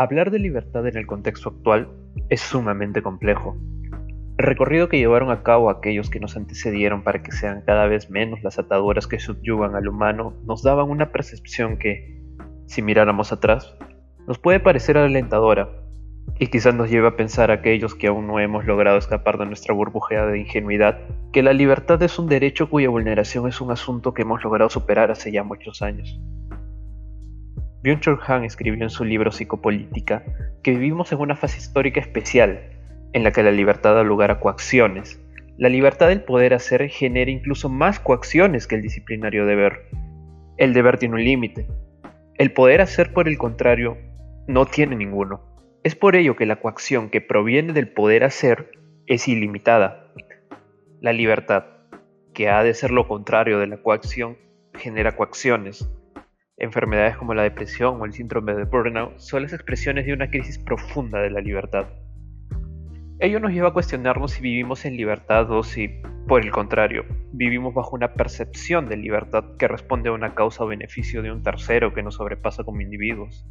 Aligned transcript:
Hablar 0.00 0.30
de 0.30 0.38
libertad 0.38 0.86
en 0.86 0.96
el 0.96 1.06
contexto 1.06 1.50
actual 1.50 1.90
es 2.30 2.40
sumamente 2.40 3.02
complejo. 3.02 3.58
El 4.38 4.46
recorrido 4.46 4.88
que 4.88 4.96
llevaron 4.96 5.30
a 5.30 5.42
cabo 5.42 5.68
aquellos 5.68 6.08
que 6.08 6.20
nos 6.20 6.38
antecedieron 6.38 7.02
para 7.02 7.22
que 7.22 7.32
sean 7.32 7.62
cada 7.66 7.84
vez 7.86 8.08
menos 8.08 8.42
las 8.42 8.58
ataduras 8.58 9.06
que 9.06 9.18
subyugan 9.18 9.74
al 9.74 9.88
humano 9.88 10.32
nos 10.46 10.62
daban 10.62 10.88
una 10.88 11.12
percepción 11.12 11.76
que, 11.76 12.18
si 12.64 12.80
miráramos 12.80 13.30
atrás, 13.30 13.76
nos 14.26 14.38
puede 14.38 14.58
parecer 14.58 14.96
alentadora 14.96 15.68
y 16.38 16.46
quizás 16.46 16.74
nos 16.74 16.88
lleve 16.88 17.08
a 17.08 17.16
pensar 17.16 17.50
a 17.50 17.56
aquellos 17.56 17.94
que 17.94 18.06
aún 18.06 18.26
no 18.26 18.40
hemos 18.40 18.64
logrado 18.64 18.96
escapar 18.96 19.36
de 19.36 19.44
nuestra 19.44 19.74
burbujea 19.74 20.24
de 20.24 20.38
ingenuidad, 20.38 20.98
que 21.30 21.42
la 21.42 21.52
libertad 21.52 22.02
es 22.02 22.18
un 22.18 22.26
derecho 22.26 22.70
cuya 22.70 22.88
vulneración 22.88 23.46
es 23.48 23.60
un 23.60 23.70
asunto 23.70 24.14
que 24.14 24.22
hemos 24.22 24.42
logrado 24.42 24.70
superar 24.70 25.10
hace 25.10 25.30
ya 25.30 25.44
muchos 25.44 25.82
años. 25.82 26.18
Byung-Chul 27.82 28.18
Han 28.26 28.44
escribió 28.44 28.82
en 28.82 28.90
su 28.90 29.04
libro 29.04 29.32
Psicopolítica 29.32 30.22
que 30.62 30.72
vivimos 30.72 31.12
en 31.12 31.18
una 31.18 31.34
fase 31.34 31.58
histórica 31.58 31.98
especial, 32.00 32.60
en 33.14 33.24
la 33.24 33.32
que 33.32 33.42
la 33.42 33.52
libertad 33.52 33.94
da 33.94 34.02
lugar 34.02 34.30
a 34.30 34.38
coacciones. 34.38 35.18
La 35.56 35.70
libertad 35.70 36.08
del 36.08 36.22
poder 36.22 36.52
hacer 36.52 36.88
genera 36.88 37.30
incluso 37.30 37.68
más 37.68 37.98
coacciones 37.98 38.66
que 38.66 38.74
el 38.74 38.82
disciplinario 38.82 39.46
deber. 39.46 39.86
El 40.58 40.74
deber 40.74 40.98
tiene 40.98 41.14
un 41.14 41.24
límite. 41.24 41.66
El 42.36 42.52
poder 42.52 42.82
hacer, 42.82 43.12
por 43.14 43.28
el 43.28 43.38
contrario, 43.38 43.96
no 44.46 44.66
tiene 44.66 44.96
ninguno. 44.96 45.40
Es 45.82 45.94
por 45.94 46.16
ello 46.16 46.36
que 46.36 46.44
la 46.44 46.56
coacción 46.56 47.08
que 47.08 47.22
proviene 47.22 47.72
del 47.72 47.88
poder 47.88 48.24
hacer 48.24 48.72
es 49.06 49.26
ilimitada. 49.26 50.12
La 51.00 51.14
libertad, 51.14 51.64
que 52.34 52.50
ha 52.50 52.62
de 52.62 52.74
ser 52.74 52.90
lo 52.90 53.08
contrario 53.08 53.58
de 53.58 53.66
la 53.66 53.78
coacción, 53.78 54.36
genera 54.74 55.16
coacciones, 55.16 55.90
Enfermedades 56.60 57.16
como 57.16 57.32
la 57.32 57.42
depresión 57.42 57.98
o 57.98 58.04
el 58.04 58.12
síndrome 58.12 58.54
de 58.54 58.64
burnout 58.64 59.18
son 59.18 59.44
las 59.44 59.54
expresiones 59.54 60.04
de 60.04 60.12
una 60.12 60.28
crisis 60.28 60.58
profunda 60.58 61.18
de 61.22 61.30
la 61.30 61.40
libertad. 61.40 61.86
Ello 63.18 63.40
nos 63.40 63.52
lleva 63.52 63.68
a 63.68 63.72
cuestionarnos 63.72 64.32
si 64.32 64.42
vivimos 64.42 64.84
en 64.84 64.94
libertad 64.94 65.50
o 65.50 65.62
si, 65.62 65.88
por 66.28 66.44
el 66.44 66.50
contrario, 66.50 67.06
vivimos 67.32 67.72
bajo 67.72 67.96
una 67.96 68.12
percepción 68.12 68.90
de 68.90 68.98
libertad 68.98 69.56
que 69.58 69.68
responde 69.68 70.10
a 70.10 70.12
una 70.12 70.34
causa 70.34 70.62
o 70.62 70.66
beneficio 70.66 71.22
de 71.22 71.32
un 71.32 71.42
tercero 71.42 71.94
que 71.94 72.02
nos 72.02 72.16
sobrepasa 72.16 72.62
como 72.62 72.82
individuos. 72.82 73.46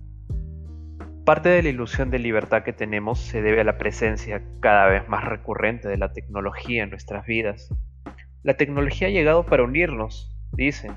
Parte 1.26 1.50
de 1.50 1.64
la 1.64 1.70
ilusión 1.70 2.12
de 2.12 2.20
libertad 2.20 2.62
que 2.62 2.74
tenemos 2.74 3.20
se 3.20 3.42
debe 3.42 3.62
a 3.62 3.64
la 3.64 3.80
presencia 3.80 4.44
cada 4.60 4.86
vez 4.86 5.10
más 5.10 5.24
recurrente 5.24 5.88
de 5.88 5.98
la 5.98 6.14
tecnología 6.14 6.84
en 6.84 6.92
nuestras 6.92 7.26
vidas. 7.26 7.74
La 8.44 8.54
tecnología 8.54 9.08
ha 9.08 9.12
llegado 9.12 9.48
para 9.48 9.64
unirnos, 9.64 10.32
dicen, 10.52 10.92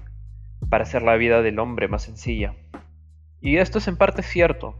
para 0.72 0.84
hacer 0.84 1.02
la 1.02 1.16
vida 1.16 1.42
del 1.42 1.58
hombre 1.58 1.86
más 1.86 2.04
sencilla. 2.04 2.54
Y 3.42 3.58
esto 3.58 3.76
es 3.76 3.88
en 3.88 3.98
parte 3.98 4.22
cierto, 4.22 4.74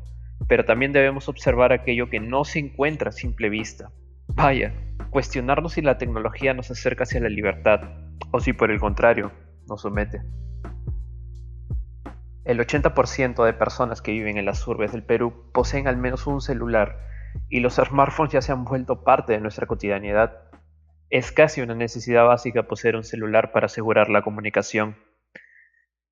pero 0.49 0.65
también 0.65 0.95
debemos 0.95 1.29
observar 1.29 1.71
aquello 1.71 2.09
que 2.09 2.19
no 2.19 2.47
se 2.47 2.61
encuentra 2.61 3.11
a 3.11 3.13
simple 3.13 3.51
vista. 3.51 3.93
Vaya, 4.27 4.73
cuestionarnos 5.11 5.75
si 5.75 5.83
la 5.83 5.99
tecnología 5.99 6.55
nos 6.55 6.71
acerca 6.71 7.03
hacia 7.03 7.21
la 7.21 7.29
libertad, 7.29 7.81
o 8.31 8.41
si 8.41 8.55
por 8.55 8.71
el 8.71 8.81
contrario, 8.81 9.33
nos 9.69 9.83
somete. 9.83 10.23
El 12.47 12.59
80% 12.59 13.45
de 13.45 13.53
personas 13.53 14.01
que 14.01 14.13
viven 14.13 14.39
en 14.39 14.47
las 14.47 14.67
urbes 14.67 14.93
del 14.93 15.05
Perú 15.05 15.51
poseen 15.53 15.89
al 15.89 15.99
menos 15.99 16.27
un 16.27 16.41
celular, 16.41 17.01
y 17.51 17.61
los 17.61 17.75
smartphones 17.75 18.33
ya 18.33 18.41
se 18.41 18.51
han 18.51 18.65
vuelto 18.65 19.05
parte 19.05 19.35
de 19.35 19.41
nuestra 19.41 19.67
cotidianidad. 19.67 20.39
Es 21.11 21.33
casi 21.33 21.61
una 21.61 21.75
necesidad 21.75 22.25
básica 22.25 22.63
poseer 22.63 22.97
un 22.97 23.05
celular 23.05 23.53
para 23.53 23.67
asegurar 23.67 24.09
la 24.09 24.23
comunicación 24.23 24.97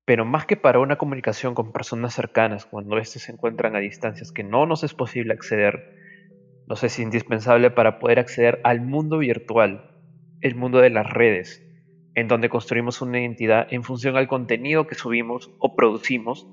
pero 0.05 0.25
más 0.25 0.45
que 0.45 0.57
para 0.57 0.79
una 0.79 0.97
comunicación 0.97 1.53
con 1.53 1.71
personas 1.71 2.13
cercanas, 2.13 2.65
cuando 2.65 2.97
éstas 2.97 3.23
se 3.23 3.31
encuentran 3.31 3.75
a 3.75 3.79
distancias 3.79 4.31
que 4.31 4.43
no 4.43 4.65
nos 4.65 4.83
es 4.83 4.93
posible 4.93 5.33
acceder, 5.33 5.95
nos 6.67 6.83
es 6.83 6.99
indispensable 6.99 7.71
para 7.71 7.99
poder 7.99 8.19
acceder 8.19 8.61
al 8.63 8.81
mundo 8.81 9.19
virtual, 9.19 9.91
el 10.41 10.55
mundo 10.55 10.79
de 10.79 10.89
las 10.89 11.09
redes, 11.09 11.63
en 12.15 12.27
donde 12.27 12.49
construimos 12.49 13.01
una 13.01 13.19
identidad 13.19 13.67
en 13.69 13.83
función 13.83 14.17
al 14.17 14.27
contenido 14.27 14.87
que 14.87 14.95
subimos 14.95 15.51
o 15.59 15.75
producimos 15.75 16.47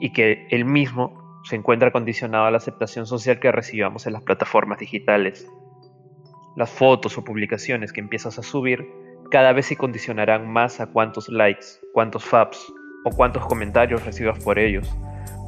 y 0.00 0.12
que 0.12 0.46
el 0.50 0.64
mismo 0.64 1.40
se 1.44 1.56
encuentra 1.56 1.92
condicionado 1.92 2.46
a 2.46 2.50
la 2.50 2.58
aceptación 2.58 3.06
social 3.06 3.40
que 3.40 3.52
recibamos 3.52 4.06
en 4.06 4.12
las 4.12 4.22
plataformas 4.22 4.78
digitales. 4.78 5.48
Las 6.56 6.70
fotos 6.70 7.16
o 7.18 7.24
publicaciones 7.24 7.92
que 7.92 8.00
empiezas 8.00 8.38
a 8.38 8.42
subir 8.42 8.86
cada 9.32 9.54
vez 9.54 9.64
se 9.64 9.76
condicionarán 9.76 10.46
más 10.46 10.78
a 10.78 10.88
cuántos 10.88 11.30
likes, 11.30 11.64
cuántos 11.94 12.22
faps, 12.22 12.70
o 13.06 13.10
cuántos 13.10 13.46
comentarios 13.46 14.04
recibas 14.04 14.38
por 14.38 14.58
ellos, 14.58 14.94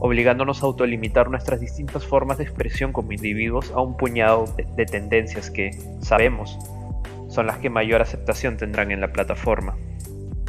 obligándonos 0.00 0.62
a 0.62 0.66
autolimitar 0.66 1.28
nuestras 1.28 1.60
distintas 1.60 2.06
formas 2.06 2.38
de 2.38 2.44
expresión 2.44 2.94
como 2.94 3.12
individuos 3.12 3.70
a 3.72 3.82
un 3.82 3.94
puñado 3.98 4.46
de, 4.56 4.86
tendencias 4.86 5.50
que, 5.50 5.70
sabemos, 6.00 6.58
son 7.28 7.46
las 7.46 7.58
que 7.58 7.68
mayor 7.68 8.00
aceptación 8.00 8.56
tendrán 8.56 8.90
en 8.90 9.02
la 9.02 9.12
plataforma. 9.12 9.76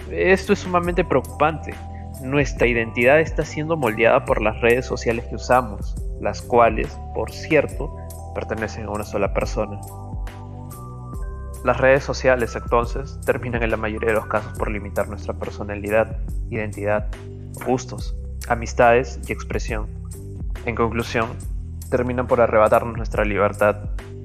Esto 0.09 0.53
es 0.53 0.59
sumamente 0.59 1.03
preocupante. 1.03 1.73
Nuestra 2.21 2.67
identidad 2.67 3.19
está 3.19 3.43
siendo 3.43 3.75
moldeada 3.75 4.23
por 4.23 4.41
las 4.41 4.61
redes 4.61 4.85
sociales 4.85 5.25
que 5.25 5.35
usamos, 5.35 5.93
las 6.21 6.41
cuales, 6.41 6.97
por 7.13 7.33
cierto, 7.33 7.93
pertenecen 8.33 8.85
a 8.85 8.91
una 8.91 9.03
sola 9.03 9.33
persona. 9.33 9.81
Las 11.65 11.77
redes 11.77 12.03
sociales 12.03 12.55
entonces 12.55 13.19
terminan 13.25 13.63
en 13.63 13.71
la 13.71 13.77
mayoría 13.77 14.09
de 14.09 14.15
los 14.15 14.27
casos 14.27 14.55
por 14.55 14.69
limitar 14.69 15.07
nuestra 15.07 15.33
personalidad, 15.33 16.15
identidad, 16.51 17.07
gustos, 17.65 18.15
amistades 18.47 19.19
y 19.27 19.31
expresión. 19.31 19.87
En 20.67 20.75
conclusión, 20.75 21.27
terminan 21.89 22.27
por 22.27 22.39
arrebatarnos 22.39 22.95
nuestra 22.97 23.25
libertad. 23.25 23.77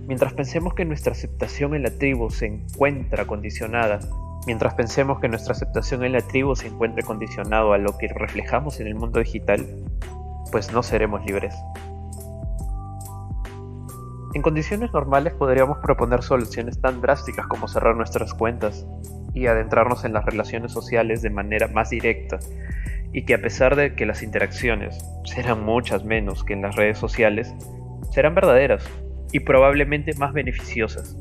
Mientras 0.07 0.35
pensemos 0.35 0.75
que 0.75 0.85
nuestra 0.85 1.13
aceptación 1.13 1.75
en 1.75 1.85
la 1.85 1.91
tribu 1.97 2.29
se 2.29 2.45
encuentra 2.45 3.27
condicionada, 3.27 4.01
mientras 4.47 4.75
pensemos 4.75 5.19
que 5.19 5.29
nuestra 5.29 5.53
aceptación 5.53 6.05
en 6.05 6.13
la 6.13 6.21
tribu 6.21 6.55
se 6.55 6.67
encuentre 6.67 7.05
condicionado 7.05 7.73
a 7.73 7.79
lo 7.79 7.97
que 7.97 8.09
reflejamos 8.09 8.81
en 8.81 8.87
el 8.87 8.97
mundo 8.97 9.19
digital, 9.19 9.67
pues 10.53 10.71
no 10.73 10.83
seremos 10.83 11.25
libres. 11.25 11.55
En 14.33 14.43
condiciones 14.43 14.93
normales 14.93 15.33
podríamos 15.35 15.79
proponer 15.79 16.23
soluciones 16.23 16.81
tan 16.81 17.01
drásticas 17.01 17.49
como 17.49 17.67
cerrar 17.67 17.97
nuestras 17.97 18.33
cuentas 18.33 18.87
y 19.35 19.47
adentrarnos 19.47 20.05
en 20.05 20.13
las 20.13 20.25
relaciones 20.25 20.73
sociales 20.73 21.21
de 21.21 21.31
manera 21.31 21.67
más 21.67 21.91
directa 21.91 22.39
y 23.13 23.25
que 23.25 23.35
a 23.35 23.41
pesar 23.41 23.75
de 23.75 23.97
que 23.97 24.07
las 24.07 24.23
interacciones 24.23 25.05
serán 25.25 25.65
muchas 25.65 26.05
menos 26.05 26.45
que 26.45 26.53
en 26.53 26.63
las 26.63 26.77
redes 26.77 26.97
sociales, 26.97 27.53
serán 28.13 28.37
verdaderas 28.37 28.89
y 29.33 29.41
probablemente 29.41 30.15
más 30.15 30.33
beneficiosas. 30.33 31.17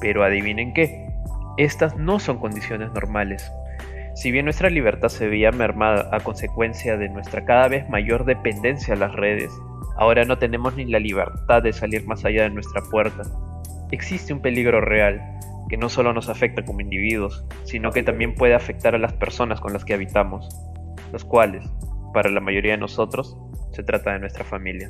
Pero 0.00 0.22
adivinen 0.22 0.72
qué, 0.74 1.08
estas 1.56 1.96
no 1.96 2.20
son 2.20 2.38
condiciones 2.38 2.92
normales. 2.92 3.50
Si 4.14 4.30
bien 4.30 4.44
nuestra 4.44 4.70
libertad 4.70 5.08
se 5.08 5.26
veía 5.26 5.50
mermada 5.50 6.08
a 6.12 6.20
consecuencia 6.20 6.96
de 6.96 7.08
nuestra 7.08 7.44
cada 7.44 7.66
vez 7.66 7.88
mayor 7.88 8.24
dependencia 8.24 8.94
a 8.94 8.96
las 8.96 9.12
redes, 9.12 9.50
Ahora 9.98 10.24
no 10.24 10.38
tenemos 10.38 10.76
ni 10.76 10.84
la 10.84 11.00
libertad 11.00 11.60
de 11.60 11.72
salir 11.72 12.06
más 12.06 12.24
allá 12.24 12.44
de 12.44 12.50
nuestra 12.50 12.82
puerta. 12.82 13.24
Existe 13.90 14.32
un 14.32 14.40
peligro 14.40 14.80
real, 14.80 15.20
que 15.68 15.76
no 15.76 15.88
solo 15.88 16.12
nos 16.12 16.28
afecta 16.28 16.64
como 16.64 16.80
individuos, 16.80 17.44
sino 17.64 17.90
que 17.90 18.04
también 18.04 18.36
puede 18.36 18.54
afectar 18.54 18.94
a 18.94 18.98
las 18.98 19.12
personas 19.12 19.60
con 19.60 19.72
las 19.72 19.84
que 19.84 19.94
habitamos, 19.94 20.48
los 21.12 21.24
cuales, 21.24 21.68
para 22.14 22.30
la 22.30 22.40
mayoría 22.40 22.72
de 22.72 22.78
nosotros, 22.78 23.36
se 23.72 23.82
trata 23.82 24.12
de 24.12 24.20
nuestra 24.20 24.44
familia. 24.44 24.88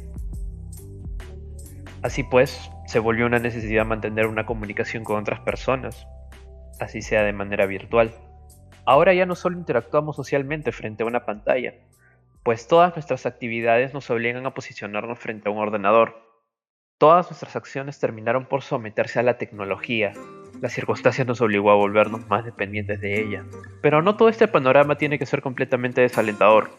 Así 2.03 2.23
pues, 2.23 2.71
se 2.87 2.99
volvió 2.99 3.25
una 3.25 3.39
necesidad 3.39 3.87
mantener 3.87 4.27
una 4.27 4.45
comunicación 4.45 5.05
con 5.05 5.17
otras 5.17 5.41
personas, 5.41 6.07
así 6.81 7.01
sea 7.01 7.23
de 7.23 7.33
manera 7.33 7.65
virtual. 7.65 8.13
Ahora 8.85 9.15
ya 9.15 9.25
no 9.25 9.35
solo 9.35 9.57
interactuamos 9.57 10.17
socialmente 10.17 10.71
frente 10.71 11.03
a 11.03 11.07
una 11.07 11.25
pantalla, 11.25 11.73
pues 12.43 12.69
todas 12.69 12.94
nuestras 12.94 13.26
actividades 13.26 13.94
nos 13.94 14.10
obligan 14.10 14.47
a 14.47 14.54
posicionarnos 14.54 15.18
frente 15.18 15.48
a 15.48 15.53
un 15.53 15.59
ordenador. 15.59 16.28
Todas 16.98 17.30
nuestras 17.30 17.54
acciones 17.54 18.01
terminaron 18.01 18.47
por 18.47 18.63
someterse 18.63 19.21
a 19.21 19.22
la 19.22 19.39
tecnología. 19.39 20.13
La 20.60 20.68
circunstancia 20.68 21.24
nos 21.24 21.41
obligó 21.41 21.71
a 21.71 21.77
volvernos 21.77 22.27
más 22.28 22.45
dependientes 22.45 23.01
de 23.01 23.21
ella. 23.21 23.45
Pero 23.83 24.03
no 24.03 24.16
todo 24.16 24.28
este 24.28 24.48
panorama 24.48 24.98
tiene 24.98 25.18
que 25.18 25.27
ser 25.27 25.41
completamente 25.42 26.01
desalentador. 26.01 26.71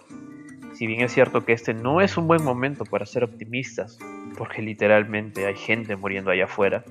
Si 0.73 0.87
bien 0.87 1.01
es 1.01 1.13
cierto 1.13 1.45
que 1.45 1.53
este 1.53 1.73
no 1.73 2.01
es 2.01 2.17
un 2.17 2.27
buen 2.27 2.43
momento 2.43 2.83
para 2.85 3.05
ser 3.05 3.23
optimistas, 3.23 3.97
porque 4.37 4.61
literalmente 4.61 5.45
hay 5.45 5.55
gente 5.55 5.95
muriendo 5.95 6.31
allá 6.31 6.45
afuera, 6.45 6.83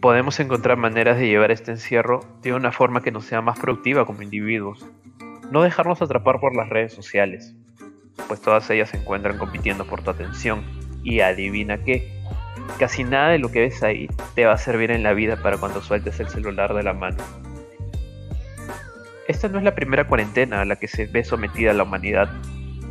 podemos 0.00 0.38
encontrar 0.40 0.76
maneras 0.76 1.18
de 1.18 1.28
llevar 1.28 1.50
este 1.50 1.72
encierro 1.72 2.20
de 2.42 2.52
una 2.54 2.72
forma 2.72 3.02
que 3.02 3.10
nos 3.10 3.24
sea 3.24 3.40
más 3.40 3.58
productiva 3.58 4.04
como 4.04 4.22
individuos. 4.22 4.86
No 5.50 5.62
dejarnos 5.62 6.02
atrapar 6.02 6.40
por 6.40 6.54
las 6.54 6.68
redes 6.68 6.92
sociales, 6.92 7.56
pues 8.26 8.40
todas 8.40 8.68
ellas 8.70 8.90
se 8.90 8.96
encuentran 8.96 9.38
compitiendo 9.38 9.86
por 9.86 10.02
tu 10.02 10.10
atención. 10.10 10.64
Y 11.04 11.20
adivina 11.20 11.78
qué, 11.84 12.12
casi 12.78 13.04
nada 13.04 13.30
de 13.30 13.38
lo 13.38 13.50
que 13.50 13.60
ves 13.60 13.82
ahí 13.82 14.08
te 14.34 14.44
va 14.44 14.52
a 14.52 14.58
servir 14.58 14.90
en 14.90 15.02
la 15.02 15.12
vida 15.12 15.40
para 15.42 15.56
cuando 15.56 15.80
sueltes 15.80 16.20
el 16.20 16.28
celular 16.28 16.74
de 16.74 16.82
la 16.82 16.92
mano. 16.92 17.22
Esta 19.26 19.48
no 19.48 19.58
es 19.58 19.64
la 19.64 19.74
primera 19.74 20.06
cuarentena 20.06 20.62
a 20.62 20.64
la 20.64 20.76
que 20.76 20.88
se 20.88 21.06
ve 21.06 21.22
sometida 21.22 21.72
la 21.72 21.82
humanidad, 21.82 22.30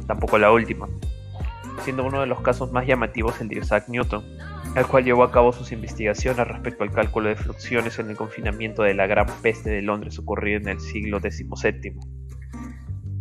tampoco 0.07 0.37
la 0.37 0.51
última. 0.51 0.87
siendo 1.83 2.03
uno 2.03 2.21
de 2.21 2.27
los 2.27 2.41
casos 2.41 2.71
más 2.71 2.87
llamativos 2.87 3.39
el 3.39 3.49
de 3.49 3.59
Isaac 3.59 3.85
Newton, 3.87 4.23
el 4.75 4.85
cual 4.87 5.05
llevó 5.05 5.23
a 5.23 5.31
cabo 5.31 5.53
sus 5.53 5.71
investigaciones 5.71 6.47
respecto 6.47 6.83
al 6.83 6.91
cálculo 6.91 7.29
de 7.29 7.35
fluxiones 7.35 7.97
en 7.99 8.09
el 8.09 8.17
confinamiento 8.17 8.83
de 8.83 8.93
la 8.93 9.07
Gran 9.07 9.27
Peste 9.41 9.69
de 9.69 9.81
Londres 9.81 10.19
ocurrida 10.19 10.57
en 10.57 10.67
el 10.69 10.79
siglo 10.79 11.19
XVII. 11.19 11.95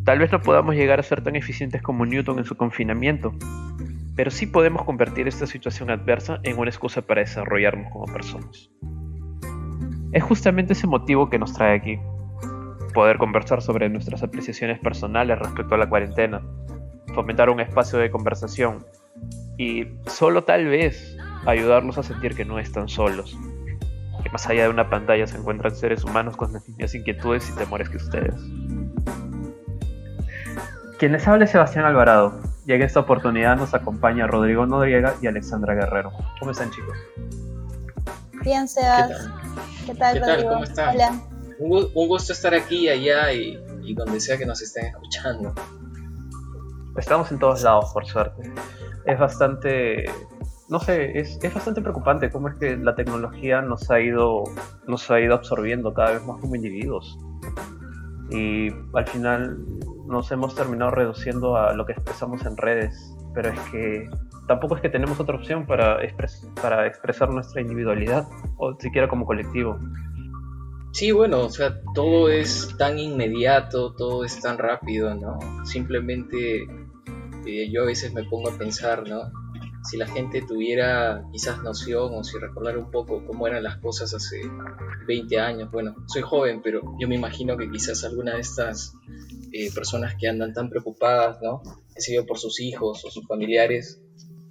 Tal 0.06 0.20
vez 0.20 0.30
no 0.30 0.40
podamos 0.40 0.76
llegar 0.76 1.00
a 1.00 1.02
ser 1.02 1.24
tan 1.24 1.34
eficientes 1.34 1.82
como 1.82 2.06
Newton 2.06 2.38
en 2.38 2.44
su 2.44 2.56
confinamiento, 2.56 3.34
pero 4.14 4.30
sí 4.30 4.46
podemos 4.46 4.84
convertir 4.84 5.26
esta 5.26 5.48
situación 5.48 5.90
adversa 5.90 6.38
en 6.44 6.58
una 6.58 6.70
excusa 6.70 7.02
para 7.02 7.22
desarrollarnos 7.22 7.90
como 7.90 8.04
personas. 8.04 8.70
Es 10.12 10.22
justamente 10.22 10.74
ese 10.74 10.86
motivo 10.86 11.28
que 11.28 11.40
nos 11.40 11.52
trae 11.54 11.74
aquí, 11.74 11.98
poder 12.94 13.18
conversar 13.18 13.62
sobre 13.62 13.88
nuestras 13.88 14.22
apreciaciones 14.22 14.78
personales 14.78 15.40
respecto 15.40 15.74
a 15.74 15.78
la 15.78 15.88
cuarentena, 15.88 16.40
fomentar 17.12 17.50
un 17.50 17.58
espacio 17.58 17.98
de 17.98 18.08
conversación 18.08 18.86
y 19.58 19.88
solo 20.06 20.44
tal 20.44 20.66
vez 20.66 21.16
ayudarlos 21.46 21.98
a 21.98 22.04
sentir 22.04 22.36
que 22.36 22.44
no 22.44 22.60
están 22.60 22.86
solos, 22.88 23.36
que 24.22 24.30
más 24.30 24.46
allá 24.46 24.62
de 24.62 24.68
una 24.68 24.88
pantalla 24.88 25.26
se 25.26 25.36
encuentran 25.36 25.74
seres 25.74 26.04
humanos 26.04 26.36
con 26.36 26.52
las 26.52 26.64
mismas 26.68 26.94
inquietudes 26.94 27.50
y 27.50 27.58
temores 27.58 27.88
que 27.88 27.96
ustedes. 27.96 28.40
Quien 30.98 31.12
les 31.12 31.28
habla 31.28 31.44
es 31.44 31.50
Sebastián 31.50 31.84
Alvarado, 31.84 32.40
y 32.66 32.72
en 32.72 32.80
esta 32.80 33.00
oportunidad 33.00 33.56
nos 33.56 33.74
acompaña 33.74 34.26
Rodrigo 34.26 34.64
Noriega 34.64 35.14
y 35.20 35.26
Alexandra 35.26 35.74
Guerrero. 35.74 36.10
¿Cómo 36.38 36.52
están 36.52 36.70
chicos? 36.70 36.96
Bien, 38.42 38.66
Sebas. 38.66 39.28
¿Qué 39.84 39.94
tal, 39.94 40.20
Rodrigo? 40.20 40.48
¿Cómo 40.48 40.64
están? 40.64 40.94
Hola. 40.94 41.20
Un, 41.58 42.08
gusto 42.08 42.32
estar 42.32 42.54
aquí, 42.54 42.88
allá 42.88 43.30
y, 43.32 43.62
y 43.82 43.94
donde 43.94 44.20
sea 44.20 44.38
que 44.38 44.46
nos 44.46 44.62
estén 44.62 44.86
escuchando. 44.86 45.54
Estamos 46.96 47.30
en 47.30 47.38
todos 47.40 47.62
lados, 47.62 47.90
por 47.92 48.06
suerte. 48.06 48.50
Es 49.04 49.18
bastante 49.18 50.06
no 50.68 50.80
sé, 50.80 51.18
es, 51.18 51.38
es, 51.42 51.54
bastante 51.54 51.80
preocupante 51.80 52.30
cómo 52.30 52.48
es 52.48 52.56
que 52.56 52.76
la 52.76 52.94
tecnología 52.94 53.62
nos 53.62 53.88
ha 53.90 54.00
ido, 54.00 54.44
nos 54.86 55.08
ha 55.10 55.20
ido 55.20 55.34
absorbiendo 55.34 55.94
cada 55.94 56.12
vez 56.12 56.24
más 56.24 56.40
como 56.40 56.56
individuos. 56.56 57.18
Y 58.30 58.70
al 58.94 59.06
final 59.06 59.58
nos 60.06 60.30
hemos 60.32 60.54
terminado 60.54 60.90
reduciendo 60.90 61.56
a 61.56 61.74
lo 61.74 61.86
que 61.86 61.92
expresamos 61.92 62.44
en 62.46 62.56
redes, 62.56 63.14
pero 63.34 63.50
es 63.50 63.60
que 63.70 64.08
tampoco 64.46 64.76
es 64.76 64.82
que 64.82 64.88
tenemos 64.88 65.18
otra 65.20 65.36
opción 65.36 65.66
para, 65.66 65.98
para 66.60 66.86
expresar 66.86 67.30
nuestra 67.30 67.60
individualidad, 67.60 68.28
o 68.56 68.78
siquiera 68.78 69.08
como 69.08 69.26
colectivo. 69.26 69.78
Sí, 70.92 71.12
bueno, 71.12 71.40
o 71.40 71.50
sea, 71.50 71.80
todo 71.94 72.30
es 72.30 72.74
tan 72.78 72.98
inmediato, 72.98 73.94
todo 73.94 74.24
es 74.24 74.40
tan 74.40 74.56
rápido, 74.56 75.14
¿no? 75.14 75.38
Simplemente 75.66 76.62
eh, 77.46 77.70
yo 77.70 77.82
a 77.82 77.86
veces 77.86 78.14
me 78.14 78.24
pongo 78.24 78.48
a 78.48 78.56
pensar, 78.56 79.06
¿no? 79.06 79.30
Si 79.86 79.96
la 79.96 80.06
gente 80.06 80.42
tuviera 80.42 81.24
quizás 81.32 81.62
noción 81.62 82.14
o 82.14 82.24
si 82.24 82.38
recordara 82.38 82.78
un 82.78 82.90
poco 82.90 83.24
cómo 83.24 83.46
eran 83.46 83.62
las 83.62 83.78
cosas 83.78 84.12
hace 84.14 84.40
20 85.06 85.38
años. 85.38 85.70
Bueno, 85.70 85.94
soy 86.06 86.22
joven, 86.22 86.60
pero 86.62 86.82
yo 86.98 87.08
me 87.08 87.14
imagino 87.14 87.56
que 87.56 87.70
quizás 87.70 88.04
alguna 88.04 88.34
de 88.34 88.40
estas 88.40 88.94
eh, 89.52 89.70
personas 89.72 90.16
que 90.18 90.28
andan 90.28 90.52
tan 90.52 90.68
preocupadas, 90.68 91.38
¿no? 91.40 91.62
Que 91.94 92.00
sido 92.00 92.26
por 92.26 92.38
sus 92.38 92.60
hijos 92.60 93.04
o 93.04 93.10
sus 93.10 93.26
familiares, 93.26 94.02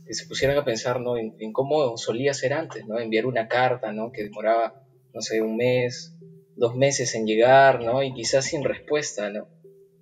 que 0.05 0.13
se 0.13 0.25
pusieran 0.27 0.57
a 0.57 0.63
pensar, 0.63 1.01
¿no? 1.01 1.17
En, 1.17 1.51
cómo 1.51 1.97
solía 1.97 2.33
ser 2.33 2.53
antes, 2.53 2.85
¿no? 2.87 2.99
Enviar 2.99 3.25
una 3.25 3.47
carta, 3.47 3.91
¿no? 3.91 4.11
Que 4.11 4.23
demoraba, 4.23 4.81
no 5.13 5.21
sé, 5.21 5.41
un 5.41 5.57
mes, 5.57 6.15
dos 6.55 6.75
meses 6.75 7.13
en 7.15 7.25
llegar, 7.25 7.83
¿no? 7.83 8.03
Y 8.03 8.13
quizás 8.13 8.45
sin 8.45 8.63
respuesta, 8.63 9.29
¿no? 9.29 9.47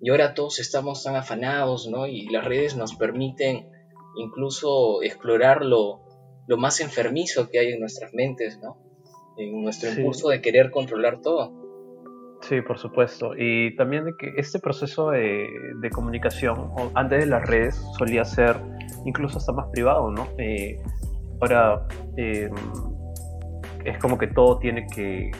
Y 0.00 0.10
ahora 0.10 0.34
todos 0.34 0.60
estamos 0.60 1.02
tan 1.02 1.16
afanados, 1.16 1.88
¿no? 1.88 2.06
Y 2.06 2.28
las 2.28 2.44
redes 2.44 2.76
nos 2.76 2.94
permiten 2.94 3.73
incluso 4.16 5.02
explorar 5.02 5.64
lo, 5.64 6.02
más 6.56 6.80
enfermizo 6.80 7.48
que 7.50 7.58
hay 7.58 7.72
en 7.72 7.80
nuestras 7.80 8.12
mentes, 8.14 8.58
¿no? 8.62 8.76
En 9.36 9.62
nuestro 9.62 9.90
impulso 9.90 10.28
de 10.28 10.40
querer 10.40 10.70
controlar 10.70 11.20
todo. 11.20 11.64
Sí, 12.42 12.60
por 12.60 12.78
supuesto. 12.78 13.32
Y 13.36 13.74
también 13.76 14.04
de 14.04 14.16
que 14.18 14.34
este 14.36 14.58
proceso 14.58 15.10
de, 15.10 15.48
comunicación, 15.92 16.70
antes 16.94 17.20
de 17.20 17.26
las 17.26 17.46
redes, 17.46 17.82
solía 17.98 18.24
ser 18.24 18.56
incluso 19.06 19.38
hasta 19.38 19.52
más 19.52 19.68
privado, 19.70 20.10
¿no? 20.10 20.28
Eh, 20.38 20.78
ahora 21.40 21.86
eh, 22.16 22.50
es 23.84 23.98
como 23.98 24.18
que 24.18 24.26
todo 24.26 24.58
tiene 24.58 24.86
que 24.94 25.30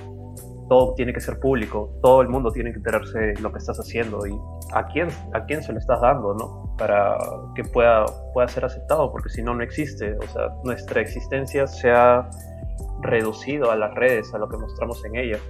todo 0.69 0.95
tiene 0.95 1.13
que 1.13 1.21
ser 1.21 1.39
público, 1.39 1.91
todo 2.03 2.23
el 2.23 2.29
mundo 2.29 2.51
tiene 2.51 2.71
que 2.73 2.79
enterarse 2.79 3.19
de 3.19 3.41
lo 3.41 3.53
que 3.53 3.59
estás 3.59 3.79
haciendo 3.79 4.27
y 4.27 4.39
a 4.73 4.87
quién, 4.87 5.09
a 5.33 5.45
quién 5.45 5.63
se 5.63 5.73
lo 5.73 5.79
estás 5.79 6.01
dando, 6.01 6.35
¿no? 6.35 6.75
Para 6.79 7.19
que 7.55 7.65
pueda, 7.65 8.07
pueda 8.33 8.49
ser 8.49 8.65
aceptado, 8.65 9.11
porque 9.11 9.29
si 9.29 9.43
no, 9.43 9.55
no 9.55 9.63
existe. 9.63 10.17
O 10.17 10.33
sea, 10.33 10.49
nuestra 10.65 11.01
existencia 11.01 11.67
se 11.67 11.91
ha 11.91 12.29
reducido 13.01 13.71
a 13.71 13.77
las 13.77 13.95
redes, 13.95 14.33
a 14.35 14.39
lo 14.39 14.49
que 14.49 14.57
mostramos 14.57 15.05
en 15.05 15.17
ellas. 15.17 15.41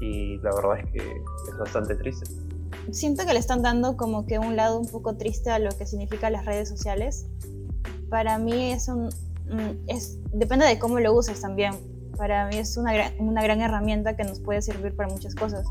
Y 0.00 0.38
la 0.38 0.54
verdad 0.54 0.78
es 0.78 0.90
que 0.92 0.98
es 0.98 1.58
bastante 1.58 1.94
triste. 1.96 2.26
Siento 2.92 3.26
que 3.26 3.32
le 3.32 3.38
están 3.38 3.62
dando 3.62 3.96
como 3.96 4.26
que 4.26 4.38
un 4.38 4.56
lado 4.56 4.78
un 4.78 4.88
poco 4.88 5.16
triste 5.16 5.50
a 5.50 5.58
lo 5.58 5.70
que 5.70 5.86
significan 5.86 6.32
las 6.32 6.44
redes 6.44 6.68
sociales. 6.68 7.26
Para 8.10 8.38
mí 8.38 8.72
es 8.72 8.88
un... 8.88 9.06
Mm, 9.48 9.88
es, 9.88 10.18
depende 10.32 10.66
de 10.66 10.78
cómo 10.78 10.98
lo 10.98 11.14
uses 11.14 11.40
también 11.40 11.95
para 12.16 12.46
mí 12.46 12.56
es 12.56 12.76
una 12.76 12.92
gran, 12.92 13.12
una 13.18 13.42
gran 13.42 13.60
herramienta 13.60 14.16
que 14.16 14.24
nos 14.24 14.40
puede 14.40 14.62
servir 14.62 14.94
para 14.94 15.08
muchas 15.08 15.34
cosas. 15.34 15.66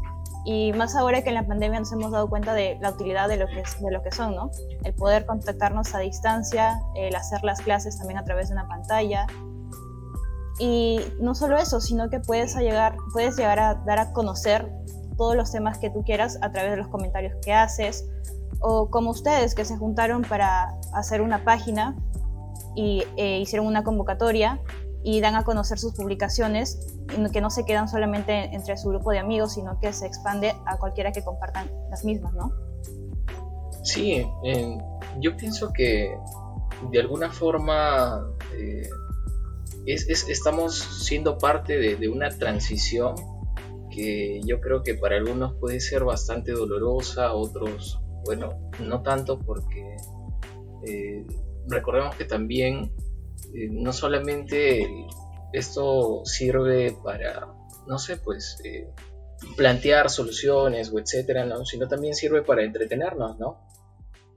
Y 0.45 0.73
más 0.73 0.95
ahora 0.95 1.23
que 1.23 1.29
en 1.29 1.35
la 1.35 1.47
pandemia 1.47 1.79
nos 1.79 1.91
hemos 1.91 2.11
dado 2.11 2.29
cuenta 2.29 2.53
de 2.53 2.77
la 2.79 2.91
utilidad 2.91 3.27
de 3.27 3.37
lo 3.37 3.47
que, 3.47 3.63
de 3.81 3.91
lo 3.91 4.03
que 4.03 4.11
son, 4.11 4.35
¿no? 4.35 4.51
El 4.83 4.93
poder 4.93 5.25
contactarnos 5.25 5.95
a 5.95 5.99
distancia, 5.99 6.79
el 6.95 7.15
hacer 7.15 7.43
las 7.43 7.61
clases 7.61 7.97
también 7.97 8.19
a 8.19 8.23
través 8.23 8.49
de 8.49 8.53
una 8.53 8.67
pantalla. 8.67 9.25
Y 10.59 10.99
no 11.19 11.33
solo 11.33 11.57
eso, 11.57 11.81
sino 11.81 12.09
que 12.09 12.19
puedes 12.19 12.55
llegar, 12.55 12.95
puedes 13.11 13.35
llegar 13.37 13.59
a 13.59 13.73
dar 13.73 13.97
a 13.97 14.13
conocer 14.13 14.71
todos 15.17 15.35
los 15.35 15.51
temas 15.51 15.79
que 15.79 15.89
tú 15.89 16.03
quieras 16.03 16.37
a 16.41 16.51
través 16.51 16.71
de 16.71 16.77
los 16.77 16.87
comentarios 16.89 17.33
que 17.43 17.51
haces, 17.51 18.05
o 18.59 18.89
como 18.89 19.11
ustedes 19.11 19.55
que 19.55 19.65
se 19.65 19.77
juntaron 19.77 20.21
para 20.21 20.77
hacer 20.93 21.21
una 21.21 21.43
página 21.43 21.95
y 22.75 23.03
eh, 23.17 23.39
hicieron 23.39 23.67
una 23.67 23.83
convocatoria 23.83 24.61
y 25.07 25.21
dan 25.21 25.35
a 25.35 25.43
conocer 25.43 25.77
sus 25.77 25.93
publicaciones, 25.93 26.97
que 27.31 27.39
no 27.39 27.51
se 27.51 27.63
quedan 27.63 27.87
solamente 27.87 28.55
entre 28.55 28.75
su 28.75 28.89
grupo 28.89 29.11
de 29.11 29.19
amigos, 29.19 29.53
sino 29.53 29.79
que 29.79 29.93
se 29.93 30.07
expande 30.07 30.55
a 30.65 30.77
cualquiera 30.77 31.11
que 31.11 31.23
compartan 31.23 31.69
las 31.91 32.03
mismas, 32.03 32.33
¿no? 32.33 32.51
Sí, 33.83 34.25
yo 35.19 35.37
pienso 35.37 35.71
que 35.71 36.17
de 36.91 36.99
alguna 36.99 37.31
forma 37.31 38.27
eh, 38.57 38.89
estamos 39.85 40.75
siendo 40.75 41.37
parte 41.37 41.77
de, 41.77 42.09
una 42.09 42.29
transición 42.29 43.13
que 43.91 44.41
yo 44.43 44.59
creo 44.59 44.81
que 44.81 44.95
para 44.95 45.17
algunos 45.17 45.53
puede 45.53 45.81
ser 45.81 46.03
bastante 46.03 46.51
dolorosa, 46.51 47.31
otros, 47.33 48.01
bueno, 48.25 48.71
no 48.79 49.03
tanto 49.03 49.37
porque 49.37 49.97
eh, 50.87 51.27
recordemos 51.67 52.15
que 52.15 52.25
también 52.25 52.91
eh, 53.53 53.69
no 53.71 53.93
solamente 53.93 55.07
esto 55.53 56.21
sirve 56.25 56.95
para, 57.03 57.47
no 57.87 57.97
sé, 57.97 58.17
pues 58.17 58.59
eh, 58.63 58.89
plantear 59.55 60.09
soluciones 60.09 60.91
o 60.91 60.99
etcétera, 60.99 61.45
¿no? 61.45 61.65
sino 61.65 61.87
también 61.87 62.15
sirve 62.15 62.41
para 62.41 62.63
entretenernos, 62.63 63.37
¿no? 63.39 63.67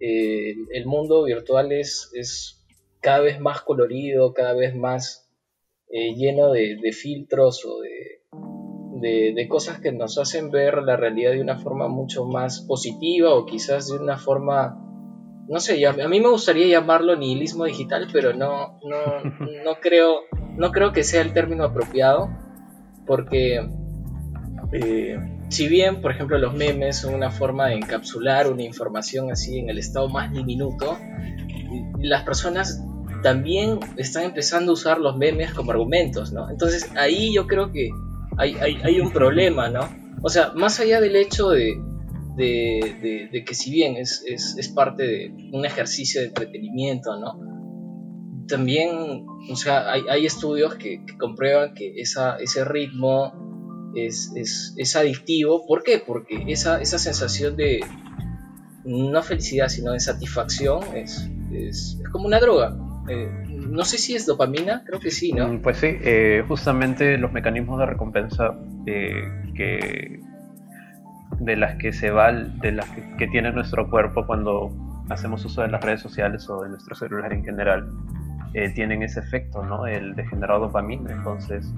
Eh, 0.00 0.54
el 0.72 0.86
mundo 0.86 1.24
virtual 1.24 1.72
es, 1.72 2.10
es, 2.14 2.64
cada 3.00 3.20
vez 3.20 3.40
más 3.40 3.62
colorido, 3.62 4.32
cada 4.32 4.54
vez 4.54 4.74
más 4.74 5.24
lleno 5.90 6.52
de, 6.52 6.92
filtros 6.92 7.64
o 7.64 7.80
de, 7.80 9.32
de, 9.32 9.48
cosas 9.48 9.80
que 9.80 9.90
nos 9.90 10.18
hacen 10.18 10.50
ver 10.50 10.82
la 10.82 10.96
realidad 10.96 11.32
de 11.32 11.40
una 11.40 11.58
forma 11.58 11.88
mucho 11.88 12.26
más 12.26 12.60
positiva 12.60 13.34
o 13.34 13.46
quizás 13.46 13.88
de 13.88 13.96
una 13.96 14.18
forma 14.18 14.87
no 15.48 15.60
sé, 15.60 15.84
a 15.86 15.92
mí 15.92 16.20
me 16.20 16.28
gustaría 16.28 16.66
llamarlo 16.66 17.16
nihilismo 17.16 17.64
digital, 17.64 18.06
pero 18.12 18.34
no, 18.34 18.78
no, 19.64 19.74
creo, 19.80 20.20
no 20.56 20.70
creo 20.72 20.92
que 20.92 21.02
sea 21.04 21.22
el 21.22 21.32
término 21.32 21.64
apropiado, 21.64 22.28
porque 23.06 23.66
eh, 24.72 25.18
si 25.48 25.68
bien, 25.68 26.02
por 26.02 26.10
ejemplo, 26.10 26.38
los 26.38 26.54
memes 26.54 26.98
son 26.98 27.14
una 27.14 27.30
forma 27.30 27.68
de 27.68 27.76
encapsular 27.76 28.52
una 28.52 28.62
información 28.62 29.32
así 29.32 29.58
en 29.58 29.70
el 29.70 29.78
estado 29.78 30.08
más 30.08 30.32
diminuto, 30.32 30.98
las 31.98 32.24
personas 32.24 32.84
también 33.22 33.80
están 33.96 34.24
empezando 34.24 34.72
a 34.72 34.74
usar 34.74 34.98
los 34.98 35.16
memes 35.16 35.52
como 35.54 35.72
argumentos, 35.72 36.32
¿no? 36.32 36.50
Entonces 36.50 36.90
ahí 36.96 37.34
yo 37.34 37.46
creo 37.46 37.72
que 37.72 37.90
hay, 38.36 38.54
hay 38.54 39.00
un 39.00 39.10
problema, 39.12 39.68
¿no? 39.70 39.80
O 40.22 40.28
sea, 40.28 40.52
más 40.54 40.78
allá 40.78 41.00
del 41.00 41.16
hecho 41.16 41.50
de, 41.50 41.80
de, 42.38 43.44
que 43.44 43.54
si 43.54 43.70
bien 43.70 43.96
es, 43.96 44.72
parte 44.74 45.02
de 45.02 45.34
un 45.52 45.64
ejercicio 45.64 46.20
de 46.20 46.28
entretenimiento, 46.28 47.18
¿no? 47.18 47.46
También, 48.46 49.26
o 49.50 49.56
sea, 49.56 49.90
hay, 49.92 50.24
estudios 50.24 50.76
que, 50.76 51.04
comprueban 51.18 51.74
que 51.74 52.00
esa, 52.00 52.36
ese 52.36 52.64
ritmo 52.64 53.92
es, 53.94 54.32
es, 54.34 54.96
adictivo. 54.96 55.66
¿Por 55.66 55.82
qué? 55.82 56.02
Porque 56.04 56.44
esa, 56.46 56.80
esa 56.80 56.98
sensación 56.98 57.56
de, 57.56 57.80
no 58.84 59.22
felicidad, 59.22 59.68
sino 59.68 59.92
de 59.92 60.00
satisfacción, 60.00 60.82
es, 60.96 61.30
es, 61.52 62.00
como 62.10 62.26
una 62.26 62.40
droga. 62.40 62.74
Eh, 63.10 63.28
no 63.48 63.84
sé 63.84 63.98
si 63.98 64.14
es 64.14 64.24
dopamina, 64.24 64.82
creo 64.86 65.00
que 65.00 65.10
sí, 65.10 65.32
¿no? 65.32 65.48
Mm, 65.48 65.60
pues 65.60 65.78
sí, 65.78 65.88
eh, 65.88 66.42
justamente 66.48 67.18
los 67.18 67.32
mecanismos 67.32 67.78
de 67.78 67.86
recompensa 67.86 68.58
que 68.86 70.20
de 71.40 71.56
las 71.56 71.76
que 71.76 71.92
se 71.92 72.10
va, 72.10 72.32
de 72.32 72.72
las 72.72 72.88
que, 72.90 73.26
tiene 73.28 73.52
nuestro 73.52 73.88
cuerpo 73.88 74.26
cuando 74.26 74.70
hacemos 75.08 75.44
uso 75.44 75.62
de 75.62 75.68
las 75.68 75.82
redes 75.82 76.00
sociales 76.00 76.48
o 76.50 76.62
de 76.62 76.70
nuestro 76.70 76.94
celular 76.94 77.32
en 77.32 77.44
general, 77.44 77.88
tienen 78.74 79.02
ese 79.02 79.20
efecto, 79.20 79.64
¿no? 79.64 79.86
El 79.86 80.16
de 80.16 80.26
generar 80.26 80.58
dopamina. 80.58 81.12
Entonces, 81.12 81.72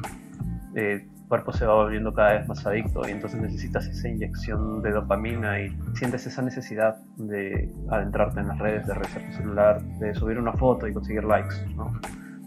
eh, 0.74 1.06
cuerpo 1.30 1.52
se 1.52 1.64
va 1.64 1.76
volviendo 1.76 2.12
cada 2.12 2.32
vez 2.32 2.48
más 2.48 2.66
adicto 2.66 3.02
y 3.06 3.12
entonces 3.12 3.40
necesitas 3.40 3.86
esa 3.86 4.08
inyección 4.08 4.82
de 4.82 4.90
dopamina 4.90 5.60
y 5.60 5.70
sientes 5.94 6.26
esa 6.26 6.42
necesidad 6.42 6.96
de 7.16 7.72
adentrarte 7.88 8.40
en 8.40 8.48
las 8.48 8.58
redes, 8.58 8.84
de 8.88 8.94
revisar 8.94 9.22
tu 9.22 9.32
celular, 9.36 9.80
de 10.00 10.12
subir 10.12 10.38
una 10.38 10.52
foto 10.54 10.88
y 10.88 10.92
conseguir 10.92 11.22
likes 11.22 11.54
¿no? 11.76 11.92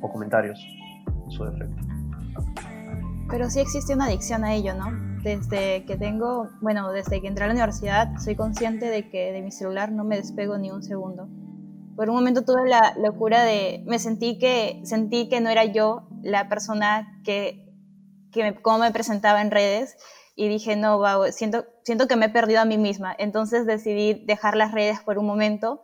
o 0.01 0.11
comentarios. 0.11 0.59
Su 1.29 1.45
efecto. 1.45 1.81
Pero 3.29 3.49
sí 3.49 3.61
existe 3.61 3.95
una 3.95 4.05
adicción 4.05 4.43
a 4.43 4.53
ello, 4.53 4.73
¿no? 4.75 5.12
Desde 5.23 5.85
que 5.85 5.95
tengo, 5.95 6.49
bueno, 6.61 6.91
desde 6.91 7.21
que 7.21 7.27
entré 7.27 7.45
a 7.45 7.47
la 7.47 7.53
universidad, 7.53 8.09
soy 8.19 8.35
consciente 8.35 8.87
de 8.87 9.09
que 9.09 9.31
de 9.31 9.41
mi 9.41 9.51
celular 9.51 9.91
no 9.91 10.03
me 10.03 10.17
despego 10.17 10.57
ni 10.57 10.69
un 10.69 10.83
segundo. 10.83 11.29
Por 11.95 12.09
un 12.09 12.15
momento 12.15 12.43
tuve 12.43 12.67
la 12.67 12.93
locura 12.97 13.43
de, 13.43 13.83
me 13.85 13.99
sentí 13.99 14.37
que, 14.37 14.81
sentí 14.83 15.29
que 15.29 15.39
no 15.39 15.49
era 15.49 15.63
yo 15.65 16.07
la 16.23 16.49
persona 16.49 17.21
que 17.23 17.63
que 18.33 18.55
cómo 18.61 18.79
me 18.79 18.91
presentaba 18.91 19.41
en 19.41 19.51
redes 19.51 19.95
y 20.35 20.49
dije, 20.49 20.75
no, 20.75 20.97
wow, 20.97 21.31
siento, 21.31 21.65
siento 21.83 22.07
que 22.07 22.15
me 22.15 22.25
he 22.25 22.29
perdido 22.29 22.59
a 22.59 22.65
mí 22.65 22.77
misma. 22.77 23.15
Entonces 23.17 23.65
decidí 23.65 24.25
dejar 24.25 24.57
las 24.57 24.71
redes 24.71 24.99
por 24.99 25.19
un 25.19 25.27
momento. 25.27 25.83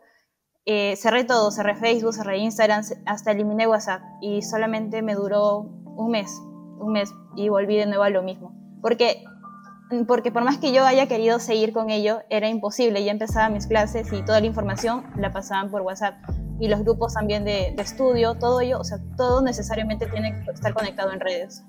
Eh, 0.66 0.96
cerré 0.96 1.24
todo, 1.24 1.50
cerré 1.52 1.76
Facebook, 1.76 2.12
cerré 2.12 2.38
Instagram, 2.38 2.82
hasta 3.06 3.30
eliminé 3.30 3.66
WhatsApp 3.66 4.02
y 4.20 4.42
solamente 4.42 5.00
me 5.02 5.14
duró 5.14 5.60
un 5.60 6.10
mes, 6.10 6.30
un 6.78 6.92
mes 6.92 7.10
y 7.36 7.48
volví 7.48 7.76
de 7.76 7.86
nuevo 7.86 8.02
a 8.02 8.10
lo 8.10 8.22
mismo. 8.22 8.52
Porque, 8.82 9.24
porque 10.06 10.30
por 10.32 10.44
más 10.44 10.58
que 10.58 10.72
yo 10.72 10.84
haya 10.84 11.06
querido 11.06 11.38
seguir 11.38 11.72
con 11.72 11.90
ello, 11.90 12.22
era 12.30 12.48
imposible. 12.48 13.04
Ya 13.04 13.12
empezaba 13.12 13.48
mis 13.48 13.66
clases 13.66 14.12
y 14.12 14.22
toda 14.22 14.40
la 14.40 14.46
información 14.46 15.04
la 15.16 15.32
pasaban 15.32 15.70
por 15.70 15.82
WhatsApp 15.82 16.14
y 16.58 16.68
los 16.68 16.80
grupos 16.80 17.14
también 17.14 17.44
de, 17.44 17.72
de 17.76 17.82
estudio, 17.82 18.34
todo 18.34 18.60
ello, 18.60 18.78
o 18.78 18.84
sea, 18.84 18.98
todo 19.16 19.42
necesariamente 19.42 20.06
tiene 20.06 20.44
que 20.44 20.50
estar 20.52 20.74
conectado 20.74 21.12
en 21.12 21.20
redes 21.20 21.64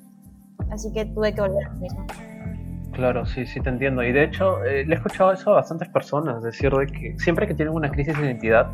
así 0.72 0.92
que 0.94 1.06
tuve 1.06 1.34
que 1.34 1.42
volver 1.42 1.68
a 1.68 1.70
mismo. 1.74 2.06
Claro, 2.94 3.26
sí, 3.26 3.46
sí 3.46 3.62
te 3.62 3.70
entiendo. 3.70 4.04
Y 4.04 4.12
de 4.12 4.24
hecho, 4.24 4.64
eh, 4.64 4.86
le 4.86 4.94
he 4.94 4.98
escuchado 4.98 5.32
eso 5.32 5.52
a 5.52 5.56
bastantes 5.56 5.90
personas, 5.90 6.44
decir 6.44 6.72
de 6.72 6.88
que 6.88 7.16
siempre 7.20 7.48
que 7.48 7.54
tienen 7.54 7.74
una 7.74 7.90
crisis 7.90 8.18
de 8.18 8.26
identidad, 8.26 8.70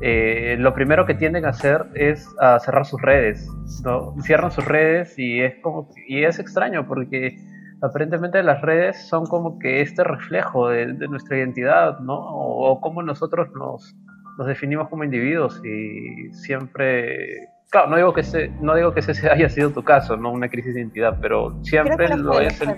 eh, 0.00 0.56
lo 0.58 0.74
primero 0.74 1.06
que 1.06 1.14
tienden 1.14 1.44
a 1.44 1.50
hacer 1.50 1.86
es 1.94 2.28
a 2.40 2.58
cerrar 2.60 2.84
sus 2.84 3.00
redes, 3.00 3.48
¿no? 3.84 4.14
Cierran 4.22 4.50
sus 4.50 4.64
redes 4.64 5.18
y 5.18 5.40
es 5.40 5.54
como 5.60 5.88
y 6.08 6.24
es 6.24 6.38
extraño 6.38 6.86
porque 6.86 7.38
aparentemente 7.82 8.42
las 8.42 8.62
redes 8.62 9.08
son 9.08 9.26
como 9.26 9.58
que 9.58 9.80
este 9.80 10.04
reflejo 10.04 10.68
de, 10.68 10.86
nuestra 11.08 11.38
identidad, 11.38 11.98
¿no? 12.00 12.14
O, 12.14 12.70
o 12.70 12.80
cómo 12.80 13.02
nosotros 13.02 13.48
nos, 13.54 13.94
nos 14.38 14.46
definimos 14.46 14.88
como 14.88 15.04
individuos 15.04 15.60
y 15.64 16.32
siempre 16.32 17.48
Claro, 17.72 17.88
no 17.88 17.96
digo 17.96 18.12
que 18.12 18.20
ese, 18.20 18.50
no 18.60 18.74
digo 18.74 18.92
que 18.92 19.00
ese 19.00 19.30
haya 19.30 19.48
sido 19.48 19.70
tu 19.70 19.82
caso, 19.82 20.14
no 20.18 20.30
una 20.30 20.46
crisis 20.50 20.74
de 20.74 20.80
identidad, 20.80 21.16
pero 21.22 21.58
siempre 21.64 22.06
lo 22.18 22.38
es. 22.38 22.60
El... 22.60 22.76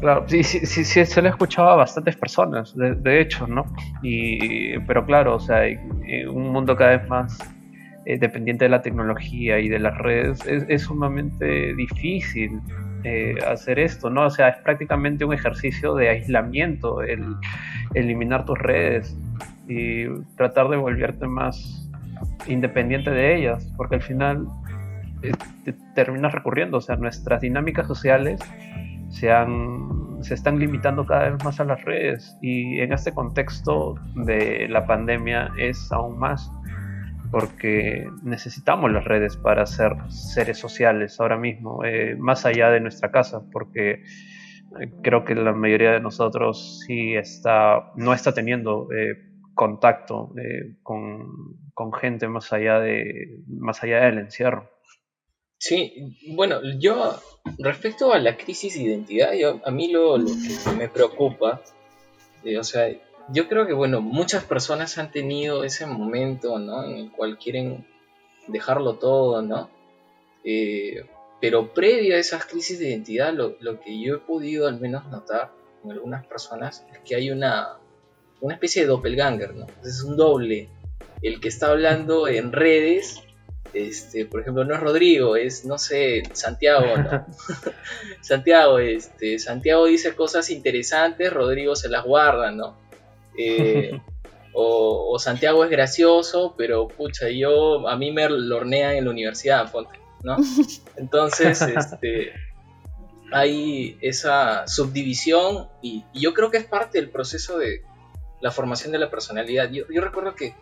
Claro, 0.00 0.24
sí, 0.26 0.42
sí, 0.42 0.64
sí, 0.64 0.84
sí, 0.84 1.04
se 1.04 1.20
lo 1.20 1.28
he 1.28 1.30
escuchado 1.30 1.68
a 1.68 1.76
bastantes 1.76 2.16
personas, 2.16 2.74
de, 2.74 3.20
hecho, 3.20 3.46
¿no? 3.46 3.66
Y, 4.02 4.78
pero 4.80 5.04
claro, 5.04 5.36
o 5.36 5.38
sea, 5.38 5.66
en 5.66 6.28
un 6.30 6.50
mundo 6.50 6.74
cada 6.74 6.96
vez 6.96 7.08
más 7.10 7.38
eh, 8.06 8.18
dependiente 8.18 8.64
de 8.64 8.70
la 8.70 8.80
tecnología 8.80 9.58
y 9.58 9.68
de 9.68 9.78
las 9.78 9.98
redes, 9.98 10.46
es, 10.46 10.82
sumamente 10.82 11.74
difícil 11.74 12.58
eh, 13.04 13.34
hacer 13.46 13.78
esto, 13.78 14.10
¿no? 14.10 14.26
O 14.26 14.30
sea, 14.30 14.48
es 14.48 14.58
prácticamente 14.58 15.24
un 15.24 15.32
ejercicio 15.32 15.94
de 15.94 16.08
aislamiento, 16.08 17.02
el 17.02 17.36
eliminar 17.94 18.44
tus 18.44 18.58
redes 18.58 19.16
y 19.68 20.06
tratar 20.36 20.68
de 20.68 20.76
volverte 20.76 21.26
más 21.26 21.88
independiente 22.46 23.10
de 23.10 23.36
ellas, 23.36 23.68
porque 23.76 23.96
al 23.96 24.02
final 24.02 24.46
eh, 25.22 25.32
terminas 25.94 26.32
recurriendo, 26.32 26.78
o 26.78 26.80
sea, 26.80 26.96
nuestras 26.96 27.40
dinámicas 27.40 27.86
sociales 27.86 28.40
se, 29.10 29.30
han, 29.30 30.22
se 30.22 30.34
están 30.34 30.58
limitando 30.58 31.06
cada 31.06 31.30
vez 31.30 31.44
más 31.44 31.60
a 31.60 31.64
las 31.64 31.82
redes 31.84 32.36
y 32.40 32.80
en 32.80 32.92
este 32.92 33.12
contexto 33.12 33.94
de 34.14 34.68
la 34.68 34.86
pandemia 34.86 35.50
es 35.58 35.90
aún 35.92 36.18
más 36.18 36.50
porque 37.32 38.06
necesitamos 38.22 38.92
las 38.92 39.04
redes 39.04 39.36
para 39.36 39.66
ser 39.66 39.94
seres 40.08 40.58
sociales 40.58 41.18
ahora 41.18 41.36
mismo, 41.36 41.84
eh, 41.84 42.14
más 42.16 42.46
allá 42.46 42.70
de 42.70 42.80
nuestra 42.80 43.10
casa, 43.10 43.42
porque 43.50 43.90
eh, 44.80 44.92
creo 45.02 45.24
que 45.24 45.34
la 45.34 45.52
mayoría 45.52 45.90
de 45.90 46.00
nosotros 46.00 46.84
sí 46.86 47.14
está, 47.14 47.90
no 47.96 48.14
está 48.14 48.32
teniendo 48.32 48.86
contacto 49.54 50.32
con, 50.84 51.26
con 51.74 51.92
gente 51.92 52.28
más 52.28 52.52
allá, 52.52 52.78
de, 52.78 53.40
más 53.48 53.82
allá 53.82 54.04
del 54.04 54.18
encierro. 54.18 54.70
Sí, 55.64 56.18
bueno, 56.34 56.60
yo 56.80 57.20
respecto 57.58 58.12
a 58.12 58.18
la 58.18 58.36
crisis 58.36 58.74
de 58.74 58.82
identidad, 58.82 59.32
yo, 59.34 59.60
a 59.64 59.70
mí 59.70 59.92
lo, 59.92 60.16
que 60.16 60.76
me 60.76 60.88
preocupa, 60.88 61.62
eh, 62.42 62.58
o 62.58 62.64
sea, 62.64 62.88
yo 63.30 63.48
creo 63.48 63.66
que, 63.66 63.72
bueno, 63.72 64.00
muchas 64.00 64.44
personas 64.44 64.98
han 64.98 65.10
tenido 65.10 65.64
ese 65.64 65.86
momento, 65.86 66.58
¿no? 66.58 66.84
En 66.84 66.96
el 66.96 67.10
cual 67.10 67.38
quieren 67.38 67.86
dejarlo 68.48 68.94
todo, 68.94 69.42
¿no? 69.42 69.70
Eh, 70.44 71.06
pero 71.40 71.72
previo 71.72 72.16
a 72.16 72.18
esas 72.18 72.46
crisis 72.46 72.78
de 72.78 72.90
identidad, 72.90 73.32
lo, 73.32 73.56
lo, 73.60 73.80
que 73.80 74.00
yo 74.00 74.16
he 74.16 74.18
podido 74.18 74.68
al 74.68 74.80
menos 74.80 75.06
notar 75.08 75.52
en 75.84 75.92
algunas 75.92 76.26
personas 76.26 76.86
es 76.92 76.98
que 77.00 77.16
hay 77.16 77.30
una, 77.30 77.78
una 78.40 78.54
especie 78.54 78.82
de 78.82 78.88
doppelganger, 78.88 79.54
¿no? 79.54 79.66
Es 79.84 80.02
un 80.02 80.16
doble 80.16 80.68
el 81.22 81.40
que 81.40 81.48
está 81.48 81.70
hablando 81.70 82.26
en 82.26 82.52
redes, 82.52 83.22
este, 83.72 84.26
por 84.26 84.40
ejemplo, 84.40 84.64
no 84.64 84.74
es 84.74 84.80
Rodrigo, 84.80 85.36
es, 85.36 85.64
no 85.64 85.78
sé, 85.78 86.24
Santiago, 86.32 86.96
¿no? 86.96 87.26
Santiago, 88.20 88.78
este, 88.78 89.38
Santiago 89.38 89.86
dice 89.86 90.14
cosas 90.14 90.50
interesantes, 90.50 91.32
Rodrigo 91.32 91.76
se 91.76 91.88
las 91.88 92.04
guarda, 92.04 92.50
¿no? 92.50 92.81
Eh, 93.36 94.00
o, 94.54 95.18
Santiago 95.18 95.64
es 95.64 95.70
gracioso, 95.70 96.54
pero 96.56 96.88
pucha, 96.88 97.28
yo, 97.28 97.88
a 97.88 97.96
mí 97.96 98.12
me 98.12 98.28
lornean 98.28 98.96
en 98.96 99.04
la 99.04 99.10
universidad, 99.10 99.72
¿no? 100.22 100.36
Entonces, 100.96 101.60
este, 101.62 102.32
hay 103.32 103.96
esa 104.00 104.66
subdivisión 104.66 105.68
y 105.80 106.04
yo 106.14 106.34
creo 106.34 106.50
que 106.50 106.58
es 106.58 106.64
parte 106.64 106.98
del 106.98 107.10
proceso 107.10 107.58
de, 107.58 107.82
la 108.42 108.50
formación 108.50 108.92
de 108.92 108.98
la 108.98 109.08
personalidad. 109.08 109.70
Yo, 109.70 109.84
recuerdo 110.00 110.34
que 110.34 110.54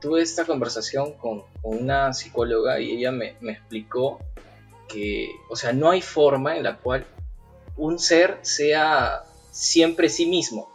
tuve 0.00 0.22
esta 0.22 0.44
conversación 0.44 1.12
con, 1.12 1.44
una 1.62 2.12
psicóloga 2.12 2.80
y 2.80 2.92
ella 2.92 3.12
me, 3.12 3.36
explicó 3.42 4.18
que, 4.88 5.28
o 5.50 5.54
sea, 5.54 5.72
no 5.72 5.90
hay 5.90 6.00
forma 6.00 6.56
en 6.56 6.64
la 6.64 6.78
cual 6.78 7.06
un 7.76 7.98
ser 7.98 8.38
sea 8.40 9.24
siempre 9.50 10.08
sí 10.08 10.26
mismo. 10.26 10.68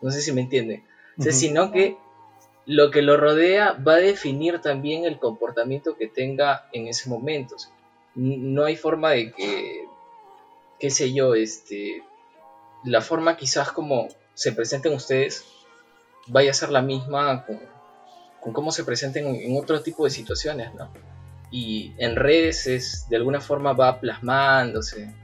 No 0.00 0.10
sé 0.12 0.22
si 0.22 0.32
me 0.32 0.42
entienden. 0.42 0.84
Sino 1.18 1.70
que 1.70 1.96
lo 2.66 2.90
que 2.90 3.02
lo 3.02 3.16
rodea 3.16 3.72
va 3.72 3.94
a 3.94 3.98
definir 3.98 4.60
también 4.60 5.04
el 5.04 5.18
comportamiento 5.18 5.96
que 5.96 6.08
tenga 6.08 6.68
en 6.72 6.88
ese 6.88 7.08
momento. 7.08 7.56
no 8.14 8.64
hay 8.64 8.76
forma 8.76 9.10
de 9.10 9.32
que, 9.32 9.86
qué 10.78 10.90
sé 10.90 11.12
yo, 11.12 11.34
este, 11.34 12.02
la 12.84 13.00
forma 13.00 13.36
quizás 13.36 13.72
como 13.72 14.08
se 14.34 14.52
presenten 14.52 14.92
ustedes 14.92 15.44
vaya 16.26 16.50
a 16.50 16.54
ser 16.54 16.70
la 16.70 16.82
misma 16.82 17.44
con, 18.40 18.52
cómo 18.52 18.72
se 18.72 18.84
presenten 18.84 19.26
en, 19.26 19.56
otro 19.56 19.82
tipo 19.82 20.04
de 20.04 20.10
situaciones, 20.10 20.74
¿no? 20.74 20.90
Y 21.50 21.92
en 21.98 22.16
redes 22.16 22.66
es, 22.66 23.08
de 23.08 23.16
alguna 23.16 23.40
forma 23.40 23.72
va 23.72 24.00
plasmándose 24.00 25.14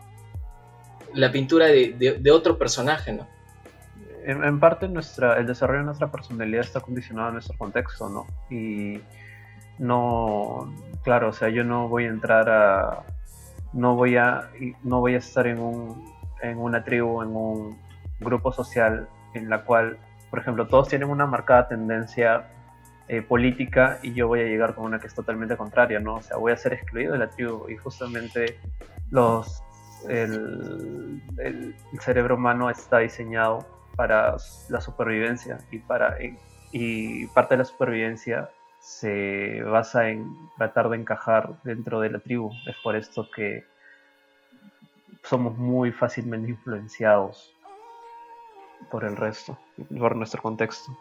la 1.14 1.32
pintura 1.32 1.66
de, 1.66 2.30
otro 2.32 2.56
personaje, 2.56 3.12
¿no? 3.12 3.28
En, 4.25 4.61
parte 4.61 4.89
nuestra, 4.89 5.39
el 5.39 5.47
desarrollo 5.47 5.81
de 5.81 5.87
nuestra 5.87 6.11
personalidad 6.11 6.61
está 6.62 6.81
condicionado 6.81 7.29
a 7.29 7.33
nuestro 7.33 7.57
contexto, 7.57 8.09
¿no? 8.09 8.27
Y 8.55 9.00
no, 9.79 10.75
claro, 11.03 11.29
o 11.29 11.33
sea, 11.33 11.49
yo 11.49 11.65
no 11.65 11.89
voy 11.89 12.05
a 12.05 12.09
entrar 12.09 12.49
a, 12.50 13.05
no 13.73 13.95
voy 13.95 14.17
a, 14.17 14.50
no 14.83 15.00
voy 15.00 15.15
a 15.15 15.19
estar 15.19 15.47
en, 15.47 15.59
un, 15.59 16.05
en 16.43 16.59
una 16.59 16.85
tribu, 16.85 17.23
en 17.23 17.29
un 17.29 17.79
grupo 18.21 18.53
social 18.53 19.09
en 19.35 19.49
la 19.49 19.62
cual 19.65 19.99
por 20.31 20.39
ejemplo, 20.39 20.67
todos 20.67 20.89
tienen 20.89 21.11
una 21.11 21.27
marcada 21.27 21.69
tendencia 21.69 22.49
eh, 23.09 23.21
política 23.21 23.99
y 24.03 24.15
yo 24.15 24.29
voy 24.29 24.41
a 24.41 24.45
llegar 24.45 24.75
con 24.75 24.85
una 24.85 25.00
que 25.00 25.09
es 25.09 25.15
totalmente 25.15 25.57
contraria, 25.57 25.99
¿no? 25.99 26.17
O 26.17 26.23
sea, 26.23 26.37
voy 26.37 26.53
a 26.53 26.57
ser 26.57 26.73
excluido 26.73 27.12
de 27.12 27.19
la 27.19 27.29
tribu 27.29 27.69
y 27.69 27.77
justamente 27.77 28.59
los, 29.11 29.62
el, 30.09 31.21
cerebro 32.00 32.37
humano 32.37 32.71
está 32.71 32.99
diseñado 32.99 33.67
para 34.00 34.35
la 34.71 34.80
supervivencia 34.80 35.59
y 35.71 35.78
para 35.78 36.16
y 36.73 37.26
parte 37.35 37.52
de 37.52 37.59
la 37.59 37.64
supervivencia 37.66 38.49
se 38.80 39.61
basa 39.62 40.09
en 40.09 40.25
tratar 40.57 40.88
de 40.88 40.97
encajar 40.97 41.61
dentro 41.64 42.00
de 42.00 42.09
la 42.09 42.19
tribu. 42.19 42.50
Es 42.66 42.76
por 42.83 42.97
esto 42.97 43.28
que 43.37 43.62
somos 45.23 45.54
muy 45.59 45.92
fácilmente 45.92 46.49
influenciados 46.49 47.54
por 48.90 49.04
el 49.04 49.19
resto, 49.19 49.59
por 49.99 50.16
nuestro 50.16 50.40
contexto. 50.40 50.97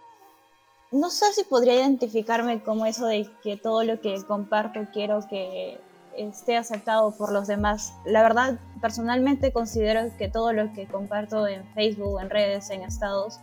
No 0.92 1.10
sé 1.10 1.32
si 1.32 1.46
podría 1.46 1.76
identificarme 1.76 2.62
como 2.64 2.86
eso 2.86 3.06
de 3.06 3.30
que 3.42 3.56
todo 3.56 3.86
lo 3.86 4.02
que 4.02 4.22
comparto 4.28 4.82
quiero 4.92 5.22
que 5.30 5.80
esté 6.28 6.58
aceptado 6.58 7.12
por 7.16 7.32
los 7.32 7.48
demás. 7.48 7.94
La 8.06 8.22
verdad, 8.22 8.60
personalmente 8.82 9.52
considero 9.52 10.16
que 10.18 10.30
todo 10.30 10.54
lo 10.54 10.74
que 10.74 10.88
comparto 10.88 11.48
en 11.48 11.66
Facebook, 11.74 12.20
en 12.22 12.30
redes, 12.30 12.70
en 12.70 12.82
estados, 12.82 13.40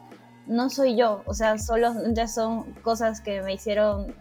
no 0.46 0.70
soy 0.70 0.96
yo. 0.96 1.22
O 1.26 1.34
sea, 1.34 1.58
solo 1.58 1.92
son 2.28 2.72
cosas 2.82 3.20
que 3.20 3.42
me 3.42 3.54
hicieron 3.54 4.14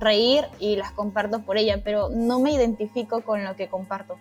reír 0.00 0.44
y 0.58 0.76
las 0.76 0.92
comparto 0.92 1.40
por 1.40 1.56
ella, 1.56 1.82
pero 1.84 2.08
no 2.08 2.40
me 2.40 2.52
identifico 2.52 3.22
con 3.22 3.44
lo 3.44 3.56
que 3.56 3.68
comparto. 3.68 4.16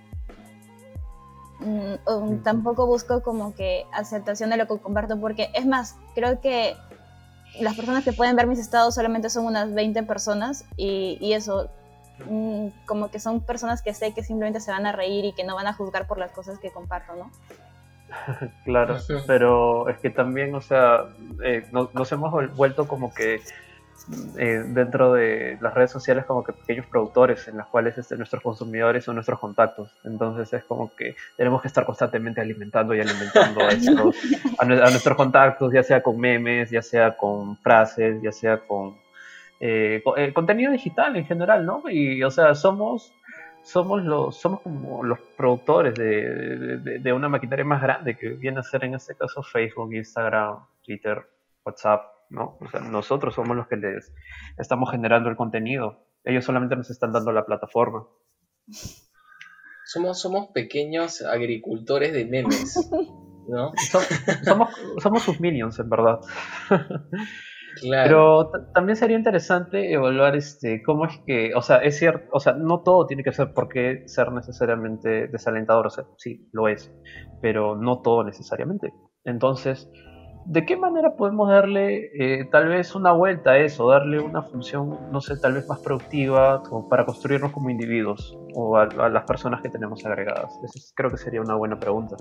Mm, 1.59 2.43
tampoco 2.43 2.85
busco 2.85 3.23
como 3.23 3.55
que 3.55 3.85
aceptación 3.91 4.51
de 4.51 4.57
lo 4.57 4.67
que 4.67 4.77
comparto, 4.79 5.19
porque 5.19 5.49
es 5.53 5.65
más, 5.65 5.95
creo 6.13 6.39
que 6.39 6.75
las 7.59 7.75
personas 7.75 8.03
que 8.03 8.13
pueden 8.13 8.35
ver 8.35 8.45
mis 8.45 8.59
estados 8.59 8.93
solamente 8.93 9.29
son 9.29 9.45
unas 9.45 9.73
20 9.73 10.03
personas 10.03 10.65
y, 10.75 11.17
y 11.19 11.33
eso, 11.33 11.69
mm, 12.25 12.67
como 12.85 13.09
que 13.09 13.19
son 13.19 13.41
personas 13.41 13.81
que 13.81 13.93
sé 13.93 14.13
que 14.13 14.23
simplemente 14.23 14.59
se 14.59 14.71
van 14.71 14.85
a 14.85 14.91
reír 14.91 15.25
y 15.25 15.33
que 15.33 15.43
no 15.43 15.55
van 15.55 15.67
a 15.67 15.73
juzgar 15.73 16.07
por 16.07 16.17
las 16.17 16.31
cosas 16.31 16.59
que 16.59 16.71
comparto, 16.71 17.15
¿no? 17.15 17.31
claro, 18.65 18.97
pero 19.25 19.89
es 19.89 19.97
que 19.99 20.09
también, 20.09 20.55
o 20.55 20.61
sea, 20.61 21.05
eh, 21.43 21.67
nos 21.71 22.11
hemos 22.11 22.55
vuelto 22.55 22.87
como 22.87 23.13
que 23.13 23.41
eh, 24.37 24.63
dentro 24.67 25.13
de 25.13 25.57
las 25.59 25.73
redes 25.73 25.91
sociales 25.91 26.23
como 26.25 26.41
que 26.41 26.53
pequeños 26.53 26.85
productores 26.85 27.47
en 27.49 27.57
las 27.57 27.67
cuales 27.67 27.97
este, 27.97 28.15
nuestros 28.15 28.41
consumidores 28.41 29.03
son 29.03 29.15
nuestros 29.15 29.39
contactos. 29.39 29.91
Entonces 30.05 30.53
es 30.53 30.63
como 30.63 30.95
que 30.95 31.15
tenemos 31.35 31.61
que 31.61 31.67
estar 31.67 31.85
constantemente 31.85 32.39
alimentando 32.39 32.95
y 32.95 33.01
alimentando 33.01 33.61
a, 34.59 34.65
nuestros 34.65 35.17
contactos, 35.17 35.73
ya 35.73 35.83
sea 35.83 36.01
con 36.01 36.17
memes, 36.17 36.69
ya 36.69 36.81
sea 36.81 37.17
con 37.17 37.57
frases, 37.57 38.21
ya 38.21 38.31
sea 38.31 38.59
con, 38.59 38.95
eh, 39.59 40.03
eh, 40.17 40.33
contenido 40.33 40.71
digital 40.71 41.15
en 41.15 41.25
general, 41.25 41.65
¿no? 41.65 41.83
Y 41.89 42.23
o 42.23 42.31
sea, 42.31 42.53
somos 42.55 43.13
somos 43.63 44.03
los 44.03 44.37
somos 44.39 44.61
como 44.61 45.03
los 45.03 45.19
productores 45.35 45.95
de, 45.95 46.99
de, 46.99 47.13
una 47.13 47.27
maquinaria 47.27 47.65
más 47.65 47.81
grande 47.81 48.15
que 48.15 48.29
viene 48.29 48.59
a 48.59 48.63
ser 48.63 48.85
en 48.85 48.93
este 48.93 49.15
caso 49.15 49.43
Facebook, 49.43 49.93
Instagram, 49.93 50.59
Twitter, 50.83 51.27
WhatsApp, 51.65 52.03
¿no? 52.29 52.57
O 52.61 52.69
sea, 52.69 52.81
nosotros 52.81 53.35
somos 53.35 53.57
los 53.57 53.67
que 53.67 53.75
les 53.77 54.13
estamos 54.57 54.91
generando 54.91 55.29
el 55.29 55.35
contenido. 55.35 56.05
Ellos 56.23 56.45
solamente 56.45 56.75
nos 56.75 56.89
están 56.89 57.11
dando 57.11 57.31
la 57.31 57.45
plataforma. 57.45 58.05
Somos, 59.85 60.21
somos 60.21 60.49
pequeños 60.53 61.21
agricultores 61.21 62.13
de 62.13 62.25
memes, 62.25 62.89
¿no? 63.47 63.71
somos, 64.45 64.69
somos 65.01 65.23
sus 65.23 65.39
minions, 65.39 65.79
en 65.79 65.89
verdad. 65.89 66.19
Pero 67.81 68.51
también 68.73 68.95
sería 68.95 69.17
interesante 69.17 69.91
evaluar 69.91 70.35
este 70.35 70.81
cómo 70.83 71.05
es 71.05 71.19
que, 71.25 71.53
o 71.55 71.61
sea, 71.61 71.77
es 71.77 71.97
cierto, 71.97 72.27
o 72.31 72.39
sea, 72.39 72.53
no 72.53 72.81
todo 72.81 73.05
tiene 73.05 73.23
que 73.23 73.31
ser 73.31 73.53
porque 73.53 74.03
ser 74.07 74.31
necesariamente 74.31 75.27
desalentador, 75.27 75.87
o 75.87 75.89
sea, 75.89 76.05
sí, 76.17 76.47
lo 76.51 76.67
es, 76.67 76.93
pero 77.41 77.75
no 77.75 78.01
todo 78.01 78.23
necesariamente. 78.23 78.93
Entonces, 79.23 79.89
¿de 80.45 80.65
qué 80.65 80.77
manera 80.77 81.15
podemos 81.15 81.49
darle 81.49 82.09
eh, 82.17 82.45
tal 82.51 82.69
vez 82.69 82.95
una 82.95 83.11
vuelta 83.11 83.51
a 83.51 83.57
eso, 83.57 83.89
darle 83.89 84.19
una 84.19 84.41
función, 84.43 85.11
no 85.11 85.19
sé, 85.19 85.37
tal 85.37 85.53
vez 85.53 85.67
más 85.67 85.79
productiva 85.79 86.63
para 86.89 87.05
construirnos 87.05 87.51
como 87.51 87.69
individuos 87.69 88.37
o 88.55 88.77
a, 88.77 88.87
las 89.09 89.25
personas 89.25 89.61
que 89.61 89.69
tenemos 89.69 90.05
agregadas? 90.05 90.57
Esa 90.63 90.93
creo 90.95 91.11
que 91.11 91.17
sería 91.17 91.41
una 91.41 91.55
buena 91.55 91.79
pregunta. 91.79 92.15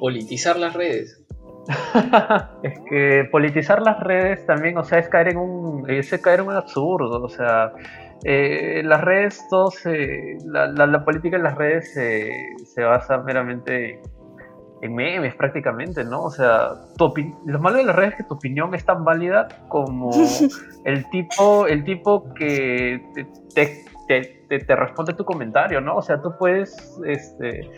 Politizar 0.00 0.58
las 0.58 0.74
redes. 0.74 1.26
es 2.62 2.78
que 2.88 3.28
politizar 3.30 3.82
las 3.82 4.00
redes 4.00 4.46
también, 4.46 4.78
o 4.78 4.84
sea, 4.84 4.98
es 4.98 5.08
caer 5.08 5.28
en 5.28 5.38
un, 5.38 5.90
es 5.90 6.10
caer 6.20 6.40
en 6.40 6.48
un 6.48 6.54
absurdo, 6.54 7.22
o 7.22 7.28
sea, 7.28 7.72
eh, 8.24 8.82
las 8.84 9.00
redes, 9.02 9.44
todos, 9.50 9.82
la, 10.44 10.68
la, 10.68 11.04
política 11.04 11.36
en 11.36 11.42
las 11.42 11.56
redes 11.56 11.92
se 11.92 12.82
basa 12.82 13.18
meramente 13.18 14.00
en 14.82 14.94
memes 14.94 15.34
prácticamente, 15.34 16.04
¿no? 16.04 16.22
O 16.22 16.30
sea, 16.30 16.70
tu 16.96 17.12
lo 17.46 17.58
malo 17.58 17.78
de 17.78 17.84
las 17.84 17.96
redes 17.96 18.12
es 18.12 18.16
que 18.18 18.24
tu 18.24 18.34
opinión 18.34 18.74
es 18.74 18.84
tan 18.84 19.04
válida 19.04 19.48
como 19.68 20.10
el 20.84 21.08
tipo, 21.10 21.66
el 21.66 21.84
tipo 21.84 22.32
que 22.34 23.02
te, 23.54 23.84
te, 24.06 24.58
te, 24.58 24.76
responde 24.76 25.14
tu 25.14 25.24
comentario, 25.24 25.80
¿no? 25.80 25.96
O 25.96 26.02
sea, 26.02 26.20
tú 26.20 26.34
puedes 26.38 26.98
este, 27.06 27.70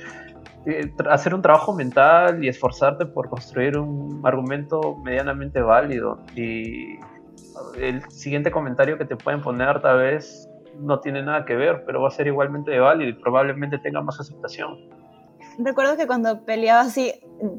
eh, 0.69 0.93
hacer 1.09 1.35
un 1.35 1.43
trabajo 1.43 1.75
mental 1.75 2.45
y 2.45 2.49
esforzarte 2.49 3.07
por 3.07 3.29
construir 3.29 3.79
un 3.79 4.21
argumento 4.25 4.97
medianamente 5.05 5.61
válido 5.61 6.21
y 6.35 6.99
el 7.77 8.03
siguiente 8.11 8.51
comentario 8.51 8.99
que 8.99 9.05
te 9.05 9.17
pueden 9.17 9.41
poner 9.41 9.81
tal 9.81 9.99
vez 9.99 10.49
no 10.79 11.01
tiene 11.01 11.23
nada 11.23 11.45
que 11.45 11.57
ver, 11.57 11.85
pero 11.85 12.03
va 12.03 12.09
a 12.09 12.11
ser 12.13 12.27
igualmente 12.27 12.79
válido 12.79 13.11
y 13.11 13.15
probablemente 13.15 13.79
tenga 13.79 14.01
más 14.01 14.21
aceptación 14.21 14.79
recuerdo 15.59 15.97
que 15.97 16.07
cuando 16.07 16.45
peleaba 16.45 16.81
así, 16.81 17.13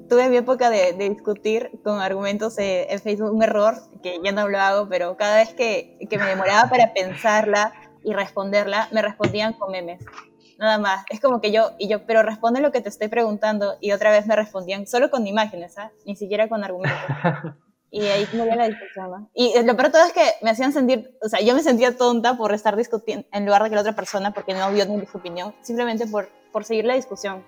tuve 0.09 0.29
mi 0.29 0.37
época 0.37 0.69
de, 0.69 0.93
discutir 0.93 1.69
con 1.83 1.99
argumentos 1.99 2.55
en 2.57 2.99
Facebook, 2.99 3.33
un 3.33 3.43
error, 3.43 3.75
que 4.01 4.19
ya 4.23 4.31
no 4.31 4.47
lo 4.47 4.59
hago, 4.59 4.89
pero 4.89 5.17
cada 5.17 5.37
vez 5.37 5.53
que, 5.53 5.97
que, 6.09 6.17
me 6.17 6.25
demoraba 6.25 6.69
para 6.69 6.93
pensarla 6.93 7.73
y 8.03 8.13
responderla, 8.13 8.87
me 8.91 9.01
respondían 9.01 9.53
con 9.53 9.71
memes. 9.71 10.03
Nada 10.59 10.77
más. 10.77 11.05
Es 11.09 11.21
como 11.21 11.39
que 11.39 11.51
yo, 11.51 11.71
y 11.79 11.87
yo, 11.87 12.05
pero 12.05 12.21
responde 12.21 12.59
lo 12.59 12.73
que 12.73 12.81
te 12.81 12.89
estoy 12.89 13.07
preguntando, 13.07 13.77
y 13.79 13.93
otra 13.93 14.11
vez 14.11 14.27
me 14.27 14.35
respondían 14.35 14.87
solo 14.87 15.09
con 15.09 15.25
imágenes, 15.25 15.77
¿ah? 15.77 15.91
Ni 16.05 16.15
siquiera 16.15 16.47
con 16.49 16.63
argumentos. 16.63 16.99
Y 17.91 18.03
ahí 18.05 18.27
murió 18.33 18.53
la 18.53 18.67
discusión, 18.67 19.09
¿no? 19.09 19.31
Y 19.33 19.51
lo 19.63 19.75
peor 19.75 19.87
de 19.87 19.93
todo 19.93 20.05
es 20.05 20.13
que 20.13 20.21
me 20.43 20.51
hacían 20.51 20.71
sentir, 20.71 21.17
o 21.23 21.27
sea, 21.27 21.39
yo 21.41 21.55
me 21.55 21.63
sentía 21.63 21.97
tonta 21.97 22.37
por 22.37 22.53
estar 22.53 22.75
discutiendo 22.75 23.25
en 23.31 23.47
lugar 23.47 23.63
de 23.63 23.69
que 23.69 23.73
la 23.73 23.81
otra 23.81 23.95
persona, 23.95 24.31
porque 24.31 24.53
no 24.53 24.71
vio 24.71 24.85
ni 24.85 25.07
su 25.07 25.17
opinión, 25.17 25.55
simplemente 25.63 26.05
por, 26.05 26.29
por 26.51 26.65
seguir 26.65 26.85
la 26.85 26.93
discusión. 26.93 27.43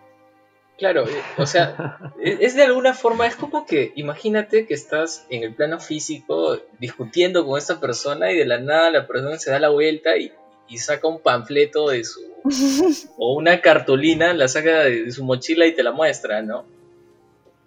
Claro, 0.80 1.08
eh, 1.08 1.22
o 1.38 1.46
sea, 1.46 2.00
e, 2.26 2.40
es 2.42 2.56
de 2.56 2.64
alguna 2.64 2.96
forma, 2.96 3.28
es 3.28 3.36
como 3.36 3.68
que 3.68 3.94
imagínate 3.96 4.66
que 4.66 4.74
estás 4.74 5.28
en 5.30 5.44
el 5.44 5.54
plano 5.54 5.80
físico 5.80 6.58
discutiendo 6.80 7.46
con 7.46 7.60
esta 7.60 7.80
persona 7.80 8.32
y 8.32 8.38
de 8.40 8.46
la 8.46 8.58
nada 8.58 8.90
la 8.90 9.06
persona 9.06 9.38
se 9.38 9.52
da 9.52 9.60
la 9.60 9.70
vuelta 9.70 10.18
y, 10.18 10.34
saca 10.78 11.08
un 11.08 11.22
panfleto 11.22 11.90
de 11.90 12.04
su... 12.04 12.20
o 13.18 13.36
una 13.36 13.62
cartulina, 13.62 14.34
la 14.34 14.48
saca 14.48 14.84
de, 14.84 15.12
su 15.12 15.24
mochila 15.24 15.66
y 15.66 15.76
te 15.76 15.84
la 15.84 15.92
muestra, 15.92 16.42
¿no? 16.42 16.66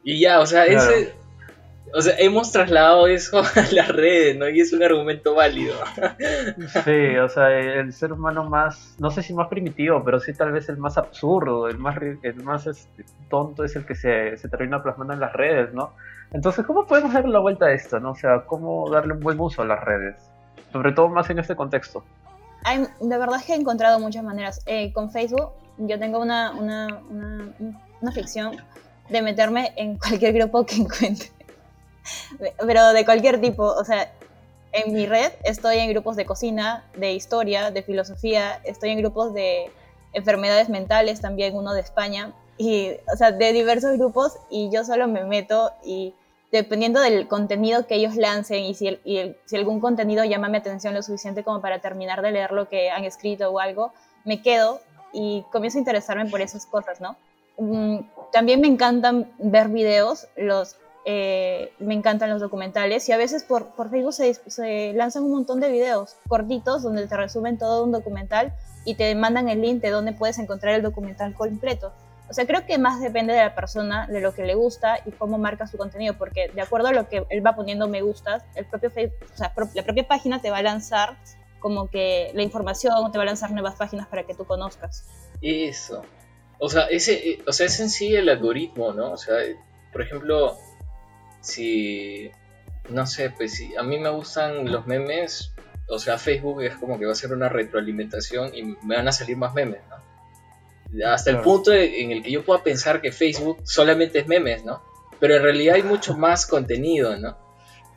Y 0.02 0.20
ya, 0.20 0.40
o 0.40 0.46
sea, 0.46 0.66
ese, 0.66 1.14
o 1.96 2.02
sea, 2.02 2.16
hemos 2.18 2.50
trasladado 2.50 3.06
eso 3.06 3.38
a 3.56 3.72
las 3.72 3.88
redes, 3.88 4.36
¿no? 4.36 4.48
Y 4.48 4.60
es 4.60 4.72
un 4.72 4.82
argumento 4.82 5.34
válido. 5.34 5.74
Sí, 6.84 7.16
o 7.16 7.28
sea, 7.28 7.50
el 7.50 7.92
ser 7.92 8.12
humano 8.12 8.44
más, 8.44 8.96
no 8.98 9.10
sé 9.10 9.22
si 9.22 9.32
más 9.32 9.48
primitivo, 9.48 10.02
pero 10.04 10.20
sí 10.20 10.32
tal 10.32 10.52
vez 10.52 10.68
el 10.68 10.76
más 10.76 10.98
absurdo, 10.98 11.68
el 11.68 11.78
más, 11.78 11.96
el 12.22 12.42
más 12.42 12.66
este, 12.66 13.04
tonto 13.28 13.64
es 13.64 13.76
el 13.76 13.86
que 13.86 13.94
se, 13.94 14.36
se 14.36 14.48
termina 14.48 14.82
plasmando 14.82 15.14
en 15.14 15.20
las 15.20 15.32
redes, 15.32 15.72
¿no? 15.72 15.94
Entonces, 16.32 16.66
¿cómo 16.66 16.86
podemos 16.86 17.12
darle 17.12 17.32
la 17.32 17.38
vuelta 17.38 17.66
a 17.66 17.72
esto, 17.72 18.00
no? 18.00 18.10
O 18.10 18.16
sea, 18.16 18.40
¿cómo 18.40 18.90
darle 18.90 19.14
un 19.14 19.20
buen 19.20 19.38
uso 19.38 19.62
a 19.62 19.64
las 19.64 19.82
redes? 19.82 20.16
Sobre 20.72 20.92
todo 20.92 21.08
más 21.08 21.30
en 21.30 21.38
este 21.38 21.54
contexto. 21.54 22.04
Hay, 22.64 22.87
de 23.00 23.18
verdad 23.18 23.38
es 23.38 23.44
que 23.44 23.53
he 23.53 23.57
encontrado 23.57 24.00
muchas 24.00 24.24
maneras. 24.24 24.61
Eh, 24.66 24.92
con 24.92 25.11
Facebook 25.11 25.50
yo 25.79 25.98
tengo 25.98 26.20
una, 26.20 26.53
una, 26.53 27.03
una, 27.11 27.55
una 28.00 28.12
ficción 28.12 28.57
de 29.09 29.22
meterme 29.22 29.72
en 29.77 29.98
cualquier 29.98 30.33
grupo 30.33 30.64
que 30.66 30.77
encuentre 30.77 31.35
pero 32.66 32.92
de 32.92 33.05
cualquier 33.05 33.40
tipo, 33.40 33.64
o 33.64 33.85
sea, 33.85 34.12
en 34.72 34.92
mi 34.92 35.07
red 35.07 35.33
estoy 35.44 35.79
en 35.79 35.90
grupos 35.90 36.16
de 36.16 36.27
cocina, 36.27 36.85
de 36.96 37.12
historia, 37.12 37.70
de 37.70 37.83
filosofía, 37.83 38.61
estoy 38.64 38.90
en 38.90 38.98
grupos 38.98 39.33
de 39.35 39.70
enfermedades 40.12 40.68
mentales, 40.68 41.20
también 41.20 41.55
uno 41.55 41.74
de 41.74 41.81
España, 41.81 42.33
y, 42.57 42.90
o 43.12 43.16
sea, 43.16 43.33
de 43.33 43.53
diversos 43.53 43.96
grupos, 43.96 44.37
y 44.50 44.70
yo 44.72 44.85
solo 44.85 45.09
me 45.09 45.24
meto 45.24 45.72
y 45.85 46.14
dependiendo 46.54 47.00
del 47.00 47.26
contenido 47.26 47.84
que 47.88 47.96
ellos 47.96 48.14
lancen 48.14 48.62
y 48.62 48.74
si, 48.74 48.86
algún 49.56 49.80
contenido 49.80 50.24
llama 50.24 50.48
mi 50.48 50.58
atención 50.58 50.94
lo 50.94 51.02
suficiente 51.02 51.42
como 51.42 51.60
para 51.60 51.80
terminar 51.80 52.22
de 52.22 52.30
leer 52.30 52.52
lo 52.52 52.68
que 52.68 52.90
han 52.90 53.04
escrito 53.04 53.50
o 53.50 53.58
algo, 53.58 53.92
me 54.24 54.40
quedo 54.40 54.80
y 55.12 55.44
comienzo 55.50 55.78
a 55.78 55.80
interesarme 55.80 56.26
por 56.30 56.40
esas 56.40 56.64
cosas, 56.66 57.00
¿no? 57.00 57.16
Mm, 57.58 57.98
también 58.30 58.60
me 58.60 58.68
encantan 58.68 59.32
ver 59.38 59.68
videos, 59.68 60.28
eh, 61.04 61.72
me 61.80 61.94
encantan 61.94 62.30
los 62.30 62.40
documentales 62.40 63.08
y 63.08 63.12
a 63.12 63.16
veces 63.16 63.42
por, 63.42 63.72
Facebook 63.90 64.12
se, 64.12 64.92
lanzan 64.94 65.24
un 65.24 65.32
montón 65.32 65.58
de 65.58 65.72
videos 65.72 66.14
cortitos 66.28 66.84
donde 66.84 67.08
te 67.08 67.16
resumen 67.16 67.58
todo 67.58 67.82
un 67.82 67.90
documental 67.90 68.54
y 68.84 68.94
te 68.94 69.12
mandan 69.16 69.48
el 69.48 69.60
link 69.60 69.82
de 69.82 69.90
donde 69.90 70.12
puedes 70.12 70.38
encontrar 70.38 70.76
el 70.76 70.82
documental 70.82 71.34
completo. 71.34 71.92
O 72.28 72.32
sea, 72.32 72.46
creo 72.46 72.64
que 72.66 72.78
más 72.78 73.00
depende 73.00 73.34
de 73.34 73.40
la 73.40 73.54
persona, 73.54 74.06
de 74.06 74.20
lo 74.20 74.34
que 74.34 74.44
le 74.44 74.54
gusta 74.54 74.98
y 75.04 75.10
cómo 75.12 75.38
marca 75.38 75.66
su 75.66 75.76
contenido, 75.76 76.16
porque 76.16 76.48
de 76.48 76.62
acuerdo 76.62 76.88
a 76.88 76.92
lo 76.92 77.08
que 77.08 77.24
él 77.28 77.46
va 77.46 77.54
poniendo 77.54 77.87
me 77.88 78.02
gustas, 78.02 78.44
el 78.54 78.64
propio 78.64 78.90
o 78.90 79.37
sea, 79.37 79.52
la 79.74 79.82
propia 79.84 80.08
página 80.08 80.40
te 80.40 80.50
va 80.50 80.58
a 80.58 80.62
lanzar 80.62 81.16
como 81.60 81.88
que 81.88 82.30
la 82.34 82.42
información, 82.42 83.10
te 83.10 83.18
va 83.18 83.24
a 83.24 83.26
lanzar 83.26 83.50
nuevas 83.50 83.76
páginas 83.76 84.06
para 84.06 84.24
que 84.24 84.34
tú 84.34 84.44
conozcas. 84.44 85.06
Eso. 85.40 86.02
O 86.58 86.68
sea, 86.68 86.84
ese, 86.87 87.30
eh, 87.30 87.42
o 87.46 87.52
sea, 87.52 87.66
es 87.66 87.80
en 87.80 87.90
sí 87.90 88.14
el 88.14 88.28
algoritmo, 88.28 88.92
¿no? 88.92 89.12
O 89.12 89.16
sea, 89.16 89.37
por 89.92 90.02
ejemplo, 90.02 90.56
si, 91.40 92.30
no 92.88 93.06
sé, 93.06 93.30
pues 93.30 93.54
si 93.54 93.74
a 93.76 93.82
mí 93.82 93.98
me 93.98 94.10
gustan 94.10 94.70
los 94.70 94.87
memes, 94.87 95.54
o 95.88 95.98
sea, 95.98 96.18
Facebook 96.18 96.62
es 96.62 96.76
como 96.76 96.98
que 96.98 97.06
va 97.06 97.12
a 97.12 97.16
ser 97.16 97.32
una 97.32 97.48
retroalimentación 97.48 98.54
y 98.54 98.62
me 98.82 98.96
van 98.96 99.08
a 99.08 99.12
salir 99.12 99.37
más 99.37 99.54
memes, 99.54 99.80
¿no? 99.88 99.96
Hasta 101.04 101.30
el 101.30 101.40
punto 101.40 101.72
en 101.72 102.11
el 102.11 102.22
que 102.22 102.30
yo 102.30 102.44
pueda 102.44 102.62
pensar 102.62 103.00
que 103.00 103.12
Facebook 103.12 103.59
solamente 103.64 104.20
es 104.20 104.26
memes, 104.26 104.64
¿no? 104.64 104.83
Pero 105.18 105.37
en 105.37 105.42
realidad 105.42 105.76
hay 105.76 105.83
mucho 105.83 106.16
más 106.16 106.46
contenido, 106.46 107.16
¿no? 107.16 107.37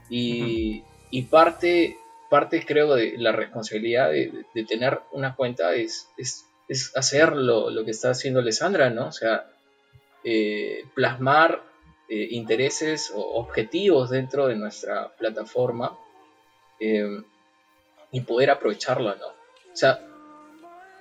Y, 0.09 0.83
y 1.11 1.23
parte, 1.23 1.97
parte, 2.29 2.65
creo, 2.65 2.95
de 2.95 3.15
la 3.17 3.31
responsabilidad 3.31 4.11
de, 4.11 4.45
tener 4.67 5.01
una 5.11 5.35
cuenta 5.35 5.73
es, 5.73 6.09
es, 6.17 6.45
es 6.67 6.95
hacer 6.95 7.33
lo, 7.35 7.69
lo, 7.69 7.85
que 7.85 7.91
está 7.91 8.11
haciendo 8.11 8.39
Alessandra, 8.39 8.89
¿no? 8.89 9.07
O 9.07 9.11
sea, 9.11 9.47
eh, 10.23 10.85
plasmar 10.93 11.61
eh, 12.09 12.27
intereses 12.31 13.11
o 13.13 13.19
objetivos 13.19 14.09
dentro 14.09 14.47
de 14.47 14.55
nuestra 14.55 15.09
plataforma 15.09 15.97
eh, 16.79 17.21
y 18.11 18.21
poder 18.21 18.51
aprovecharlo, 18.51 19.13
¿no? 19.15 19.27
O 19.27 19.75
sea, 19.75 20.06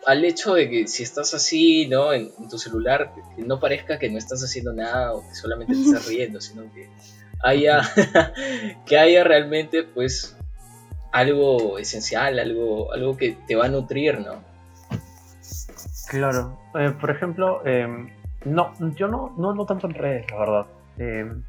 al 0.07 0.25
hecho 0.25 0.55
de 0.55 0.71
que 0.71 0.87
si 0.87 1.03
estás 1.03 1.35
así, 1.35 1.89
¿no? 1.89 2.13
En, 2.13 2.31
tu 2.49 2.59
celular, 2.59 3.13
que 3.35 3.43
no 3.43 3.59
parezca 3.59 3.99
que 3.99 4.09
no 4.09 4.19
estás 4.19 4.43
haciendo 4.43 4.73
nada 4.73 5.13
o 5.13 5.29
que 5.29 5.35
solamente 5.35 5.75
te 5.75 5.81
estás 5.81 6.07
riendo, 6.09 6.41
sino 6.41 6.63
que 6.73 6.89
haya, 7.43 7.83
que 8.87 8.99
haya 8.99 9.25
realmente, 9.25 9.83
pues, 9.83 10.37
algo 11.13 11.79
esencial, 11.79 12.39
algo, 12.39 12.93
algo 12.93 13.17
que 13.17 13.37
te 13.49 13.57
va 13.57 13.67
a 13.67 13.69
nutrir, 13.69 14.21
¿no? 14.21 14.43
Claro. 16.09 16.57
Eh, 16.79 16.93
por 17.01 17.11
ejemplo, 17.11 17.67
em, 17.67 18.11
no, 18.45 18.73
yo 18.95 19.09
no, 19.09 19.35
no, 19.37 19.55
no 19.55 19.67
tanto 19.67 19.89
en 19.89 19.95
redes, 19.95 20.27
la 20.31 20.39
verdad. 20.39 20.67
Em, 20.99 21.43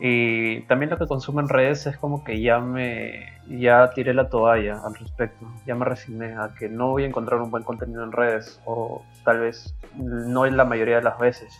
y 0.00 0.62
también 0.62 0.90
lo 0.90 0.98
que 0.98 1.06
consumo 1.06 1.40
en 1.40 1.48
redes 1.48 1.86
es 1.86 1.96
como 1.96 2.24
que 2.24 2.40
ya 2.40 2.58
me 2.58 3.32
ya 3.46 3.90
tiré 3.90 4.12
la 4.12 4.28
toalla 4.28 4.80
al 4.84 4.94
respecto, 4.94 5.46
ya 5.66 5.74
me 5.74 5.84
resigné 5.84 6.34
a 6.34 6.54
que 6.58 6.68
no 6.68 6.90
voy 6.90 7.04
a 7.04 7.06
encontrar 7.06 7.40
un 7.40 7.50
buen 7.50 7.62
contenido 7.62 8.02
en 8.02 8.12
redes 8.12 8.60
o 8.64 9.04
tal 9.24 9.40
vez 9.40 9.74
no 9.96 10.46
en 10.46 10.56
la 10.56 10.64
mayoría 10.64 10.96
de 10.96 11.02
las 11.02 11.18
veces. 11.18 11.56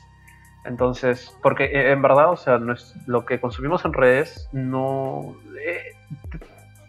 Entonces, 0.64 1.36
porque 1.42 1.64
eh, 1.64 1.92
en 1.92 2.02
verdad, 2.02 2.30
o 2.30 2.36
sea, 2.36 2.58
no 2.58 2.72
es, 2.72 2.94
lo 3.06 3.26
que 3.26 3.38
consumimos 3.38 3.84
en 3.84 3.92
redes 3.92 4.48
no 4.52 5.36
eh, 5.62 5.92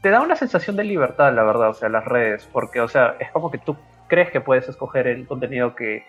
te 0.02 0.10
da 0.10 0.22
una 0.22 0.36
sensación 0.36 0.78
de 0.78 0.86
libertad, 0.86 1.34
la 1.34 1.44
verdad, 1.44 1.70
o 1.70 1.74
sea, 1.74 1.90
las 1.90 2.06
redes, 2.06 2.48
porque, 2.52 2.80
o 2.80 2.88
sea, 2.88 3.18
es 3.20 3.30
como 3.32 3.52
que 3.52 3.58
tú 3.58 3.76
crees 4.08 4.32
que 4.32 4.40
puedes 4.40 4.70
escoger 4.70 5.08
el 5.08 5.28
contenido 5.28 5.76
que, 5.76 6.06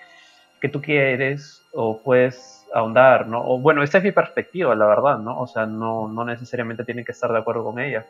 que 0.61 0.69
tú 0.69 0.81
quieres 0.81 1.67
o 1.73 2.03
puedes 2.03 2.56
ahondar, 2.75 3.27
¿no? 3.27 3.41
O 3.41 3.59
bueno, 3.59 3.83
esta 3.83 3.99
es 3.99 4.05
mi 4.05 4.13
perspectiva, 4.13 4.75
la 4.75 4.87
verdad, 4.87 5.19
¿no? 5.19 5.41
O 5.41 5.47
sea, 5.47 5.67
no, 5.67 6.09
no 6.09 6.25
necesariamente 6.25 6.85
tienen 6.85 7.05
que 7.05 7.13
estar 7.13 7.33
de 7.33 7.39
acuerdo 7.39 7.65
con 7.65 7.79
ella, 7.79 8.07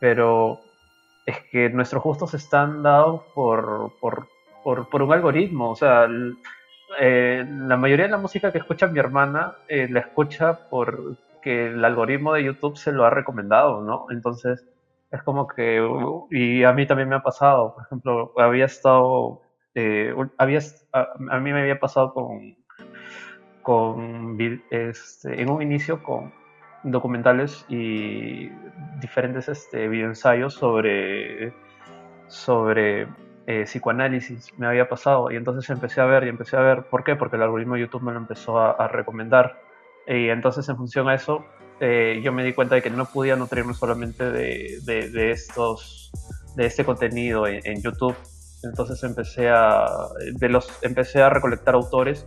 pero 0.00 0.60
es 1.26 1.38
que 1.50 1.68
nuestros 1.70 2.02
gustos 2.02 2.34
están 2.34 2.82
dados 2.82 3.22
por, 3.34 3.92
por, 4.00 4.26
por, 4.62 5.02
un 5.02 5.12
algoritmo, 5.12 5.70
o 5.70 5.76
sea, 5.76 6.08
eh, 6.98 7.44
la 7.48 7.76
mayoría 7.76 8.06
de 8.06 8.10
la 8.12 8.18
música 8.18 8.52
que 8.52 8.58
escucha 8.58 8.86
mi 8.86 8.98
hermana 8.98 9.54
eh, 9.68 9.88
la 9.88 10.00
escucha 10.00 10.68
porque 10.68 11.66
el 11.66 11.84
algoritmo 11.84 12.34
de 12.34 12.44
YouTube 12.44 12.76
se 12.76 12.92
lo 12.92 13.04
ha 13.04 13.10
recomendado, 13.10 13.80
¿no? 13.82 14.06
Entonces, 14.10 14.66
es 15.10 15.22
como 15.22 15.46
que, 15.46 15.80
y 16.30 16.64
a 16.64 16.72
mí 16.72 16.86
también 16.86 17.08
me 17.08 17.16
ha 17.16 17.22
pasado, 17.22 17.74
por 17.74 17.84
ejemplo, 17.84 18.32
había 18.38 18.64
estado, 18.64 19.42
eh, 19.74 20.14
había, 20.38 20.60
a 20.92 21.38
mí 21.38 21.52
me 21.52 21.60
había 21.60 21.78
pasado 21.78 22.14
con 22.14 22.56
con, 23.62 24.36
este, 24.70 25.40
en 25.40 25.50
un 25.50 25.62
inicio 25.62 26.02
con 26.02 26.32
documentales 26.82 27.64
y 27.68 28.50
diferentes 29.00 29.48
este, 29.48 29.88
videoensayos 29.88 30.54
sobre, 30.54 31.52
sobre 32.28 33.06
eh, 33.46 33.64
psicoanálisis 33.64 34.52
me 34.58 34.66
había 34.66 34.88
pasado. 34.88 35.30
Y 35.30 35.36
entonces 35.36 35.68
empecé 35.70 36.00
a 36.00 36.06
ver 36.06 36.24
y 36.24 36.28
empecé 36.28 36.56
a 36.56 36.60
ver, 36.60 36.84
¿por 36.84 37.04
qué? 37.04 37.16
Porque 37.16 37.36
el 37.36 37.42
algoritmo 37.42 37.74
de 37.74 37.82
YouTube 37.82 38.02
me 38.02 38.12
lo 38.12 38.18
empezó 38.18 38.58
a, 38.58 38.88
recomendar. 38.88 39.60
Y 40.06 40.28
entonces 40.28 40.68
en 40.68 40.76
función 40.76 41.08
a 41.08 41.14
eso 41.14 41.44
eh, 41.80 42.20
yo 42.22 42.32
me 42.32 42.44
di 42.44 42.52
cuenta 42.52 42.74
de 42.74 42.82
que 42.82 42.90
no 42.90 43.04
podía 43.06 43.36
nutrirme 43.36 43.74
solamente 43.74 44.30
de, 44.30 44.78
de, 44.84 45.30
estos 45.30 46.10
de 46.56 46.66
este 46.66 46.84
contenido 46.84 47.46
en, 47.46 47.60
en, 47.64 47.80
YouTube. 47.82 48.16
Entonces 48.64 49.02
empecé 49.02 49.48
a 49.48 49.86
de 50.34 50.48
los 50.48 50.82
empecé 50.82 51.22
a 51.22 51.28
recolectar 51.28 51.74
autores 51.74 52.26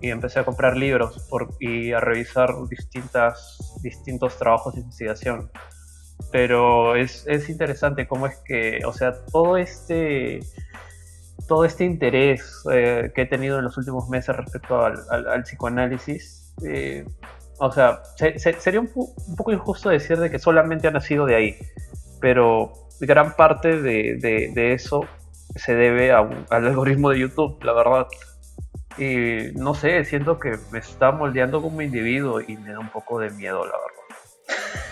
y 0.00 0.10
empecé 0.10 0.40
a 0.40 0.44
comprar 0.44 0.76
libros 0.76 1.28
y 1.58 1.92
a 1.92 2.00
revisar 2.00 2.54
distintas, 2.68 3.58
distintos 3.82 4.36
trabajos 4.38 4.74
de 4.74 4.80
investigación. 4.80 5.50
Pero 6.32 6.96
es, 6.96 7.24
es, 7.26 7.48
interesante 7.48 8.06
cómo 8.06 8.26
es 8.26 8.36
que, 8.44 8.80
o 8.86 8.92
sea, 8.92 9.24
todo 9.32 9.56
este, 9.56 10.40
todo 11.48 11.64
este 11.64 11.84
interés 11.84 12.62
eh, 12.70 13.10
que 13.14 13.22
he 13.22 13.26
tenido 13.26 13.58
en 13.58 13.64
los 13.64 13.76
últimos 13.78 14.08
meses 14.08 14.36
respecto 14.36 14.84
al, 14.84 14.98
al, 15.10 15.42
psicoanálisis, 15.42 16.54
eh, 16.64 17.04
o 17.58 17.72
sea, 17.72 18.02
sería 18.16 18.80
un, 18.80 18.90
un, 18.94 19.36
poco 19.36 19.52
injusto 19.52 19.88
decir 19.88 20.18
de 20.18 20.30
que 20.30 20.38
solamente 20.38 20.88
ha 20.88 20.90
nacido 20.90 21.26
de 21.26 21.36
ahí, 21.36 21.56
pero 22.20 22.72
gran 23.00 23.34
parte 23.34 23.80
de, 23.80 24.16
de, 24.20 24.52
de 24.54 24.72
eso 24.72 25.06
se 25.56 25.74
debe 25.74 26.12
a 26.12 26.18
al 26.50 26.66
algoritmo 26.66 27.10
de 27.10 27.20
YouTube, 27.20 27.62
la 27.64 27.72
verdad. 27.72 28.06
Y 28.98 29.52
no 29.54 29.74
sé, 29.74 30.04
siento 30.04 30.38
que 30.38 30.58
me 30.72 30.78
está 30.78 31.12
moldeando 31.12 31.62
como 31.62 31.80
individuo 31.80 32.40
y 32.40 32.56
me 32.56 32.72
da 32.72 32.80
un 32.80 32.90
poco 32.90 33.18
de 33.18 33.30
miedo, 33.30 33.64
la 33.64 33.72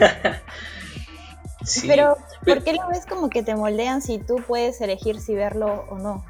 verdad. 0.00 0.42
pero, 1.86 2.16
¿por 2.44 2.62
qué 2.62 2.74
lo 2.74 2.88
ves 2.88 3.06
como 3.06 3.28
que 3.28 3.42
te 3.42 3.54
moldean 3.54 4.00
si 4.00 4.18
tú 4.18 4.36
puedes 4.46 4.80
elegir 4.80 5.20
si 5.20 5.34
verlo 5.34 5.84
o 5.88 5.98
no? 5.98 6.24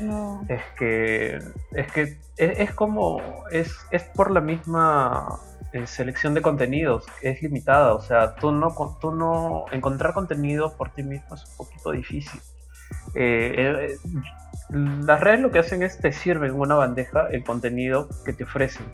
No. 0.00 0.44
Es 0.48 0.62
que, 0.78 1.38
es 1.72 1.92
que 1.92 2.18
es, 2.36 2.72
como, 2.72 3.20
es, 3.50 3.74
es 3.90 4.02
por 4.04 4.30
la 4.30 4.40
misma 4.40 5.40
eh, 5.72 5.86
selección 5.86 6.32
de 6.32 6.40
contenidos, 6.40 7.04
es 7.20 7.42
limitada, 7.42 7.94
o 7.94 8.00
sea, 8.00 8.34
tú 8.34 8.50
no, 8.50 8.74
tú 9.00 9.12
no, 9.12 9.66
encontrar 9.72 10.14
contenido 10.14 10.74
por 10.76 10.90
ti 10.90 11.02
mismo 11.02 11.34
es 11.34 11.44
un 11.44 11.56
poquito 11.58 11.90
difícil. 11.90 12.40
Eh, 13.14 13.54
eh, 13.56 13.98
las 14.72 15.20
redes 15.20 15.40
lo 15.40 15.50
que 15.50 15.58
hacen 15.58 15.82
es 15.82 15.98
te 15.98 16.12
sirven 16.12 16.50
en 16.50 16.60
una 16.60 16.76
bandeja 16.76 17.26
el 17.30 17.44
contenido 17.44 18.08
que 18.24 18.32
te 18.32 18.44
ofrecen 18.44 18.86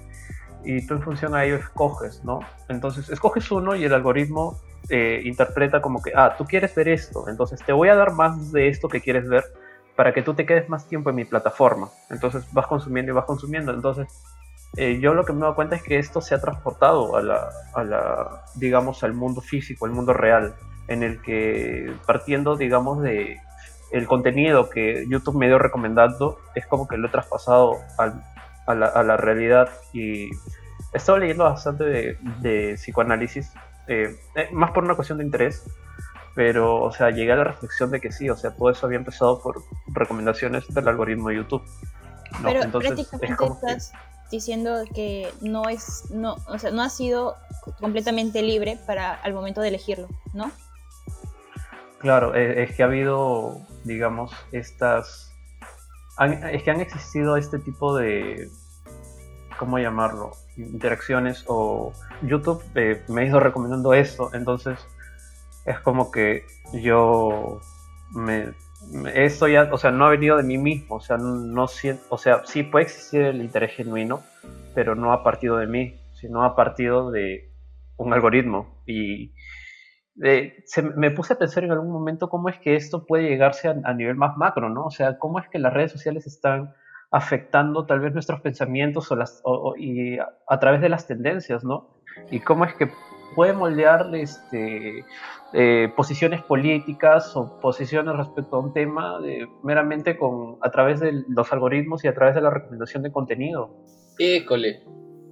y 0.67 0.85
tú 0.85 0.95
en 0.95 1.03
función 1.03 1.35
a 1.35 1.45
ello 1.45 1.57
escoges, 1.57 2.25
¿no? 2.25 2.41
Entonces 2.69 3.09
escoges 3.09 3.51
uno 3.53 3.77
y 3.77 3.85
el 3.85 3.95
algoritmo 3.95 4.61
eh, 4.89 5.23
interpreta 5.25 5.81
como 5.81 6.03
que, 6.03 6.13
ah, 6.15 6.35
tú 6.37 6.45
quieres 6.45 6.75
ver 6.75 6.89
esto, 6.89 7.29
entonces 7.29 7.61
te 7.65 7.73
voy 7.73 7.89
a 7.89 7.95
dar 7.95 8.13
más 8.13 8.53
de 8.53 8.69
esto 8.69 8.89
que 8.89 9.01
quieres 9.01 9.29
ver 9.29 9.45
para 9.95 10.13
que 10.13 10.23
tú 10.23 10.35
te 10.35 10.45
quedes 10.45 10.69
más 10.69 10.89
tiempo 10.89 11.11
en 11.11 11.17
mi 11.17 11.25
plataforma. 11.25 11.89
Entonces 12.11 12.45
vas 12.53 12.67
consumiendo 12.67 13.13
y 13.13 13.15
vas 13.15 13.25
consumiendo. 13.25 13.73
Entonces 13.73 14.09
yo 14.77 15.15
lo 15.15 15.25
que 15.25 15.33
me 15.33 15.41
doy 15.41 15.55
cuenta 15.55 15.77
es 15.77 15.83
que 15.83 15.99
esto 15.99 16.21
se 16.21 16.35
ha 16.35 16.41
transportado 16.41 17.17
a 17.17 17.23
la, 17.23 17.49
a 17.73 17.83
la, 17.83 18.45
digamos, 18.57 19.03
al 19.05 19.15
mundo 19.15 19.41
físico, 19.41 19.87
al 19.87 19.93
mundo 19.93 20.13
real, 20.13 20.55
en 20.89 21.03
el 21.03 21.23
que 21.23 21.95
partiendo, 22.07 22.57
digamos, 22.57 23.01
de 23.01 23.41
el 23.97 24.07
contenido 24.07 24.69
que 24.69 25.07
YouTube 25.09 25.37
me 25.37 25.47
dio 25.47 25.59
recomendando 25.59 26.39
es 26.55 26.67
como 26.67 26.87
que 26.87 26.97
lo 26.97 27.09
he 27.09 27.11
traspasado 27.11 27.77
a, 27.99 28.75
la, 28.75 29.17
realidad 29.17 29.71
y 29.93 30.27
he 30.27 30.97
estado 30.97 31.19
leyendo 31.19 31.45
bastante 31.45 32.19
de, 32.41 32.75
psicoanálisis, 32.75 33.53
eh, 33.87 34.17
eh, 34.35 34.49
más 34.53 34.73
por 34.73 34.85
una 34.85 34.95
cuestión 34.95 35.19
de 35.19 35.25
interés, 35.25 35.65
pero, 36.35 36.83
o 36.83 36.93
sea, 36.93 37.11
llegué 37.11 37.33
a 37.33 37.37
la 37.37 37.45
reflexión 37.45 37.91
de 37.91 38.01
que 38.01 38.13
sí, 38.13 38.29
o 38.29 38.37
sea, 38.37 38.51
todo 38.51 38.71
eso 38.71 38.87
había 38.87 38.99
empezado 38.99 39.41
por 39.41 39.63
recomendaciones 39.89 40.67
del 40.73 40.87
algoritmo 40.89 41.31
de 41.31 41.37
YouTube. 41.37 41.63
pero 42.43 42.61
prácticamente 42.71 43.27
estás 43.27 43.93
diciendo 44.31 44.83
que 44.95 45.29
no 45.41 45.69
es, 45.69 46.11
no, 46.11 46.37
o 46.47 46.59
sea, 46.59 46.71
no 46.73 46.83
ha 46.83 46.91
sido 46.91 47.37
completamente 47.81 48.43
libre 48.43 48.79
para 48.87 49.15
al 49.15 49.33
momento 49.33 49.61
de 49.61 49.69
elegirlo, 49.69 50.09
¿no? 50.35 50.51
Claro, 51.99 52.35
e, 52.35 52.65
es 52.65 52.77
que 52.77 52.83
ha 52.83 52.87
habido, 52.87 53.61
digamos, 53.87 54.33
estas... 54.53 55.33
es 56.53 56.63
que 56.63 56.71
han 56.71 56.81
existido 56.81 57.37
este 57.37 57.59
tipo 57.59 57.97
de... 57.97 58.49
¿Cómo 59.59 59.79
llamarlo? 59.79 60.33
Interacciones 60.59 61.45
o 61.47 61.93
YouTube 62.23 62.63
eh, 62.75 63.03
me 63.09 63.23
ha 63.23 63.25
ido 63.25 63.41
recomendando 63.41 63.95
esto, 63.95 64.31
entonces 64.35 64.79
es 65.65 65.81
como 65.81 66.11
que 66.11 66.45
yo 66.75 67.61
me, 68.15 68.53
esto 69.15 69.49
ya, 69.49 69.69
o 69.73 69.79
sea, 69.79 69.91
no 69.91 70.07
ha 70.07 70.11
venido 70.11 70.37
de 70.37 70.43
mí 70.43 70.59
mismo, 70.59 70.97
o 70.97 71.01
sea, 71.01 71.17
no 71.17 71.65
o 71.65 72.19
sea, 72.19 72.43
sí 72.45 72.63
puede 72.63 72.85
existir 72.85 73.23
el 73.23 73.41
interés 73.41 73.75
genuino, 73.75 74.23
pero 74.75 74.95
no 74.95 75.13
ha 75.13 75.25
partido 75.25 75.57
de 75.57 75.67
mí, 75.67 75.99
sino 76.13 76.45
ha 76.45 76.55
partido 76.55 77.11
de 77.11 77.51
un 77.97 78.13
algoritmo 78.13 78.83
y 78.87 79.33
me 80.17 81.11
puse 81.11 81.35
a 81.35 81.39
pensar 81.39 81.65
en 81.65 81.73
algún 81.73 81.93
momento 81.93 82.29
cómo 82.29 82.49
es 82.49 82.59
que 82.59 82.75
esto 82.75 83.05
puede 83.05 83.29
llegarse 83.29 83.69
a, 83.69 83.95
nivel 83.95 84.17
más 84.17 84.37
macro, 84.37 84.71
¿no? 84.71 84.87
O 84.87 84.91
sea, 84.91 85.19
cómo 85.19 85.39
es 85.39 85.49
que 85.49 85.59
las 85.59 85.73
redes 85.73 85.93
sociales 85.93 86.27
están 86.27 86.75
afectando 87.11 87.87
tal 87.87 88.01
vez 88.01 88.13
nuestros 88.13 88.41
pensamientos 88.41 89.11
o 89.13 89.17
las, 89.17 89.43
y 89.79 90.19
a, 90.19 90.59
través 90.59 90.81
de 90.81 90.89
las 90.89 91.07
tendencias, 91.07 91.65
¿no? 91.65 92.01
Y 92.31 92.41
cómo 92.41 92.65
es 92.65 92.75
que 92.75 92.89
puede 93.35 93.53
moldear 93.53 94.15
este, 94.15 95.05
eh, 95.53 95.93
posiciones 95.95 96.43
políticas 96.43 97.37
o 97.37 97.61
posiciones 97.61 98.17
respecto 98.17 98.57
a 98.57 98.61
un 98.61 98.73
tema 98.73 99.19
meramente 99.63 100.17
con, 100.17 100.57
a 100.63 100.71
través 100.71 101.01
de 101.01 101.25
los 101.29 101.53
algoritmos 101.53 102.05
y 102.05 102.09
a 102.09 102.15
través 102.15 102.35
de 102.35 102.41
la 102.41 102.51
recomendación 102.51 103.03
de 103.03 103.13
contenido. 103.13 103.85
École, 104.19 104.83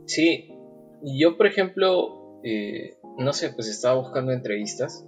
sí. 0.05 0.51
Yo, 1.03 1.39
por 1.39 1.47
ejemplo, 1.47 2.24
eh, 2.45 2.99
no 3.17 3.33
sé, 3.33 3.51
pues 3.51 3.69
estaba 3.69 3.95
buscando 3.95 4.33
entrevistas 4.33 5.05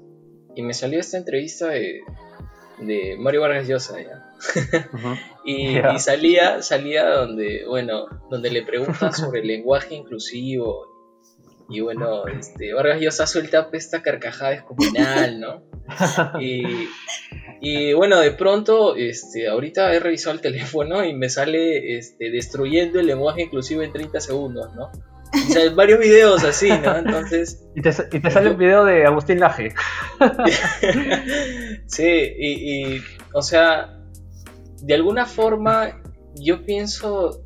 y 0.54 0.62
me 0.62 0.72
salió 0.72 0.98
esta 0.98 1.18
entrevista 1.18 1.68
de, 1.68 2.00
de 2.78 3.16
Mario 3.18 3.42
Vargas 3.42 3.68
Llosa 3.68 3.98
ya. 4.00 4.22
y, 5.44 5.78
salía, 5.98 6.62
salía 6.62 7.08
donde, 7.10 7.66
bueno, 7.66 8.06
donde 8.30 8.50
le 8.50 8.62
preguntan 8.62 9.12
sobre 9.12 9.40
el 9.40 9.48
lenguaje 9.48 9.94
inclusivo 9.94 10.96
y 11.68 11.80
bueno, 11.80 12.26
este, 12.26 12.72
Vargas 12.72 13.00
Llosa 13.00 13.26
suelta 13.26 13.68
esta 13.72 14.02
carcajada 14.02 14.52
descomunal, 14.52 15.40
¿no? 15.40 15.62
Y, 16.40 16.88
y, 17.60 17.92
bueno, 17.92 18.18
de 18.18 18.32
pronto, 18.32 18.96
este, 18.96 19.46
ahorita 19.46 19.92
he 19.94 20.00
revisado 20.00 20.34
el 20.34 20.40
teléfono 20.40 21.04
y 21.04 21.14
me 21.14 21.28
sale 21.28 21.96
este, 21.96 22.30
destruyendo 22.30 22.98
el 22.98 23.06
lenguaje 23.06 23.42
inclusivo 23.42 23.82
en 23.82 23.92
30 23.92 24.20
segundos, 24.20 24.74
¿no? 24.74 24.90
O 25.36 25.52
sea, 25.52 25.70
varios 25.70 26.00
videos 26.00 26.44
así, 26.44 26.68
¿no? 26.70 26.96
Entonces. 26.96 27.62
Y 27.74 27.82
te, 27.82 27.92
sale 28.30 28.50
un 28.50 28.58
video 28.58 28.84
de 28.84 29.04
Agustín 29.04 29.38
Laje. 29.38 29.74
sí, 31.86 32.32
y, 32.38 33.02
o 33.34 33.42
sea, 33.42 33.98
de 34.80 34.94
alguna 34.94 35.26
forma, 35.26 36.00
yo 36.34 36.64
pienso, 36.64 37.44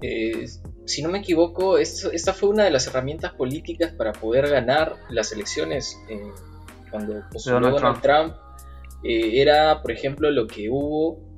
eh, 0.00 0.46
si 0.86 1.02
no 1.02 1.08
me 1.08 1.18
equivoco, 1.18 1.78
esta 1.78 2.32
fue 2.32 2.50
una 2.50 2.62
de 2.64 2.70
las 2.70 2.86
herramientas 2.86 3.32
políticas 3.32 3.92
para 3.92 4.12
poder 4.12 4.48
ganar 4.48 4.94
las 5.10 5.32
elecciones 5.32 5.98
cuando 6.92 7.24
postuló 7.32 7.70
Donald 7.70 8.00
Trump. 8.00 8.34
Eh, 9.02 9.40
era, 9.40 9.82
por 9.82 9.90
ejemplo, 9.90 10.30
lo 10.30 10.46
que 10.46 10.68
hubo 10.70 11.32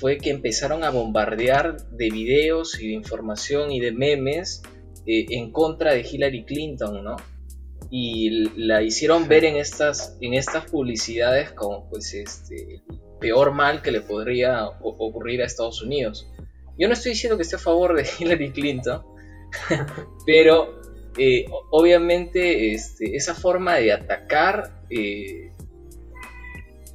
fue 0.00 0.18
que 0.18 0.30
empezaron 0.30 0.82
a 0.82 0.90
bombardear 0.90 1.76
de 1.90 2.10
videos 2.10 2.80
y 2.80 2.88
de 2.88 2.94
información 2.94 3.70
y 3.70 3.78
de 3.78 3.92
memes 3.92 4.62
eh, 5.06 5.26
en 5.30 5.50
contra 5.52 5.92
de 5.92 6.00
Hillary 6.00 6.44
Clinton, 6.44 7.02
¿no? 7.02 7.16
Y 7.90 8.48
la 8.56 8.82
hicieron 8.82 9.28
ver 9.28 9.44
en 9.44 9.56
estas, 9.56 10.16
en 10.20 10.34
estas 10.34 10.70
publicidades 10.70 11.52
como 11.52 11.88
pues 11.90 12.14
este 12.14 12.82
el 12.88 13.00
peor 13.20 13.52
mal 13.52 13.82
que 13.82 13.90
le 13.90 14.00
podría 14.00 14.66
ocurrir 14.66 15.42
a 15.42 15.46
Estados 15.46 15.82
Unidos. 15.82 16.28
Yo 16.78 16.88
no 16.88 16.94
estoy 16.94 17.12
diciendo 17.12 17.36
que 17.36 17.42
esté 17.42 17.56
a 17.56 17.58
favor 17.58 17.94
de 17.94 18.08
Hillary 18.18 18.50
Clinton, 18.50 19.02
pero 20.26 20.80
eh, 21.18 21.44
obviamente 21.70 22.72
este, 22.72 23.14
esa 23.16 23.34
forma 23.34 23.76
de 23.76 23.92
atacar 23.92 24.82
eh, 24.88 25.52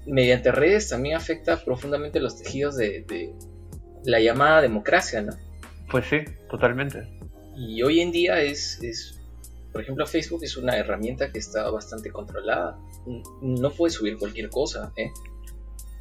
mediante 0.08 0.52
redes 0.52 0.89
también 0.89 1.15
afecta 1.15 1.63
profundamente 1.63 2.20
los 2.20 2.41
tejidos 2.41 2.78
de, 2.78 3.04
de, 3.08 3.34
la 4.06 4.20
llamada 4.20 4.62
democracia, 4.62 5.22
¿no? 5.22 5.34
Pues 5.91 6.06
sí, 6.06 6.17
totalmente. 6.50 7.17
Y 7.58 7.82
hoy 7.82 8.02
en 8.02 8.12
día 8.12 8.39
es, 8.39 8.82
es, 8.84 9.20
por 9.72 9.82
ejemplo, 9.82 10.06
Facebook 10.06 10.43
es 10.43 10.56
una 10.58 10.78
herramienta 10.78 11.32
que 11.32 11.39
está 11.39 11.70
bastante 11.72 12.12
controlada. 12.12 12.78
No 13.41 13.72
puedes 13.72 13.96
subir 13.96 14.17
cualquier 14.17 14.50
cosa, 14.50 14.91
¿eh? 14.96 15.12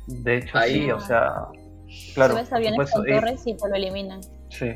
De 0.07 0.39
hecho, 0.39 0.59
sí, 0.67 0.91
o 0.91 1.01
sea, 1.01 1.47
claro. 2.15 2.35
Subes 2.35 2.53
aviones 2.53 2.93
con 2.93 3.07
torres 3.07 3.47
y 3.47 3.57
te 3.57 3.69
lo 3.69 3.75
eliminan. 3.75 4.21
Sí, 4.51 4.75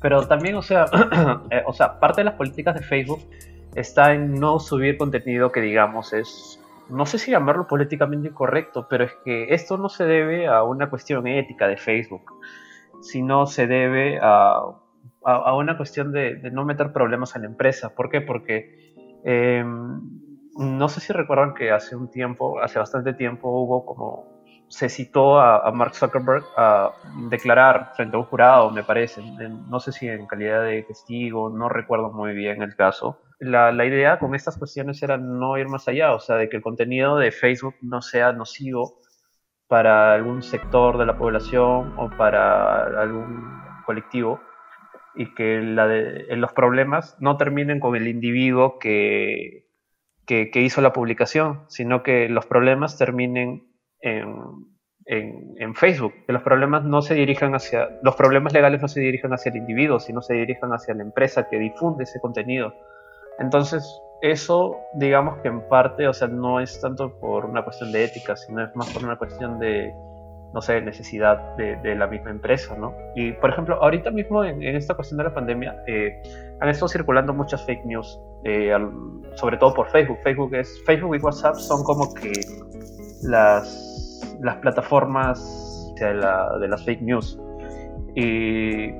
pero 0.00 0.26
también, 0.26 0.54
o 0.54 0.62
sea, 0.62 0.86
eh, 1.50 1.62
o 1.66 1.72
sea, 1.72 1.98
parte 1.98 2.20
de 2.20 2.26
las 2.26 2.34
políticas 2.34 2.76
de 2.76 2.82
Facebook 2.82 3.20
está 3.74 4.14
en 4.14 4.34
no 4.34 4.60
subir 4.60 4.96
contenido 4.96 5.52
que 5.52 5.60
digamos 5.60 6.12
es, 6.12 6.60
no 6.88 7.06
sé 7.06 7.18
si 7.18 7.30
llamarlo 7.30 7.66
políticamente 7.66 8.28
incorrecto, 8.28 8.86
pero 8.88 9.04
es 9.04 9.12
que 9.24 9.52
esto 9.52 9.76
no 9.76 9.88
se 9.88 10.04
debe 10.04 10.46
a 10.46 10.62
una 10.62 10.88
cuestión 10.90 11.26
ética 11.26 11.68
de 11.68 11.76
Facebook, 11.76 12.32
sino 13.02 13.46
se 13.46 13.66
debe 13.66 14.18
a 14.22 14.62
a, 15.24 15.56
una 15.56 15.76
cuestión 15.76 16.12
de, 16.12 16.50
no 16.50 16.64
meter 16.64 16.92
problemas 16.92 17.34
en 17.36 17.42
la 17.42 17.48
empresa. 17.48 17.94
¿Por 17.94 18.10
qué? 18.10 18.20
Porque 18.20 19.20
em, 19.24 20.00
no 20.56 20.88
sé 20.88 21.00
si 21.00 21.12
recuerdan 21.12 21.54
que 21.54 21.70
hace 21.70 21.96
un 21.96 22.10
tiempo, 22.10 22.60
hace 22.60 22.78
bastante 22.78 23.14
tiempo, 23.14 23.48
hubo 23.50 23.84
como 23.84 24.40
se 24.68 24.88
citó 24.88 25.40
a, 25.40 25.70
Mark 25.72 25.94
Zuckerberg 25.96 26.44
a 26.56 26.92
declarar 27.28 27.92
frente 27.96 28.16
a 28.16 28.20
un 28.20 28.24
jurado, 28.24 28.70
me 28.70 28.84
parece, 28.84 29.20
no 29.68 29.80
sé 29.80 29.90
si 29.90 30.06
en 30.06 30.26
calidad 30.26 30.62
de 30.62 30.84
testigo, 30.84 31.50
no 31.50 31.68
recuerdo 31.68 32.12
muy 32.12 32.34
bien 32.34 32.62
el 32.62 32.76
caso. 32.76 33.20
La, 33.40 33.72
la, 33.72 33.84
idea 33.84 34.18
con 34.20 34.34
estas 34.34 34.56
cuestiones 34.58 35.02
era 35.02 35.16
no 35.16 35.58
ir 35.58 35.68
más 35.68 35.88
allá, 35.88 36.12
o 36.12 36.20
sea, 36.20 36.36
de 36.36 36.48
que 36.48 36.56
el 36.56 36.62
contenido 36.62 37.16
de 37.16 37.32
Facebook 37.32 37.74
no 37.80 38.00
sea 38.00 38.32
nocivo 38.32 39.00
para 39.66 40.14
algún 40.14 40.42
sector 40.42 40.98
de 40.98 41.06
la 41.06 41.16
población 41.16 41.94
o 41.96 42.10
para 42.16 42.82
algún 43.00 43.60
colectivo, 43.86 44.40
y 45.14 45.34
que 45.34 45.60
de, 45.60 46.36
los 46.36 46.52
problemas 46.52 47.16
no 47.20 47.36
terminen 47.36 47.80
con 47.80 47.96
el 47.96 48.08
individuo 48.08 48.78
que, 48.78 49.66
que, 50.26 50.50
hizo 50.54 50.80
la 50.80 50.92
publicación, 50.92 51.64
sino 51.68 52.02
que 52.02 52.28
los 52.28 52.46
problemas 52.46 52.96
terminen 52.96 53.66
en, 54.00 54.34
en, 55.06 55.54
en, 55.58 55.74
Facebook, 55.74 56.14
que 56.26 56.32
los 56.32 56.42
problemas 56.42 56.84
no 56.84 57.02
se 57.02 57.14
dirijan 57.14 57.54
hacia, 57.54 57.98
los 58.02 58.14
problemas 58.14 58.52
legales 58.52 58.80
no 58.80 58.88
se 58.88 59.00
dirijan 59.00 59.32
hacia 59.32 59.50
el 59.50 59.58
individuo, 59.58 59.98
sino 59.98 60.22
se 60.22 60.34
dirijan 60.34 60.70
hacia 60.72 60.94
la 60.94 61.02
empresa 61.02 61.48
que 61.48 61.58
difunde 61.58 62.04
ese 62.04 62.20
contenido. 62.20 62.72
Entonces, 63.38 63.84
eso, 64.22 64.76
digamos 64.94 65.38
que 65.38 65.48
en 65.48 65.66
parte, 65.68 66.06
o 66.06 66.12
sea, 66.12 66.28
no 66.28 66.60
es 66.60 66.80
tanto 66.80 67.18
por 67.18 67.46
una 67.46 67.64
cuestión 67.64 67.90
de 67.90 68.04
ética, 68.04 68.36
sino 68.36 68.62
es 68.62 68.74
más 68.76 68.92
por 68.92 69.02
una 69.02 69.16
cuestión 69.16 69.58
de, 69.58 69.92
no 70.52 70.60
sé, 70.60 70.80
necesidad 70.80 71.56
de, 71.56 71.94
la 71.94 72.06
misma 72.06 72.30
empresa, 72.30 72.76
¿no? 72.76 72.92
Y, 73.14 73.32
por 73.32 73.50
ejemplo, 73.50 73.80
ahorita 73.82 74.10
mismo 74.10 74.44
en, 74.44 74.62
esta 74.62 74.94
cuestión 74.94 75.18
de 75.18 75.24
la 75.24 75.34
pandemia 75.34 75.76
eh, 75.86 76.20
han 76.60 76.68
estado 76.68 76.88
circulando 76.88 77.32
muchas 77.32 77.64
fake 77.66 77.84
news, 77.84 78.20
eh, 78.44 78.72
sobre 79.34 79.56
todo 79.58 79.74
por 79.74 79.88
Facebook. 79.90 80.18
Facebook, 80.24 80.54
es, 80.54 80.82
Facebook 80.86 81.16
y 81.16 81.18
WhatsApp 81.20 81.54
son 81.54 81.84
como 81.84 82.12
que 82.14 82.32
las, 83.22 84.38
las 84.40 84.56
plataformas 84.56 85.94
de, 86.00 86.14
de 86.14 86.68
las 86.68 86.84
fake 86.84 87.02
news. 87.02 87.38
Y 88.16 88.90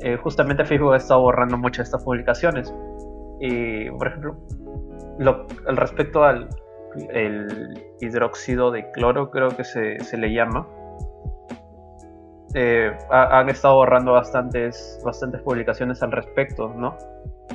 eh, 0.00 0.16
justamente 0.22 0.64
Facebook 0.64 0.92
ha 0.92 0.96
estado 0.96 1.20
borrando 1.22 1.56
muchas 1.56 1.78
de 1.78 1.82
estas 1.84 2.04
publicaciones. 2.04 2.74
Y, 3.40 3.90
por 3.90 4.08
ejemplo, 4.08 4.36
lo, 5.18 5.46
al 5.66 5.76
respecto 5.76 6.24
al, 6.24 6.48
el 7.10 7.94
hidróxido 8.00 8.70
de 8.70 8.90
cloro, 8.92 9.30
creo 9.30 9.48
que 9.50 9.64
se, 9.64 10.16
le 10.16 10.32
llama. 10.32 10.66
Eh, 12.54 12.96
han 13.10 13.48
estado 13.48 13.76
borrando 13.76 14.12
bastantes, 14.12 15.00
bastantes 15.04 15.42
publicaciones 15.42 16.02
al 16.02 16.12
respecto, 16.12 16.72
¿no? 16.76 16.96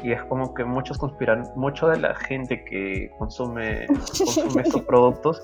Y 0.03 0.12
es 0.12 0.23
como 0.23 0.53
que 0.53 0.63
muchos 0.63 0.97
conspiran, 0.97 1.43
mucho 1.56 1.88
de 1.88 1.99
la 1.99 2.15
gente 2.15 2.63
que 2.65 3.12
consume, 3.17 3.86
estos 3.86 4.82
productos 4.88 5.41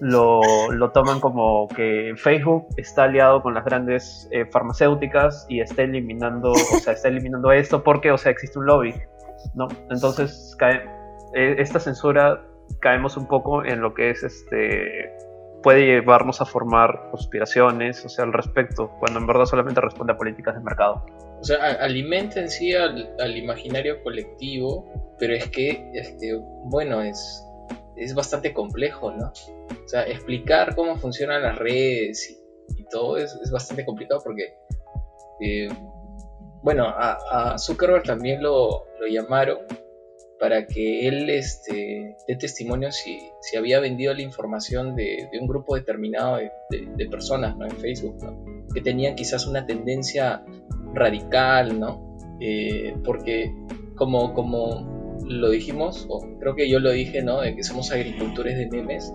lo, 0.00 0.90
toman 0.92 1.20
como 1.20 1.68
que 1.68 2.14
Facebook 2.16 2.66
está 2.76 3.04
aliado 3.04 3.42
con 3.42 3.54
las 3.54 3.64
grandes 3.64 4.28
eh, 4.30 4.46
farmacéuticas 4.46 5.46
y 5.48 5.60
está 5.60 5.82
eliminando, 5.82 6.52
o 6.52 6.56
sea, 6.56 6.92
está 6.92 7.08
eliminando 7.08 7.52
esto 7.52 7.82
porque, 7.82 8.10
o 8.10 8.18
sea, 8.18 8.32
existe 8.32 8.58
un 8.58 8.66
lobby, 8.66 8.94
¿no? 9.54 9.68
Entonces, 9.90 10.54
cae, 10.58 10.84
eh, 11.34 11.56
esta 11.58 11.80
censura 11.80 12.42
caemos 12.80 13.16
un 13.16 13.26
poco 13.26 13.64
en 13.64 13.80
lo 13.80 13.94
que 13.94 14.10
es 14.10 14.22
este 14.22 15.12
puede 15.62 15.86
llevarnos 15.86 16.40
a 16.40 16.44
formar 16.44 17.08
conspiraciones, 17.10 18.04
o 18.04 18.08
sea, 18.08 18.24
al 18.24 18.32
respecto, 18.32 18.90
cuando 18.98 19.18
en 19.18 19.26
verdad 19.26 19.44
solamente 19.44 19.80
responde 19.80 20.12
a 20.12 20.16
políticas 20.16 20.54
de 20.54 20.60
mercado. 20.60 21.04
O 21.40 21.44
sea, 21.44 21.72
alimenta 21.80 22.40
en 22.40 22.48
sí 22.48 22.74
al, 22.74 23.36
imaginario 23.36 24.02
colectivo, 24.02 25.14
pero 25.18 25.34
es 25.34 25.48
que, 25.50 25.90
este, 25.94 26.40
bueno, 26.64 27.02
es, 27.02 27.44
es 27.96 28.14
bastante 28.14 28.52
complejo, 28.52 29.12
¿no? 29.12 29.26
O 29.28 29.88
sea, 29.88 30.06
explicar 30.06 30.74
cómo 30.74 30.96
funcionan 30.96 31.42
las 31.42 31.58
redes 31.58 32.30
y, 32.76 32.84
todo 32.90 33.16
es, 33.16 33.36
es, 33.42 33.50
bastante 33.50 33.84
complicado 33.84 34.20
porque, 34.24 34.54
eh, 35.40 35.68
bueno, 36.62 36.86
a, 36.86 37.18
a, 37.30 37.58
Zuckerberg 37.58 38.04
también 38.04 38.42
lo, 38.42 38.86
lo 39.00 39.06
llamaron 39.06 39.58
para 40.38 40.66
que 40.66 41.08
él 41.08 41.28
este, 41.30 42.16
dé 42.26 42.36
testimonio 42.36 42.92
si, 42.92 43.30
si 43.40 43.56
había 43.56 43.80
vendido 43.80 44.14
la 44.14 44.22
información 44.22 44.94
de, 44.94 45.28
un 45.40 45.46
grupo 45.46 45.74
determinado 45.74 46.38
de, 46.70 47.08
personas 47.08 47.56
¿no? 47.56 47.66
en 47.66 47.76
Facebook, 47.76 48.16
que 48.72 48.80
tenían 48.80 49.14
quizás 49.14 49.46
una 49.46 49.66
tendencia 49.66 50.44
radical, 50.94 51.78
¿no? 51.78 52.16
Eh, 52.40 52.94
porque 53.04 53.52
como, 53.96 54.32
como 54.34 55.18
lo 55.26 55.50
dijimos, 55.50 56.06
o 56.08 56.20
creo 56.38 56.54
que 56.54 56.68
yo 56.68 56.78
lo 56.78 56.90
dije, 56.90 57.22
¿no? 57.22 57.40
de 57.40 57.56
que 57.56 57.62
somos 57.62 57.90
agricultores 57.90 58.56
de 58.56 58.68
memes, 58.68 59.12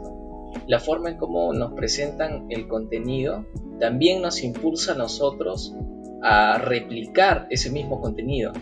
la 0.68 0.80
forma 0.80 1.10
en 1.10 1.18
cómo 1.18 1.54
nos 1.54 1.74
presentan 1.74 2.46
el 2.50 2.68
contenido 2.68 3.46
también 3.80 4.22
nos 4.22 4.44
impulsa 4.44 4.94
a 4.94 4.96
nosotros 4.96 5.76
a 6.22 6.58
replicar 6.58 7.48
ese 7.50 7.70
mismo 7.70 8.00
contenido. 8.00 8.54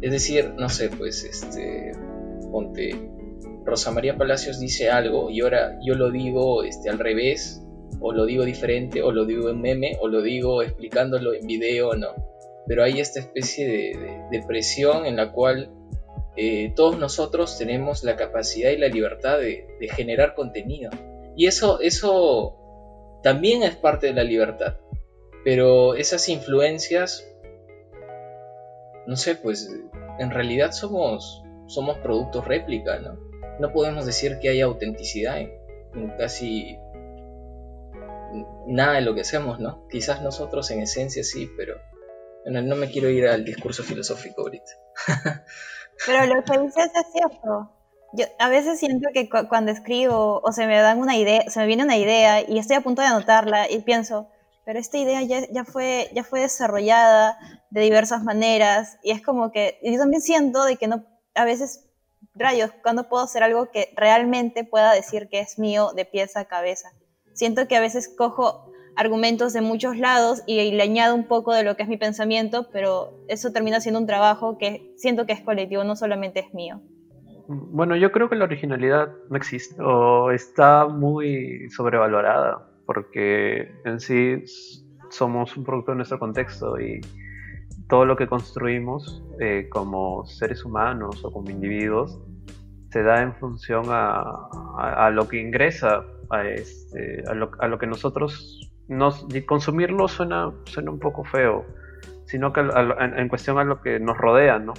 Es 0.00 0.10
decir, 0.12 0.54
no 0.56 0.68
sé, 0.68 0.88
pues, 0.88 1.24
este, 1.24 1.92
ponte, 2.50 2.94
Rosa 3.64 3.90
María 3.90 4.16
Palacios 4.16 4.58
dice 4.58 4.90
algo 4.90 5.30
y 5.30 5.42
ahora 5.42 5.78
yo 5.82 5.94
lo 5.94 6.10
digo 6.10 6.62
este, 6.62 6.88
al 6.88 6.98
revés, 6.98 7.62
o 8.00 8.12
lo 8.12 8.24
digo 8.24 8.44
diferente, 8.44 9.02
o 9.02 9.12
lo 9.12 9.26
digo 9.26 9.50
en 9.50 9.60
meme, 9.60 9.96
o 10.00 10.08
lo 10.08 10.22
digo 10.22 10.62
explicándolo 10.62 11.34
en 11.34 11.46
video, 11.46 11.94
no. 11.94 12.08
Pero 12.66 12.82
hay 12.84 13.00
esta 13.00 13.20
especie 13.20 13.98
de, 14.30 14.42
presión 14.46 15.06
en 15.06 15.16
la 15.16 15.32
cual 15.32 15.70
eh, 16.36 16.72
todos 16.74 16.98
nosotros 16.98 17.58
tenemos 17.58 18.02
la 18.04 18.16
capacidad 18.16 18.70
y 18.70 18.78
la 18.78 18.88
libertad 18.88 19.38
de, 19.38 19.66
de 19.78 19.88
generar 19.88 20.34
contenido. 20.34 20.90
Y 21.36 21.46
eso, 21.46 21.80
eso 21.80 22.56
también 23.22 23.62
es 23.62 23.76
parte 23.76 24.08
de 24.08 24.14
la 24.14 24.24
libertad. 24.24 24.76
Pero 25.44 25.94
esas 25.94 26.28
influencias, 26.28 27.26
no 29.06 29.16
sé, 29.16 29.34
pues 29.34 29.70
en 30.18 30.30
realidad 30.30 30.72
somos, 30.72 31.42
somos 31.66 31.98
productos 31.98 32.46
réplica, 32.46 32.98
¿no? 32.98 33.18
No 33.58 33.72
podemos 33.72 34.06
decir 34.06 34.38
que 34.40 34.50
hay 34.50 34.60
autenticidad 34.60 35.38
en, 35.38 35.50
casi 36.18 36.78
nada 38.66 38.94
de 38.94 39.00
lo 39.00 39.14
que 39.14 39.22
hacemos, 39.22 39.58
¿no? 39.60 39.86
Quizás 39.88 40.22
nosotros 40.22 40.70
en 40.70 40.80
esencia 40.80 41.24
sí, 41.24 41.50
pero 41.56 41.74
no 42.46 42.76
me 42.76 42.88
quiero 42.90 43.08
ir 43.10 43.26
al 43.26 43.44
discurso 43.44 43.82
filosófico 43.82 44.42
ahorita. 44.42 44.72
pero 46.06 46.34
lo 46.34 46.42
que 46.42 46.58
dices 46.58 46.90
es 46.94 47.12
cierto. 47.12 47.72
Yo 48.12 48.26
a 48.38 48.48
veces 48.48 48.80
siento 48.80 49.08
que 49.12 49.28
cuando 49.28 49.70
escribo 49.70 50.40
o 50.42 50.52
se 50.52 50.66
me 50.66 50.80
dan 50.80 50.98
una 50.98 51.16
idea, 51.16 51.48
se 51.48 51.60
me 51.60 51.66
viene 51.66 51.84
una 51.84 51.96
idea 51.96 52.40
y 52.40 52.58
estoy 52.58 52.76
a 52.76 52.80
punto 52.80 53.02
de 53.02 53.08
anotarla 53.08 53.70
y 53.70 53.80
pienso, 53.82 54.28
pero 54.64 54.78
esta 54.78 54.98
idea 54.98 55.22
ya, 55.22 55.64
fue, 55.64 56.08
ya 56.14 56.24
fue 56.24 56.40
desarrollada 56.40 57.38
de 57.70 57.80
diversas 57.80 58.22
maneras 58.22 58.98
y 59.02 59.10
es 59.10 59.22
como 59.22 59.50
que 59.50 59.78
yo 59.82 59.98
también 59.98 60.22
siento 60.22 60.64
de 60.64 60.76
que 60.76 60.86
no, 60.86 61.04
a 61.34 61.44
veces, 61.44 61.88
rayos, 62.34 62.70
cuando 62.82 63.08
puedo 63.08 63.24
hacer 63.24 63.42
algo 63.42 63.70
que 63.70 63.92
realmente 63.96 64.64
pueda 64.64 64.92
decir 64.92 65.28
que 65.28 65.40
es 65.40 65.58
mío 65.58 65.92
de 65.94 66.04
pieza 66.04 66.40
a 66.40 66.44
cabeza. 66.44 66.90
Siento 67.32 67.66
que 67.68 67.76
a 67.76 67.80
veces 67.80 68.08
cojo 68.08 68.70
argumentos 68.96 69.52
de 69.52 69.60
muchos 69.60 69.96
lados 69.96 70.42
y, 70.46 70.72
le 70.72 70.82
añado 70.82 71.14
un 71.14 71.26
poco 71.26 71.54
de 71.54 71.62
lo 71.62 71.76
que 71.76 71.84
es 71.84 71.88
mi 71.88 71.96
pensamiento, 71.96 72.68
pero 72.72 73.14
eso 73.28 73.52
termina 73.52 73.80
siendo 73.80 74.00
un 74.00 74.06
trabajo 74.06 74.58
que 74.58 74.92
siento 74.96 75.26
que 75.26 75.32
es 75.32 75.40
colectivo, 75.40 75.84
no 75.84 75.96
solamente 75.96 76.40
es 76.40 76.52
mío. 76.52 76.80
Bueno, 77.48 77.96
yo 77.96 78.12
creo 78.12 78.28
que 78.28 78.36
la 78.36 78.44
originalidad 78.44 79.08
no 79.28 79.36
existe 79.36 79.80
o 79.82 80.30
está 80.30 80.86
muy 80.86 81.68
sobrevalorada 81.70 82.69
porque 82.92 83.72
en 83.84 84.00
sí 84.00 84.42
somos 85.10 85.56
un 85.56 85.62
producto 85.62 85.92
de 85.92 85.98
nuestro 85.98 86.18
contexto 86.18 86.80
y 86.80 87.00
todo 87.88 88.04
lo 88.04 88.16
que 88.16 88.26
construimos 88.26 89.22
eh, 89.38 89.68
como 89.70 90.26
seres 90.26 90.64
humanos 90.64 91.24
o 91.24 91.30
como 91.30 91.50
individuos 91.50 92.18
se 92.90 93.04
da 93.04 93.22
en 93.22 93.32
función 93.36 93.84
a, 93.90 95.08
lo 95.12 95.28
que 95.28 95.40
ingresa, 95.40 96.04
a, 96.30 96.44
este, 96.48 97.22
a, 97.28 97.34
lo, 97.34 97.78
que 97.78 97.86
nosotros 97.86 98.72
nos, 98.88 99.24
consumirlo 99.46 100.08
suena, 100.08 100.50
suena 100.64 100.90
un 100.90 100.98
poco 100.98 101.22
feo, 101.22 101.64
sino 102.24 102.52
que 102.52 102.60
en, 102.60 103.28
cuestión 103.28 103.58
a 103.58 103.62
lo 103.62 103.82
que 103.82 104.00
nos 104.00 104.18
rodea, 104.18 104.58
¿no? 104.58 104.74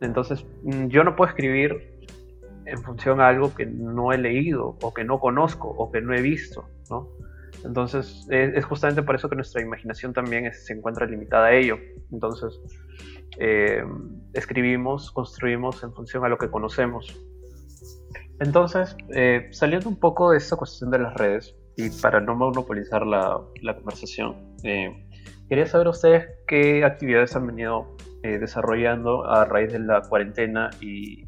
Entonces, 0.00 0.46
mm, 0.62 0.86
yo 0.86 1.02
no 1.02 1.16
puedo 1.16 1.30
escribir 1.30 1.98
en 2.64 2.78
función 2.84 3.20
a 3.20 3.26
algo 3.26 3.52
que 3.52 3.66
no 3.66 4.12
he 4.12 4.18
leído 4.18 4.76
o 4.80 4.94
que 4.94 5.02
no 5.02 5.18
conozco 5.18 5.68
o 5.68 5.90
que 5.90 6.00
no 6.00 6.14
he 6.14 6.22
visto, 6.22 6.68
¿no? 6.88 7.08
Entonces, 7.64 8.26
es, 8.30 8.64
justamente 8.64 9.02
por 9.02 9.14
eso 9.14 9.28
que 9.28 9.36
nuestra 9.36 9.60
imaginación 9.62 10.12
también 10.12 10.52
se 10.52 10.72
encuentra 10.72 11.06
limitada 11.06 11.46
a 11.46 11.52
ello. 11.52 11.78
Entonces, 12.10 12.60
eh, 13.38 13.82
escribimos, 14.32 15.10
construimos 15.10 15.82
en 15.82 15.92
función 15.92 16.24
a 16.24 16.28
lo 16.28 16.38
que 16.38 16.50
conocemos. 16.50 17.14
Entonces, 18.40 18.96
eh, 19.14 19.48
saliendo 19.52 19.88
un 19.88 19.98
poco 19.98 20.30
de 20.30 20.38
esta 20.38 20.56
cuestión 20.56 20.90
de 20.90 20.98
las 20.98 21.14
redes, 21.14 21.54
y 21.76 21.88
para 22.02 22.20
no 22.20 22.34
monopolizar 22.34 23.06
la, 23.06 23.40
la 23.62 23.76
conversación, 23.76 24.56
eh, 24.64 25.06
quería 25.48 25.66
saber 25.66 25.88
ustedes 25.88 26.28
qué 26.46 26.84
actividades 26.84 27.36
han 27.36 27.46
venido 27.46 27.96
desarrollando 28.22 29.24
a 29.24 29.46
raíz 29.46 29.72
de 29.72 29.78
la 29.78 30.02
cuarentena 30.02 30.68
y 30.78 31.24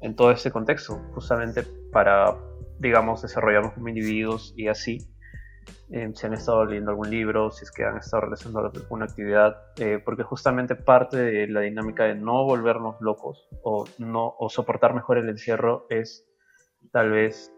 en 0.00 0.16
todo 0.16 0.32
este 0.32 0.50
contexto, 0.50 1.00
justamente 1.14 1.62
para, 1.92 2.36
digamos, 2.80 3.22
desarrollarnos 3.22 3.74
como 3.74 3.88
individuos 3.88 4.52
y 4.56 4.66
así 4.66 4.98
eh, 5.96 6.10
si 6.12 6.26
han 6.26 6.34
estado 6.34 6.64
leyendo 6.64 6.90
algún 6.90 7.08
libro, 7.08 7.52
si 7.52 7.62
es 7.62 7.70
que 7.70 7.84
han 7.84 7.98
estado 7.98 8.22
realizando 8.22 8.58
alguna 8.58 9.04
actividad, 9.04 9.58
eh, 9.76 10.02
porque 10.04 10.24
justamente 10.24 10.74
parte 10.74 11.18
de 11.18 11.46
la 11.46 11.60
dinámica 11.60 12.02
de 12.02 12.16
no 12.16 12.42
volvernos 12.42 13.00
locos 13.00 13.46
o, 13.62 13.84
no, 13.98 14.34
o 14.36 14.48
soportar 14.48 14.92
mejor 14.92 15.18
el 15.18 15.28
encierro 15.28 15.86
es 15.90 16.26
tal 16.90 17.12
vez 17.12 17.54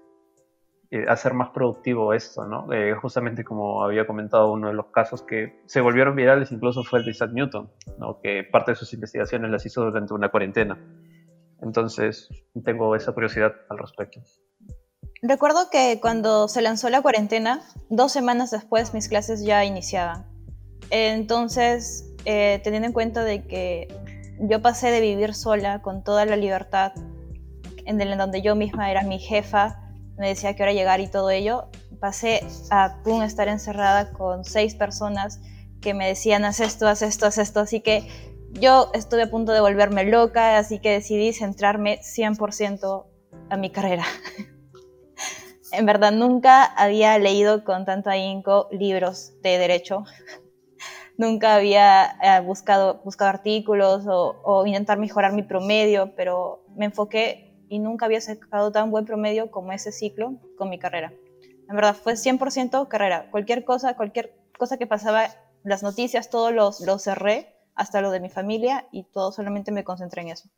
eh, 0.90 1.06
hacer 1.08 1.32
más 1.32 1.48
productivo 1.48 2.12
esto, 2.12 2.46
¿no? 2.46 2.68
justamente 3.00 3.42
como 3.42 3.82
había 3.82 4.06
comentado 4.06 4.52
uno 4.52 4.68
de 4.68 4.74
los 4.74 4.88
casos 4.88 5.22
que 5.22 5.62
se 5.64 5.80
volvieron 5.80 6.14
virales 6.14 6.52
incluso 6.52 6.84
fue 6.84 6.98
el 6.98 7.06
de 7.06 7.12
Isaac 7.12 7.30
Newton, 7.32 7.70
¿no? 7.98 8.20
que 8.20 8.44
parte 8.44 8.72
de 8.72 8.76
sus 8.76 8.92
investigaciones 8.92 9.50
las 9.50 9.64
hizo 9.64 9.82
durante 9.82 10.12
una 10.12 10.28
cuarentena. 10.28 10.78
Entonces 11.62 12.28
tengo 12.66 12.94
esa 12.94 13.12
curiosidad 13.12 13.54
al 13.70 13.78
respecto. 13.78 14.20
Recuerdo 15.22 15.70
que 15.70 15.98
cuando 16.00 16.48
se 16.48 16.62
lanzó 16.62 16.90
la 16.90 17.02
cuarentena, 17.02 17.62
dos 17.88 18.12
semanas 18.12 18.50
después 18.50 18.92
mis 18.92 19.08
clases 19.08 19.42
ya 19.42 19.64
iniciaban. 19.64 20.26
Entonces, 20.90 22.06
eh, 22.24 22.60
teniendo 22.62 22.86
en 22.86 22.92
cuenta 22.92 23.24
de 23.24 23.46
que 23.46 23.88
yo 24.38 24.60
pasé 24.60 24.90
de 24.90 25.00
vivir 25.00 25.34
sola 25.34 25.80
con 25.80 26.04
toda 26.04 26.26
la 26.26 26.36
libertad, 26.36 26.92
en 27.86 28.18
donde 28.18 28.42
yo 28.42 28.54
misma 28.56 28.90
era 28.90 29.02
mi 29.02 29.18
jefa, 29.18 29.80
me 30.18 30.28
decía 30.28 30.54
que 30.54 30.62
hora 30.62 30.72
llegar 30.72 31.00
y 31.00 31.08
todo 31.08 31.30
ello, 31.30 31.70
pasé 32.00 32.44
a 32.70 32.98
estar 33.24 33.48
encerrada 33.48 34.12
con 34.12 34.44
seis 34.44 34.74
personas 34.74 35.40
que 35.80 35.94
me 35.94 36.06
decían 36.06 36.44
haz 36.44 36.60
esto, 36.60 36.88
haz 36.88 37.02
esto, 37.02 37.26
haz 37.26 37.38
esto, 37.38 37.60
así 37.60 37.80
que 37.80 38.08
yo 38.52 38.90
estuve 38.92 39.22
a 39.22 39.30
punto 39.30 39.52
de 39.52 39.60
volverme 39.60 40.04
loca, 40.04 40.58
así 40.58 40.78
que 40.78 40.90
decidí 40.90 41.32
centrarme 41.32 42.00
100% 42.00 43.06
a 43.50 43.56
mi 43.56 43.70
carrera. 43.70 44.04
en 45.76 45.86
verdad 45.86 46.12
nunca 46.12 46.64
había 46.64 47.18
leído 47.18 47.64
con 47.64 47.84
tanto 47.84 48.10
ahínco 48.10 48.68
libros 48.70 49.32
de 49.42 49.58
derecho. 49.58 50.04
nunca 51.18 51.54
había 51.54 52.16
eh, 52.22 52.40
buscado, 52.40 53.00
buscado 53.04 53.30
artículos 53.30 54.04
o, 54.06 54.64
intentar 54.66 54.98
mejorar 54.98 55.32
mi 55.32 55.42
promedio, 55.42 56.14
pero 56.14 56.64
me 56.76 56.86
enfoqué 56.86 57.64
y 57.68 57.78
nunca 57.78 58.06
había 58.06 58.20
sacado 58.20 58.70
tan 58.70 58.90
buen 58.90 59.04
promedio 59.04 59.50
como 59.50 59.72
ese 59.72 59.92
ciclo 59.92 60.34
con 60.56 60.68
mi 60.68 60.78
carrera. 60.78 61.12
En 61.68 61.74
verdad 61.74 61.96
fue 61.96 62.14
100% 62.16 62.88
carrera. 62.88 63.30
Cualquier 63.30 63.64
cosa, 63.64 63.96
cualquier 63.96 64.36
cosa 64.56 64.76
que 64.76 64.86
pasaba, 64.86 65.28
las 65.64 65.82
noticias, 65.82 66.30
todo 66.30 66.52
los, 66.52 66.80
lo 66.80 66.98
cerré, 66.98 67.52
hasta 67.74 68.00
lo 68.00 68.10
de 68.10 68.20
mi 68.20 68.30
familia 68.30 68.86
y 68.92 69.04
todo 69.04 69.32
solamente 69.32 69.72
me 69.72 69.84
concentré 69.84 70.22
en 70.22 70.28
eso. 70.28 70.48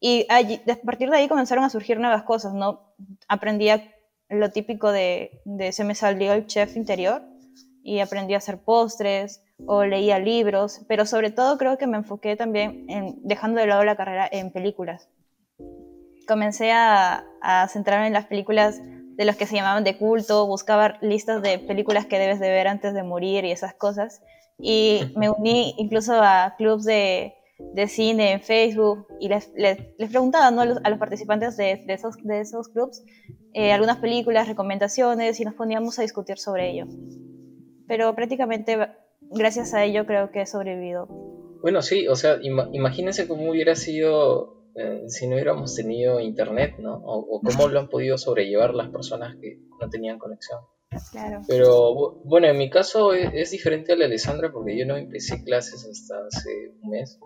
Y 0.00 0.26
allí, 0.28 0.60
a 0.68 0.84
partir 0.84 1.10
de 1.10 1.16
ahí 1.16 1.28
comenzaron 1.28 1.64
a 1.64 1.70
surgir 1.70 1.98
nuevas 1.98 2.22
cosas, 2.24 2.54
¿no? 2.54 2.94
Aprendí 3.28 3.68
a 3.68 3.95
lo 4.28 4.50
típico 4.50 4.92
de, 4.92 5.40
de 5.44 5.72
se 5.72 5.84
me 5.84 5.94
salió 5.94 6.32
el 6.32 6.46
chef 6.46 6.76
interior 6.76 7.22
y 7.82 8.00
aprendí 8.00 8.34
a 8.34 8.38
hacer 8.38 8.58
postres 8.58 9.42
o 9.64 9.84
leía 9.84 10.18
libros, 10.18 10.80
pero 10.88 11.06
sobre 11.06 11.30
todo 11.30 11.56
creo 11.56 11.78
que 11.78 11.86
me 11.86 11.96
enfoqué 11.96 12.36
también 12.36 12.84
en, 12.88 13.16
dejando 13.22 13.60
de 13.60 13.68
lado 13.68 13.84
la 13.84 13.96
carrera 13.96 14.28
en 14.30 14.50
películas. 14.50 15.08
Comencé 16.26 16.72
a, 16.72 17.24
a 17.40 17.68
centrarme 17.68 18.08
en 18.08 18.12
las 18.12 18.26
películas 18.26 18.80
de 18.82 19.24
los 19.24 19.36
que 19.36 19.46
se 19.46 19.54
llamaban 19.54 19.84
de 19.84 19.96
culto, 19.96 20.46
buscaba 20.46 20.98
listas 21.00 21.40
de 21.40 21.58
películas 21.58 22.06
que 22.06 22.18
debes 22.18 22.40
de 22.40 22.50
ver 22.50 22.68
antes 22.68 22.92
de 22.92 23.02
morir 23.02 23.44
y 23.44 23.52
esas 23.52 23.74
cosas. 23.74 24.22
Y 24.58 25.12
me 25.16 25.30
uní 25.30 25.74
incluso 25.78 26.20
a 26.20 26.54
clubs 26.58 26.84
de, 26.84 27.34
de 27.58 27.88
cine 27.88 28.32
en 28.32 28.40
Facebook 28.40 29.06
y 29.20 29.28
les, 29.28 29.50
les, 29.56 29.78
preguntaba 30.10 30.48
a, 30.48 30.64
los, 30.64 30.78
a, 30.82 30.90
los, 30.90 30.98
participantes 30.98 31.56
de, 31.56 31.82
de, 31.86 31.94
esos, 31.94 32.16
de 32.22 32.40
esos 32.40 32.68
clubs 32.68 33.02
eh, 33.58 33.72
algunas 33.72 33.96
películas, 33.96 34.48
recomendaciones 34.48 35.40
y 35.40 35.44
nos 35.46 35.54
poníamos 35.54 35.98
a 35.98 36.02
discutir 36.02 36.36
sobre 36.36 36.70
ello. 36.70 36.84
Pero 37.88 38.14
prácticamente 38.14 38.76
gracias 39.30 39.72
a 39.72 39.82
ello 39.82 40.04
creo 40.04 40.30
que 40.30 40.42
he 40.42 40.46
sobrevivido. 40.46 41.06
Bueno, 41.62 41.80
sí, 41.80 42.06
o 42.06 42.16
sea, 42.16 42.38
imagínense 42.42 43.26
cómo 43.26 43.50
hubiera 43.50 43.74
sido 43.74 44.56
eh, 44.74 45.04
si 45.08 45.26
no 45.26 45.36
hubiéramos 45.36 45.74
tenido 45.74 46.20
internet, 46.20 46.74
¿no? 46.78 47.00
O, 47.02 47.40
cómo 47.40 47.68
lo 47.68 47.80
han 47.80 47.88
podido 47.88 48.18
sobrellevar 48.18 48.74
las 48.74 48.90
personas 48.90 49.36
que 49.40 49.58
no 49.80 49.88
tenían 49.88 50.18
conexión. 50.18 50.60
Pero 51.48 52.20
bueno, 52.24 52.46
en 52.48 52.58
mi 52.58 52.70
caso 52.70 53.12
es, 53.12 53.50
diferente 53.50 53.92
a 53.92 53.96
la 53.96 54.06
Alessandra 54.06 54.50
porque 54.52 54.78
yo 54.78 54.86
no 54.86 54.96
empecé 54.96 55.42
clases 55.44 55.86
hasta 55.86 56.14
hace 56.26 56.72
un 56.82 56.90
mes. 56.90 57.18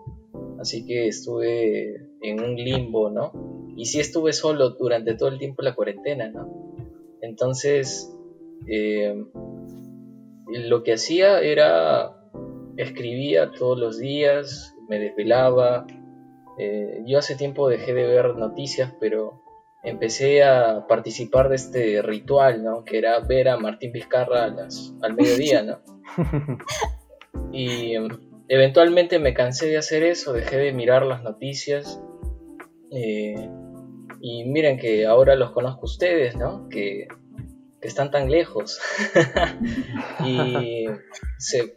Así 0.59 0.85
que 0.85 1.07
estuve 1.07 1.95
en 2.21 2.41
un 2.41 2.55
limbo, 2.55 3.09
¿no? 3.09 3.31
Y 3.75 3.85
sí 3.85 3.99
estuve 3.99 4.33
solo 4.33 4.71
durante 4.71 5.15
todo 5.15 5.29
el 5.29 5.39
tiempo 5.39 5.61
de 5.61 5.69
la 5.69 5.75
cuarentena, 5.75 6.29
¿no? 6.29 6.75
Entonces, 7.21 8.11
eh, 8.67 9.15
lo 10.47 10.83
que 10.83 10.93
hacía 10.93 11.39
era 11.39 12.17
escribía 12.77 13.51
todos 13.51 13.77
los 13.79 13.97
días, 13.97 14.75
me 14.87 14.99
desvelaba. 14.99 15.85
Eh, 16.57 17.03
yo 17.05 17.17
hace 17.17 17.35
tiempo 17.35 17.69
dejé 17.69 17.93
de 17.93 18.05
ver 18.05 18.35
noticias, 18.35 18.93
pero 18.99 19.40
empecé 19.83 20.43
a 20.43 20.85
participar 20.87 21.49
de 21.49 21.55
este 21.55 22.01
ritual, 22.01 22.63
¿no? 22.63 22.83
Que 22.83 22.97
era 22.97 23.19
ver 23.19 23.49
a 23.49 23.57
Martín 23.57 23.91
Vizcarra 23.91 24.45
al 24.45 25.13
mediodía, 25.15 25.63
¿no? 25.63 25.81
Y 27.53 27.95
em, 27.95 28.07
eventualmente 28.47 29.19
me 29.19 29.33
cansé 29.33 29.67
de 29.67 29.77
hacer 29.77 30.03
eso, 30.03 30.33
dejé 30.33 30.57
de 30.57 30.73
mirar 30.73 31.05
las 31.05 31.23
noticias. 31.23 32.01
Eh, 32.91 33.49
y 34.21 34.45
miren 34.45 34.77
que 34.77 35.05
ahora 35.05 35.35
los 35.35 35.51
conozco 35.51 35.85
ustedes, 35.85 36.35
¿no? 36.35 36.67
Que, 36.69 37.07
están 37.81 38.11
tan 38.11 38.29
lejos. 38.29 38.79
y 40.23 40.85
se, 41.39 41.75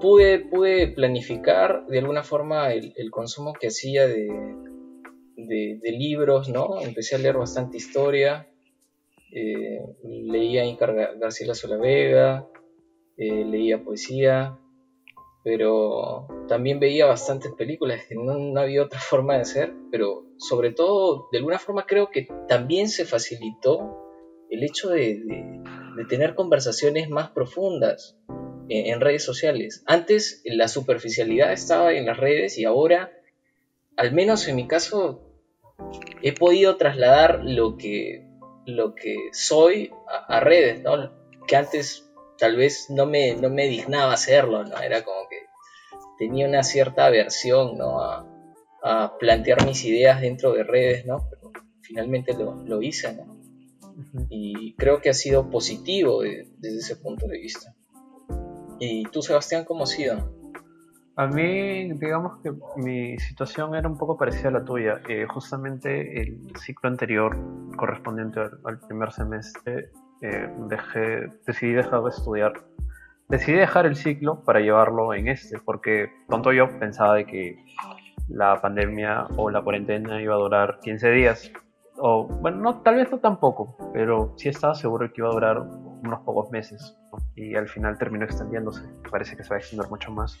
pude, 0.00 0.38
pude 0.38 0.88
planificar 0.88 1.84
de 1.86 1.98
alguna 1.98 2.22
forma 2.22 2.72
el, 2.72 3.10
consumo 3.10 3.52
que 3.52 3.66
hacía 3.66 4.06
de, 4.06 4.28
de, 5.36 5.80
libros, 5.92 6.48
¿no? 6.48 6.80
Empecé 6.80 7.16
a 7.16 7.18
leer 7.18 7.36
bastante 7.36 7.76
historia, 7.76 8.48
eh, 9.32 9.80
leía 10.02 10.64
Incar 10.64 11.18
García 11.18 11.54
Solavega, 11.54 12.48
eh, 13.16 13.44
leía 13.44 13.82
poesía, 13.82 14.58
pero 15.44 16.26
también 16.48 16.80
veía 16.80 17.06
bastantes 17.06 17.52
películas 17.52 18.04
que 18.08 18.14
no, 18.14 18.60
había 18.60 18.82
otra 18.82 18.98
forma 19.10 19.34
de 19.34 19.40
hacer, 19.40 19.72
pero 19.90 20.26
sobre 20.38 20.72
todo, 20.72 21.28
de 21.32 21.38
alguna 21.38 21.58
forma 21.58 21.86
creo 21.86 22.10
que 22.10 22.28
también 22.48 22.88
se 22.88 23.04
facilitó 23.04 24.02
el 24.50 24.62
hecho 24.62 24.90
de, 24.90 25.22
de 25.96 26.04
tener 26.04 26.34
conversaciones 26.34 27.08
más 27.08 27.30
profundas 27.30 28.16
en, 28.68 29.00
redes 29.00 29.24
sociales. 29.24 29.82
Antes 29.86 30.42
la 30.44 30.68
superficialidad 30.68 31.52
estaba 31.52 31.92
en 31.92 32.06
las 32.06 32.16
redes 32.16 32.58
y 32.58 32.64
ahora, 32.64 33.12
al 33.96 34.12
menos 34.12 34.46
en 34.48 34.56
mi 34.56 34.66
caso, 34.66 35.25
he 36.22 36.32
podido 36.32 36.76
trasladar 36.76 37.40
lo 37.44 37.76
que, 37.76 38.26
lo 38.64 38.94
que 38.94 39.16
soy 39.32 39.92
a, 40.28 40.40
redes, 40.40 40.82
¿no? 40.82 41.12
Que 41.46 41.56
antes 41.56 42.10
tal 42.38 42.56
vez 42.56 42.86
no 42.90 43.06
me, 43.06 43.34
no 43.36 43.50
me 43.50 43.68
dignaba 43.68 44.12
hacerlo, 44.12 44.64
¿no? 44.64 44.78
Era 44.78 45.02
como 45.02 45.28
que 45.28 45.36
tenía 46.18 46.46
una 46.46 46.62
cierta 46.62 47.06
aversión, 47.06 47.76
¿no? 47.76 48.00
A, 48.00 48.32
plantear 49.18 49.66
mis 49.66 49.84
ideas 49.84 50.20
dentro 50.20 50.52
de 50.52 50.62
redes, 50.62 51.06
¿no? 51.06 51.28
Pero 51.28 51.50
finalmente 51.80 52.34
lo, 52.34 52.82
hice, 52.82 53.14
¿no? 53.14 53.36
Y 54.28 54.76
creo 54.76 55.00
que 55.00 55.10
ha 55.10 55.14
sido 55.14 55.50
positivo 55.50 56.22
desde 56.22 56.78
ese 56.78 56.94
punto 56.94 57.26
de 57.26 57.38
vista. 57.38 57.74
¿Y 58.78 59.02
tú, 59.04 59.22
Sebastián, 59.22 59.64
cómo 59.64 59.84
ha 59.84 59.86
sido? 59.88 60.32
A 61.18 61.26
mí, 61.26 61.92
digamos 61.94 62.42
que 62.42 62.52
mi 62.76 63.18
situación 63.18 63.74
era 63.74 63.88
un 63.88 63.96
poco 63.96 64.18
parecida 64.18 64.50
a 64.50 64.52
la 64.52 64.64
tuya. 64.64 65.00
Eh, 65.08 65.26
justamente 65.26 66.20
el 66.20 66.54
ciclo 66.58 66.90
anterior, 66.90 67.34
correspondiente 67.74 68.40
al, 68.40 68.78
primer 68.80 69.10
semestre, 69.12 69.92
eh, 70.20 70.50
dejé, 70.68 71.32
decidí 71.46 71.72
dejar 71.72 72.02
de 72.02 72.10
estudiar. 72.10 72.52
Decidí 73.28 73.56
dejar 73.56 73.86
el 73.86 73.96
ciclo 73.96 74.44
para 74.44 74.60
llevarlo 74.60 75.14
en 75.14 75.28
este, 75.28 75.58
porque 75.58 76.10
tonto 76.28 76.52
yo 76.52 76.68
pensaba 76.78 77.14
de 77.14 77.24
que 77.24 77.64
la 78.28 78.60
pandemia 78.60 79.26
o 79.38 79.48
la 79.48 79.62
cuarentena 79.62 80.20
iba 80.20 80.34
a 80.34 80.38
durar 80.38 80.80
15 80.82 81.10
días. 81.12 81.50
O, 81.96 82.26
bueno, 82.26 82.58
no, 82.58 82.82
tal 82.82 82.96
vez 82.96 83.10
no 83.10 83.20
tampoco, 83.20 83.74
pero 83.94 84.34
sí 84.36 84.50
estaba 84.50 84.74
seguro 84.74 85.10
que 85.10 85.22
iba 85.22 85.30
a 85.30 85.32
durar 85.32 85.60
unos 85.60 86.20
pocos 86.20 86.50
meses 86.50 86.94
y 87.34 87.54
al 87.54 87.68
final 87.68 87.96
terminó 87.96 88.26
extendiéndose. 88.26 88.82
Parece 89.10 89.34
que 89.34 89.42
se 89.42 89.48
va 89.48 89.56
a 89.56 89.58
extender 89.60 89.88
mucho 89.88 90.12
más. 90.12 90.38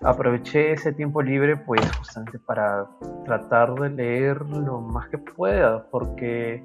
Aproveché 0.00 0.72
ese 0.72 0.92
tiempo 0.92 1.22
libre 1.22 1.56
pues 1.56 1.80
justamente 1.98 2.38
para 2.38 2.86
tratar 3.24 3.74
de 3.74 3.90
leer 3.90 4.42
lo 4.42 4.80
más 4.80 5.08
que 5.08 5.18
pueda 5.18 5.88
porque 5.90 6.64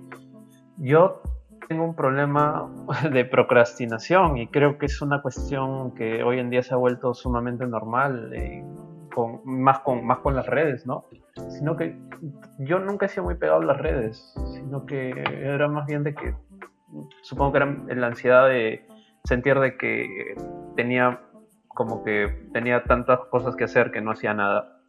yo 0.77 1.21
tengo 1.67 1.85
un 1.85 1.95
problema 1.95 2.69
de 3.11 3.25
procrastinación 3.25 4.37
y 4.37 4.47
creo 4.47 4.77
que 4.77 4.85
es 4.85 5.01
una 5.01 5.21
cuestión 5.21 5.93
que 5.95 6.23
hoy 6.23 6.39
en 6.39 6.49
día 6.49 6.61
se 6.61 6.73
ha 6.73 6.77
vuelto 6.77 7.13
sumamente 7.13 7.65
normal, 7.65 8.31
eh, 8.33 8.63
con, 9.13 9.41
más, 9.45 9.79
con, 9.79 10.05
más 10.05 10.19
con 10.19 10.35
las 10.35 10.45
redes, 10.45 10.85
¿no? 10.85 11.05
Sino 11.49 11.75
que 11.75 11.97
yo 12.59 12.79
nunca 12.79 13.05
he 13.07 13.09
sido 13.09 13.23
muy 13.23 13.35
pegado 13.35 13.61
a 13.61 13.65
las 13.65 13.77
redes, 13.77 14.33
sino 14.53 14.85
que 14.85 15.11
era 15.41 15.67
más 15.67 15.87
bien 15.87 16.03
de 16.03 16.13
que 16.13 16.35
supongo 17.21 17.53
que 17.53 17.57
era 17.57 17.95
la 17.95 18.07
ansiedad 18.07 18.47
de 18.47 18.85
sentir 19.23 19.59
de 19.59 19.77
que 19.77 20.35
tenía 20.75 21.21
como 21.73 22.03
que 22.03 22.49
tenía 22.53 22.83
tantas 22.83 23.19
cosas 23.31 23.55
que 23.55 23.65
hacer 23.65 23.91
que 23.91 24.01
no 24.01 24.11
hacía 24.11 24.33
nada. 24.33 24.81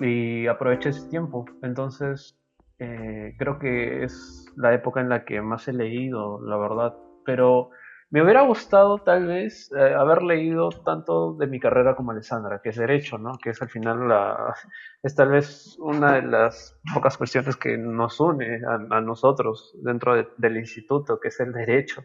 Y 0.00 0.46
aproveché 0.46 0.90
ese 0.90 1.08
tiempo. 1.08 1.44
Entonces, 1.62 2.38
eh, 2.78 3.34
creo 3.38 3.58
que 3.58 4.04
es 4.04 4.46
la 4.56 4.74
época 4.74 5.00
en 5.00 5.08
la 5.08 5.24
que 5.24 5.40
más 5.40 5.68
he 5.68 5.72
leído, 5.72 6.40
la 6.42 6.56
verdad. 6.56 6.94
Pero 7.24 7.70
me 8.10 8.22
hubiera 8.22 8.40
gustado 8.42 8.98
tal 8.98 9.26
vez 9.26 9.70
eh, 9.72 9.94
haber 9.94 10.22
leído 10.22 10.70
tanto 10.70 11.34
de 11.34 11.46
mi 11.46 11.60
carrera 11.60 11.94
como 11.94 12.12
Alessandra, 12.12 12.60
que 12.62 12.70
es 12.70 12.76
derecho, 12.76 13.18
¿no? 13.18 13.32
Que 13.42 13.50
es 13.50 13.60
al 13.60 13.68
final 13.68 14.08
la, 14.08 14.54
es 15.02 15.14
tal 15.14 15.28
vez 15.30 15.76
una 15.78 16.14
de 16.14 16.22
las 16.22 16.80
pocas 16.94 17.18
cuestiones 17.18 17.56
que 17.56 17.76
nos 17.76 18.18
une 18.18 18.62
a, 18.66 19.00
nosotros 19.02 19.76
dentro 19.82 20.14
del 20.38 20.56
instituto, 20.56 21.20
que 21.20 21.28
es 21.28 21.38
el 21.40 21.52
derecho. 21.52 22.02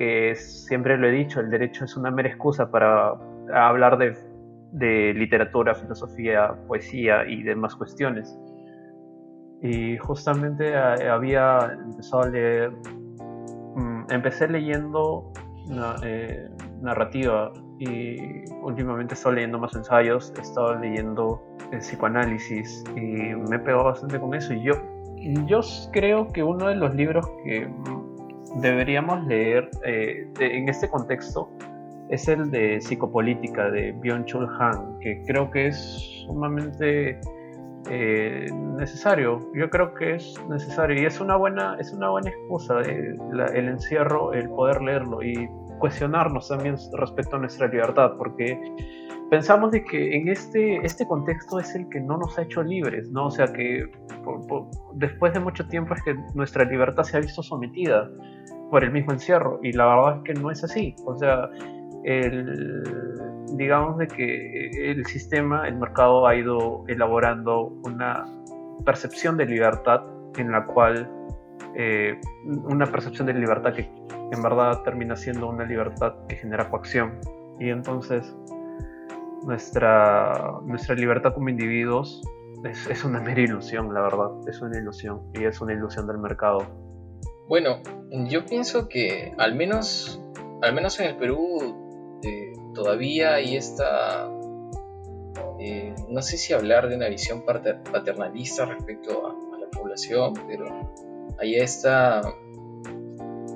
Que 0.00 0.34
siempre 0.34 0.96
lo 0.96 1.08
he 1.08 1.10
dicho, 1.10 1.40
el 1.40 1.50
derecho 1.50 1.84
es 1.84 1.94
una 1.94 2.10
mera 2.10 2.30
excusa 2.30 2.70
para 2.70 3.12
hablar 3.52 3.98
de, 3.98 5.12
literatura, 5.14 5.74
filosofía, 5.74 6.54
poesía 6.66 7.26
y 7.26 7.42
demás 7.42 7.76
cuestiones. 7.76 8.34
Y 9.62 9.98
justamente 9.98 10.70
eh, 10.70 11.08
había 11.10 11.76
empezado 11.84 12.22
a 12.22 12.28
leer 12.30 12.72
empecé 14.10 14.48
leyendo 14.48 15.32
eh, 16.02 16.48
narrativa 16.82 17.52
y 17.78 18.44
últimamente 18.62 19.14
he 19.14 19.16
estado 19.16 19.34
leyendo 19.36 19.58
más 19.58 19.74
ensayos, 19.74 20.32
he 20.36 20.40
estado 20.40 20.74
leyendo 20.76 21.42
psicoanálisis 21.78 22.84
y 22.96 23.34
me 23.34 23.56
he 23.56 23.58
pegado 23.58 23.84
bastante 23.84 24.18
con 24.20 24.34
eso. 24.34 24.52
Y 24.52 24.62
yo, 24.64 24.74
yo 25.46 25.60
creo 25.92 26.28
que 26.28 26.42
uno 26.42 26.68
de 26.68 26.76
los 26.76 26.94
libros 26.94 27.26
que 27.44 27.68
deberíamos 28.56 29.26
leer 29.26 29.70
eh, 29.84 30.28
en 30.40 30.68
este 30.68 30.88
contexto 30.88 31.50
es 32.08 32.26
el 32.28 32.50
de 32.50 32.80
psicopolítica 32.80 33.70
de 33.70 33.94
Byung-Chul 33.94 34.48
Han, 34.58 34.98
que 34.98 35.22
creo 35.26 35.50
que 35.50 35.68
es 35.68 35.76
sumamente 36.26 37.20
eh, 37.88 38.46
necesario. 38.76 39.48
Yo 39.54 39.70
creo 39.70 39.94
que 39.94 40.16
es 40.16 40.34
necesario 40.48 41.00
y 41.00 41.06
es 41.06 41.20
una 41.20 41.36
buena, 41.36 41.76
es 41.78 41.92
una 41.92 42.10
buena 42.10 42.30
excusa 42.30 42.80
eh, 42.82 43.16
el 43.54 43.68
encierro, 43.68 44.32
el 44.32 44.48
poder 44.50 44.82
leerlo 44.82 45.22
y 45.22 45.48
cuestionarnos 45.78 46.48
también 46.48 46.76
respecto 46.98 47.36
a 47.36 47.38
nuestra 47.38 47.68
libertad, 47.68 48.12
porque 48.18 48.60
pensamos 49.30 49.70
de 49.70 49.84
que 49.84 50.16
en 50.16 50.28
este, 50.28 50.84
este 50.84 51.06
contexto 51.06 51.60
es 51.60 51.74
el 51.74 51.88
que 51.88 52.00
no 52.00 52.18
nos 52.18 52.36
ha 52.38 52.42
hecho 52.42 52.62
libres, 52.62 53.10
¿no? 53.10 53.26
O 53.26 53.30
sea 53.30 53.46
que 53.46 53.88
después 54.94 55.32
de 55.32 55.40
mucho 55.40 55.66
tiempo 55.68 55.94
es 55.94 56.02
que 56.02 56.14
nuestra 56.34 56.64
libertad 56.64 57.04
se 57.04 57.16
ha 57.16 57.20
visto 57.20 57.42
sometida 57.42 58.10
por 58.70 58.84
el 58.84 58.90
mismo 58.90 59.12
encierro 59.12 59.60
y 59.62 59.72
la 59.72 59.86
verdad 59.86 60.16
es 60.18 60.22
que 60.24 60.40
no 60.40 60.50
es 60.50 60.62
así. 60.64 60.94
O 61.06 61.16
sea, 61.16 61.48
el, 62.04 62.82
digamos 63.56 63.98
de 63.98 64.08
que 64.08 64.90
el 64.90 65.06
sistema, 65.06 65.66
el 65.68 65.76
mercado 65.76 66.26
ha 66.26 66.34
ido 66.34 66.84
elaborando 66.88 67.72
una 67.84 68.26
percepción 68.84 69.36
de 69.36 69.46
libertad 69.46 70.02
en 70.38 70.50
la 70.50 70.66
cual 70.66 71.08
eh, 71.76 72.20
una 72.64 72.86
percepción 72.86 73.28
de 73.28 73.34
libertad 73.34 73.74
que 73.74 73.88
en 74.32 74.42
verdad 74.42 74.82
termina 74.82 75.14
siendo 75.14 75.48
una 75.48 75.64
libertad 75.64 76.14
que 76.28 76.36
genera 76.36 76.68
coacción 76.68 77.20
y 77.60 77.68
entonces 77.68 78.34
nuestra, 79.44 80.60
nuestra 80.64 80.94
libertad 80.94 81.34
como 81.34 81.48
individuos 81.48 82.22
es, 82.64 82.86
es 82.86 83.04
una 83.04 83.20
mera 83.20 83.40
ilusión, 83.40 83.92
la 83.94 84.02
verdad, 84.02 84.30
es 84.48 84.60
una 84.60 84.78
ilusión 84.78 85.22
y 85.34 85.44
es 85.44 85.60
una 85.60 85.72
ilusión 85.72 86.06
del 86.06 86.18
mercado. 86.18 86.66
Bueno, 87.48 87.80
yo 88.28 88.44
pienso 88.44 88.88
que 88.88 89.34
al 89.38 89.54
menos, 89.54 90.22
al 90.62 90.74
menos 90.74 91.00
en 91.00 91.06
el 91.06 91.16
Perú 91.16 91.80
todavía 92.74 93.34
hay 93.34 93.56
esta, 93.56 94.30
eh, 95.58 95.94
no 96.08 96.22
sé 96.22 96.36
si 96.36 96.52
hablar 96.52 96.88
de 96.88 96.96
una 96.96 97.08
visión 97.08 97.44
paternalista 97.44 98.66
respecto 98.66 99.26
a, 99.26 99.58
la 99.58 99.66
población, 99.70 100.34
pero 100.48 100.90
hay 101.38 101.56
esta 101.56 102.22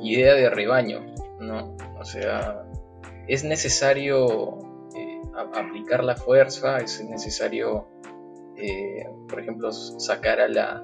idea 0.01 0.35
de 0.35 0.51
rebaño, 0.51 1.01
¿no? 1.41 1.77
O 1.99 2.05
sea, 2.05 2.65
es 3.27 3.43
necesario 3.43 4.59
eh, 4.59 4.64
aplicar 5.37 6.05
la 6.05 6.17
fuerza, 6.17 6.79
es 6.79 7.05
necesario, 7.05 7.89
eh, 8.57 9.05
por 9.29 9.41
ejemplo, 9.41 9.73
sacar 9.73 10.41
a, 10.41 10.49
la, 10.49 10.83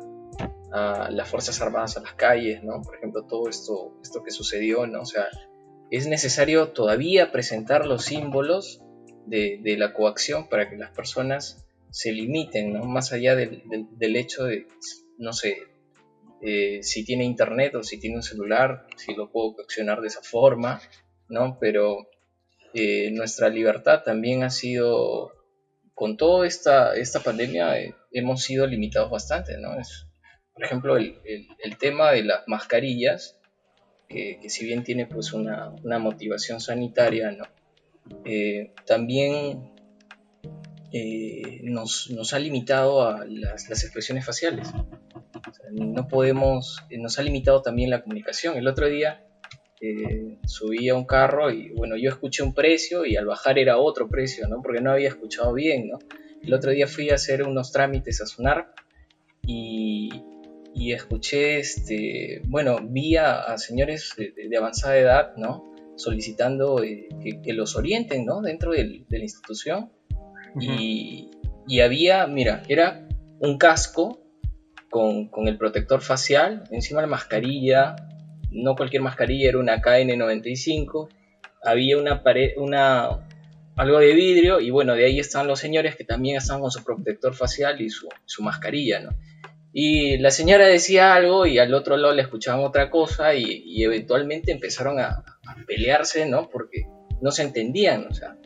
a 0.72 1.10
las 1.10 1.28
Fuerzas 1.28 1.60
Armadas 1.60 1.96
a 1.96 2.00
las 2.00 2.14
calles, 2.14 2.62
¿no? 2.62 2.82
Por 2.82 2.96
ejemplo, 2.96 3.24
todo 3.24 3.48
esto, 3.48 3.98
esto 4.02 4.22
que 4.22 4.30
sucedió, 4.30 4.86
¿no? 4.86 5.02
O 5.02 5.06
sea, 5.06 5.28
es 5.90 6.06
necesario 6.06 6.68
todavía 6.68 7.32
presentar 7.32 7.86
los 7.86 8.04
símbolos 8.04 8.82
de, 9.26 9.76
la 9.78 9.92
coacción 9.92 10.48
para 10.48 10.68
que 10.68 10.76
las 10.76 10.90
personas 10.90 11.66
se 11.90 12.12
limiten, 12.12 12.72
¿no? 12.72 12.84
Más 12.84 13.12
allá 13.12 13.34
del, 13.34 14.16
hecho 14.16 14.44
de, 14.44 14.66
no 15.18 15.32
sé, 15.32 15.58
eh, 16.42 16.82
si 16.82 17.04
tiene 17.04 17.24
internet 17.24 17.74
o 17.74 17.82
si 17.82 17.98
tiene 17.98 18.16
un 18.16 18.22
celular, 18.22 18.86
si 18.96 19.14
lo 19.14 19.30
puedo 19.30 19.54
coaccionar 19.54 20.00
de 20.00 20.08
esa 20.08 20.22
forma, 20.22 20.80
¿no? 21.28 21.58
Pero 21.60 22.09
eh, 22.72 23.10
nuestra 23.10 23.48
libertad 23.48 24.02
también 24.04 24.44
ha 24.44 24.50
sido, 24.50 25.32
con 25.94 26.16
toda 26.16 26.46
esta, 26.46 26.94
esta 26.94 27.20
pandemia, 27.20 27.80
eh, 27.80 27.94
hemos 28.12 28.42
sido 28.42 28.66
limitados 28.66 29.10
bastante, 29.10 29.58
¿no? 29.58 29.78
Es, 29.78 30.06
por 30.54 30.64
ejemplo, 30.64 30.96
el, 30.96 31.78
tema 31.78 32.12
de 32.12 32.24
las 32.24 32.46
mascarillas, 32.46 33.38
que, 34.08 34.38
si 34.48 34.66
bien 34.66 34.84
tiene 34.84 35.06
pues 35.06 35.32
una, 35.32 35.70
una 35.82 35.98
motivación 35.98 36.60
sanitaria, 36.60 37.32
¿no? 37.32 37.44
Eh, 38.24 38.72
también 38.86 39.72
nos, 41.62 42.10
nos, 42.10 42.34
ha 42.34 42.38
limitado 42.40 43.06
a 43.06 43.24
las, 43.24 43.68
las 43.68 43.84
expresiones 43.84 44.26
faciales. 44.26 44.68
no 45.70 46.08
podemos, 46.08 46.84
nos 46.90 47.18
ha 47.18 47.22
limitado 47.22 47.62
también 47.62 47.90
la 47.90 48.02
comunicación. 48.02 48.56
El 48.56 48.66
otro 48.66 48.88
día 48.88 49.24
subí 50.44 50.88
a 50.88 50.94
un 50.94 51.04
carro 51.04 51.50
y 51.50 51.70
bueno, 51.70 51.96
yo 51.96 52.10
escuché 52.10 52.42
un 52.42 52.54
precio 52.54 53.06
y 53.06 53.16
al 53.16 53.26
bajar 53.26 53.58
era 53.58 53.78
otro 53.78 54.08
precio, 54.08 54.46
¿no? 54.48 54.60
Porque 54.62 54.80
no 54.80 54.92
había 54.92 55.08
escuchado 55.08 55.54
bien, 55.54 55.88
¿no? 55.88 55.98
El 56.42 56.52
otro 56.54 56.70
día 56.70 56.86
fui 56.86 57.10
a 57.10 57.14
hacer 57.14 57.42
unos 57.42 57.72
trámites 57.72 58.20
a 58.20 58.26
Sonar 58.26 58.74
y, 59.46 60.10
y 60.74 60.92
escuché, 60.92 61.58
este, 61.58 62.42
bueno, 62.46 62.78
vi 62.82 63.16
a, 63.16 63.56
señores 63.58 64.14
de, 64.16 64.32
de, 64.48 64.56
avanzada 64.56 64.96
edad, 64.96 65.36
¿no? 65.36 65.70
solicitando 66.00 66.82
eh, 66.82 67.08
que, 67.42 67.52
los 67.52 67.76
orienten 67.76 68.24
¿no? 68.24 68.40
dentro 68.40 68.72
de 68.72 69.04
la 69.08 69.18
institución. 69.18 69.90
y, 70.58 71.30
había, 71.80 72.26
mira, 72.26 72.62
era 72.68 73.06
un 73.38 73.56
casco 73.56 74.20
con, 74.90 75.30
el 75.46 75.56
protector 75.56 76.00
facial, 76.00 76.64
encima 76.70 77.00
la 77.00 77.06
mascarilla, 77.06 77.96
no 78.50 78.74
cualquier 78.76 79.02
mascarilla, 79.02 79.48
era 79.48 79.58
una 79.58 79.80
KN95, 79.80 81.08
había 81.62 81.98
una 81.98 82.22
pared, 82.22 82.52
una, 82.56 83.26
algo 83.76 83.98
de 83.98 84.14
vidrio 84.14 84.60
y 84.60 84.70
bueno, 84.70 84.94
de 84.94 85.04
ahí 85.04 85.18
están 85.18 85.46
los 85.46 85.58
señores 85.58 85.96
que 85.96 86.04
también 86.04 86.36
están 86.36 86.60
con 86.60 86.70
su 86.70 86.82
protector 86.84 87.34
facial 87.34 87.80
y 87.80 87.90
su, 87.90 88.08
su 88.24 88.42
mascarilla, 88.42 89.00
¿no? 89.00 89.10
Y 89.72 90.18
la 90.18 90.30
señora 90.30 90.66
decía 90.66 91.14
algo 91.14 91.46
y 91.46 91.58
al 91.58 91.72
otro 91.74 91.96
lado 91.96 92.14
le 92.14 92.22
escuchaban 92.22 92.64
otra 92.64 92.90
cosa 92.90 93.34
y, 93.34 93.82
eventualmente 93.82 94.50
empezaron 94.50 94.98
a, 94.98 95.24
pelearse, 95.66 96.26
¿no? 96.26 96.48
Porque 96.48 96.86
no 97.20 97.30
se 97.30 97.42
entendían, 97.42 98.06
o 98.08 98.14
sea. 98.14 98.36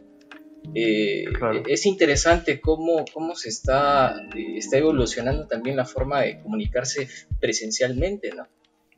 Eh, 0.74 1.24
es 1.68 1.84
interesante 1.84 2.59
cómo, 2.61 3.05
cómo 3.12 3.34
se 3.34 3.50
está, 3.50 4.16
está 4.57 4.78
evolucionando 4.78 5.46
también 5.46 5.76
la 5.76 5.84
forma 5.84 6.22
de 6.22 6.40
comunicarse 6.40 7.09
presencialmente, 7.38 8.30
¿no? 8.34 8.46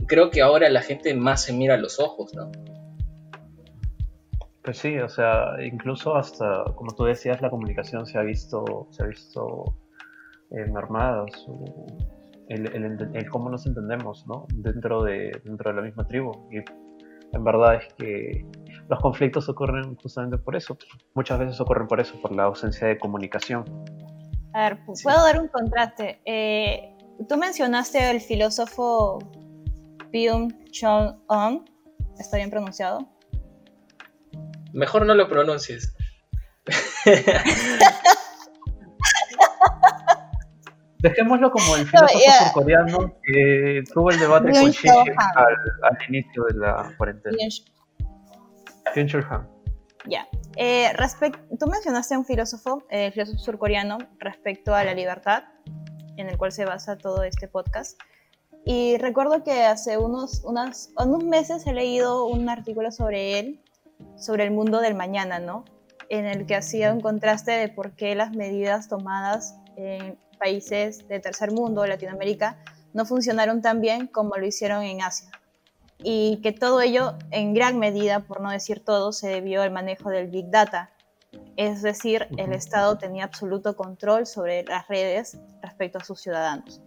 Creo 0.06 0.30
que 0.30 0.42
ahora 0.42 0.68
la 0.68 0.82
gente 0.82 1.14
más 1.14 1.42
se 1.44 1.52
mira 1.52 1.74
a 1.74 1.78
los 1.78 1.98
ojos, 1.98 2.34
¿no? 2.34 2.50
Pues 4.62 4.78
sí, 4.78 4.98
o 4.98 5.08
sea, 5.08 5.54
incluso 5.64 6.16
hasta, 6.16 6.64
como 6.74 6.92
tú 6.94 7.04
decías, 7.04 7.40
la 7.40 7.50
comunicación 7.50 8.04
se 8.04 8.18
ha 8.18 8.22
visto, 8.22 8.88
se 8.90 9.04
ha 9.04 9.06
visto 9.06 9.76
eh, 10.50 10.66
mermada, 10.66 11.24
el, 12.48 13.30
cómo 13.30 13.48
nos 13.48 13.66
entendemos 13.66 14.26
¿no? 14.26 14.46
dentro, 14.54 15.02
de, 15.04 15.40
dentro 15.44 15.70
de 15.70 15.76
la 15.76 15.82
misma 15.82 16.06
tribu. 16.06 16.32
Y 16.50 16.58
en 17.32 17.44
verdad 17.44 17.76
es 17.76 17.94
que 17.94 18.44
los 18.88 19.00
conflictos 19.00 19.48
ocurren 19.48 19.96
justamente 19.96 20.38
por 20.38 20.56
eso. 20.56 20.76
Muchas 21.14 21.38
veces 21.38 21.60
ocurren 21.60 21.86
por 21.86 22.00
eso, 22.00 22.20
por 22.20 22.34
la 22.34 22.44
ausencia 22.44 22.88
de 22.88 22.98
comunicación. 22.98 23.64
A 24.52 24.70
ver, 24.70 24.78
puedo 25.02 25.22
dar 25.22 25.40
un 25.40 25.48
contraste. 25.48 26.20
Eh, 26.24 26.96
tú 27.28 27.36
mencionaste 27.36 28.10
el 28.10 28.20
filósofo 28.20 29.18
Byung 30.10 30.70
Chul 30.70 31.14
On. 31.28 31.64
¿Está 32.18 32.36
bien 32.36 32.50
pronunciado? 32.50 33.08
Mejor 34.72 35.06
no 35.06 35.14
lo 35.14 35.28
pronuncies. 35.28 35.94
Dejémoslo 40.98 41.50
como 41.50 41.76
el 41.76 41.86
filósofo 41.86 42.18
surcoreano 42.44 43.14
que 43.22 43.84
tuvo 43.92 44.10
el 44.10 44.18
debate 44.18 44.50
con 44.50 44.70
Xi 44.72 44.88
al, 44.88 44.96
al, 45.82 45.98
inicio 46.08 46.44
de 46.44 46.54
la 46.54 46.92
cuarentena. 46.96 47.36
Han. 49.30 49.48
Ya. 50.06 50.26
Eh, 50.56 50.92
tú 51.60 51.66
mencionaste 51.66 52.16
un 52.16 52.24
filósofo, 52.24 52.84
el 52.90 53.12
filósofo 53.12 53.38
surcoreano, 53.38 53.98
respecto 54.18 54.74
a 54.74 54.84
la 54.84 54.94
libertad, 54.94 55.44
en 56.16 56.28
el 56.28 56.38
cual 56.38 56.52
se 56.52 56.64
basa 56.64 56.96
todo 56.96 57.22
este 57.24 57.46
podcast. 57.46 58.00
Y 58.68 58.98
recuerdo 58.98 59.44
que 59.44 59.62
hace 59.62 59.96
unos, 59.96 60.42
unos 60.44 61.24
meses 61.24 61.64
he 61.68 61.72
leído 61.72 62.26
un 62.26 62.48
artículo 62.48 62.90
sobre 62.90 63.38
él, 63.38 63.62
sobre 64.18 64.42
el 64.42 64.50
mundo 64.50 64.80
del 64.80 64.96
mañana, 64.96 65.38
¿no? 65.38 65.64
En 66.08 66.26
el 66.26 66.46
que 66.46 66.56
hacía 66.56 66.92
un 66.92 67.00
contraste 67.00 67.52
de 67.52 67.68
por 67.68 67.92
qué 67.92 68.16
las 68.16 68.32
medidas 68.32 68.88
tomadas 68.88 69.54
en, 69.76 70.18
países 70.36 71.06
de 71.06 71.20
tercer 71.20 71.52
mundo, 71.52 71.86
Latinoamérica, 71.86 72.58
no 72.92 73.04
funcionaron 73.04 73.62
tan 73.62 73.80
bien 73.80 74.08
como 74.08 74.36
lo 74.36 74.44
hicieron 74.44 74.82
en 74.82 75.00
Asia. 75.00 75.30
Y 75.98 76.40
que 76.42 76.50
todo 76.50 76.80
ello, 76.80 77.14
en 77.30 77.54
gran 77.54 77.78
medida, 77.78 78.20
por 78.20 78.40
no 78.40 78.50
decir 78.50 78.84
todo, 78.84 79.12
se 79.12 79.28
debió 79.28 79.62
al 79.62 79.70
manejo 79.70 80.10
del 80.10 80.26
Big 80.26 80.50
Data. 80.50 80.90
Es 81.56 81.82
decir, 81.82 82.26
el 82.36 82.52
Estado 82.52 82.98
tenía 82.98 83.22
absoluto 83.22 83.76
control 83.76 84.26
sobre 84.26 84.64
las 84.64 84.88
redes 84.88 85.38
respecto 85.62 85.98
a 85.98 86.04
sus 86.04 86.20
ciudadanos. 86.20 86.80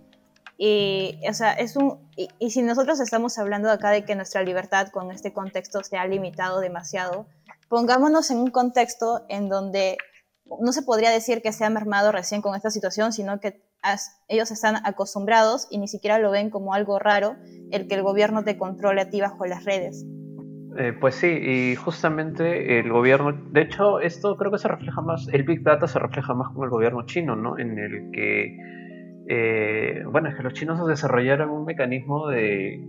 Y, 0.61 1.17
o 1.25 1.33
sea, 1.33 1.53
es 1.53 1.77
un, 1.77 1.99
y, 2.17 2.49
si 2.49 2.61
nosotros 2.61 2.99
estamos 2.99 3.37
hablando 3.37 3.71
acá 3.71 3.91
de 3.91 4.03
que 4.03 4.13
nuestra 4.13 4.43
libertad 4.43 4.89
con 4.89 5.09
este 5.09 5.31
contexto 5.31 5.81
se 5.85 5.95
ha 5.95 6.05
limitado 6.05 6.59
demasiado, 6.59 7.27
pongámonos 7.69 8.29
en 8.29 8.39
un 8.39 8.51
contexto 8.51 9.25
en 9.29 9.47
donde 9.47 9.97
no 10.59 10.73
se 10.73 10.81
podría 10.81 11.11
decir 11.11 11.41
que 11.41 11.53
se 11.53 11.63
ha 11.63 11.69
mermado 11.69 12.11
recién 12.11 12.41
con 12.41 12.55
esta 12.55 12.71
situación, 12.71 13.13
sino 13.13 13.39
que 13.39 13.63
ellos 14.27 14.51
están 14.51 14.85
acostumbrados 14.85 15.65
y 15.71 15.77
ni 15.77 15.87
siquiera 15.87 16.19
lo 16.19 16.29
ven 16.29 16.49
como 16.49 16.73
algo 16.73 16.99
raro 16.99 17.37
el 17.71 17.87
que 17.87 17.95
el 17.95 18.03
gobierno 18.03 18.43
te 18.43 18.57
controle 18.57 18.99
a 18.99 19.09
ti 19.09 19.21
bajo 19.21 19.45
las 19.45 19.63
redes. 19.63 20.05
Eh, 20.77 20.91
pues 20.91 21.15
sí, 21.15 21.27
y 21.27 21.75
justamente 21.75 22.79
el 22.79 22.91
gobierno, 22.91 23.31
de 23.31 23.61
hecho, 23.61 24.01
esto 24.01 24.35
creo 24.35 24.51
que 24.51 24.57
se 24.57 24.67
refleja 24.67 25.01
más, 25.01 25.25
el 25.31 25.43
Big 25.43 25.63
Data 25.63 25.87
se 25.87 25.99
refleja 25.99 26.33
más 26.33 26.53
con 26.53 26.65
el 26.65 26.69
gobierno 26.69 27.05
chino, 27.05 27.37
¿no? 27.37 27.57
En 27.57 27.79
el 27.79 28.11
que, 28.11 28.57
eh, 29.31 30.01
bueno, 30.11 30.27
es 30.27 30.35
que 30.35 30.41
los 30.41 30.53
chinos 30.53 30.85
desarrollaron 30.87 31.51
un 31.51 31.63
mecanismo 31.63 32.27
de, 32.27 32.83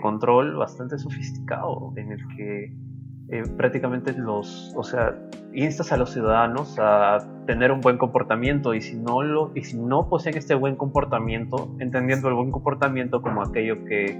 control 0.00 0.56
bastante 0.56 0.96
sofisticado, 0.96 1.92
en 1.96 2.12
el 2.12 2.26
que 2.34 2.72
eh, 3.28 3.42
prácticamente 3.54 4.14
los, 4.14 4.72
o 4.74 4.82
sea, 4.82 5.14
instas 5.52 5.92
a 5.92 5.98
los 5.98 6.14
ciudadanos 6.14 6.78
a 6.78 7.18
tener 7.46 7.72
un 7.72 7.82
buen 7.82 7.98
comportamiento 7.98 8.72
y 8.72 8.80
si 8.80 8.96
no 8.96 9.22
lo, 9.22 9.52
y 9.54 9.64
si 9.64 9.78
no 9.78 10.08
poseen 10.08 10.38
este 10.38 10.54
buen 10.54 10.76
comportamiento, 10.76 11.76
entendiendo 11.78 12.28
el 12.28 12.34
buen 12.34 12.50
comportamiento 12.50 13.20
como 13.20 13.42
aquello 13.42 13.84
que 13.84 14.18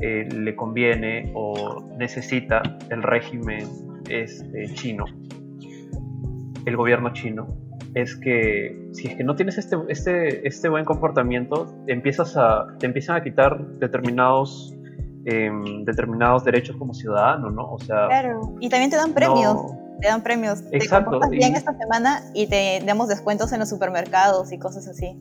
eh, 0.00 0.28
le 0.28 0.56
conviene 0.56 1.30
o 1.36 1.84
necesita 1.96 2.62
el 2.90 3.04
régimen 3.04 3.68
este, 4.08 4.74
chino, 4.74 5.04
el 6.66 6.76
gobierno 6.76 7.12
chino, 7.12 7.61
es 7.94 8.16
que 8.16 8.88
si 8.92 9.08
es 9.08 9.16
que 9.16 9.24
no 9.24 9.36
tienes 9.36 9.58
este, 9.58 9.76
este, 9.88 10.46
este 10.46 10.68
buen 10.68 10.84
comportamiento, 10.84 11.74
empiezas 11.86 12.36
a, 12.36 12.66
te 12.78 12.86
empiezan 12.86 13.16
a 13.16 13.22
quitar 13.22 13.64
determinados 13.78 14.74
Em, 15.24 15.84
determinados 15.84 16.42
derechos 16.42 16.76
como 16.76 16.92
ciudadano, 16.94 17.48
¿no? 17.48 17.70
O 17.70 17.78
sea, 17.78 18.08
claro, 18.08 18.56
y 18.58 18.68
también 18.68 18.90
te 18.90 18.96
dan 18.96 19.12
premios. 19.12 19.56
Te 20.00 20.08
dan 20.08 20.20
premios. 20.20 20.64
Exacto. 20.72 21.20
Te 21.20 21.28
bien 21.28 21.54
esta 21.54 21.78
semana 21.78 22.22
y 22.34 22.48
te 22.48 22.82
damos 22.84 23.06
descuentos 23.06 23.52
en 23.52 23.60
los 23.60 23.68
supermercados 23.68 24.50
y 24.50 24.58
cosas 24.58 24.88
así. 24.88 25.16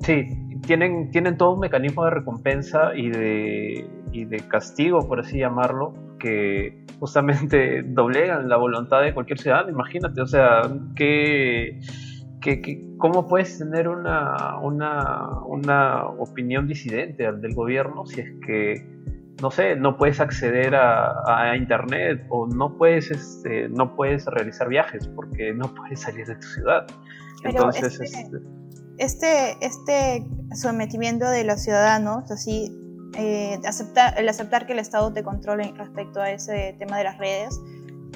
Sí, 0.00 0.26
tienen, 0.70 1.10
tienen 1.10 1.36
todo 1.36 1.54
un 1.54 1.58
mecanismo 1.58 2.04
de 2.04 2.10
recompensa 2.10 2.94
y 2.94 3.10
de, 3.10 3.90
y 4.12 4.24
de 4.24 4.36
castigo, 4.46 5.00
por 5.08 5.18
así 5.18 5.36
llamarlo, 5.36 5.94
que 6.20 6.84
justamente 7.00 7.82
doblegan 7.88 8.48
la 8.48 8.56
voluntad 8.56 9.02
de 9.02 9.12
cualquier 9.12 9.40
ciudadano. 9.40 9.70
Imagínate, 9.70 10.20
o 10.20 10.26
sea, 10.28 10.62
que, 10.94 11.80
que, 12.40 12.94
¿cómo 12.98 13.26
puedes 13.26 13.58
tener 13.58 13.88
una, 13.88 14.58
una, 14.60 15.40
una 15.44 16.06
opinión 16.06 16.68
disidente 16.68 17.32
del 17.32 17.52
gobierno 17.52 18.06
si 18.06 18.20
es 18.20 18.32
que 18.46 19.00
no 19.42 19.50
sé, 19.50 19.74
no 19.74 19.96
puedes 19.96 20.20
acceder 20.20 20.76
a, 20.76 21.56
internet 21.56 22.24
o 22.28 22.46
no 22.46 22.76
puedes, 22.76 23.10
este, 23.10 23.68
no 23.70 23.96
puedes 23.96 24.24
realizar 24.26 24.68
viajes 24.68 25.08
porque 25.08 25.52
no 25.52 25.74
puedes 25.74 26.02
salir 26.02 26.26
de 26.26 26.36
tu 26.36 26.46
ciudad. 26.46 26.86
Entonces, 27.42 28.00
este, 28.00 28.20
este, 28.20 28.38
este, 29.00 30.26
sometimiento 30.54 31.28
de 31.28 31.44
los 31.44 31.62
ciudadanos, 31.62 32.30
así, 32.30 32.76
eh, 33.16 33.58
aceptar, 33.66 34.18
el 34.18 34.28
aceptar 34.28 34.66
que 34.66 34.74
el 34.74 34.78
Estado 34.78 35.12
te 35.12 35.22
controle 35.22 35.72
respecto 35.76 36.20
a 36.20 36.30
ese 36.30 36.76
tema 36.78 36.98
de 36.98 37.04
las 37.04 37.18
redes, 37.18 37.58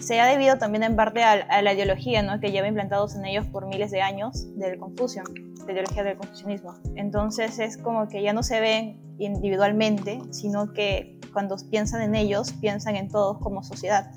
se 0.00 0.20
ha 0.20 0.26
debido 0.26 0.58
también 0.58 0.82
en 0.82 0.96
parte 0.96 1.22
a, 1.22 1.62
la 1.62 1.72
ideología 1.72 2.22
¿no? 2.22 2.40
que 2.40 2.50
lleva 2.50 2.68
implantados 2.68 3.14
en 3.14 3.24
ellos 3.24 3.46
por 3.46 3.66
miles 3.66 3.90
de 3.90 4.02
años 4.02 4.46
del 4.58 4.78
Confucio, 4.78 5.22
la 5.66 5.72
ideología 5.72 6.02
del 6.02 6.18
confucianismo. 6.18 6.74
Entonces 6.96 7.58
es 7.58 7.78
como 7.78 8.08
que 8.08 8.22
ya 8.22 8.32
no 8.32 8.42
se 8.42 8.60
ven 8.60 9.00
individualmente, 9.18 10.20
sino 10.30 10.72
que 10.72 11.18
cuando 11.32 11.56
piensan 11.70 12.02
en 12.02 12.14
ellos, 12.14 12.52
piensan 12.60 12.96
en 12.96 13.08
todos 13.08 13.38
como 13.38 13.62
sociedad. 13.62 14.10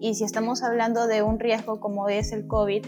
Y 0.00 0.14
si 0.14 0.24
estamos 0.24 0.62
hablando 0.62 1.06
de 1.06 1.22
un 1.22 1.38
riesgo 1.38 1.80
como 1.80 2.08
es 2.08 2.32
el 2.32 2.46
COVID, 2.46 2.84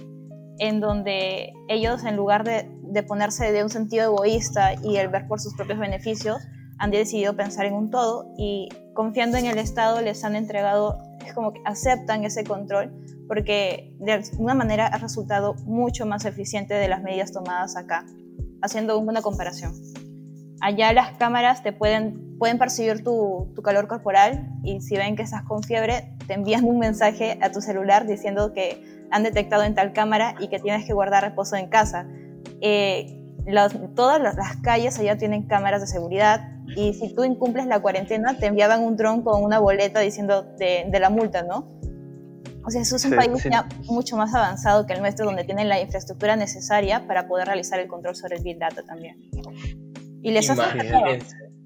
en 0.58 0.80
donde 0.80 1.52
ellos 1.68 2.04
en 2.04 2.16
lugar 2.16 2.44
de, 2.44 2.68
ponerse 3.02 3.52
de 3.52 3.62
un 3.62 3.70
sentido 3.70 4.04
egoísta 4.04 4.74
y 4.74 4.96
el 4.96 5.08
ver 5.08 5.26
por 5.26 5.40
sus 5.40 5.54
propios 5.54 5.78
beneficios, 5.78 6.42
han 6.78 6.90
decidido 6.90 7.36
pensar 7.36 7.64
en 7.64 7.74
un 7.74 7.90
todo 7.90 8.34
y 8.36 8.68
confiando 8.92 9.38
en 9.38 9.46
el 9.46 9.58
Estado 9.58 10.00
les 10.02 10.24
han 10.24 10.36
entregado, 10.36 10.98
es 11.24 11.32
como 11.32 11.52
que 11.52 11.60
aceptan 11.64 12.24
ese 12.24 12.44
control 12.44 12.92
porque 13.28 13.94
de 13.98 14.12
alguna 14.12 14.54
manera 14.54 14.88
ha 14.88 14.98
resultado 14.98 15.54
mucho 15.64 16.04
más 16.06 16.24
eficiente 16.24 16.74
de 16.74 16.88
las 16.88 17.02
medidas 17.02 17.32
tomadas 17.32 17.76
acá, 17.76 18.04
haciendo 18.60 18.98
una 18.98 19.22
comparación. 19.22 19.72
Allá 20.60 20.92
las 20.92 21.16
cámaras 21.16 21.62
te 21.62 21.72
pueden, 21.72 22.36
pueden 22.38 22.58
percibir 22.58 23.02
tu, 23.02 23.50
tu, 23.54 23.62
calor 23.62 23.88
corporal 23.88 24.48
y 24.62 24.80
si 24.80 24.96
ven 24.96 25.16
que 25.16 25.22
estás 25.22 25.42
con 25.44 25.62
fiebre, 25.62 26.16
te 26.26 26.34
envían 26.34 26.64
un 26.64 26.78
mensaje 26.78 27.38
a 27.40 27.50
tu 27.50 27.60
celular 27.60 28.06
diciendo 28.06 28.52
que 28.52 28.82
han 29.10 29.22
detectado 29.22 29.62
en 29.62 29.74
tal 29.74 29.92
cámara 29.92 30.34
y 30.38 30.48
que 30.48 30.58
tienes 30.58 30.86
que 30.86 30.92
guardar 30.92 31.24
reposo 31.24 31.56
en 31.56 31.68
casa. 31.68 32.06
Eh, 32.62 33.18
todas 33.94 34.20
las 34.20 34.56
calles 34.62 34.98
allá 34.98 35.18
tienen 35.18 35.48
cámaras 35.48 35.80
de 35.80 35.88
seguridad 35.88 36.48
y 36.76 36.94
si 36.94 37.14
tú 37.14 37.24
incumples 37.24 37.66
la 37.66 37.80
cuarentena 37.80 38.38
te 38.38 38.46
enviaban 38.46 38.82
un 38.82 38.96
dron 38.96 39.22
con 39.22 39.42
una 39.42 39.58
boleta 39.58 40.00
diciendo 40.00 40.42
de, 40.58 40.86
de 40.88 41.00
la 41.00 41.10
multa, 41.10 41.42
¿no? 41.42 41.68
O 42.64 42.70
sea, 42.70 42.80
eso 42.80 42.94
es 42.94 43.04
un 43.04 43.16
país 43.16 43.42
ya 43.50 43.68
mucho 43.86 44.16
más 44.16 44.32
avanzado 44.34 44.86
que 44.86 44.92
el 44.92 45.00
nuestro 45.00 45.26
donde 45.26 45.42
tienen 45.44 45.68
la 45.68 45.80
infraestructura 45.80 46.36
necesaria 46.36 47.06
para 47.08 47.26
poder 47.26 47.48
realizar 47.48 47.80
el 47.80 47.88
control 47.88 48.14
sobre 48.14 48.36
el 48.36 48.44
Big 48.44 48.58
Data 48.58 48.82
también. 48.84 49.16
Y 50.22 50.30
les 50.30 50.48
ha 50.48 50.54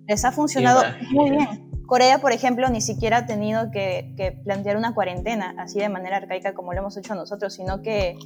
les 0.08 0.24
ha 0.24 0.32
funcionado 0.32 0.82
muy 1.10 1.30
bien. 1.30 1.66
Corea, 1.86 2.18
por 2.18 2.32
ejemplo, 2.32 2.68
ni 2.68 2.80
siquiera 2.80 3.18
ha 3.18 3.26
tenido 3.26 3.70
que, 3.70 4.40
plantear 4.44 4.76
una 4.76 4.94
cuarentena 4.94 5.54
así 5.58 5.78
de 5.78 5.88
manera 5.88 6.16
arcaica 6.16 6.54
como 6.54 6.72
lo 6.72 6.80
hemos 6.80 6.96
hecho 6.96 7.14
nosotros, 7.14 7.54
sino 7.54 7.82
que, 7.82 8.16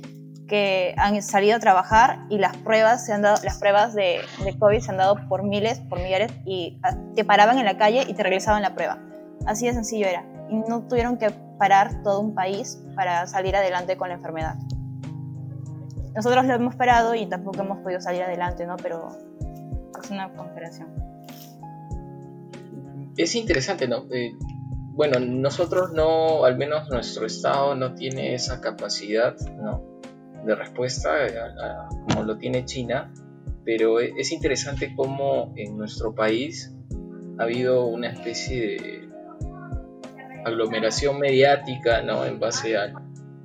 que 0.50 0.94
han 0.98 1.22
salido 1.22 1.56
a 1.56 1.60
trabajar 1.60 2.26
y 2.28 2.38
las 2.38 2.56
pruebas, 2.56 3.06
se 3.06 3.12
han 3.12 3.22
dado, 3.22 3.40
las 3.44 3.58
pruebas 3.58 3.94
de, 3.94 4.20
de, 4.44 4.58
COVID 4.58 4.80
se 4.80 4.90
han 4.90 4.96
dado 4.96 5.16
por 5.28 5.44
miles, 5.44 5.78
por 5.78 6.00
millares, 6.00 6.32
y 6.44 6.78
te 7.14 7.24
paraban 7.24 7.58
en 7.58 7.64
la 7.64 7.78
calle 7.78 8.04
y 8.06 8.14
te 8.14 8.24
regresaban 8.24 8.60
la 8.60 8.74
prueba. 8.74 8.98
Así 9.46 9.66
de 9.66 9.72
sencillo 9.72 10.06
era. 10.08 10.24
Y 10.50 10.56
no 10.68 10.82
tuvieron 10.88 11.16
que 11.18 11.30
parar 11.56 12.02
todo 12.02 12.20
un 12.20 12.34
país 12.34 12.82
para 12.96 13.28
salir 13.28 13.54
adelante 13.54 13.96
con 13.96 14.08
la 14.08 14.16
enfermedad. 14.16 14.56
Nosotros 16.16 16.44
lo 16.44 16.54
hemos 16.54 16.74
parado 16.74 17.14
y 17.14 17.26
tampoco 17.26 17.62
hemos 17.62 17.78
podido 17.78 18.00
salir 18.00 18.22
adelante, 18.22 18.66
¿no? 18.66 18.76
Pero 18.76 19.08
una 20.10 20.32
comparación. 20.32 20.88
Es 23.16 23.36
interesante, 23.36 23.86
¿no? 23.86 24.06
Eh, 24.10 24.32
bueno, 24.94 25.20
nosotros 25.20 25.92
no, 25.92 26.44
al 26.44 26.58
menos 26.58 26.90
nuestro 26.90 27.24
estado 27.26 27.76
no 27.76 27.94
tiene 27.94 28.34
esa 28.34 28.60
capacidad, 28.60 29.36
¿no? 29.62 29.89
De 30.44 30.54
respuesta 30.54 31.10
como 32.08 32.24
lo 32.24 32.38
tiene 32.38 32.64
China, 32.64 33.12
pero 33.64 34.00
e, 34.00 34.12
es 34.16 34.32
interesante 34.32 34.92
cómo 34.96 35.52
en 35.56 35.76
nuestro 35.76 36.14
país 36.14 36.74
ha 37.38 37.42
habido 37.42 37.86
una 37.86 38.08
especie 38.08 38.60
de 38.60 39.08
aglomeración 40.44 41.18
mediática, 41.18 42.02
¿no? 42.02 42.24
En 42.24 42.40
base 42.40 42.76
al, 42.76 42.94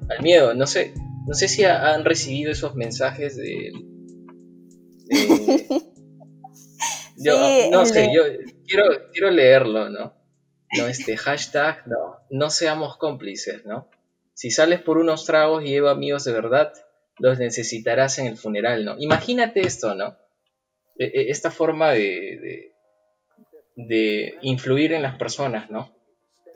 al 0.09 0.21
miedo. 0.21 0.53
No 0.53 0.67
sé, 0.67 0.93
no 1.27 1.33
sé 1.33 1.47
si 1.47 1.63
han 1.63 2.05
recibido 2.05 2.51
esos 2.51 2.75
mensajes 2.75 3.35
de, 3.35 3.71
de 5.05 5.67
yo 7.17 7.69
no 7.71 7.85
sé, 7.85 8.09
yo 8.13 8.23
quiero, 8.67 8.83
quiero 9.11 9.31
leerlo, 9.31 9.89
¿no? 9.89 10.13
No, 10.77 10.87
este 10.87 11.15
hashtag, 11.15 11.87
no, 11.87 12.17
no 12.29 12.49
seamos 12.49 12.97
cómplices, 12.97 13.65
¿no? 13.65 13.89
Si 14.33 14.51
sales 14.51 14.81
por 14.81 14.97
unos 14.97 15.25
tragos 15.25 15.63
y 15.63 15.67
llevo 15.67 15.89
amigos 15.89 16.25
de 16.25 16.33
verdad, 16.33 16.73
los 17.19 17.39
necesitarás 17.39 18.19
en 18.19 18.27
el 18.27 18.37
funeral, 18.37 18.85
¿no? 18.85 18.95
Imagínate 18.99 19.61
esto, 19.61 19.95
¿no? 19.95 20.17
E, 20.97 21.05
e, 21.05 21.29
esta 21.29 21.51
forma 21.51 21.91
de, 21.91 22.73
de, 23.75 24.37
influir 24.41 24.93
en 24.93 25.01
las 25.01 25.17
personas, 25.17 25.69
¿no? 25.69 25.93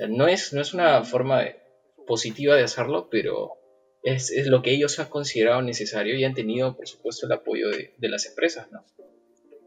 No 0.08 0.28
es, 0.28 0.54
no 0.54 0.62
es 0.62 0.74
una 0.74 1.04
forma 1.04 1.44
positiva 2.08 2.56
de 2.56 2.64
hacerlo, 2.64 3.10
pero 3.12 3.54
es, 4.04 4.32
es, 4.32 4.48
lo 4.48 4.62
que 4.62 4.72
ellos 4.72 4.98
han 5.00 5.10
considerado 5.10 5.62
necesario 5.62 6.16
y 6.16 6.24
han 6.24 6.34
tenido, 6.34 6.76
por 6.76 6.88
supuesto, 6.88 7.26
el 7.26 7.34
apoyo 7.34 7.70
de, 7.70 7.94
de 7.98 8.10
las 8.10 8.26
empresas, 8.26 8.72
¿no? 8.72 8.86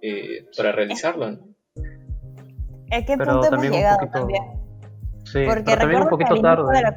Eh, 0.01 0.47
para 0.57 0.73
realizarlo. 0.73 1.31
¿no? 1.31 1.55
¿A 2.91 3.05
qué 3.05 3.17
punto 3.17 3.47
hemos 3.47 3.71
llegado 3.71 4.09
también? 4.13 4.62
Sí, 5.25 5.45
Porque 5.47 5.77
también 5.77 6.03
un 6.03 6.09
poquito 6.09 6.35
al 6.35 6.43
tarde. 6.43 6.77
De 6.77 6.83
la 6.83 6.95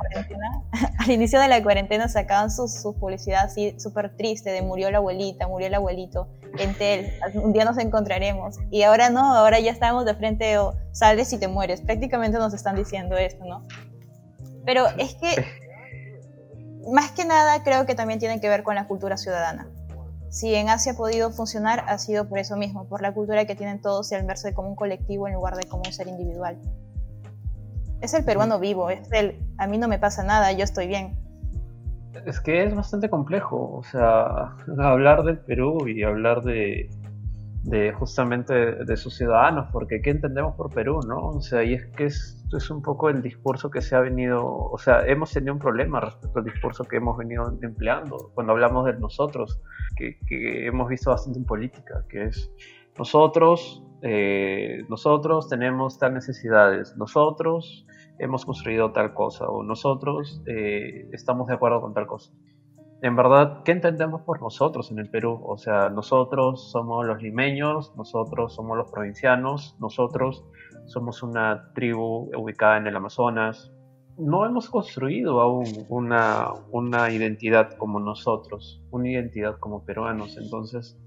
al 1.00 1.12
inicio 1.12 1.40
de 1.40 1.48
la 1.48 1.62
cuarentena 1.62 2.08
sacaban 2.08 2.50
su, 2.50 2.68
su 2.68 2.98
publicidad 3.00 3.46
así 3.46 3.80
súper 3.80 4.16
triste 4.16 4.50
de 4.52 4.62
murió 4.62 4.90
la 4.92 4.98
abuelita, 4.98 5.48
murió 5.48 5.68
el 5.68 5.76
abuelito, 5.76 6.28
en 6.58 6.74
tel, 6.76 7.12
un 7.36 7.54
día 7.54 7.66
nos 7.66 7.78
encontraremos. 7.78 8.58
Y 8.72 8.82
ahora 8.84 9.10
no, 9.10 9.36
ahora 9.36 9.60
ya 9.60 9.72
estamos 9.72 10.06
de 10.06 10.16
frente 10.16 10.58
o 10.58 10.74
sales 10.92 11.32
y 11.34 11.40
te 11.40 11.48
mueres. 11.48 11.82
Prácticamente 11.82 12.38
nos 12.38 12.54
están 12.54 12.76
diciendo 12.76 13.16
esto, 13.16 13.46
¿no? 13.46 13.66
Pero 14.66 14.88
es 14.98 15.16
que, 15.16 15.46
más 16.92 17.12
que 17.12 17.26
nada, 17.26 17.64
creo 17.64 17.86
que 17.86 17.94
también 17.94 18.20
tiene 18.20 18.42
que 18.42 18.50
ver 18.50 18.64
con 18.64 18.76
la 18.76 18.88
cultura 18.88 19.18
ciudadana 19.18 19.68
si 20.36 20.54
en 20.54 20.68
Asia 20.68 20.92
ha 20.92 20.96
podido 20.96 21.32
funcionar, 21.32 21.86
ha 21.88 21.98
sido 21.98 22.28
por 22.28 22.40
eso 22.40 22.58
mismo, 22.58 22.90
por 22.90 23.02
la 23.02 23.14
cultura 23.14 23.46
que 23.46 23.56
tienen 23.56 23.80
todos 23.80 24.12
y 24.12 24.16
al 24.16 24.26
verse 24.26 24.54
como 24.54 24.68
un 24.68 24.76
colectivo 24.76 25.30
en 25.30 25.34
lugar 25.34 25.56
de 25.56 25.64
como 25.64 25.84
un 25.86 25.94
ser 25.94 26.10
individual. 26.10 26.60
Es 28.02 28.14
el 28.14 28.24
peruano 28.24 28.60
vivo, 28.60 28.90
es 28.90 29.12
el 29.12 29.40
a 29.58 29.68
mí 29.68 29.78
no 29.78 29.88
me 29.88 30.00
pasa 30.00 30.24
nada, 30.24 30.52
yo 30.52 30.64
estoy 30.64 30.88
bien. 30.88 31.18
Es 32.26 32.40
que 32.40 32.64
es 32.64 32.74
bastante 32.74 33.10
complejo, 33.10 33.78
o 33.78 33.84
sea, 33.84 34.56
hablar 34.80 35.24
del 35.24 35.40
Perú 35.40 35.88
y 35.88 36.04
hablar 36.04 36.44
de, 36.44 36.90
de 37.66 37.92
justamente 37.94 38.54
de, 38.54 38.98
sus 38.98 39.16
ciudadanos, 39.16 39.68
porque 39.72 40.00
¿qué 40.00 40.12
entendemos 40.12 40.56
por 40.56 40.72
Perú, 40.72 41.00
no? 41.08 41.30
O 41.30 41.42
sea, 41.42 41.64
y 41.64 41.74
es 41.74 41.86
que 41.88 42.06
esto 42.06 42.58
es 42.58 42.70
un 42.70 42.84
poco 42.84 43.10
el 43.10 43.24
discurso 43.24 43.72
que 43.72 43.82
se 43.82 43.96
ha 43.96 44.02
venido, 44.02 44.46
o 44.46 44.78
sea, 44.78 45.06
hemos 45.08 45.34
tenido 45.34 45.54
un 45.54 45.60
problema 45.60 46.00
respecto 46.00 46.40
al 46.40 46.46
discurso 46.46 46.84
que 46.84 46.98
hemos 46.98 47.18
venido 47.18 47.58
empleando 47.64 48.32
cuando 48.36 48.54
hablamos 48.54 48.86
de 48.86 48.94
nosotros, 49.00 49.60
que, 49.98 50.20
hemos 50.68 50.88
visto 50.88 51.10
bastante 51.10 51.40
en 51.40 51.46
política, 51.46 52.06
que 52.08 52.26
es 52.26 52.52
nosotros, 52.98 53.84
eh, 54.02 54.84
nosotros 54.90 55.50
tenemos 55.50 55.98
tal 55.98 56.14
necesidades, 56.14 56.96
nosotros 56.98 57.86
hemos 58.20 58.46
construido 58.46 58.92
tal 58.92 59.14
cosa, 59.14 59.48
o 59.48 59.64
nosotros 59.64 60.42
eh, 60.48 61.10
estamos 61.12 61.48
de 61.48 61.56
acuerdo 61.56 61.82
con 61.82 61.94
tal 61.94 62.08
cosa 62.08 62.32
en 63.02 63.16
verdad, 63.16 63.62
¿qué 63.64 63.72
entendemos 63.72 64.22
por 64.22 64.42
nosotros 64.42 64.90
en 64.92 65.00
el 65.00 65.10
Perú? 65.10 65.40
O 65.46 65.58
sea, 65.58 65.90
nosotros 65.90 66.72
somos 66.72 67.06
los 67.06 67.22
limeños, 67.22 67.94
nosotros 67.96 68.56
somos 68.56 68.78
los 68.78 68.90
provincianos, 68.90 69.76
nosotros 69.80 70.44
somos 70.86 71.22
una 71.22 71.72
tribu 71.74 72.32
ubicada 72.36 72.78
en 72.78 72.88
el 72.88 72.96
Amazonas. 72.96 73.72
No 74.18 74.46
hemos 74.46 74.70
construido 74.70 75.42
aún 75.42 75.66
una, 75.90 76.48
una 76.72 77.12
identidad 77.12 77.74
como 77.78 78.00
nosotros, 78.00 78.82
una 78.92 79.10
identidad 79.10 79.58
como 79.60 79.86
peruanos. 79.86 80.38
Entonces, 80.38 80.98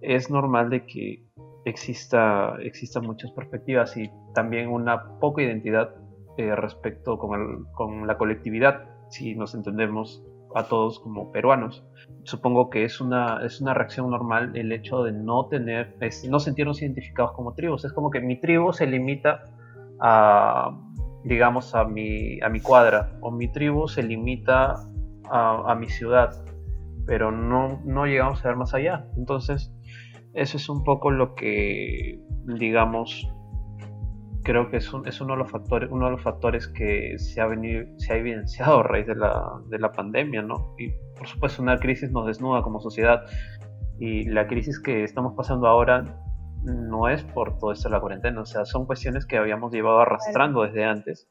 es 0.00 0.30
normal 0.30 0.70
de 0.70 0.86
que 0.86 1.25
exista, 1.66 2.54
exista 2.60 3.00
muchas 3.00 3.32
perspectivas 3.32 3.96
y 3.96 4.10
también 4.34 4.68
una 4.68 5.18
poca 5.18 5.42
identidad 5.42 5.90
eh, 6.38 6.54
respecto 6.54 7.18
con, 7.18 7.64
con 7.72 8.06
la 8.06 8.16
colectividad, 8.16 8.84
si 9.10 9.34
nos 9.34 9.54
entendemos 9.54 10.24
a 10.54 10.68
todos 10.68 11.00
como 11.00 11.32
peruanos. 11.32 11.84
Supongo 12.22 12.70
que 12.70 12.84
es 12.84 13.00
una, 13.00 13.44
es 13.44 13.60
una 13.60 13.74
reacción 13.74 14.10
normal 14.10 14.56
el 14.56 14.70
hecho 14.70 15.02
de 15.02 15.12
no 15.12 15.46
tener, 15.48 15.96
no 16.30 16.38
sentirnos 16.38 16.80
identificados 16.80 17.32
como 17.32 17.52
tribus. 17.52 17.84
Es 17.84 17.92
como 17.92 18.10
que 18.10 18.20
mi 18.20 18.40
tribu 18.40 18.72
se 18.72 18.86
limita 18.86 19.44
a, 20.00 20.70
digamos, 21.24 21.74
a 21.74 21.84
mi, 21.84 22.40
a 22.40 22.48
mi 22.48 22.60
cuadra, 22.60 23.18
o 23.20 23.32
mi 23.32 23.48
tribu 23.50 23.88
se 23.88 24.04
limita 24.04 24.76
a, 25.28 25.72
a 25.72 25.74
mi 25.74 25.88
ciudad, 25.88 26.32
pero 27.06 27.32
no, 27.32 27.82
no 27.84 28.06
llegamos 28.06 28.44
a 28.44 28.48
ver 28.48 28.56
más 28.56 28.72
allá. 28.72 29.08
Entonces, 29.16 29.75
eso 30.36 30.58
es 30.58 30.68
un 30.68 30.84
poco 30.84 31.10
lo 31.10 31.34
que, 31.34 32.20
digamos, 32.58 33.26
creo 34.44 34.70
que 34.70 34.76
es, 34.76 34.92
es, 35.06 35.20
uno, 35.20 35.32
de 35.32 35.38
los 35.38 35.50
factores, 35.50 35.90
uno 35.90 36.04
de 36.04 36.12
los 36.12 36.22
factores 36.22 36.68
que 36.68 37.18
se 37.18 37.40
ha, 37.40 37.46
venido, 37.46 37.84
se 37.96 38.12
ha 38.12 38.16
evidenciado 38.18 38.80
a 38.80 38.82
raíz 38.82 39.06
de 39.06 39.14
la, 39.16 39.44
de 39.68 39.78
la 39.78 39.92
pandemia, 39.92 40.42
¿no? 40.42 40.74
Y 40.78 40.90
por 41.16 41.26
supuesto 41.26 41.62
una 41.62 41.78
crisis 41.78 42.12
nos 42.12 42.26
desnuda 42.26 42.62
como 42.62 42.80
sociedad 42.80 43.22
y 43.98 44.24
la 44.24 44.46
crisis 44.46 44.78
que 44.78 45.04
estamos 45.04 45.32
pasando 45.34 45.66
ahora 45.66 46.20
no 46.62 47.08
es 47.08 47.22
por 47.24 47.56
todo 47.58 47.72
esto 47.72 47.88
de 47.88 47.94
la 47.94 48.00
cuarentena, 48.00 48.42
o 48.42 48.46
sea, 48.46 48.66
son 48.66 48.84
cuestiones 48.84 49.24
que 49.24 49.38
habíamos 49.38 49.72
llevado 49.72 50.00
arrastrando 50.00 50.62
desde 50.62 50.84
antes 50.84 51.30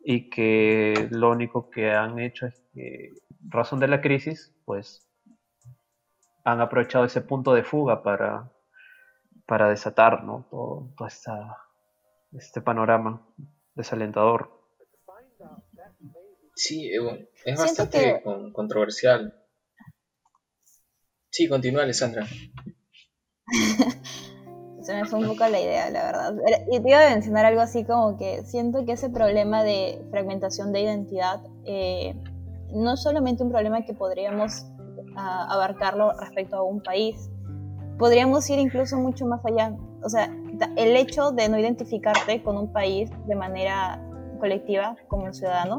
y 0.00 0.28
que 0.28 1.08
lo 1.10 1.30
único 1.30 1.70
que 1.70 1.92
han 1.92 2.18
hecho 2.18 2.46
es 2.46 2.62
que, 2.74 3.12
razón 3.48 3.80
de 3.80 3.88
la 3.88 4.02
crisis, 4.02 4.54
pues 4.66 5.07
han 6.48 6.60
aprovechado 6.62 7.04
ese 7.04 7.20
punto 7.20 7.52
de 7.52 7.62
fuga 7.62 8.02
para, 8.02 8.50
para 9.46 9.68
desatar 9.68 10.24
¿no? 10.24 10.46
todo, 10.50 10.90
toda 10.96 11.08
esta 11.08 11.58
este 12.32 12.60
panorama 12.60 13.26
desalentador. 13.74 14.50
Sí, 16.54 16.90
es 17.44 17.58
bastante 17.58 18.22
controversial. 18.52 19.34
Sí, 21.30 21.48
continúa 21.48 21.82
Alessandra. 21.82 22.26
Se 24.82 24.94
me 24.94 25.04
fue 25.04 25.18
un 25.18 25.26
poco 25.26 25.46
la 25.48 25.60
idea, 25.60 25.90
la 25.90 26.04
verdad. 26.04 26.34
Y 26.72 26.80
te 26.80 26.88
iba 26.88 27.06
a 27.06 27.10
mencionar 27.10 27.44
algo 27.44 27.60
así 27.60 27.84
como 27.84 28.16
que 28.16 28.42
siento 28.44 28.86
que 28.86 28.92
ese 28.92 29.10
problema 29.10 29.62
de 29.62 30.02
fragmentación 30.10 30.72
de 30.72 30.80
identidad 30.80 31.42
eh, 31.66 32.14
no 32.72 32.94
es 32.94 33.02
solamente 33.02 33.42
un 33.42 33.50
problema 33.50 33.84
que 33.84 33.92
podríamos 33.92 34.64
abarcarlo 35.18 36.12
respecto 36.18 36.56
a 36.56 36.62
un 36.62 36.80
país, 36.82 37.30
podríamos 37.98 38.48
ir 38.50 38.58
incluso 38.58 38.96
mucho 38.96 39.26
más 39.26 39.44
allá. 39.44 39.76
O 40.02 40.08
sea, 40.08 40.32
el 40.76 40.96
hecho 40.96 41.32
de 41.32 41.48
no 41.48 41.58
identificarte 41.58 42.42
con 42.42 42.56
un 42.56 42.72
país 42.72 43.10
de 43.26 43.34
manera 43.34 44.00
colectiva 44.38 44.96
como 45.08 45.32
ciudadano 45.32 45.76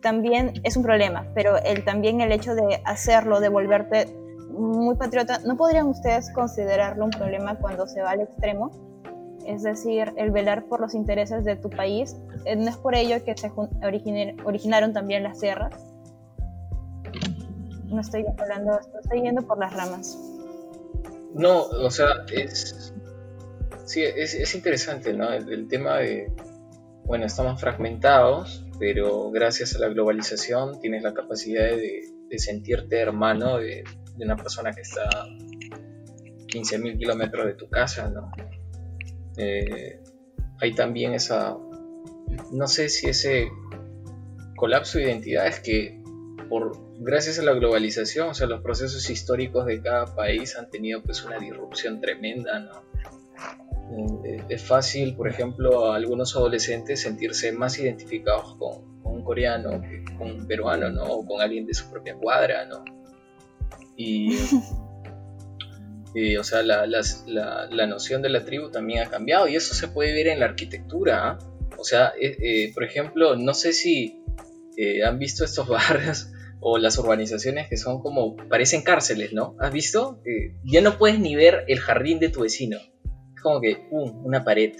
también 0.00 0.52
es 0.62 0.76
un 0.76 0.82
problema, 0.82 1.26
pero 1.34 1.56
el, 1.58 1.84
también 1.84 2.20
el 2.20 2.32
hecho 2.32 2.54
de 2.54 2.80
hacerlo, 2.84 3.40
de 3.40 3.48
volverte 3.48 4.06
muy 4.50 4.96
patriota, 4.96 5.40
¿no 5.44 5.56
podrían 5.56 5.86
ustedes 5.86 6.30
considerarlo 6.32 7.04
un 7.04 7.10
problema 7.10 7.56
cuando 7.56 7.86
se 7.86 8.02
va 8.02 8.10
al 8.10 8.20
extremo? 8.20 8.70
Es 9.46 9.62
decir, 9.62 10.12
el 10.16 10.30
velar 10.30 10.66
por 10.66 10.80
los 10.80 10.94
intereses 10.94 11.44
de 11.44 11.56
tu 11.56 11.70
país, 11.70 12.16
eh, 12.44 12.56
¿no 12.56 12.68
es 12.68 12.76
por 12.76 12.94
ello 12.94 13.22
que 13.24 13.36
se 13.36 13.50
originaron 14.44 14.92
también 14.92 15.22
las 15.22 15.40
guerras? 15.40 15.74
No 17.88 18.00
estoy 18.00 18.24
hablando, 18.38 18.78
estoy 19.02 19.22
yendo 19.22 19.42
por 19.42 19.58
las 19.58 19.72
ramas. 19.72 20.18
No, 21.34 21.62
o 21.62 21.90
sea, 21.90 22.08
es, 22.32 22.92
Sí, 23.88 24.02
es, 24.02 24.54
interesante, 24.54 25.14
¿no? 25.14 25.32
El, 25.32 25.66
tema 25.66 25.96
de, 25.96 26.30
bueno, 27.06 27.24
estamos 27.24 27.58
fragmentados, 27.58 28.62
pero 28.78 29.30
gracias 29.30 29.74
a 29.74 29.78
la 29.78 29.88
globalización 29.88 30.78
tienes 30.82 31.02
la 31.02 31.14
capacidad 31.14 31.64
de, 31.70 32.02
sentirte 32.36 32.98
hermano 32.98 33.56
de, 33.56 33.84
una 34.20 34.36
persona 34.36 34.72
que 34.72 34.82
está 34.82 35.08
15.000 36.48 36.98
kilómetros 36.98 37.46
de 37.46 37.54
tu 37.54 37.70
casa, 37.70 38.10
¿no? 38.10 38.30
Eh, 39.38 40.02
hay 40.60 40.74
también 40.74 41.14
esa, 41.14 41.56
no 42.52 42.66
sé 42.66 42.90
si 42.90 43.08
ese 43.08 43.48
colapso 44.54 44.98
de 44.98 45.04
identidad 45.04 45.46
es 45.46 45.60
que 45.60 46.02
por 46.50 46.76
gracias 47.00 47.38
a 47.38 47.42
la 47.42 47.52
globalización, 47.52 48.28
o 48.28 48.34
sea, 48.34 48.46
los 48.46 48.62
procesos 48.62 49.08
históricos 49.08 49.66
de 49.66 49.80
cada 49.80 50.14
país 50.14 50.56
han 50.56 50.68
tenido 50.68 51.02
pues 51.02 51.24
una 51.24 51.38
disrupción 51.38 52.00
tremenda, 52.00 52.58
¿no? 52.58 52.82
Eh, 54.24 54.44
es 54.48 54.62
fácil, 54.62 55.16
por 55.16 55.28
ejemplo, 55.28 55.92
a 55.92 55.96
algunos 55.96 56.36
adolescentes 56.36 57.00
sentirse 57.00 57.52
más 57.52 57.78
identificados 57.78 58.56
con, 58.56 58.98
un 59.04 59.24
coreano 59.24 59.80
que 59.80 60.04
con 60.16 60.32
un 60.32 60.46
peruano, 60.46 60.90
¿no? 60.90 61.04
O 61.04 61.26
con 61.26 61.40
alguien 61.40 61.66
de 61.66 61.72
su 61.72 61.90
propia 61.90 62.14
cuadra, 62.14 62.66
¿no? 62.66 62.84
Y, 63.96 64.36
o 66.38 66.44
sea, 66.44 66.62
la, 66.62 66.86
la, 66.86 67.86
noción 67.86 68.20
de 68.20 68.28
la 68.28 68.44
tribu 68.44 68.70
también 68.70 69.00
ha 69.00 69.08
cambiado 69.08 69.48
y 69.48 69.56
eso 69.56 69.74
se 69.74 69.88
puede 69.88 70.12
ver 70.12 70.28
en 70.28 70.40
la 70.40 70.46
arquitectura. 70.46 71.30
¿ah? 71.30 71.38
O 71.78 71.84
sea, 71.84 72.12
eh, 72.20 72.36
eh, 72.42 72.72
por 72.74 72.84
ejemplo, 72.84 73.36
no 73.36 73.54
sé 73.54 73.72
si 73.72 74.22
han 75.04 75.18
visto 75.18 75.44
estos 75.44 75.66
barrios 75.68 76.30
o 76.60 76.78
las 76.78 76.98
urbanizaciones 76.98 77.68
que 77.68 77.76
son 77.76 78.00
como, 78.00 78.36
parecen 78.36 78.82
cárceles, 78.82 79.32
¿no? 79.32 79.56
¿Has 79.60 79.72
visto? 79.72 80.20
ya 80.64 80.80
no 80.80 80.98
puedes 80.98 81.18
ni 81.18 81.36
ver 81.36 81.64
el 81.68 81.78
jardín 81.78 82.18
de 82.18 82.28
tu 82.28 82.40
vecino 82.40 82.78
como 83.42 83.60
que, 83.60 83.76
¡pum!, 83.90 84.24
una 84.24 84.44
pared, 84.44 84.74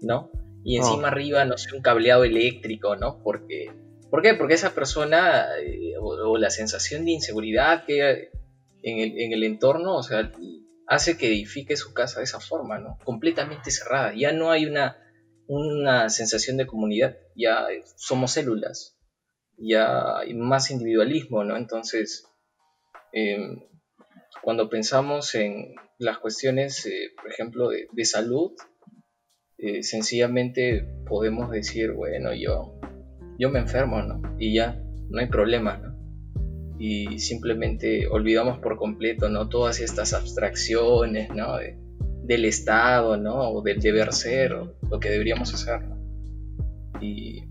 ¿no? 0.00 0.30
Y 0.64 0.76
encima 0.76 1.08
arriba, 1.08 1.44
no 1.44 1.56
sé, 1.56 1.74
un 1.74 1.82
cableado 1.82 2.24
eléctrico, 2.24 2.96
¿no? 2.96 3.22
Porque, 3.22 3.72
¿Por 4.10 4.22
qué? 4.22 4.34
Porque 4.34 4.54
esa 4.54 4.74
persona, 4.74 5.46
eh, 5.64 5.94
o, 5.98 6.36
la 6.36 6.50
sensación 6.50 7.04
de 7.04 7.12
inseguridad 7.12 7.84
que 7.84 8.02
hay 8.02 8.16
en 8.82 8.98
el, 8.98 9.18
en 9.20 9.32
el 9.32 9.44
entorno, 9.44 9.96
o 9.96 10.02
sea, 10.02 10.30
hace 10.86 11.16
que 11.16 11.28
edifique 11.28 11.76
su 11.76 11.94
casa 11.94 12.18
de 12.18 12.24
esa 12.24 12.40
forma, 12.40 12.78
¿no? 12.78 12.98
Completamente 13.04 13.70
cerrada. 13.70 14.12
Ya 14.14 14.32
no 14.32 14.50
hay 14.50 14.66
una, 14.66 14.96
una 15.46 16.10
sensación 16.10 16.56
de 16.56 16.66
comunidad, 16.66 17.16
ya 17.36 17.66
somos 17.96 18.32
células, 18.32 18.98
ya 19.60 20.18
hay 20.18 20.34
más 20.34 20.70
individualismo, 20.70 21.44
¿no? 21.44 21.56
Entonces, 21.56 22.26
em, 23.12 23.60
cuando 24.42 24.68
pensamos 24.68 25.34
en, 25.34 25.74
las 25.98 26.18
cuestiones, 26.18 26.86
eh, 26.86 27.10
por 27.14 27.30
ejemplo, 27.30 27.68
de, 27.68 28.04
salud, 28.06 28.52
eh, 29.58 29.82
sencillamente 29.82 30.88
podemos 31.06 31.50
decir, 31.50 31.92
bueno, 31.92 32.32
yo, 32.32 32.80
yo 33.38 33.50
me 33.50 33.58
enfermo, 33.58 34.02
¿no? 34.02 34.22
Y 34.38 34.54
ya, 34.54 34.82
no 35.10 35.20
hay 35.20 35.26
problema, 35.26 35.76
¿no? 35.76 35.94
Y 36.78 37.18
simplemente 37.18 38.06
olvidamos 38.08 38.60
por 38.60 38.78
completo, 38.78 39.28
¿no? 39.28 39.50
Todas 39.50 39.80
estas 39.80 40.14
abstracciones, 40.14 41.28
¿no? 41.34 41.58
del 42.30 42.44
Estado, 42.46 43.18
¿no? 43.18 43.50
O 43.50 43.60
del 43.60 43.80
deber 43.80 44.12
ser, 44.14 44.54
o 44.54 44.76
lo 44.88 45.00
que 45.00 45.10
deberíamos 45.10 45.52
hacer, 45.52 45.82
¿no? 45.82 45.98
Y, 47.02 47.49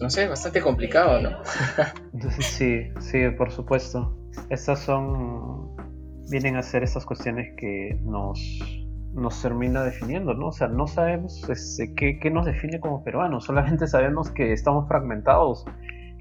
no 0.00 0.10
sé, 0.10 0.28
bastante 0.28 0.60
complicado, 0.60 1.20
¿no? 1.20 1.30
sí, 2.40 2.92
sí, 3.00 3.30
por 3.36 3.50
supuesto. 3.50 4.16
Estas 4.50 4.80
son 4.80 5.76
vienen 6.30 6.56
a 6.56 6.62
ser 6.62 6.82
esas 6.82 7.04
cuestiones 7.06 7.54
que 7.56 7.98
nos, 8.04 8.38
nos 9.14 9.40
termina 9.42 9.82
definiendo, 9.82 10.34
¿no? 10.34 10.48
O 10.48 10.52
sea, 10.52 10.68
no 10.68 10.86
sabemos 10.86 11.48
este, 11.48 11.94
qué, 11.94 12.30
nos 12.30 12.46
define 12.46 12.80
como 12.80 13.02
peruanos, 13.02 13.44
solamente 13.44 13.86
sabemos 13.86 14.30
que 14.30 14.52
estamos 14.52 14.86
fragmentados 14.88 15.64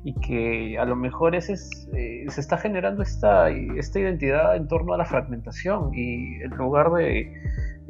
y 0.03 0.13
que 0.13 0.78
a 0.80 0.86
lo 0.86 0.95
mejor 0.95 1.36
ese 1.36 1.55
eh, 1.93 2.25
se 2.30 2.41
está 2.41 2.57
generando 2.57 3.03
esta, 3.03 3.49
esta 3.49 3.99
identidad 3.99 4.55
en 4.55 4.67
torno 4.67 4.93
a 4.93 4.97
la 4.97 5.05
fragmentación 5.05 5.91
y 5.93 6.41
en 6.41 6.51
lugar 6.51 6.91
de 6.91 7.34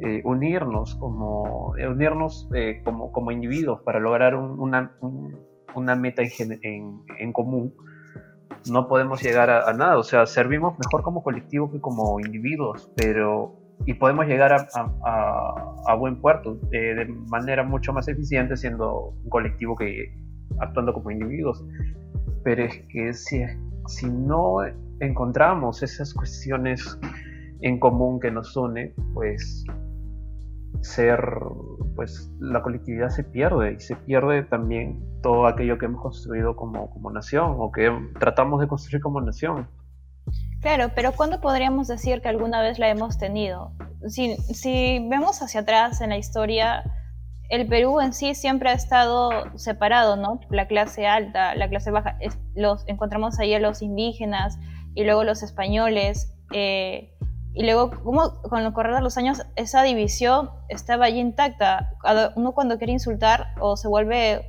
eh, 0.00 0.22
unirnos 0.24 0.96
como 0.96 1.76
eh, 1.76 1.86
unirnos 1.86 2.48
como, 2.82 3.12
como 3.12 3.30
individuos 3.30 3.82
para 3.82 4.00
lograr 4.00 4.34
una, 4.34 4.92
una 5.74 5.94
meta 5.94 6.22
en, 6.22 7.02
en 7.18 7.32
común, 7.32 7.74
no 8.70 8.88
podemos 8.88 9.22
llegar 9.22 9.50
a, 9.50 9.72
nada. 9.72 9.98
O 9.98 10.02
sea, 10.02 10.26
servimos 10.26 10.78
mejor 10.78 11.02
como 11.02 11.22
colectivo 11.22 11.70
que 11.70 11.80
como 11.80 12.20
individuos, 12.20 12.90
pero 12.96 13.54
y 13.86 13.94
podemos 13.94 14.26
llegar 14.26 14.52
a, 14.52 15.94
buen 15.94 16.20
puerto 16.20 16.58
eh, 16.72 16.94
de 16.94 17.06
manera 17.06 17.62
mucho 17.62 17.92
más 17.92 18.08
eficiente 18.08 18.56
siendo 18.56 19.14
un 19.22 19.28
colectivo 19.30 19.76
que 19.76 20.12
actuando 20.60 20.92
como 20.92 21.10
individuos. 21.10 21.64
Pero 22.44 22.64
es 22.64 22.82
que 22.88 23.12
si, 23.14 23.42
si 23.86 24.06
no 24.10 24.58
encontramos 25.00 25.82
esas 25.82 26.12
cuestiones 26.12 26.98
en 27.60 27.78
común 27.78 28.20
que 28.20 28.30
nos 28.30 28.56
une, 28.56 28.94
pues 29.14 29.64
ser, 30.82 31.20
pues 31.96 32.30
la 32.38 32.62
colectividad 32.62 33.08
se 33.10 33.24
pierde 33.24 33.74
y 33.74 33.80
se 33.80 33.96
pierde 33.96 34.42
también 34.42 35.02
todo 35.22 35.46
aquello 35.46 35.78
que 35.78 35.86
hemos 35.86 36.02
construido 36.02 36.56
como, 36.56 36.90
como 36.90 37.10
nación 37.10 37.56
o 37.58 37.70
que 37.72 37.90
tratamos 38.18 38.60
de 38.60 38.68
construir 38.68 39.02
como 39.02 39.20
nación. 39.20 39.68
Claro, 40.60 40.90
pero 40.94 41.12
¿cuándo 41.12 41.40
podríamos 41.40 41.88
decir 41.88 42.20
que 42.20 42.28
alguna 42.28 42.60
vez 42.60 42.78
la 42.78 42.88
hemos 42.88 43.18
tenido? 43.18 43.72
Si, 44.06 44.36
si 44.36 45.06
vemos 45.08 45.40
hacia 45.42 45.60
atrás 45.60 46.00
en 46.00 46.10
la 46.10 46.18
historia, 46.18 46.84
el 47.48 47.66
Perú 47.66 48.00
en 48.00 48.12
sí 48.12 48.34
siempre 48.34 48.70
ha 48.70 48.74
estado 48.74 49.30
separado, 49.56 50.16
¿no? 50.16 50.40
La 50.50 50.66
clase 50.66 51.06
alta, 51.06 51.54
la 51.54 51.68
clase 51.68 51.90
baja, 51.90 52.18
los 52.54 52.86
encontramos 52.88 53.38
ahí 53.38 53.54
a 53.54 53.60
los 53.60 53.82
indígenas 53.82 54.58
y 54.94 55.04
luego 55.04 55.24
los 55.24 55.42
españoles. 55.42 56.34
Eh, 56.52 57.14
y 57.58 57.64
luego, 57.64 57.90
como 58.04 58.40
con 58.42 58.64
el 58.64 58.72
correr 58.72 58.94
de 58.94 59.00
los 59.00 59.18
años, 59.18 59.42
esa 59.56 59.82
división 59.82 60.48
estaba 60.68 61.06
allí 61.06 61.18
intacta. 61.18 61.90
Uno 62.36 62.52
cuando 62.52 62.78
quiere 62.78 62.92
insultar 62.92 63.48
o 63.58 63.76
se 63.76 63.88
vuelve 63.88 64.46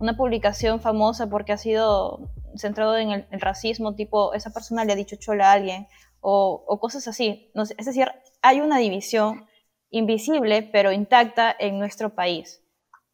una 0.00 0.16
publicación 0.16 0.80
famosa 0.80 1.28
porque 1.28 1.52
ha 1.52 1.56
sido 1.56 2.32
centrado 2.56 2.98
en 2.98 3.12
el, 3.12 3.40
racismo, 3.40 3.94
tipo, 3.94 4.34
esa 4.34 4.50
persona 4.50 4.84
le 4.84 4.92
ha 4.92 4.96
dicho 4.96 5.14
chola 5.14 5.50
a 5.50 5.52
alguien, 5.52 5.86
o, 6.20 6.76
cosas 6.80 7.06
así. 7.06 7.52
No 7.54 7.62
es 7.62 7.86
decir, 7.86 8.08
hay 8.42 8.60
una 8.60 8.78
división 8.78 9.46
invisible 9.90 10.68
pero 10.72 10.90
intacta 10.90 11.54
en 11.56 11.78
nuestro 11.78 12.16
país. 12.16 12.64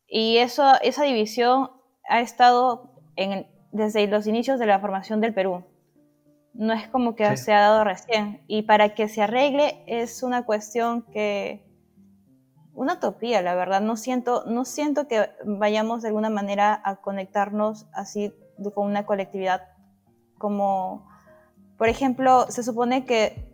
Y 0.08 0.38
eso, 0.38 0.80
esa 0.80 1.04
división 1.04 1.72
ha 2.08 2.22
estado 2.22 3.02
en, 3.16 3.46
desde 3.70 4.06
los 4.06 4.26
inicios 4.26 4.58
de 4.58 4.64
la 4.64 4.80
formación 4.80 5.20
del 5.20 5.34
Perú. 5.34 5.62
No 6.58 6.72
es 6.72 6.88
como 6.88 7.14
que 7.14 7.36
se 7.36 7.52
ha 7.52 7.60
dado 7.60 7.84
recién. 7.84 8.42
Y 8.46 8.62
para 8.62 8.94
que 8.94 9.08
se 9.08 9.22
arregle 9.22 9.82
es 9.86 10.22
una 10.22 10.44
cuestión 10.44 11.02
que... 11.02 11.64
Una 12.74 12.94
utopía, 12.94 13.40
la 13.42 13.54
verdad. 13.54 13.80
No 13.80 13.96
siento, 13.96 14.44
no 14.46 14.64
siento 14.64 15.08
que 15.08 15.30
vayamos 15.44 16.02
de 16.02 16.08
alguna 16.08 16.30
manera 16.30 16.80
a 16.84 16.96
conectarnos 16.96 17.86
así 17.92 18.32
con 18.74 18.86
una 18.86 19.06
colectividad 19.06 19.62
como... 20.38 21.08
Por 21.76 21.88
ejemplo, 21.88 22.46
se 22.50 22.62
supone 22.62 23.04
que 23.04 23.46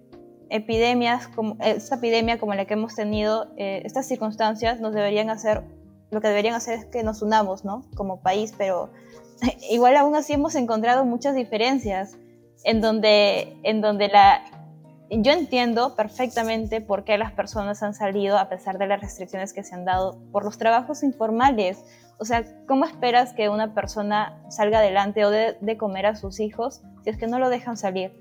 epidemias, 0.49 1.29
como 1.29 1.57
esta 1.61 1.97
epidemia 1.97 2.39
como 2.39 2.55
la 2.55 2.67
que 2.67 2.75
hemos 2.75 2.95
tenido, 2.95 3.49
eh, 3.57 3.83
estas 3.85 4.07
circunstancias 4.07 4.81
nos 4.81 4.95
deberían 4.95 5.31
hacer, 5.31 5.65
lo 6.11 6.21
que 6.21 6.29
deberían 6.29 6.55
hacer 6.55 6.79
es 6.79 6.85
que 6.85 7.03
nos 7.03 7.23
unamos, 7.23 7.65
¿no? 7.65 7.85
Como 7.97 8.21
país, 8.21 8.55
pero 8.57 8.93
igual 9.71 9.97
aún 9.97 10.15
así 10.15 10.35
hemos 10.35 10.55
encontrado 10.55 11.05
muchas 11.05 11.35
diferencias 11.35 12.17
en 12.65 12.81
donde, 12.81 13.57
en 13.63 13.81
donde 13.81 14.09
la... 14.09 14.43
Yo 15.11 15.33
entiendo 15.33 15.95
perfectamente 15.95 16.81
por 16.81 17.05
qué 17.05 17.19
las 17.19 17.33
personas 17.33 17.83
han 17.83 17.95
salido 17.95 18.39
a 18.39 18.49
pesar 18.49 18.79
de 18.79 18.87
las 18.87 19.01
restricciones 19.01 19.53
que 19.53 19.63
se 19.63 19.75
han 19.75 19.85
dado 19.85 20.19
por 20.33 20.43
los 20.45 20.57
trabajos 20.57 21.03
informales. 21.03 21.85
O 22.19 22.25
sea, 22.25 22.45
¿cómo 22.67 22.87
esperas 22.87 23.35
que 23.35 23.51
una 23.51 23.75
persona 23.75 24.43
salga 24.49 24.79
adelante 24.79 25.25
o 25.27 25.31
de, 25.31 25.59
de 25.61 25.77
comer 25.77 26.07
a 26.07 26.17
sus 26.17 26.41
hijos 26.41 26.81
si 27.05 27.11
es 27.11 27.19
que 27.19 27.27
no 27.27 27.39
lo 27.39 27.51
dejan 27.51 27.77
salir? 27.77 28.13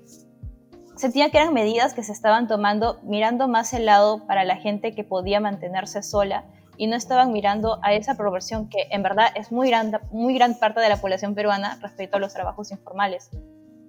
sentía 0.96 1.30
que 1.30 1.38
eran 1.38 1.54
medidas 1.54 1.94
que 1.94 2.02
se 2.02 2.12
estaban 2.12 2.46
tomando 2.46 3.00
mirando 3.02 3.48
más 3.48 3.72
el 3.72 3.86
lado 3.86 4.26
para 4.26 4.44
la 4.44 4.56
gente 4.56 4.94
que 4.94 5.04
podía 5.04 5.40
mantenerse 5.40 6.02
sola 6.02 6.44
y 6.76 6.86
no 6.86 6.96
estaban 6.96 7.32
mirando 7.32 7.78
a 7.82 7.92
esa 7.92 8.16
proporción 8.16 8.68
que 8.68 8.86
en 8.90 9.02
verdad 9.02 9.26
es 9.34 9.52
muy 9.52 9.68
gran, 9.68 9.92
muy 10.10 10.34
gran 10.34 10.54
parte 10.58 10.80
de 10.80 10.88
la 10.88 10.96
población 10.96 11.34
peruana 11.34 11.78
respecto 11.80 12.16
a 12.16 12.20
los 12.20 12.32
trabajos 12.32 12.70
informales. 12.70 13.30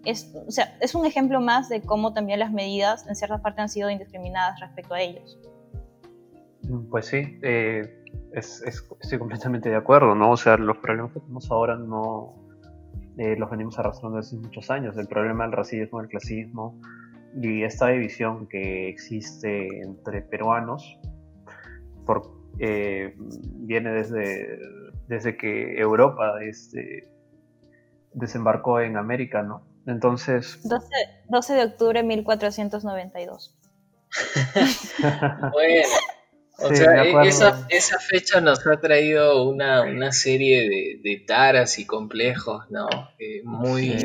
Es, 0.05 0.33
o 0.35 0.51
sea, 0.51 0.77
es 0.81 0.95
un 0.95 1.05
ejemplo 1.05 1.39
más 1.39 1.69
de 1.69 1.81
cómo 1.81 2.13
también 2.13 2.39
las 2.39 2.51
medidas 2.51 3.07
en 3.07 3.15
cierta 3.15 3.41
parte 3.41 3.61
han 3.61 3.69
sido 3.69 3.89
indiscriminadas 3.89 4.59
respecto 4.59 4.93
a 4.93 5.01
ellos. 5.01 5.39
Pues 6.89 7.07
sí, 7.07 7.39
eh, 7.41 8.03
estoy 8.33 9.19
completamente 9.19 9.69
de 9.69 9.75
acuerdo, 9.75 10.15
¿no? 10.15 10.31
O 10.31 10.37
sea, 10.37 10.57
los 10.57 10.77
problemas 10.77 11.13
que 11.13 11.19
tenemos 11.19 11.49
ahora 11.51 11.75
no, 11.75 12.35
eh, 13.17 13.35
los 13.37 13.49
venimos 13.49 13.77
arrastrando 13.77 14.17
desde 14.17 14.37
muchos 14.37 14.71
años. 14.71 14.97
El 14.97 15.07
problema 15.07 15.43
del 15.43 15.53
racismo, 15.53 16.01
el 16.01 16.07
clasismo 16.07 16.79
y 17.35 17.63
esta 17.63 17.87
división 17.87 18.47
que 18.47 18.89
existe 18.89 19.81
entre 19.81 20.21
peruanos 20.21 20.99
por, 22.05 22.31
eh, 22.59 23.15
viene 23.17 23.91
desde, 23.91 24.59
desde 25.07 25.35
que 25.37 25.79
Europa 25.79 26.43
este, 26.43 27.09
desembarcó 28.13 28.79
en 28.79 28.97
América, 28.97 29.43
¿no? 29.43 29.63
Entonces... 29.87 30.59
12, 30.63 30.87
12 31.29 31.53
de 31.53 31.63
octubre 31.63 32.01
de 32.01 32.07
1492. 32.07 33.57
bueno, 35.51 35.87
o 36.59 36.75
sea, 36.75 37.03
e-, 37.03 37.27
esa, 37.27 37.65
esa, 37.69 37.99
fecha 37.99 38.41
nos 38.41 38.65
ha 38.67 38.79
traído 38.79 39.43
una, 39.49 39.83
una 39.83 40.11
serie 40.11 40.69
de, 40.69 40.99
de, 41.03 41.23
taras 41.25 41.79
y 41.79 41.85
complejos, 41.85 42.65
¿no? 42.69 42.87
Eh, 43.19 43.41
muy, 43.43 43.95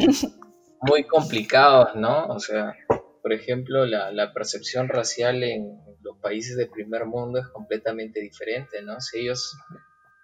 muy 0.80 1.04
complicados, 1.04 1.94
¿no? 1.94 2.26
O 2.26 2.38
sea, 2.40 2.74
por 3.22 3.32
ejemplo, 3.32 3.84
la, 3.84 4.10
la, 4.12 4.32
percepción 4.32 4.88
racial 4.88 5.42
en 5.42 5.78
los 6.02 6.16
países 6.18 6.56
del 6.56 6.70
primer 6.70 7.04
mundo 7.04 7.38
es 7.38 7.48
completamente 7.48 8.20
diferente, 8.20 8.82
¿no? 8.82 9.00
Si 9.00 9.18
ellos, 9.18 9.56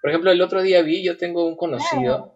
por 0.00 0.10
ejemplo, 0.10 0.30
el 0.30 0.40
otro 0.40 0.62
día 0.62 0.82
vi, 0.82 1.04
yo 1.04 1.18
tengo 1.18 1.46
un 1.46 1.56
conocido 1.56 2.34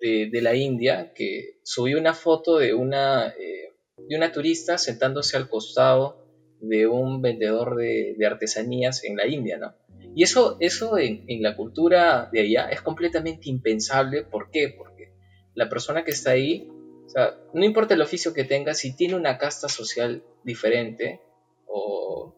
de, 0.00 0.40
la 0.42 0.54
India 0.54 1.12
que 1.14 1.58
subió 1.62 1.98
una 1.98 2.14
foto 2.14 2.58
de 2.58 2.74
una, 2.74 3.28
eh, 3.28 3.74
de 3.96 4.16
una 4.16 4.32
turista 4.32 4.78
sentándose 4.78 5.36
al 5.36 5.48
costado 5.48 6.26
de 6.60 6.86
un 6.86 7.22
vendedor 7.22 7.76
de, 7.76 8.16
artesanías 8.26 9.04
en 9.04 9.16
la 9.16 9.26
India, 9.26 9.58
¿no? 9.58 9.74
Y 10.14 10.22
eso, 10.22 10.56
eso 10.60 10.98
en, 10.98 11.24
la 11.42 11.56
cultura 11.56 12.28
de 12.32 12.40
allá 12.40 12.68
es 12.70 12.80
completamente 12.80 13.48
impensable. 13.48 14.24
¿Por 14.24 14.50
qué? 14.50 14.74
Porque 14.76 15.12
la 15.54 15.68
persona 15.68 16.02
que 16.04 16.10
está 16.10 16.32
ahí, 16.32 16.68
o 17.06 17.08
sea, 17.08 17.36
no 17.54 17.64
importa 17.64 17.94
el 17.94 18.02
oficio 18.02 18.32
que 18.32 18.44
tenga, 18.44 18.74
si 18.74 18.96
tiene 18.96 19.14
una 19.14 19.38
casta 19.38 19.68
social 19.68 20.24
diferente, 20.42 21.20
o 21.66 22.34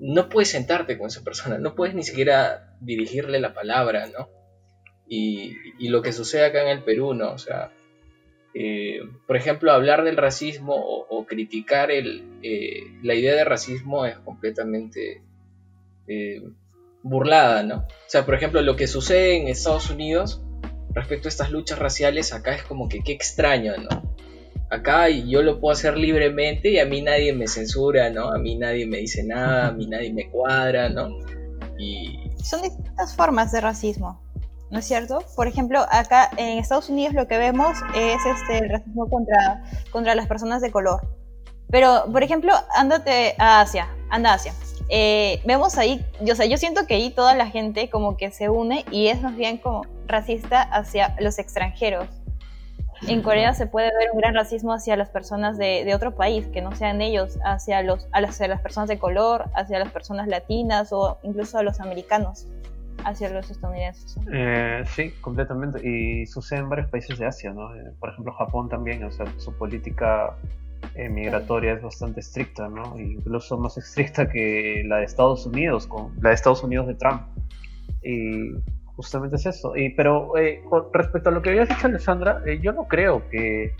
no 0.00 0.28
puedes 0.28 0.50
sentarte 0.50 0.96
con 0.96 1.08
esa 1.08 1.22
persona, 1.22 1.58
no 1.58 1.74
puedes 1.74 1.94
ni 1.94 2.04
siquiera 2.04 2.76
dirigirle 2.80 3.38
la 3.40 3.52
palabra, 3.52 4.06
¿no? 4.06 4.30
Y, 5.12 5.88
lo 5.88 6.02
que 6.02 6.12
sucede 6.12 6.46
acá 6.46 6.62
en 6.62 6.68
el 6.68 6.84
Perú, 6.84 7.14
¿no? 7.14 7.32
O 7.32 7.38
sea, 7.38 7.72
eh, 8.54 9.00
por 9.26 9.36
ejemplo, 9.36 9.72
hablar 9.72 10.04
del 10.04 10.16
racismo 10.16 10.74
o, 10.76 11.26
criticar 11.26 11.90
el, 11.90 12.24
eh, 12.42 12.84
la 13.02 13.14
idea 13.14 13.34
de 13.34 13.44
racismo 13.44 14.06
es 14.06 14.16
completamente 14.18 15.22
eh, 16.06 16.42
burlada, 17.02 17.64
¿no? 17.64 17.76
O 17.78 18.08
sea, 18.08 18.24
por 18.24 18.34
ejemplo, 18.36 18.62
lo 18.62 18.76
que 18.76 18.86
sucede 18.86 19.36
en 19.36 19.48
Estados 19.48 19.90
Unidos 19.90 20.42
respecto 20.94 21.26
a 21.26 21.30
estas 21.30 21.50
luchas 21.50 21.80
raciales, 21.80 22.32
acá 22.32 22.54
es 22.54 22.62
como 22.62 22.88
que 22.88 23.00
qué 23.00 23.12
extraño, 23.12 23.74
¿no? 23.78 24.14
Acá 24.70 25.08
yo 25.08 25.42
lo 25.42 25.58
puedo 25.58 25.72
hacer 25.72 25.96
libremente 25.96 26.70
y 26.70 26.78
a 26.78 26.86
mí 26.86 27.02
nadie 27.02 27.32
me 27.32 27.48
censura, 27.48 28.10
¿no? 28.10 28.30
A 28.30 28.38
mí 28.38 28.56
nadie 28.56 28.86
me 28.86 28.98
dice 28.98 29.24
nada, 29.24 29.68
a 29.68 29.72
mí 29.72 29.88
nadie 29.88 30.12
me 30.12 30.30
cuadra, 30.30 30.88
¿no? 30.88 31.08
Y... 31.78 32.30
Son 32.44 32.62
distintas 32.62 33.16
formas 33.16 33.50
de 33.50 33.60
racismo. 33.60 34.29
¿No 34.70 34.78
es 34.78 34.86
cierto? 34.86 35.24
Por 35.34 35.48
ejemplo, 35.48 35.84
acá 35.90 36.30
en 36.36 36.58
Estados 36.58 36.88
Unidos 36.88 37.14
lo 37.14 37.26
que 37.26 37.38
vemos 37.38 37.76
es 37.94 38.24
este, 38.24 38.58
el 38.58 38.70
racismo 38.70 39.08
contra, 39.08 39.64
contra 39.90 40.14
las 40.14 40.26
personas 40.26 40.62
de 40.62 40.70
color. 40.70 41.00
Pero, 41.70 42.04
por 42.10 42.22
ejemplo, 42.22 42.52
ándate 42.74 43.34
a 43.38 43.60
Asia, 43.60 43.88
anda 44.10 44.32
a 44.32 44.34
Asia. 44.34 44.54
Eh, 44.88 45.40
vemos 45.44 45.78
ahí, 45.78 46.04
yo, 46.20 46.32
o 46.32 46.36
sea, 46.36 46.46
yo 46.46 46.56
siento 46.56 46.86
que 46.86 46.94
ahí 46.94 47.10
toda 47.10 47.34
la 47.34 47.46
gente 47.46 47.90
como 47.90 48.16
que 48.16 48.30
se 48.32 48.48
une 48.48 48.84
y 48.90 49.06
es 49.06 49.22
más 49.22 49.36
bien 49.36 49.58
como 49.58 49.82
racista 50.06 50.62
hacia 50.62 51.14
los 51.20 51.38
extranjeros. 51.38 52.08
En 53.06 53.22
Corea 53.22 53.54
se 53.54 53.66
puede 53.66 53.86
ver 53.98 54.10
un 54.12 54.18
gran 54.18 54.34
racismo 54.34 54.74
hacia 54.74 54.94
las 54.94 55.08
personas 55.08 55.56
de, 55.56 55.84
de 55.84 55.94
otro 55.94 56.14
país, 56.14 56.46
que 56.48 56.60
no 56.60 56.76
sean 56.76 57.00
ellos, 57.00 57.38
hacia, 57.44 57.82
los, 57.82 58.08
hacia 58.12 58.46
las 58.46 58.60
personas 58.60 58.88
de 58.88 58.98
color, 58.98 59.46
hacia 59.54 59.78
las 59.78 59.90
personas 59.90 60.28
latinas 60.28 60.92
o 60.92 61.18
incluso 61.22 61.56
a 61.56 61.62
los 61.62 61.80
americanos 61.80 62.46
hacia 63.04 63.30
los 63.30 63.50
estadounidenses. 63.50 64.18
Eh, 64.32 64.82
sí, 64.86 65.12
completamente. 65.20 65.86
Y 65.86 66.26
sucede 66.26 66.60
en 66.60 66.68
varios 66.68 66.88
países 66.88 67.18
de 67.18 67.26
Asia, 67.26 67.52
¿no? 67.52 67.74
Eh, 67.74 67.92
por 67.98 68.10
ejemplo, 68.10 68.32
Japón 68.34 68.68
también, 68.68 69.04
o 69.04 69.10
sea, 69.10 69.26
su 69.38 69.52
política 69.54 70.36
eh, 70.94 71.08
migratoria 71.08 71.72
es 71.72 71.82
bastante 71.82 72.20
estricta, 72.20 72.68
¿no? 72.68 72.98
Incluso 72.98 73.58
más 73.58 73.76
estricta 73.76 74.28
que 74.28 74.82
la 74.86 74.98
de 74.98 75.04
Estados 75.04 75.46
Unidos, 75.46 75.86
con 75.86 76.12
la 76.20 76.30
de 76.30 76.34
Estados 76.34 76.62
Unidos 76.62 76.86
de 76.86 76.94
Trump. 76.94 77.22
Y 78.02 78.52
justamente 78.96 79.36
es 79.36 79.46
eso. 79.46 79.76
Y, 79.76 79.90
pero 79.90 80.32
con 80.68 80.92
respecto 80.92 81.28
a 81.28 81.32
lo 81.32 81.42
que 81.42 81.50
había 81.50 81.66
dicho 81.66 81.86
Alessandra, 81.86 82.42
yo 82.60 82.72
no 82.72 82.88
creo 82.88 83.28
que 83.28 83.74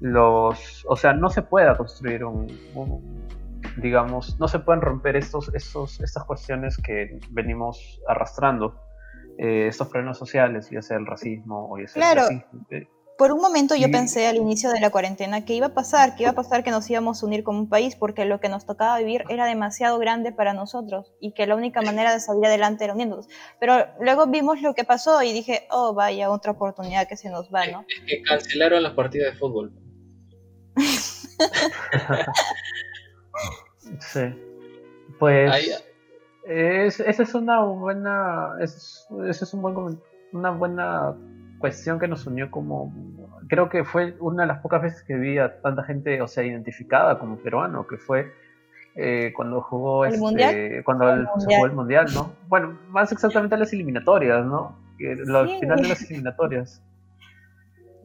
los, 0.00 0.84
o 0.88 0.96
sea, 0.96 1.12
no 1.12 1.30
se 1.30 1.42
pueda 1.42 1.76
construir 1.76 2.24
un 2.24 2.46
digamos, 3.76 4.38
no 4.38 4.48
se 4.48 4.58
pueden 4.58 4.80
romper 4.80 5.16
estos, 5.16 5.54
estos, 5.54 6.00
estas 6.00 6.24
cuestiones 6.24 6.76
que 6.76 7.18
venimos 7.30 8.00
arrastrando, 8.08 8.80
eh, 9.38 9.66
estos 9.68 9.88
problemas 9.88 10.18
sociales, 10.18 10.68
ya 10.70 10.82
sea 10.82 10.96
el 10.96 11.06
racismo 11.06 11.68
o 11.70 11.78
ya 11.78 11.88
sea 11.88 12.12
el 12.12 12.18
racismo. 12.18 12.66
Eh. 12.70 12.88
Por 13.18 13.32
un 13.32 13.40
momento 13.40 13.74
yo 13.76 13.90
pensé 13.90 14.26
al 14.26 14.36
inicio 14.36 14.70
de 14.70 14.78
la 14.78 14.90
cuarentena 14.90 15.46
que 15.46 15.54
iba 15.54 15.68
a 15.68 15.74
pasar, 15.74 16.16
que 16.16 16.24
iba 16.24 16.32
a 16.32 16.34
pasar 16.34 16.62
que 16.62 16.70
nos 16.70 16.88
íbamos 16.90 17.22
a 17.22 17.26
unir 17.26 17.44
como 17.44 17.60
un 17.60 17.68
país 17.68 17.96
porque 17.96 18.26
lo 18.26 18.40
que 18.40 18.50
nos 18.50 18.66
tocaba 18.66 18.98
vivir 18.98 19.24
era 19.30 19.46
demasiado 19.46 19.98
grande 19.98 20.32
para 20.32 20.52
nosotros 20.52 21.14
y 21.18 21.32
que 21.32 21.46
la 21.46 21.56
única 21.56 21.80
manera 21.80 22.12
de 22.12 22.20
salir 22.20 22.44
adelante 22.44 22.84
era 22.84 22.92
uniéndonos. 22.92 23.26
Pero 23.58 23.86
luego 24.00 24.26
vimos 24.26 24.60
lo 24.60 24.74
que 24.74 24.84
pasó 24.84 25.22
y 25.22 25.32
dije, 25.32 25.66
oh, 25.70 25.94
vaya, 25.94 26.30
otra 26.30 26.52
oportunidad 26.52 27.08
que 27.08 27.16
se 27.16 27.30
nos 27.30 27.48
va, 27.48 27.66
¿no? 27.66 27.86
Es 27.88 28.04
que 28.06 28.22
cancelaron 28.22 28.82
las 28.82 28.92
partidas 28.92 29.32
de 29.32 29.38
fútbol. 29.38 29.72
Sí. 34.00 34.20
Pues 35.18 35.82
esa 36.44 37.22
es 37.22 37.34
una 37.34 37.60
buena, 37.62 38.54
es, 38.60 39.06
ese 39.28 39.44
es 39.44 39.54
un 39.54 39.62
buen, 39.62 40.00
una 40.32 40.50
buena 40.50 41.14
cuestión 41.58 41.98
que 41.98 42.06
nos 42.08 42.26
unió 42.26 42.50
como, 42.50 42.92
creo 43.48 43.68
que 43.68 43.84
fue 43.84 44.14
una 44.20 44.42
de 44.42 44.48
las 44.48 44.60
pocas 44.60 44.82
veces 44.82 45.02
que 45.02 45.14
vi 45.16 45.38
a 45.38 45.60
tanta 45.60 45.82
gente, 45.84 46.20
o 46.20 46.28
sea, 46.28 46.44
identificada 46.44 47.18
como 47.18 47.36
peruano, 47.38 47.86
que 47.86 47.96
fue 47.96 48.30
eh, 48.94 49.32
cuando 49.34 49.60
jugó 49.62 50.04
¿El 50.04 50.12
este, 50.14 50.20
mundial? 50.20 50.82
cuando 50.84 51.08
El 51.12 51.20
el- 51.20 51.26
se 51.26 51.30
mundial. 51.32 51.58
jugó 51.58 51.66
el 51.66 51.72
mundial, 51.72 52.06
¿no? 52.14 52.32
Bueno, 52.48 52.78
más 52.88 53.12
exactamente 53.12 53.56
las 53.56 53.72
eliminatorias, 53.72 54.44
¿no? 54.46 54.76
Que 54.98 55.14
Los 55.16 55.50
Sí. 55.50 55.58
finales 55.60 55.82
de 55.82 55.88
las 55.88 56.02
eliminatorias. 56.10 56.82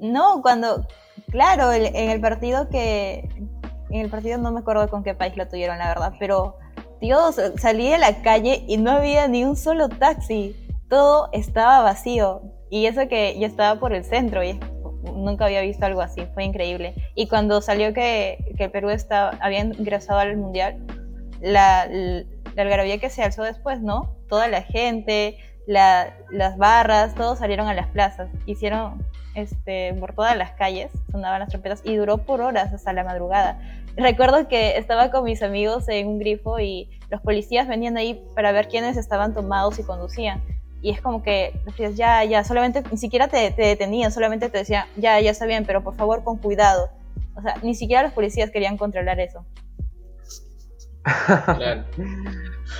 No, 0.01 0.41
cuando, 0.41 0.87
claro, 1.29 1.71
el- 1.71 1.95
en 1.95 2.09
el 2.09 2.19
partido 2.19 2.67
que, 2.69 3.29
en 3.91 4.01
el 4.01 4.09
partido 4.09 4.37
no 4.37 4.51
me 4.51 4.59
acuerdo 4.61 4.87
con 4.89 5.03
qué 5.03 5.13
país 5.13 5.35
lo 5.37 5.47
tuvieron, 5.47 5.77
la 5.77 5.87
verdad, 5.87 6.13
pero 6.19 6.57
Dios, 6.99 7.39
salí 7.57 7.91
a 7.93 7.97
la 7.97 8.21
calle 8.21 8.63
y 8.67 8.77
no 8.77 8.91
había 8.91 9.27
ni 9.27 9.43
un 9.43 9.55
solo 9.55 9.89
taxi, 9.89 10.55
todo 10.89 11.29
estaba 11.33 11.81
vacío. 11.81 12.41
Y 12.69 12.85
eso 12.85 13.07
que 13.07 13.37
yo 13.39 13.47
estaba 13.47 13.79
por 13.79 13.93
el 13.93 14.05
centro 14.05 14.43
y 14.43 14.59
nunca 15.03 15.45
había 15.45 15.61
visto 15.61 15.85
algo 15.85 16.01
así, 16.01 16.25
fue 16.33 16.43
increíble. 16.45 16.93
Y 17.15 17.27
cuando 17.27 17.59
salió 17.61 17.93
que, 17.93 18.53
que 18.57 18.69
Perú 18.69 18.89
estaba, 18.91 19.31
había 19.41 19.59
ingresado 19.59 20.19
al 20.19 20.37
Mundial, 20.37 20.77
la, 21.41 21.87
la 21.87 22.61
algarabía 22.61 22.99
que 22.99 23.09
se 23.09 23.23
alzó 23.23 23.43
después, 23.43 23.81
¿no? 23.81 24.15
Toda 24.29 24.47
la 24.47 24.61
gente, 24.61 25.37
la- 25.67 26.13
las 26.29 26.57
barras, 26.57 27.15
todos 27.15 27.39
salieron 27.39 27.67
a 27.67 27.73
las 27.73 27.87
plazas, 27.87 28.29
hicieron 28.45 29.03
este, 29.35 29.93
por 29.95 30.13
todas 30.13 30.37
las 30.37 30.51
calles, 30.51 30.91
sonaban 31.11 31.39
las 31.39 31.49
trompetas 31.49 31.81
y 31.83 31.95
duró 31.95 32.19
por 32.19 32.41
horas 32.41 32.71
hasta 32.73 32.93
la 32.93 33.03
madrugada. 33.03 33.59
Recuerdo 33.97 34.47
que 34.47 34.77
estaba 34.77 35.11
con 35.11 35.23
mis 35.23 35.43
amigos 35.43 35.87
en 35.89 36.07
un 36.07 36.19
grifo 36.19 36.59
y 36.59 36.89
los 37.09 37.21
policías 37.21 37.67
venían 37.67 37.97
ahí 37.97 38.23
para 38.35 38.51
ver 38.51 38.67
quiénes 38.67 38.97
estaban 38.97 39.33
tomados 39.33 39.77
y 39.79 39.83
conducían. 39.83 40.41
Y 40.81 40.91
es 40.91 41.01
como 41.01 41.21
que 41.21 41.51
los 41.65 41.75
policías, 41.75 41.95
ya, 41.95 42.23
ya, 42.23 42.43
solamente, 42.43 42.83
ni 42.89 42.97
siquiera 42.97 43.27
te, 43.27 43.51
te 43.51 43.61
detenían, 43.63 44.11
solamente 44.11 44.49
te 44.49 44.59
decían, 44.59 44.85
ya, 44.95 45.19
ya 45.19 45.31
está 45.31 45.45
bien, 45.45 45.65
pero 45.65 45.83
por 45.83 45.95
favor 45.95 46.23
con 46.23 46.37
cuidado. 46.37 46.89
O 47.35 47.41
sea, 47.41 47.55
ni 47.61 47.75
siquiera 47.75 48.03
los 48.03 48.13
policías 48.13 48.49
querían 48.49 48.77
controlar 48.77 49.19
eso. 49.19 49.45
Claro. 51.45 51.83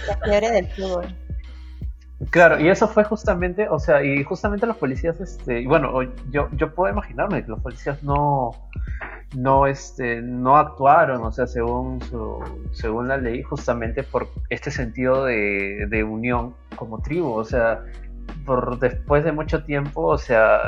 La 0.08 0.18
fiebre 0.24 0.52
del 0.52 0.68
fútbol. 0.68 1.16
Claro, 2.30 2.60
y 2.60 2.70
eso 2.70 2.88
fue 2.88 3.04
justamente, 3.04 3.68
o 3.70 3.80
sea, 3.80 4.04
y 4.04 4.24
justamente 4.24 4.68
los 4.68 4.78
policías, 4.78 5.20
este, 5.20 5.66
bueno, 5.68 5.92
yo, 6.30 6.50
yo 6.52 6.74
puedo 6.76 6.92
imaginarme 6.94 7.44
que 7.44 7.50
los 7.50 7.60
policías 7.62 8.04
no, 8.04 8.52
no, 9.36 9.66
este, 9.66 10.22
no 10.22 10.58
actuaron, 10.58 11.24
o 11.24 11.32
sea, 11.32 11.48
según 11.48 12.00
su, 12.02 12.40
según 12.72 13.08
la 13.08 13.18
ley, 13.18 13.42
justamente 13.44 14.04
por 14.04 14.28
este 14.50 14.70
sentido 14.72 15.26
de, 15.26 15.88
de 15.90 16.04
unión 16.04 16.56
como 16.76 17.00
tribu, 17.02 17.32
o 17.34 17.44
sea, 17.44 17.84
por 18.46 18.78
después 18.80 19.24
de 19.24 19.32
mucho 19.32 19.64
tiempo, 19.64 20.04
o 20.06 20.18
sea, 20.18 20.60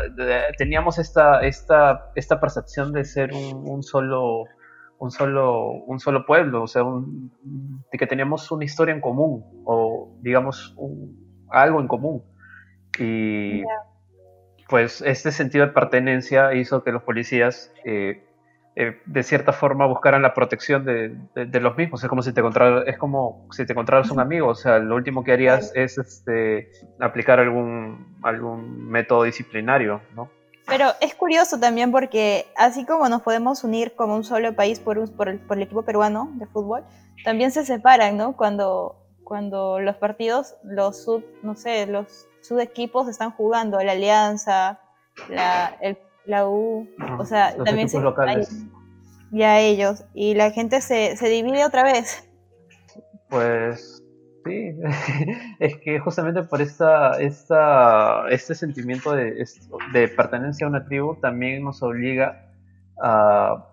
teníamos 0.57 0.97
esta, 0.97 1.41
esta, 1.41 2.11
esta 2.15 2.39
percepción 2.39 2.91
de 2.93 3.05
ser 3.05 3.31
un, 3.33 3.69
un 3.69 3.83
solo, 3.83 4.45
un 4.97 5.11
solo, 5.11 5.71
un 5.85 5.99
solo 5.99 6.25
pueblo, 6.25 6.63
o 6.63 6.67
sea, 6.67 6.83
un- 6.83 7.31
de 7.91 7.97
que 7.97 8.07
teníamos 8.07 8.51
una 8.51 8.65
historia 8.65 8.93
en 8.93 9.01
común, 9.01 9.43
o 9.65 10.15
digamos, 10.21 10.73
un- 10.77 11.22
algo 11.53 11.79
en 11.79 11.87
común. 11.87 12.23
Y 12.99 13.63
pues 14.69 15.01
este 15.01 15.31
sentido 15.31 15.65
de 15.67 15.71
pertenencia 15.73 16.53
hizo 16.53 16.83
que 16.83 16.91
los 16.91 17.03
policías 17.03 17.71
eh, 17.85 18.23
eh, 18.75 18.97
de 19.05 19.23
cierta 19.23 19.53
forma 19.53 19.85
buscaran 19.85 20.21
la 20.23 20.33
protección 20.33 20.83
de, 20.85 21.09
de- 21.35 21.45
de 21.45 21.59
los 21.59 21.77
mismos. 21.77 22.03
Es 22.03 22.09
como 22.09 22.23
si 22.23 22.33
te 22.33 22.39
encontraras, 22.39 22.85
es 22.87 22.97
como 22.97 23.47
si 23.51 23.65
te 23.65 23.73
encontraras 23.73 24.09
un 24.09 24.19
amigo, 24.19 24.47
o 24.47 24.55
sea, 24.55 24.79
lo 24.79 24.95
último 24.95 25.23
que 25.23 25.31
harías 25.33 25.71
es 25.75 25.97
este, 25.97 26.71
aplicar 26.99 27.39
algún, 27.39 28.17
algún 28.23 28.89
método 28.89 29.23
disciplinario, 29.23 30.01
¿no? 30.15 30.29
Pero 30.65 30.87
es 31.01 31.13
curioso 31.13 31.59
también 31.59 31.91
porque 31.91 32.45
así 32.57 32.85
como 32.85 33.09
nos 33.09 33.21
podemos 33.21 33.63
unir 33.65 33.93
como 33.95 34.15
un 34.15 34.23
solo 34.23 34.55
país 34.55 34.79
por, 34.79 34.97
un- 34.97 35.09
por, 35.15 35.27
el, 35.29 35.39
por 35.39 35.57
el 35.57 35.63
equipo 35.63 35.83
peruano 35.83 36.31
de 36.35 36.47
fútbol, 36.47 36.83
también 37.25 37.51
se 37.51 37.65
separan, 37.65 38.17
¿no? 38.17 38.35
Cuando, 38.35 38.95
cuando 39.23 39.79
los 39.79 39.95
partidos, 39.97 40.55
los 40.63 41.03
sub, 41.03 41.23
no 41.43 41.55
sé, 41.55 41.85
los 41.87 42.27
subequipos 42.41 43.07
están 43.07 43.31
jugando, 43.31 43.79
la 43.81 43.93
Alianza, 43.93 44.79
la, 45.29 45.77
el- 45.81 45.97
la 46.25 46.47
U, 46.47 46.87
o 47.19 47.25
sea, 47.25 47.55
los 47.55 47.65
también 47.65 47.87
equipos 47.87 47.91
se 47.91 48.05
locales. 48.05 48.63
ya 49.31 49.59
ellos, 49.59 50.05
y 50.13 50.35
la 50.35 50.51
gente 50.51 50.79
se, 50.81 51.17
se 51.17 51.27
divide 51.29 51.65
otra 51.65 51.83
vez. 51.83 52.29
Pues 53.29 54.01
sí, 54.45 54.71
es 55.59 55.77
que 55.77 55.99
justamente 55.99 56.43
por 56.43 56.61
esta, 56.61 57.19
esta, 57.21 58.27
este 58.29 58.55
sentimiento 58.55 59.11
de, 59.13 59.45
de 59.91 60.07
pertenencia 60.09 60.65
a 60.67 60.69
una 60.69 60.85
tribu 60.85 61.15
también 61.15 61.63
nos 61.63 61.81
obliga 61.83 62.45
a, 63.01 63.67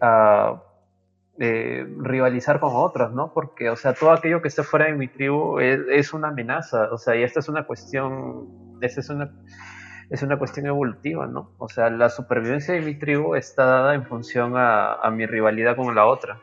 a, 0.00 0.62
eh, 1.38 1.86
rivalizar 1.98 2.60
con 2.60 2.70
otras, 2.74 3.12
¿no? 3.12 3.32
Porque, 3.32 3.70
o 3.70 3.76
sea, 3.76 3.92
todo 3.94 4.12
aquello 4.12 4.40
que 4.40 4.48
esté 4.48 4.62
fuera 4.62 4.86
de 4.86 4.94
mi 4.94 5.08
tribu 5.08 5.58
es, 5.58 6.12
una 6.12 6.28
amenaza, 6.28 6.92
o 6.92 6.98
sea, 6.98 7.16
y 7.16 7.22
esta 7.22 7.40
es 7.40 7.48
una 7.48 7.64
cuestión, 7.66 8.76
esta 8.80 9.00
es 9.00 9.10
una, 9.10 9.30
es 10.10 10.22
una 10.22 10.38
cuestión 10.38 10.66
evolutiva, 10.66 11.26
¿no? 11.26 11.52
O 11.58 11.68
sea, 11.68 11.90
la 11.90 12.08
supervivencia 12.08 12.74
de 12.74 12.82
mi 12.82 12.94
tribu 12.98 13.34
está 13.34 13.64
dada 13.64 13.94
en 13.94 14.04
función 14.06 14.56
a, 14.56 14.94
a 14.94 15.10
mi 15.10 15.26
rivalidad 15.26 15.76
con 15.76 15.94
la 15.94 16.06
otra. 16.06 16.40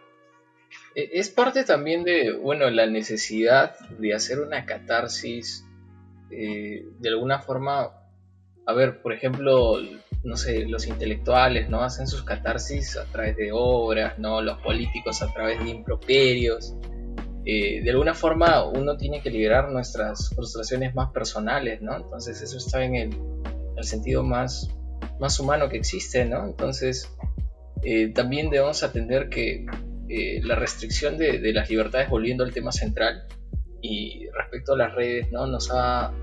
E- 0.96 1.10
Es 1.14 1.30
parte 1.30 1.64
también 1.64 2.04
de, 2.04 2.34
bueno, 2.34 2.70
la 2.70 2.86
necesidad 2.86 3.76
de 3.98 4.14
hacer 4.14 4.40
una 4.40 4.66
catarsis, 4.66 5.66
eh, 6.32 6.86
de 7.00 7.10
alguna 7.10 7.40
forma, 7.40 7.92
a 8.66 8.74
ver, 8.74 9.02
por 9.02 9.14
ejemplo, 9.14 9.78
no 10.24 10.38
sé, 10.38 10.66
los 10.66 10.88
intelectuales, 10.88 11.70
¿no? 11.70 11.82
Hacen 11.82 12.08
sus 12.08 12.24
catarsis 12.24 12.98
a 12.98 13.06
través 13.06 13.36
de 13.38 13.52
obras, 13.54 14.20
¿no? 14.20 14.42
Los 14.42 14.62
políticos 14.62 15.22
a 15.22 15.34
través 15.34 15.64
de 15.64 15.70
improperios. 15.70 16.76
Eh, 17.44 17.82
de 17.82 17.90
alguna 17.90 18.14
forma 18.14 18.64
uno 18.66 18.98
tiene 18.98 19.22
que 19.22 19.32
liberar 19.32 19.72
nuestras 19.72 20.30
frustraciones 20.30 20.94
más 20.94 21.12
personales, 21.12 21.82
¿no? 21.82 21.96
Entonces 21.96 22.42
eso 22.42 22.58
está 22.58 22.84
en 22.84 22.96
el, 22.96 23.12
sentido 23.82 24.24
más, 24.24 24.70
más 25.20 25.40
humano 25.40 25.68
que 25.68 25.78
existe, 25.78 26.24
¿no? 26.24 26.46
Entonces 26.46 27.12
eh, 27.84 28.10
también 28.14 28.52
debemos 28.52 28.84
atender 28.84 29.30
que 29.30 29.66
eh, 30.08 30.40
la 30.44 30.54
restricción 30.54 31.18
de, 31.18 31.40
de 31.40 31.52
las 31.54 31.68
libertades, 31.68 32.10
volviendo 32.10 32.44
al 32.44 32.54
tema 32.54 32.72
central, 32.72 33.26
y 33.82 34.28
respecto 34.30 34.74
a 34.74 34.78
las 34.78 34.94
redes, 34.94 35.32
¿no? 35.32 35.48
Nos 35.48 35.72
ha 35.74 36.14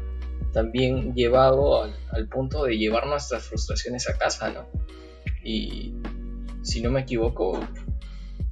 también 0.52 1.14
llevado 1.14 1.82
al, 1.84 1.94
al 2.10 2.28
punto 2.28 2.64
de 2.64 2.76
llevar 2.78 3.06
nuestras 3.06 3.44
frustraciones 3.44 4.08
a 4.08 4.16
casa, 4.16 4.50
¿no? 4.50 4.66
Y 5.44 5.94
si 6.62 6.80
no 6.82 6.90
me 6.90 7.00
equivoco, 7.00 7.60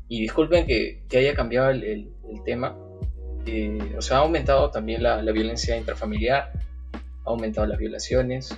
y 0.08 0.20
disculpen 0.20 0.66
que, 0.66 1.02
que 1.08 1.18
haya 1.18 1.34
cambiado 1.34 1.70
el, 1.70 1.82
el- 1.82 2.12
tema, 2.44 2.76
eh, 3.46 3.94
o 3.96 4.02
sea, 4.02 4.18
ha 4.18 4.20
aumentado 4.20 4.70
también 4.70 5.02
la, 5.02 5.22
la 5.22 5.32
violencia 5.32 5.76
intrafamiliar, 5.76 6.52
ha 7.24 7.30
aumentado 7.30 7.66
las 7.66 7.78
violaciones, 7.78 8.56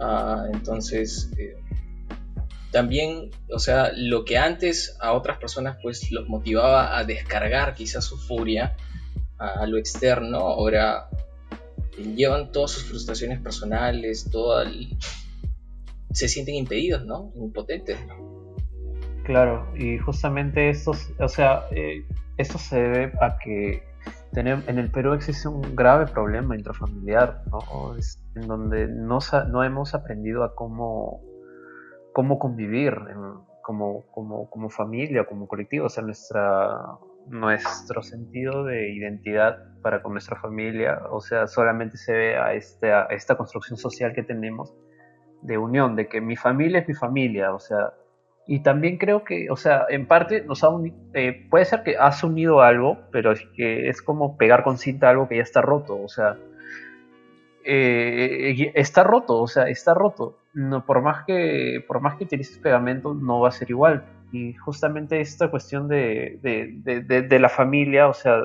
ah, 0.00 0.46
entonces 0.52 1.30
eh, 1.38 1.56
también, 2.70 3.30
o 3.50 3.58
sea, 3.58 3.92
lo 3.94 4.24
que 4.24 4.38
antes 4.38 4.96
a 5.00 5.12
otras 5.12 5.38
personas 5.38 5.76
pues 5.82 6.10
los 6.10 6.28
motivaba 6.28 6.96
a 6.98 7.04
descargar 7.04 7.74
quizás 7.74 8.04
su 8.04 8.16
furia 8.18 8.76
a, 9.38 9.48
a 9.62 9.66
lo 9.66 9.78
externo, 9.78 10.38
ahora 10.38 11.08
llevan 11.96 12.52
todas 12.52 12.70
sus 12.72 12.84
frustraciones 12.84 13.40
personales, 13.40 14.28
todo 14.30 14.62
el- 14.62 14.96
se 16.12 16.28
sienten 16.28 16.54
impedidos, 16.56 17.04
¿no? 17.04 17.32
Impotentes. 17.36 17.98
Claro, 19.24 19.66
y 19.76 19.98
justamente 19.98 20.68
esto, 20.68 20.92
o 21.18 21.28
sea, 21.28 21.66
eh, 21.70 22.04
esto 22.38 22.58
se 22.58 22.76
debe 22.76 23.12
a 23.20 23.38
que 23.38 23.82
tenem- 24.32 24.64
en 24.66 24.78
el 24.78 24.90
Perú 24.90 25.12
existe 25.12 25.46
un 25.48 25.76
grave 25.76 26.06
problema 26.06 26.56
intrafamiliar, 26.56 27.42
¿no? 27.50 27.94
En 28.34 28.48
donde 28.48 28.88
no, 28.88 29.20
no 29.48 29.62
hemos 29.62 29.94
aprendido 29.94 30.42
a 30.42 30.54
cómo, 30.54 31.20
cómo 32.12 32.38
convivir 32.38 32.94
como, 33.62 34.02
como, 34.10 34.50
como 34.50 34.68
familia, 34.70 35.24
como 35.24 35.46
colectivo, 35.46 35.86
o 35.86 35.88
sea, 35.88 36.02
nuestra, 36.02 36.80
nuestro 37.28 38.02
sentido 38.02 38.64
de 38.64 38.90
identidad 38.90 39.58
para 39.82 40.02
con 40.02 40.12
nuestra 40.12 40.36
familia, 40.36 41.00
o 41.10 41.20
sea, 41.20 41.46
solamente 41.46 41.96
se 41.96 42.12
ve 42.12 42.36
a, 42.36 42.54
este, 42.54 42.92
a 42.92 43.06
esta 43.10 43.36
construcción 43.36 43.76
social 43.76 44.12
que 44.14 44.22
tenemos 44.22 44.74
de 45.42 45.58
unión, 45.58 45.96
de 45.96 46.08
que 46.08 46.20
mi 46.20 46.36
familia 46.36 46.80
es 46.80 46.88
mi 46.88 46.94
familia, 46.94 47.52
o 47.52 47.58
sea, 47.58 47.92
y 48.46 48.62
también 48.62 48.98
creo 48.98 49.24
que, 49.24 49.50
o 49.50 49.56
sea, 49.56 49.86
en 49.88 50.06
parte 50.06 50.42
nos 50.42 50.62
unido, 50.62 50.96
puede 51.50 51.64
ser 51.64 51.82
que 51.82 51.96
has 51.96 52.24
unido 52.24 52.60
algo, 52.60 52.98
pero 53.10 53.32
es 53.32 53.44
que 53.56 53.88
es 53.88 54.02
como 54.02 54.36
pegar 54.36 54.64
con 54.64 54.78
cinta 54.78 55.10
algo 55.10 55.28
que 55.28 55.36
ya 55.36 55.42
está 55.42 55.62
roto, 55.62 56.00
o 56.00 56.08
sea, 56.08 56.36
eh, 57.64 58.72
está 58.74 59.04
roto, 59.04 59.40
o 59.40 59.46
sea, 59.46 59.68
está 59.68 59.94
roto. 59.94 60.38
No, 60.54 60.84
por 60.84 61.00
más 61.02 61.24
que 61.24 61.84
por 61.86 62.00
más 62.00 62.16
que 62.16 62.24
utilices 62.24 62.58
pegamento, 62.58 63.14
no 63.14 63.40
va 63.40 63.48
a 63.48 63.52
ser 63.52 63.70
igual. 63.70 64.04
Y 64.32 64.54
justamente 64.54 65.20
esta 65.20 65.50
cuestión 65.50 65.88
de, 65.88 66.38
de, 66.42 67.22
de- 67.22 67.38
la 67.38 67.48
familia, 67.50 68.08
o 68.08 68.14
sea, 68.14 68.40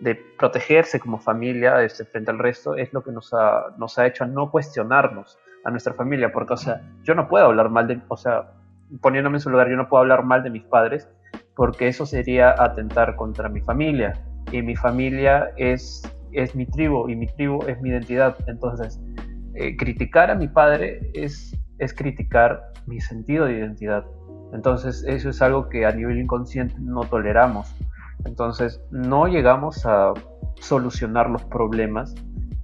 de 0.00 0.14
protegerse 0.38 0.98
como 0.98 1.18
familia 1.18 1.82
este, 1.82 2.04
frente 2.04 2.30
al 2.30 2.38
resto, 2.38 2.76
es 2.76 2.92
lo 2.92 3.02
que 3.02 3.12
nos 3.12 3.32
ha, 3.34 3.66
nos 3.78 3.98
ha 3.98 4.06
hecho 4.06 4.26
no 4.26 4.50
cuestionarnos 4.50 5.38
a 5.64 5.70
nuestra 5.70 5.92
familia, 5.94 6.32
porque, 6.32 6.54
o 6.54 6.56
sea, 6.56 6.80
yo 7.04 7.14
no 7.14 7.28
puedo 7.28 7.44
hablar 7.46 7.68
mal 7.68 7.86
de, 7.86 8.00
o 8.08 8.16
sea, 8.16 8.52
poniéndome 9.00 9.36
en 9.36 9.40
su 9.40 9.50
lugar, 9.50 9.68
yo 9.68 9.76
no 9.76 9.88
puedo 9.88 10.00
hablar 10.02 10.24
mal 10.24 10.42
de 10.42 10.50
mis 10.50 10.64
padres, 10.64 11.08
porque 11.54 11.88
eso 11.88 12.06
sería 12.06 12.54
atentar 12.62 13.14
contra 13.16 13.48
mi 13.48 13.60
familia, 13.60 14.14
y 14.50 14.62
mi 14.62 14.74
familia 14.74 15.50
es, 15.56 16.02
es 16.32 16.54
mi 16.54 16.66
tribu, 16.66 17.08
y 17.08 17.16
mi 17.16 17.26
tribu 17.26 17.62
es 17.68 17.80
mi 17.80 17.90
identidad, 17.90 18.36
entonces, 18.46 18.98
eh, 19.54 19.76
criticar 19.76 20.30
a 20.30 20.34
mi 20.34 20.48
padre 20.48 21.00
es, 21.14 21.56
es 21.78 21.94
criticar 21.94 22.72
mi 22.86 23.00
sentido 23.00 23.44
de 23.44 23.58
identidad, 23.58 24.04
entonces, 24.52 25.04
eso 25.06 25.30
es 25.30 25.40
algo 25.40 25.68
que 25.68 25.86
a 25.86 25.92
nivel 25.92 26.18
inconsciente 26.18 26.74
no 26.78 27.02
toleramos. 27.04 27.74
Entonces, 28.24 28.80
no 28.90 29.26
llegamos 29.26 29.84
a 29.86 30.12
solucionar 30.60 31.30
los 31.30 31.42
problemas 31.44 32.14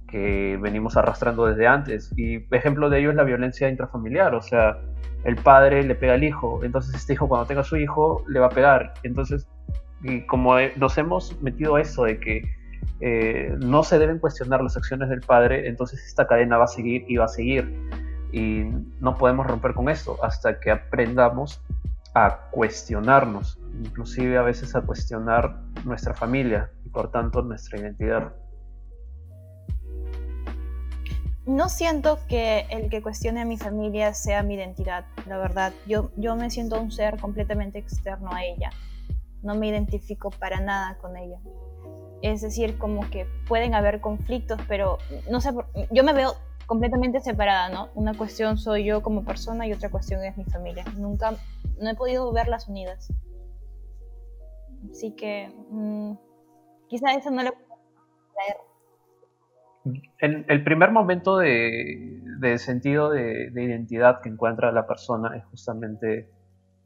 que 0.07 0.57
venimos 0.61 0.97
arrastrando 0.97 1.45
desde 1.45 1.67
antes. 1.67 2.13
Y 2.15 2.45
ejemplo 2.53 2.89
de 2.89 2.99
ello 2.99 3.09
es 3.09 3.15
la 3.15 3.23
violencia 3.23 3.69
intrafamiliar, 3.69 4.33
o 4.35 4.41
sea, 4.41 4.77
el 5.23 5.35
padre 5.35 5.83
le 5.83 5.95
pega 5.95 6.13
al 6.13 6.23
hijo, 6.23 6.61
entonces 6.63 6.95
este 6.95 7.13
hijo 7.13 7.27
cuando 7.27 7.45
tenga 7.45 7.63
su 7.63 7.75
hijo 7.75 8.23
le 8.27 8.39
va 8.39 8.47
a 8.47 8.49
pegar. 8.49 8.93
Entonces, 9.03 9.47
y 10.01 10.25
como 10.25 10.55
nos 10.77 10.97
hemos 10.97 11.39
metido 11.41 11.75
a 11.75 11.81
eso 11.81 12.03
de 12.03 12.19
que 12.19 12.43
eh, 13.01 13.55
no 13.59 13.83
se 13.83 13.99
deben 13.99 14.19
cuestionar 14.19 14.61
las 14.61 14.77
acciones 14.77 15.09
del 15.09 15.21
padre, 15.21 15.67
entonces 15.67 16.03
esta 16.05 16.25
cadena 16.27 16.57
va 16.57 16.65
a 16.65 16.67
seguir 16.67 17.03
y 17.07 17.17
va 17.17 17.25
a 17.25 17.29
seguir. 17.29 17.73
Y 18.31 18.65
no 18.99 19.17
podemos 19.17 19.47
romper 19.47 19.73
con 19.73 19.89
esto 19.89 20.17
hasta 20.23 20.59
que 20.59 20.71
aprendamos 20.71 21.61
a 22.13 22.49
cuestionarnos, 22.51 23.59
inclusive 23.83 24.37
a 24.37 24.41
veces 24.41 24.75
a 24.75 24.81
cuestionar 24.81 25.61
nuestra 25.85 26.13
familia 26.13 26.71
y 26.85 26.89
por 26.89 27.11
tanto 27.11 27.41
nuestra 27.41 27.79
identidad. 27.79 28.33
No 31.45 31.67
siento 31.67 32.19
que 32.27 32.67
el 32.69 32.89
que 32.89 33.01
cuestione 33.01 33.41
a 33.41 33.45
mi 33.45 33.57
familia 33.57 34.13
sea 34.13 34.43
mi 34.43 34.53
identidad, 34.53 35.05
la 35.25 35.37
verdad. 35.37 35.73
Yo, 35.87 36.11
yo 36.15 36.35
me 36.35 36.51
siento 36.51 36.79
un 36.79 36.91
ser 36.91 37.19
completamente 37.19 37.79
externo 37.79 38.31
a 38.31 38.43
ella. 38.43 38.69
No 39.41 39.55
me 39.55 39.67
identifico 39.67 40.29
para 40.29 40.59
nada 40.59 40.97
con 41.01 41.17
ella. 41.17 41.39
Es 42.21 42.41
decir, 42.41 42.77
como 42.77 43.09
que 43.09 43.25
pueden 43.47 43.73
haber 43.73 43.99
conflictos, 43.99 44.59
pero 44.67 44.99
no 45.31 45.41
sé, 45.41 45.51
yo 45.89 46.03
me 46.03 46.13
veo 46.13 46.35
completamente 46.69 47.19
separada, 47.19 47.67
¿no? 47.69 47.89
Una 47.95 48.13
cuestión 48.13 48.59
soy 48.59 48.85
yo 48.85 49.01
como 49.01 49.25
persona 49.25 49.65
y 49.65 49.73
otra 49.73 49.89
cuestión 49.89 50.23
es 50.23 50.37
mi 50.37 50.45
familia. 50.45 50.85
Nunca, 50.95 51.31
no 51.81 51.89
he 51.89 51.95
podido 51.95 52.31
verlas 52.31 52.67
unidas. 52.69 53.11
Así 54.91 55.15
que 55.15 55.51
mm, 55.71 56.13
quizá 56.87 57.15
eso 57.15 57.31
no 57.31 57.41
lo. 57.41 57.53
El, 60.19 60.45
el 60.47 60.63
primer 60.63 60.91
momento 60.91 61.37
de, 61.37 62.55
sentido 62.59 63.09
de, 63.09 63.51
identidad 63.55 64.21
que 64.21 64.29
encuentra 64.29 64.71
la 64.71 64.85
persona 64.85 65.35
es 65.37 65.45
justamente 65.45 66.29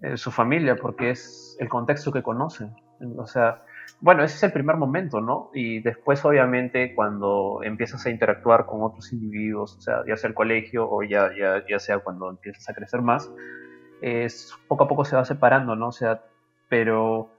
eh, 0.02 0.16
su 0.16 0.32
familia, 0.32 0.78
porque 0.78 1.10
es 1.10 1.58
el 1.60 1.68
contexto 1.68 2.14
que 2.14 2.24
conoce. 2.24 2.70
O 3.18 3.28
sea, 3.28 3.64
bueno, 4.00 4.24
ese 4.24 4.36
es 4.36 4.44
el 4.44 4.52
primer 4.52 4.76
momento, 4.76 5.22
¿no? 5.22 5.50
Y 5.54 5.80
después, 5.82 6.24
obviamente, 6.26 6.94
cuando 6.94 7.62
empiezas 7.64 8.06
a 8.06 8.10
interactuar 8.10 8.66
con 8.66 8.82
otros 8.84 9.14
individuos, 9.14 9.78
o 9.78 9.82
sea, 9.82 10.04
ya 10.06 10.18
sea 10.18 10.28
el 10.28 10.34
colegio 10.34 10.90
o 10.90 11.04
ya, 11.04 11.32
ya, 11.38 11.66
ya 11.68 11.80
sea 11.80 12.00
cuando 12.00 12.30
empiezas 12.30 12.68
a 12.70 12.74
crecer 12.74 13.02
más, 13.02 13.32
es, 14.02 14.54
poco 14.68 14.84
a 14.84 14.88
poco 14.88 15.06
se 15.06 15.16
va 15.16 15.24
separando, 15.24 15.76
¿no? 15.76 15.88
O 15.88 15.92
sea, 15.94 16.22
pero, 16.68 17.30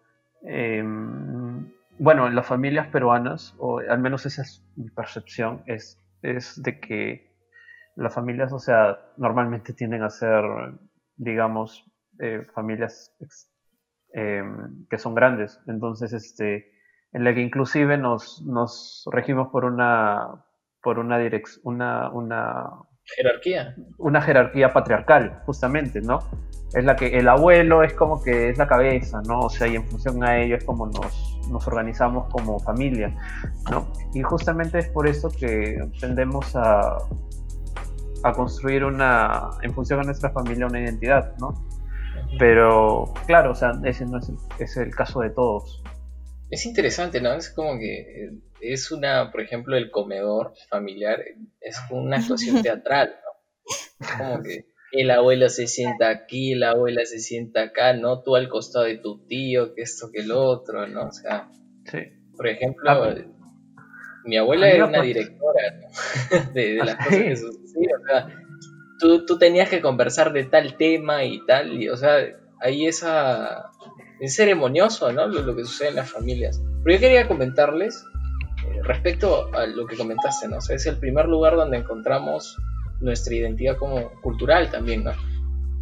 em, 0.43 1.71
bueno, 1.99 2.27
en 2.27 2.35
las 2.35 2.47
familias 2.47 2.89
peruanas, 2.89 3.55
o 3.59 3.81
al 3.81 3.99
menos 3.99 4.25
esa 4.27 4.43
es 4.43 4.65
mi 4.77 4.89
percepción, 4.91 5.63
es, 5.67 6.03
es 6.23 6.63
de 6.63 6.81
que 6.81 7.35
las 7.97 8.15
familias, 8.15 8.53
o 8.53 8.59
sea, 8.59 8.99
normalmente 9.17 9.73
tienden 9.73 10.03
a 10.03 10.11
ser, 10.11 10.43
digamos, 11.17 11.85
eh, 12.21 12.47
familias 12.55 13.15
em, 14.15 14.87
que 14.89 14.97
son 14.99 15.15
grandes. 15.15 15.61
Entonces, 15.67 16.13
este, 16.13 16.73
en 17.13 17.25
la 17.25 17.35
que 17.35 17.41
inclusive 17.41 17.99
nos, 17.99 18.43
nos 18.43 19.05
regimos 19.13 19.49
por 19.49 19.65
una, 19.65 20.45
por 20.83 20.99
una, 20.99 21.19
una, 21.65 22.11
una 22.11 22.71
jerarquía. 23.05 23.75
Una 23.99 24.23
jerarquía 24.23 24.73
patriarcal, 24.73 25.43
justamente, 25.47 26.01
¿no? 26.01 26.21
Es 26.75 26.85
la 26.85 26.97
que 26.97 27.19
el 27.19 27.29
abuelo 27.29 27.83
es 27.83 27.93
como 27.95 28.23
que 28.23 28.51
es 28.51 28.59
la 28.59 28.67
cabeza, 28.67 29.21
¿no? 29.27 29.41
O 29.41 29.51
sea, 29.51 29.67
y 29.67 29.77
en 29.77 29.85
función 29.85 30.23
a 30.25 30.39
ello 30.39 30.57
es 30.57 30.65
como 30.65 30.87
nos, 30.87 31.41
nos 31.51 31.67
organizamos 31.67 32.29
como 32.33 32.59
familia, 32.61 33.15
¿no? 33.71 33.93
Y 34.15 34.23
justamente 34.23 34.79
es 34.79 34.89
por 34.89 35.07
eso 35.07 35.29
que 35.31 35.79
tendemos 36.01 36.57
a, 36.57 36.99
a 38.25 38.33
construir 38.33 38.85
una, 38.85 39.51
en 39.63 39.73
función 39.75 40.01
a 40.01 40.03
nuestra 40.03 40.31
familia, 40.31 40.67
una 40.67 40.81
identidad, 40.81 41.37
¿no? 41.39 41.55
Pero, 42.39 43.13
claro, 43.27 43.53
o 43.53 43.55
sea, 43.55 43.73
ese 43.85 44.07
no 44.07 44.19
es 44.19 44.29
el, 44.29 44.37
es 44.59 44.77
el 44.77 44.95
caso 44.95 45.21
de 45.21 45.31
todos. 45.31 45.83
Es 46.51 46.67
interesante, 46.67 47.21
¿no? 47.21 47.33
Es 47.33 47.51
como 47.51 47.79
que 47.79 48.31
es 48.61 48.91
una, 48.91 49.31
por 49.31 49.41
ejemplo, 49.41 49.77
el 49.77 49.91
comedor 49.91 50.55
familiar, 50.69 51.21
es 51.61 51.77
una 51.91 52.19
actuación 52.19 52.63
teatral, 52.63 53.17
¿no? 53.21 54.19
Como 54.19 54.43
que 54.43 54.67
el 54.93 55.11
abuelo 55.11 55.49
se 55.49 55.67
sienta 55.67 56.09
aquí, 56.09 56.55
la 56.55 56.71
abuela 56.71 57.05
se 57.05 57.19
sienta 57.19 57.63
acá, 57.63 57.95
¿no? 57.95 58.23
Tú 58.23 58.37
al 58.37 58.49
costado 58.49 58.85
de 58.85 58.99
tu 58.99 59.27
tío, 59.27 59.75
que 59.75 59.83
esto, 59.83 60.11
que 60.13 60.21
el 60.21 60.33
otro, 60.33 60.87
¿no? 60.87 61.09
O 61.09 61.13
sea, 61.13 61.49
sí. 61.91 61.99
por 62.37 62.47
ejemplo, 62.47 62.91
ah, 62.91 63.15
mi 64.25 64.37
abuela 64.37 64.69
era 64.69 64.87
una 64.87 65.03
directora 65.03 65.63
de, 66.55 66.77
las 66.77 66.97
cosas 66.97 67.23
que 67.23 67.37
sucedían, 67.37 68.01
o 68.01 68.07
sea, 68.07 68.44
tú, 69.05 69.27
tú 69.27 69.39
tenías 69.39 69.69
que 69.69 69.83
conversar 69.83 70.33
de 70.33 70.45
tal 70.45 70.79
tema 70.79 71.25
y 71.25 71.45
tal, 71.45 71.75
y, 71.75 71.91
o 71.91 71.97
sea, 71.97 72.17
hay 72.59 72.87
esa 72.87 73.71
es 74.19 74.35
ceremonioso, 74.35 75.13
¿no? 75.13 75.27
Lo, 75.27 75.55
que 75.55 75.65
sucede 75.65 75.89
en 75.91 75.97
las 75.97 76.11
familias. 76.11 76.63
Pero 76.83 76.97
yo 76.97 77.01
quería 77.01 77.29
comentarles 77.29 78.07
eh, 78.67 78.81
respecto 78.83 79.55
a 79.55 79.67
lo 79.67 79.87
que 79.87 79.99
comentaste, 79.99 80.49
¿no? 80.49 80.57
O 80.57 80.61
sea, 80.63 80.77
es 80.77 80.87
el 80.87 80.97
primer 80.97 81.27
lugar 81.27 81.57
donde 81.57 81.77
encontramos 81.77 82.57
nuestra 83.01 83.35
identidad 83.35 83.77
como 83.77 84.11
cultural 84.23 84.71
también, 84.71 85.05
¿no? 85.05 85.13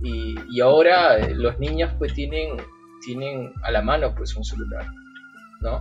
Y, 0.02 0.60
ahora 0.60 1.18
eh, 1.18 1.32
los 1.36 1.60
niños 1.60 1.92
pues 1.98 2.14
tienen, 2.14 2.56
tienen 3.04 3.52
a 3.62 3.70
la 3.70 3.82
mano 3.82 4.16
pues 4.16 4.34
un 4.34 4.44
celular, 4.44 4.86
¿no? 5.60 5.80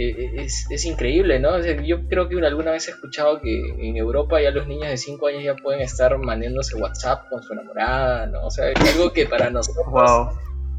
Eh, 0.00 0.46
es, 0.70 0.84
increíble, 0.84 1.40
¿no? 1.40 1.58
yo 1.82 2.06
creo 2.06 2.28
que 2.28 2.36
alguna 2.46 2.70
vez 2.70 2.86
he 2.86 2.92
escuchado 2.92 3.40
que 3.40 3.60
en 3.80 3.96
Europa 3.96 4.40
ya 4.40 4.52
los 4.52 4.68
niños 4.68 4.88
de 4.90 4.96
5 4.96 5.26
años 5.26 5.42
ya 5.42 5.56
pueden 5.56 5.80
estar 5.80 6.16
mandándose 6.18 6.76
WhatsApp 6.76 7.28
con 7.28 7.42
su 7.42 7.52
enamorada, 7.52 8.26
¿no? 8.26 8.46
O 8.46 8.50
sea, 8.50 8.70
es 8.70 8.94
algo 8.94 9.12
que 9.12 9.26
para 9.26 9.50
nosotros 9.50 9.86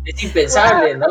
es 0.06 0.24
impensable, 0.24 0.96
¿no? 0.96 1.06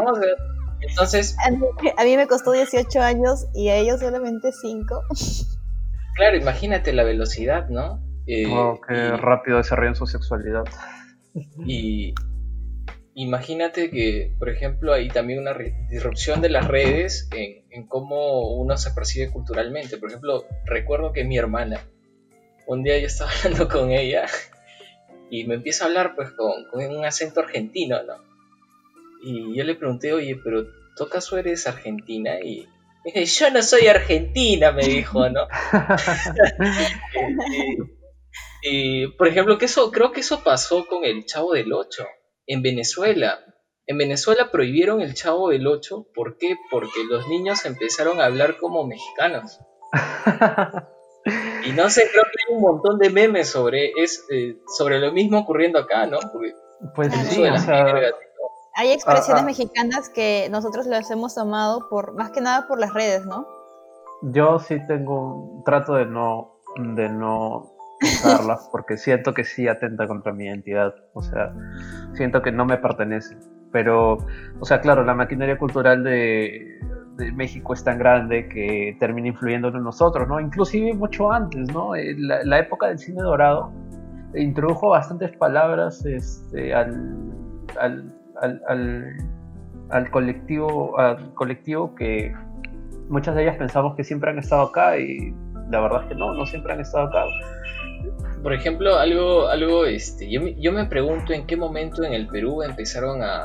entonces... 0.81 1.37
A 1.39 2.05
mí, 2.05 2.17
me 2.17 2.27
costó 2.27 2.53
18 2.53 2.99
años 2.99 3.47
y 3.53 3.69
a 3.69 3.77
ellos 3.77 4.01
solamente 4.01 4.53
5. 4.53 5.03
Claro, 6.15 6.39
imagínate 6.39 6.95
la 6.95 7.05
velocidad, 7.05 7.69
¿no? 7.69 8.03
Eh, 8.27 8.47
qué 8.89 9.17
rápido 9.19 9.59
desarrollan 9.59 9.95
su 9.95 10.07
sexualidad. 10.07 10.65
Y 11.67 12.15
imagínate 13.19 13.91
que, 13.91 14.33
por 14.39 14.49
ejemplo, 14.49 14.93
hay 14.93 15.09
también 15.09 15.41
una 15.41 15.53
disrupción 15.91 16.41
de 16.41 16.51
las 16.51 16.69
redes 16.69 17.29
en, 17.33 17.65
en, 17.71 17.87
cómo 17.89 18.55
uno 18.55 18.77
se 18.79 18.93
percibe 18.93 19.33
culturalmente. 19.33 19.97
Por 19.97 20.09
ejemplo, 20.09 20.45
recuerdo 20.65 21.13
que 21.13 21.25
mi 21.25 21.37
hermana, 21.37 21.85
un 22.69 22.85
día 22.85 22.97
yo 22.99 23.09
estaba 23.09 23.31
hablando 23.45 23.69
con 23.69 23.91
ella 23.91 24.27
y 25.31 25.45
me 25.45 25.57
empieza 25.57 25.85
a 25.85 25.89
hablar 25.89 26.15
pues 26.15 26.31
con, 26.31 26.65
con 26.71 26.85
un 26.85 27.05
acento 27.05 27.41
argentino, 27.41 28.01
¿no? 28.05 28.15
Y 29.25 29.57
yo 29.57 29.65
le 29.65 29.75
pregunté, 29.75 30.13
oye, 30.13 30.37
pero 30.37 30.65
¿tú 30.97 31.03
acaso 31.03 31.37
eres 31.39 31.67
argentina? 31.67 32.39
Y 32.41 32.69
me 33.05 33.11
dije, 33.13 33.25
yo 33.25 33.51
no 33.51 33.63
soy 33.63 33.89
argentina, 33.89 34.71
me 34.71 34.87
dijo, 34.87 35.29
¿no? 35.29 35.49
y, 38.63 39.09
por 39.09 39.27
ejemplo, 39.27 39.59
que 39.59 39.65
eso, 39.65 39.91
creo 39.91 40.13
que 40.13 40.21
eso 40.21 40.45
pasó 40.45 40.87
con 40.87 41.05
el 41.05 41.25
Chavo 41.25 41.55
del 41.55 41.73
Ocho 41.73 42.07
en 42.49 42.63
Venezuela. 42.63 43.39
En 43.87 43.97
Venezuela 43.97 44.51
prohibieron 44.51 45.01
el 45.01 45.15
Chavo 45.15 45.51
del 45.51 45.67
Ocho, 45.67 46.09
¿por 46.15 46.37
qué? 46.37 46.57
Porque 46.71 47.05
los 47.09 47.29
niños 47.29 47.65
empezaron 47.65 48.21
a 48.21 48.25
hablar 48.25 48.57
como 48.59 48.85
mexicanos. 48.87 49.61
y 51.65 51.73
no 51.73 51.89
sé, 51.89 52.09
creo 52.11 52.25
que 52.25 52.39
hay 52.49 52.57
un 52.57 52.63
montón 52.63 52.99
de 52.99 53.11
memes 53.11 53.49
sobre, 53.49 53.93
es, 53.97 54.27
eh, 54.31 54.57
sobre 54.77 54.99
lo 54.99 55.13
mismo 55.13 55.39
ocurriendo 55.39 55.79
acá, 55.79 56.07
¿no? 56.07 56.19
pues 56.95 57.13
sí, 57.13 57.43
o 57.43 57.59
sea, 57.59 58.13
hay 58.75 58.93
expresiones 58.93 59.45
mexicanas 59.45 60.09
que 60.09 60.49
nosotros 60.51 60.87
las 60.87 61.11
hemos 61.11 61.35
tomado 61.35 61.89
por, 61.89 62.15
más 62.15 62.31
que 62.31 62.41
nada 62.41 62.69
por 62.69 62.79
las 62.79 62.95
redes, 62.95 63.27
¿no? 63.27 63.47
Yo 64.23 64.59
sí 64.59 64.79
tengo, 64.87 65.63
trato 65.65 65.95
de 65.95 66.07
no, 66.07 66.61
de 66.77 67.09
no 67.09 67.78
porque 68.71 68.97
siento 68.97 69.35
que 69.35 69.45
sí 69.45 69.69
atenta 69.69 70.07
contra 70.07 70.33
mi 70.33 70.47
identidad, 70.47 70.95
o 71.15 71.23
sea, 71.23 71.53
siento 72.15 72.43
que 72.43 72.53
no 72.53 72.65
me 72.65 72.79
pertenece. 72.79 73.37
Pero, 73.71 74.19
o 74.61 74.65
sea, 74.65 74.81
claro, 74.81 75.05
la 75.05 75.15
maquinaria 75.15 75.59
cultural 75.59 76.03
de, 76.03 76.81
de 77.19 77.33
México 77.33 77.75
es 77.75 77.85
tan 77.85 77.99
grande 77.99 78.49
que 78.49 78.97
termina 78.99 79.29
influyendo 79.29 79.69
en 79.69 79.83
nosotros, 79.83 80.27
¿no? 80.29 80.41
Inclusive 80.41 80.95
mucho 80.95 81.31
antes, 81.31 81.71
¿no? 81.73 81.95
Eh, 81.95 82.15
la, 82.17 82.59
época 82.59 82.87
del 82.87 82.99
cine 82.99 83.21
dorado 83.21 83.73
introdujo 84.35 84.91
bastantes 84.91 85.37
palabras 85.37 86.05
este, 86.07 86.73
al, 86.73 87.33
al, 87.79 88.15
al, 88.69 89.17
al, 89.91 90.11
colectivo, 90.11 90.99
al 90.99 91.35
colectivo 91.35 91.95
que 91.95 92.33
muchas 93.09 93.35
de 93.35 93.43
ellas 93.43 93.57
pensamos 93.57 93.97
que 93.97 94.05
siempre 94.05 94.31
han 94.31 94.39
estado 94.39 94.63
acá 94.63 94.97
y 94.99 95.35
la 95.71 95.81
verdad 95.81 96.03
es 96.03 96.09
que 96.09 96.15
no, 96.15 96.35
no 96.35 96.47
siempre 96.47 96.73
han 96.73 96.81
estado 96.81 97.09
acá. 97.09 97.25
Por 98.43 98.55
ejemplo, 98.55 98.99
algo, 98.99 99.49
algo 99.49 99.85
este, 99.85 100.31
yo, 100.31 100.43
yo 100.59 100.73
me 100.73 100.87
pregunto 100.87 101.33
en 101.33 101.47
qué 101.47 101.57
momento 101.57 102.05
en 102.05 102.13
el 102.13 102.29
Perú 102.29 102.63
empezaron 102.63 103.21
a, 103.23 103.43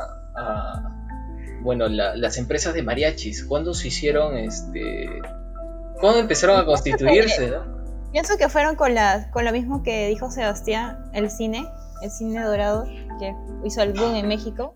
bueno, 1.62 1.88
las 1.88 2.38
empresas 2.38 2.74
de 2.74 2.84
mariachis, 2.84 3.46
¿cuándo 3.46 3.74
se 3.74 3.88
hicieron, 3.88 4.38
este, 4.38 5.08
cuándo 6.00 6.20
empezaron 6.20 6.60
a 6.60 6.66
constituirse? 6.66 7.54
Pienso 8.12 8.38
que 8.38 8.48
fueron 8.50 8.76
con, 8.76 8.94
la, 8.94 9.32
con 9.32 9.44
lo 9.46 9.52
mismo 9.52 9.82
que 9.82 10.08
dijo 10.10 10.30
Sebastián, 10.30 11.10
el 11.14 11.32
cine, 11.32 11.66
el 12.04 12.12
cine 12.12 12.44
dorado, 12.44 12.86
que 13.20 13.34
hizo 13.64 13.82
el 13.82 13.94
boom 13.94 14.16
en 14.16 14.28
México 14.28 14.76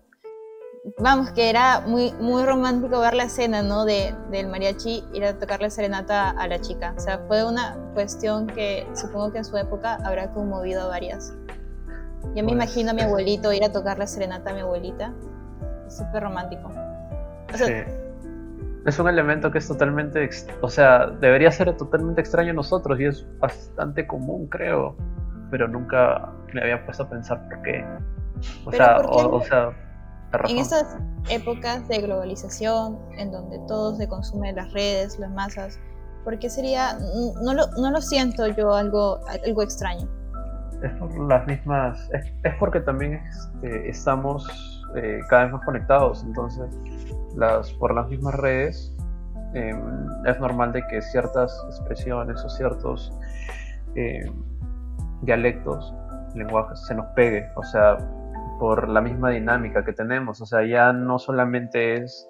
vamos, 0.98 1.30
que 1.32 1.50
era 1.50 1.80
muy, 1.80 2.12
muy 2.20 2.44
romántico 2.44 3.00
ver 3.00 3.14
la 3.14 3.24
escena, 3.24 3.62
¿no? 3.62 3.84
De, 3.84 4.14
del 4.30 4.48
mariachi 4.48 5.04
ir 5.12 5.24
a 5.24 5.38
tocarle 5.38 5.70
serenata 5.70 6.30
a 6.30 6.46
la 6.46 6.60
chica. 6.60 6.94
O 6.96 7.00
sea, 7.00 7.18
fue 7.26 7.44
una 7.44 7.76
cuestión 7.94 8.46
que 8.46 8.86
supongo 8.94 9.32
que 9.32 9.38
en 9.38 9.44
su 9.44 9.56
época 9.56 9.98
habrá 10.04 10.30
conmovido 10.32 10.82
a 10.82 10.86
varias. 10.88 11.34
Yo 12.34 12.34
me 12.34 12.42
pues, 12.42 12.52
imagino 12.52 12.90
a 12.90 12.94
mi 12.94 13.02
abuelito 13.02 13.52
ir 13.52 13.64
a 13.64 13.72
tocarle 13.72 14.06
serenata 14.06 14.50
a 14.50 14.54
mi 14.54 14.60
abuelita. 14.60 15.12
Súper 15.88 16.22
romántico. 16.22 16.70
sí. 17.54 17.64
Es 18.86 18.98
un 18.98 19.08
elemento 19.08 19.50
que 19.50 19.58
es 19.58 19.68
totalmente, 19.68 20.30
o 20.62 20.68
sea, 20.70 21.08
debería 21.08 21.50
ser 21.50 21.76
totalmente 21.76 22.22
extraño 22.22 22.52
a 22.52 22.54
nosotros 22.54 22.98
y 22.98 23.04
es 23.04 23.26
bastante 23.38 24.06
común, 24.06 24.46
creo, 24.46 24.96
pero 25.50 25.68
nunca 25.68 26.32
me 26.54 26.62
había 26.62 26.86
puesto 26.86 27.02
a 27.02 27.10
pensar 27.10 27.46
por 27.48 27.60
qué. 27.62 27.84
O 28.64 28.72
sea, 28.72 28.98
o 28.98 29.44
sea, 29.44 29.72
en 30.32 30.58
estas 30.58 30.96
épocas 31.30 31.86
de 31.88 31.98
globalización, 31.98 32.98
en 33.16 33.30
donde 33.30 33.58
todo 33.66 33.94
se 33.96 34.08
consume 34.08 34.50
en 34.50 34.56
las 34.56 34.72
redes, 34.72 35.18
las 35.18 35.30
masas, 35.30 35.78
¿por 36.24 36.38
qué 36.38 36.50
sería, 36.50 36.98
no 37.42 37.54
lo, 37.54 37.66
no 37.78 37.90
lo 37.90 38.00
siento 38.00 38.46
yo 38.48 38.74
algo, 38.74 39.20
algo 39.44 39.62
extraño? 39.62 40.08
Es 40.82 40.92
por 40.92 41.18
las 41.28 41.46
mismas, 41.46 42.08
es, 42.12 42.54
porque 42.58 42.80
también 42.80 43.14
este, 43.14 43.88
estamos 43.88 44.46
eh, 44.96 45.20
cada 45.28 45.44
vez 45.44 45.52
más 45.52 45.64
conectados, 45.64 46.22
entonces 46.22 46.68
las, 47.34 47.72
por 47.74 47.94
las 47.94 48.08
mismas 48.08 48.34
redes 48.36 48.94
em, 49.54 50.06
es 50.26 50.38
normal 50.38 50.72
de 50.72 50.86
que 50.86 51.02
ciertas 51.02 51.52
expresiones 51.68 52.44
o 52.44 52.48
ciertos 52.48 53.12
em, 53.96 54.32
dialectos, 55.22 55.92
lenguajes 56.34 56.80
se 56.86 56.94
nos 56.94 57.06
pegue, 57.16 57.44
o 57.56 57.62
sea, 57.64 57.96
por 58.58 58.88
la 58.88 59.00
misma 59.00 59.30
dinámica 59.30 59.84
que 59.84 59.92
tenemos. 59.92 60.40
O 60.40 60.46
sea, 60.46 60.64
ya 60.64 60.92
no 60.92 61.18
solamente 61.18 61.94
es 62.02 62.28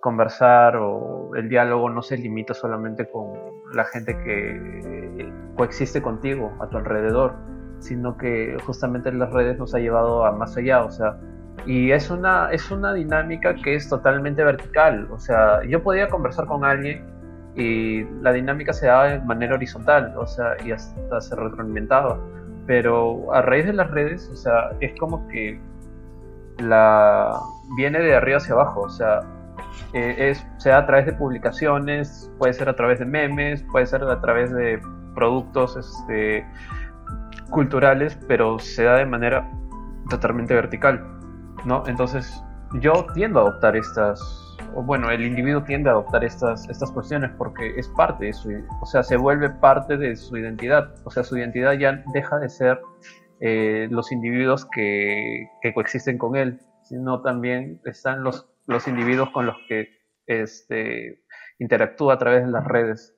conversar 0.00 0.76
o 0.76 1.34
el 1.34 1.48
diálogo 1.48 1.90
no 1.90 2.02
se 2.02 2.16
limita 2.16 2.54
solamente 2.54 3.08
con 3.10 3.32
la 3.74 3.84
gente 3.84 4.16
que 4.24 5.32
coexiste 5.56 6.00
contigo 6.00 6.52
a 6.60 6.68
tu 6.68 6.78
alrededor, 6.78 7.34
sino 7.80 8.16
que 8.16 8.56
justamente 8.64 9.12
las 9.12 9.32
redes 9.32 9.58
nos 9.58 9.74
ha 9.74 9.78
llevado 9.78 10.24
a 10.24 10.32
más 10.32 10.56
allá, 10.56 10.84
o 10.84 10.90
sea, 10.90 11.18
y 11.66 11.90
es 11.90 12.10
una, 12.10 12.50
es 12.52 12.70
una 12.70 12.94
dinámica 12.94 13.54
que 13.54 13.74
es 13.74 13.88
totalmente 13.88 14.42
vertical, 14.44 15.08
o 15.10 15.18
sea, 15.18 15.64
yo 15.64 15.82
podía 15.82 16.08
conversar 16.08 16.46
con 16.46 16.64
alguien 16.64 17.04
y 17.56 18.04
la 18.22 18.32
dinámica 18.32 18.72
se 18.72 18.86
daba 18.86 19.08
de 19.08 19.20
manera 19.20 19.56
horizontal, 19.56 20.14
o 20.16 20.26
sea, 20.26 20.56
y 20.64 20.70
hasta 20.70 21.20
se 21.20 21.34
retroalimentaba 21.34 22.18
pero 22.68 23.32
a 23.32 23.40
raíz 23.40 23.64
de 23.64 23.72
las 23.72 23.90
redes, 23.90 24.28
o 24.30 24.36
sea, 24.36 24.70
es 24.80 24.92
como 25.00 25.26
que 25.28 25.58
la 26.58 27.40
viene 27.78 27.98
de 27.98 28.14
arriba 28.14 28.36
hacia 28.36 28.52
abajo, 28.52 28.82
o 28.82 28.90
sea, 28.90 29.20
eh, 29.94 30.14
es, 30.18 30.46
sea 30.58 30.76
a 30.76 30.86
través 30.86 31.06
de 31.06 31.14
publicaciones, 31.14 32.30
puede 32.38 32.52
ser 32.52 32.68
a 32.68 32.76
través 32.76 32.98
de 32.98 33.06
memes, 33.06 33.64
puede 33.72 33.86
ser 33.86 34.04
a 34.04 34.20
través 34.20 34.52
de 34.52 34.82
productos 35.14 35.78
este, 35.78 36.46
culturales, 37.48 38.18
pero 38.28 38.58
se 38.58 38.84
da 38.84 38.96
de 38.96 39.06
manera 39.06 39.50
totalmente 40.10 40.52
vertical, 40.52 41.02
¿no? 41.64 41.84
Entonces, 41.86 42.44
yo 42.74 43.06
tiendo 43.14 43.38
a 43.38 43.42
adoptar 43.44 43.76
estas 43.76 44.47
o 44.74 44.82
bueno, 44.82 45.10
el 45.10 45.24
individuo 45.24 45.62
tiende 45.62 45.88
a 45.88 45.92
adoptar 45.92 46.24
estas, 46.24 46.68
estas 46.68 46.90
cuestiones 46.92 47.30
porque 47.38 47.74
es 47.76 47.88
parte 47.88 48.26
de 48.26 48.32
su, 48.32 48.50
o 48.80 48.86
sea, 48.86 49.02
se 49.02 49.16
vuelve 49.16 49.50
parte 49.50 49.96
de 49.96 50.16
su 50.16 50.36
identidad, 50.36 50.94
o 51.04 51.10
sea, 51.10 51.24
su 51.24 51.36
identidad 51.36 51.72
ya 51.74 52.02
deja 52.12 52.38
de 52.38 52.48
ser 52.48 52.80
eh, 53.40 53.88
los 53.90 54.12
individuos 54.12 54.66
que, 54.66 55.48
que, 55.62 55.72
coexisten 55.72 56.18
con 56.18 56.36
él, 56.36 56.60
sino 56.82 57.22
también 57.22 57.80
están 57.84 58.22
los, 58.22 58.48
los 58.66 58.88
individuos 58.88 59.30
con 59.30 59.46
los 59.46 59.56
que 59.68 59.88
este, 60.26 61.22
interactúa 61.58 62.14
a 62.14 62.18
través 62.18 62.44
de 62.44 62.50
las 62.50 62.64
redes. 62.64 63.17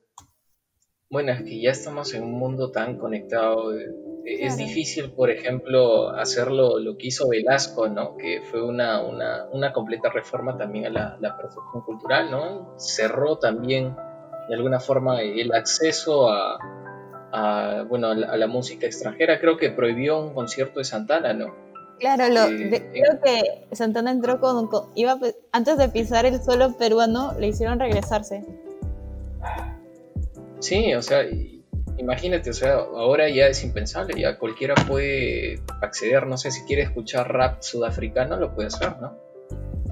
Bueno, 1.11 1.33
es 1.33 1.41
que 1.43 1.59
ya 1.59 1.71
estamos 1.71 2.13
en 2.13 2.23
un 2.23 2.39
mundo 2.39 2.71
tan 2.71 2.97
conectado. 2.97 3.77
Eh, 3.77 3.91
es 4.23 4.55
difícil, 4.55 5.11
por 5.11 5.29
ejemplo, 5.29 6.09
hacerlo 6.11 6.79
lo 6.79 6.97
que 6.97 7.07
hizo 7.07 7.27
Velasco, 7.27 7.89
¿no? 7.89 8.15
Que 8.15 8.41
fue 8.49 8.63
una, 8.63 9.01
una, 9.01 9.45
una 9.51 9.73
completa 9.73 10.09
reforma 10.09 10.57
también 10.57 10.85
a 10.85 10.89
la, 10.89 11.17
la, 11.19 11.37
cultural, 11.85 12.31
¿no? 12.31 12.73
Cerró 12.77 13.39
también, 13.39 13.93
de 14.47 14.55
alguna 14.55 14.79
forma, 14.79 15.21
el 15.21 15.53
acceso 15.53 16.29
a, 16.29 16.57
a 17.33 17.83
bueno, 17.89 18.07
a 18.07 18.15
la, 18.15 18.47
música 18.47 18.85
extranjera. 18.85 19.37
Creo 19.41 19.57
que 19.57 19.69
prohibió 19.69 20.17
un 20.17 20.33
concierto 20.33 20.79
de 20.79 20.85
Santana, 20.85 21.33
¿no? 21.33 21.53
Claro, 21.99 22.29
lo, 22.29 22.45
eh, 22.45 22.89
creo 22.93 23.19
que 23.21 23.75
Santana 23.75 24.11
entró 24.11 24.39
con, 24.39 24.69
iba 24.95 25.19
antes 25.51 25.77
de 25.77 25.89
pisar 25.89 26.25
el 26.25 26.41
suelo 26.41 26.77
peruano, 26.77 27.33
le 27.37 27.47
hicieron 27.47 27.79
regresarse. 27.79 28.45
Sí, 30.61 30.93
o 30.93 31.01
sea, 31.01 31.23
imagínate, 31.97 32.51
o 32.51 32.53
sea, 32.53 32.75
ahora 32.75 33.27
ya 33.29 33.47
es 33.47 33.63
impensable, 33.63 34.19
ya 34.19 34.37
cualquiera 34.37 34.75
puede 34.75 35.59
acceder, 35.81 36.27
no 36.27 36.37
sé, 36.37 36.51
si 36.51 36.63
quiere 36.65 36.83
escuchar 36.83 37.33
rap 37.33 37.61
sudafricano, 37.61 38.37
lo 38.37 38.53
puede 38.53 38.67
hacer, 38.67 38.95
¿no? 39.01 39.17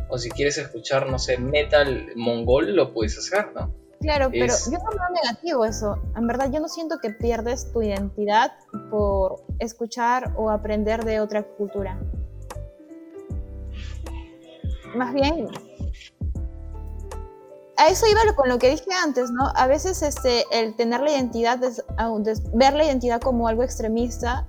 O 0.10 0.18
si 0.20 0.30
quieres 0.30 0.60
escuchar, 0.60 1.10
no 1.10 1.18
sé, 1.18 1.40
metal 1.40 2.12
mongol, 2.16 2.76
lo 2.76 2.94
puedes 2.94 3.18
hacer, 3.18 3.52
¿no? 3.54 3.74
Claro, 4.00 4.30
pero 4.32 4.54
yo 4.72 4.78
no 4.78 4.90
veo 4.92 5.22
negativo 5.24 5.66
eso. 5.66 5.98
En 6.16 6.26
verdad, 6.28 6.52
yo 6.54 6.60
no 6.60 6.70
siento 6.70 7.00
que 7.02 7.10
pierdes 7.10 7.72
tu 7.74 7.82
identidad 7.82 8.54
por 8.92 9.44
escuchar 9.58 10.34
o 10.38 10.52
aprender 10.52 11.04
de 11.04 11.20
otra 11.20 11.44
cultura. 11.44 12.00
Más 14.96 15.14
bien, 15.14 15.48
a 17.80 17.88
eso 17.88 18.06
iba 18.08 18.20
con 18.36 18.50
lo 18.50 18.60
que 18.60 18.70
dije 18.70 18.92
antes, 19.04 19.32
¿no? 19.32 19.52
A 19.56 19.66
veces 19.66 20.02
este, 20.02 20.44
el 20.52 20.76
tener 20.76 21.00
la 21.00 21.12
identidad, 21.12 21.60
ver 22.54 22.74
la 22.74 22.84
identidad 22.84 23.22
como 23.22 23.48
algo 23.48 23.64
extremista, 23.64 24.46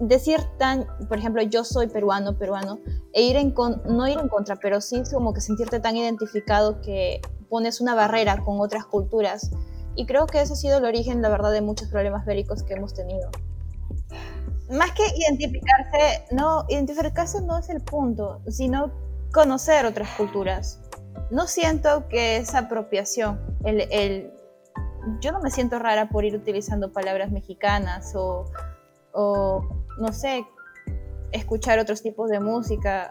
decir 0.00 0.40
tan, 0.58 0.84
por 1.08 1.18
ejemplo, 1.18 1.42
yo 1.42 1.62
soy 1.62 1.86
peruano, 1.86 2.36
peruano, 2.36 2.80
e 3.12 3.22
ir 3.22 3.36
en 3.36 3.52
con, 3.52 3.80
no 3.86 4.08
ir 4.08 4.18
en 4.18 4.28
contra, 4.28 4.56
pero 4.56 4.80
sí 4.80 5.00
como 5.12 5.32
que 5.32 5.40
sentirte 5.40 5.78
tan 5.78 5.96
identificado 5.96 6.80
que 6.80 7.20
pones 7.48 7.80
una 7.80 7.94
barrera 7.94 8.42
con 8.44 8.60
otras 8.60 8.84
culturas. 8.84 9.52
Y 9.94 10.04
creo 10.04 10.26
que 10.26 10.40
ese 10.40 10.54
ha 10.54 10.56
sido 10.56 10.78
el 10.78 10.84
origen, 10.84 11.22
la 11.22 11.28
verdad, 11.28 11.52
de 11.52 11.62
muchos 11.62 11.88
problemas 11.88 12.26
bélicos 12.26 12.64
que 12.64 12.74
hemos 12.74 12.94
tenido. 12.94 13.30
Más 14.70 14.90
que 14.90 15.04
identificarse, 15.16 16.24
no, 16.32 16.64
identificarse 16.68 17.40
no 17.42 17.58
es 17.58 17.70
el 17.70 17.80
punto, 17.80 18.40
sino 18.48 18.90
conocer 19.32 19.86
otras 19.86 20.08
culturas 20.16 20.80
no 21.30 21.46
siento 21.46 22.08
que 22.08 22.36
es 22.36 22.54
apropiación. 22.54 23.40
El, 23.64 24.32
yo 25.20 25.32
no 25.32 25.40
me 25.40 25.50
siento 25.50 25.78
rara 25.78 26.08
por 26.08 26.24
ir 26.24 26.34
utilizando 26.34 26.92
palabras 26.92 27.30
mexicanas 27.30 28.14
o, 28.16 28.44
no 29.98 30.12
sé, 30.12 30.46
escuchar 31.32 31.78
otros 31.78 32.02
tipos 32.02 32.30
de 32.30 32.40
música. 32.40 33.10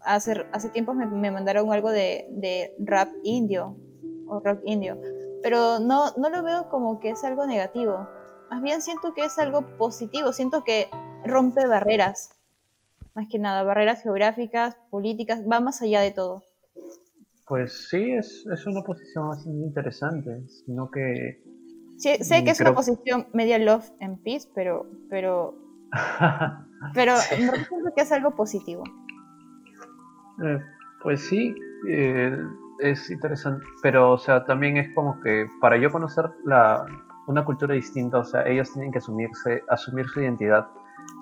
Hace, 0.00 0.46
hace 0.52 0.68
tiempo 0.70 0.94
me, 0.94 1.30
mandaron 1.30 1.72
algo 1.72 1.90
de, 1.90 2.74
rap 2.78 3.08
indio 3.24 3.76
o 4.28 4.40
rock 4.40 4.60
indio, 4.64 5.00
pero 5.42 5.78
no, 5.78 6.12
no 6.16 6.28
lo 6.28 6.42
veo 6.42 6.68
como 6.68 7.00
que 7.00 7.10
es 7.10 7.24
algo 7.24 7.46
negativo. 7.46 8.08
Más 8.50 8.62
bien 8.62 8.80
siento 8.82 9.12
que 9.14 9.24
es 9.24 9.38
algo 9.38 9.76
positivo, 9.76 10.32
siento 10.32 10.64
que 10.64 10.88
rompe 11.24 11.66
barreras, 11.66 12.30
más 13.14 13.26
que 13.28 13.38
nada, 13.38 13.62
barreras 13.62 14.02
geográficas, 14.02 14.76
políticas, 14.90 15.40
va 15.50 15.60
más 15.60 15.82
allá 15.82 16.00
de 16.00 16.12
todo. 16.12 16.42
Pues 17.48 17.88
sí, 17.88 18.12
es, 18.12 18.44
una 18.66 18.82
posición 18.82 19.30
así 19.32 19.48
interesante, 19.48 20.46
sino 20.48 20.90
que... 20.90 21.42
sé 21.96 22.44
que 22.44 22.50
es 22.50 22.60
una 22.60 22.74
posición 22.74 23.26
media 23.32 23.58
love 23.58 23.90
and 24.00 24.22
peace, 24.22 24.48
pero, 24.54 24.86
pero, 25.08 25.54
pero 26.94 27.14
me 27.40 27.46
parece 27.46 27.68
que 27.96 28.02
es 28.02 28.12
algo 28.12 28.34
positivo. 28.34 28.84
Eh, 30.44 30.58
pues 31.02 31.22
sí, 31.22 31.54
eh, 31.88 32.36
es 32.80 33.10
interesante, 33.10 33.64
pero 33.82 34.12
o 34.12 34.18
sea, 34.18 34.44
también 34.44 34.76
es 34.76 34.94
como 34.94 35.18
que 35.20 35.46
para 35.60 35.78
yo 35.78 35.90
conocer 35.90 36.26
la, 36.44 36.84
una 37.28 37.46
cultura 37.46 37.74
distinta, 37.74 38.18
o 38.18 38.24
sea, 38.24 38.46
ellos 38.46 38.70
tienen 38.72 38.92
que 38.92 38.98
asumirse, 38.98 39.62
asumir 39.68 40.06
su 40.08 40.20
identidad 40.20 40.68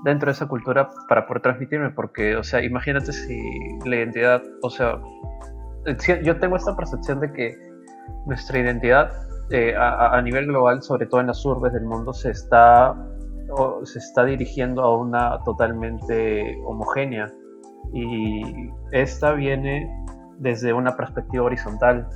dentro 0.04 0.26
de 0.26 0.32
esa 0.32 0.48
cultura 0.48 0.90
para 1.08 1.26
poder 1.26 1.42
transmitirme, 1.42 1.90
porque, 1.90 2.36
o 2.36 2.42
sea, 2.42 2.62
imagínate 2.62 3.12
si 3.12 3.38
la 3.84 3.96
identidad, 3.96 4.42
o 4.62 4.70
sea, 4.70 5.00
yo 6.22 6.38
tengo 6.38 6.56
esta 6.56 6.76
percepción 6.76 7.20
de 7.20 7.32
que 7.32 7.56
nuestra 8.26 8.58
identidad 8.58 9.10
eh, 9.50 9.74
a, 9.76 10.20
nivel 10.22 10.46
global, 10.46 10.82
sobre 10.82 11.06
todo 11.06 11.20
en 11.20 11.28
las 11.28 11.44
urbes 11.44 11.72
del 11.72 11.84
mundo, 11.84 12.12
se 12.12 12.30
está, 12.30 12.96
se 13.84 13.98
está 13.98 14.24
dirigiendo 14.24 14.82
a 14.82 14.96
una 14.96 15.38
totalmente 15.44 16.56
homogénea 16.64 17.32
y 17.92 18.42
esta 18.90 19.32
viene 19.32 19.88
desde 20.38 20.72
una 20.72 20.96
perspectiva 20.96 21.44
horizontal, 21.44 22.08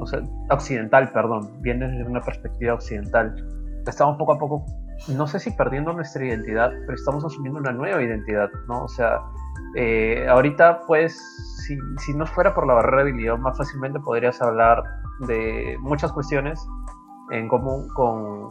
o 0.00 0.06
sea, 0.06 0.20
occidental, 0.50 1.12
perdón, 1.12 1.62
viene 1.62 1.88
desde 1.88 2.10
una 2.10 2.20
perspectiva 2.20 2.74
occidental. 2.74 3.36
Estamos 3.86 4.16
poco 4.18 4.32
a 4.32 4.38
poco, 4.38 4.66
no 5.08 5.28
sé 5.28 5.38
si 5.38 5.52
perdiendo 5.52 5.92
nuestra 5.92 6.24
identidad, 6.26 6.70
pero 6.70 6.94
estamos 6.94 7.24
asumiendo 7.24 7.60
una 7.60 7.72
nueva 7.72 8.02
identidad, 8.02 8.48
¿no? 8.66 8.84
O 8.84 8.88
sea, 8.88 9.20
eh, 9.74 10.26
ahorita, 10.28 10.82
pues, 10.86 11.18
si, 11.66 11.76
si, 11.98 12.14
no 12.14 12.26
fuera 12.26 12.54
por 12.54 12.66
la 12.66 12.74
barrera 12.74 13.04
del 13.04 13.18
idioma, 13.18 13.54
fácilmente 13.54 13.98
podrías 14.00 14.40
hablar 14.40 14.82
de 15.20 15.76
muchas 15.80 16.12
cuestiones 16.12 16.64
en 17.30 17.48
común 17.48 17.88
con 17.94 18.48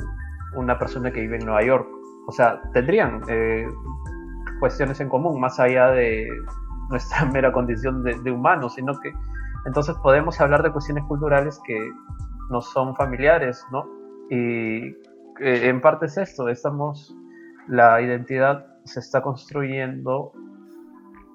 una 0.56 0.78
persona 0.78 1.12
que 1.12 1.22
vive 1.22 1.38
en 1.38 1.46
Nueva 1.46 1.64
York. 1.64 1.88
O 2.28 2.32
sea, 2.32 2.62
tendrían 2.74 3.22
eh, 3.28 3.68
cuestiones 4.60 5.00
en 5.00 5.10
común, 5.10 5.40
más 5.40 5.60
allá 5.60 5.88
de 5.92 6.28
nuestra 6.90 7.26
mera 7.32 7.52
condición 7.52 8.04
de, 8.04 8.32
humanos, 8.32 8.76
sino 8.76 9.00
que 9.00 9.14
entonces 9.66 9.96
podemos 10.04 10.40
hablar 10.42 10.64
de 10.64 10.72
cuestiones 10.72 11.04
culturales 11.06 11.60
que 11.66 11.78
nos 12.50 12.70
son 12.72 12.96
familiares, 12.96 13.66
¿no? 13.72 13.86
Y 14.30 14.88
eh, 15.40 15.70
en 15.70 15.82
parte 15.82 16.06
es 16.06 16.18
esto, 16.18 16.50
estamos, 16.50 17.16
la 17.68 18.02
identidad 18.02 18.66
se 18.84 19.00
está 19.00 19.22
construyendo, 19.22 20.34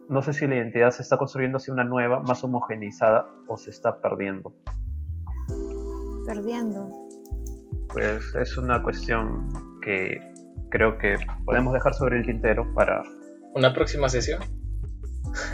no 0.08 0.22
sé 0.22 0.32
si 0.32 0.46
la 0.46 0.56
identidad 0.56 0.90
se 0.90 1.02
está 1.02 1.18
construyendo 1.18 1.58
hacia 1.58 1.72
una 1.72 1.84
nueva, 1.84 2.20
más 2.20 2.42
homogeneizada 2.42 3.26
o 3.46 3.56
se 3.56 3.70
está 3.70 4.00
perdiendo. 4.00 4.54
Perdiendo. 6.26 6.90
Pues 7.92 8.34
es 8.34 8.56
una 8.56 8.82
cuestión 8.82 9.48
que 9.82 10.18
creo 10.70 10.98
que 10.98 11.16
podemos 11.44 11.72
dejar 11.72 11.94
sobre 11.94 12.18
el 12.18 12.26
tintero 12.26 12.72
para... 12.74 13.02
¿Una 13.54 13.72
próxima 13.72 14.08
sesión? 14.08 14.40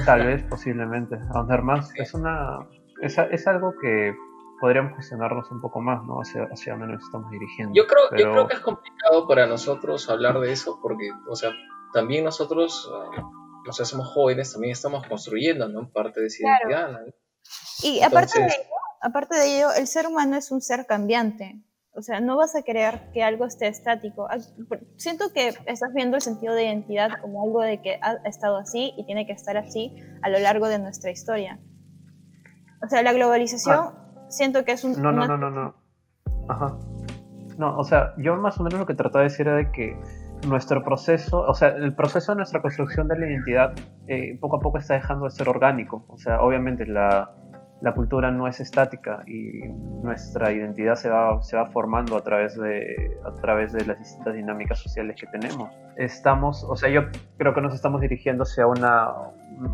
Tal 0.04 0.26
vez, 0.26 0.42
posiblemente. 0.44 1.18
Ahondar 1.34 1.62
más. 1.62 1.90
Es 1.96 2.14
una. 2.14 2.60
Es, 3.00 3.46
algo 3.46 3.74
que 3.80 4.14
podríamos 4.60 4.94
cuestionarnos 4.94 5.50
un 5.50 5.60
poco 5.60 5.80
más, 5.80 6.04
¿no? 6.04 6.20
Hacia, 6.20 6.44
hacia 6.44 6.72
dónde 6.74 6.94
nos 6.94 7.04
estamos 7.04 7.30
dirigiendo. 7.30 7.74
Yo 7.74 7.86
creo, 7.86 8.04
yo 8.16 8.32
creo 8.32 8.48
que 8.48 8.54
es 8.54 8.60
complicado 8.60 9.26
para 9.26 9.46
nosotros 9.46 10.08
hablar 10.10 10.38
de 10.40 10.52
eso, 10.52 10.78
porque, 10.80 11.10
o 11.28 11.34
sea, 11.34 11.50
también 11.92 12.24
nosotros, 12.24 12.88
o 12.88 13.43
sea, 13.72 13.84
somos 13.84 14.08
jóvenes, 14.12 14.52
también 14.52 14.72
estamos 14.72 15.06
construyendo, 15.06 15.68
¿no? 15.68 15.90
Parte 15.90 16.20
de 16.20 16.26
esa 16.26 16.46
identidad. 16.46 17.00
Y 17.82 18.02
aparte 18.02 18.40
de 18.40 18.46
ello, 18.46 18.70
aparte 19.00 19.36
de 19.36 19.56
ello, 19.56 19.72
el 19.72 19.86
ser 19.86 20.06
humano 20.06 20.36
es 20.36 20.50
un 20.50 20.60
ser 20.60 20.86
cambiante. 20.86 21.62
O 21.96 22.02
sea, 22.02 22.20
no 22.20 22.36
vas 22.36 22.56
a 22.56 22.62
creer 22.62 23.10
que 23.12 23.22
algo 23.22 23.44
esté 23.44 23.68
estático. 23.68 24.26
Ah, 24.28 24.38
siento 24.96 25.32
que 25.32 25.54
estás 25.66 25.92
viendo 25.94 26.16
el 26.16 26.22
sentido 26.22 26.52
de 26.54 26.64
identidad 26.64 27.20
como 27.20 27.44
algo 27.44 27.62
de 27.62 27.80
que 27.82 28.00
ha 28.02 28.14
estado 28.28 28.56
así 28.56 28.92
y 28.96 29.06
tiene 29.06 29.26
que 29.26 29.32
estar 29.32 29.56
así 29.56 29.94
a 30.22 30.28
lo 30.28 30.40
largo 30.40 30.68
de 30.68 30.80
nuestra 30.80 31.12
historia. 31.12 31.60
O 32.84 32.88
sea, 32.88 33.02
la 33.02 33.12
globalización 33.12 33.76
ah. 33.78 34.26
siento 34.28 34.64
que 34.64 34.72
es 34.72 34.82
un... 34.82 35.00
No, 35.00 35.12
no, 35.12 35.26
no, 35.28 35.38
no, 35.38 35.50
no. 35.50 35.74
Ajá. 36.48 36.78
No, 37.58 37.78
o 37.78 37.84
sea, 37.84 38.14
yo 38.18 38.34
más 38.36 38.58
o 38.58 38.64
menos 38.64 38.80
lo 38.80 38.86
que 38.86 38.94
trataba 38.94 39.22
de 39.22 39.30
decir 39.30 39.46
era 39.46 39.56
de 39.56 39.70
que 39.70 39.96
nuestro 40.46 40.82
proceso, 40.84 41.40
o 41.40 41.54
sea, 41.54 41.68
el 41.68 41.94
proceso 41.94 42.32
de 42.32 42.36
nuestra 42.36 42.60
construcción 42.60 43.08
de 43.08 43.18
la 43.18 43.26
identidad 43.26 43.72
eh, 44.06 44.36
poco 44.40 44.56
a 44.56 44.60
poco 44.60 44.78
está 44.78 44.94
dejando 44.94 45.24
de 45.24 45.30
ser 45.30 45.48
orgánico. 45.48 46.04
O 46.08 46.16
sea, 46.18 46.40
obviamente 46.40 46.86
la, 46.86 47.30
la 47.80 47.92
cultura 47.92 48.30
no 48.30 48.48
es 48.48 48.60
estática 48.60 49.22
y 49.26 49.68
nuestra 50.02 50.52
identidad 50.52 50.94
se 50.94 51.10
va, 51.10 51.42
se 51.42 51.56
va 51.56 51.66
formando 51.66 52.16
a 52.16 52.22
través, 52.22 52.56
de, 52.58 53.18
a 53.24 53.32
través 53.40 53.72
de 53.72 53.84
las 53.84 53.98
distintas 53.98 54.34
dinámicas 54.34 54.78
sociales 54.78 55.16
que 55.20 55.26
tenemos. 55.26 55.70
Estamos, 55.96 56.64
o 56.64 56.76
sea, 56.76 56.88
yo 56.88 57.02
creo 57.36 57.54
que 57.54 57.60
nos 57.60 57.74
estamos 57.74 58.00
dirigiendo 58.00 58.44
hacia 58.44 58.66
una, 58.66 59.12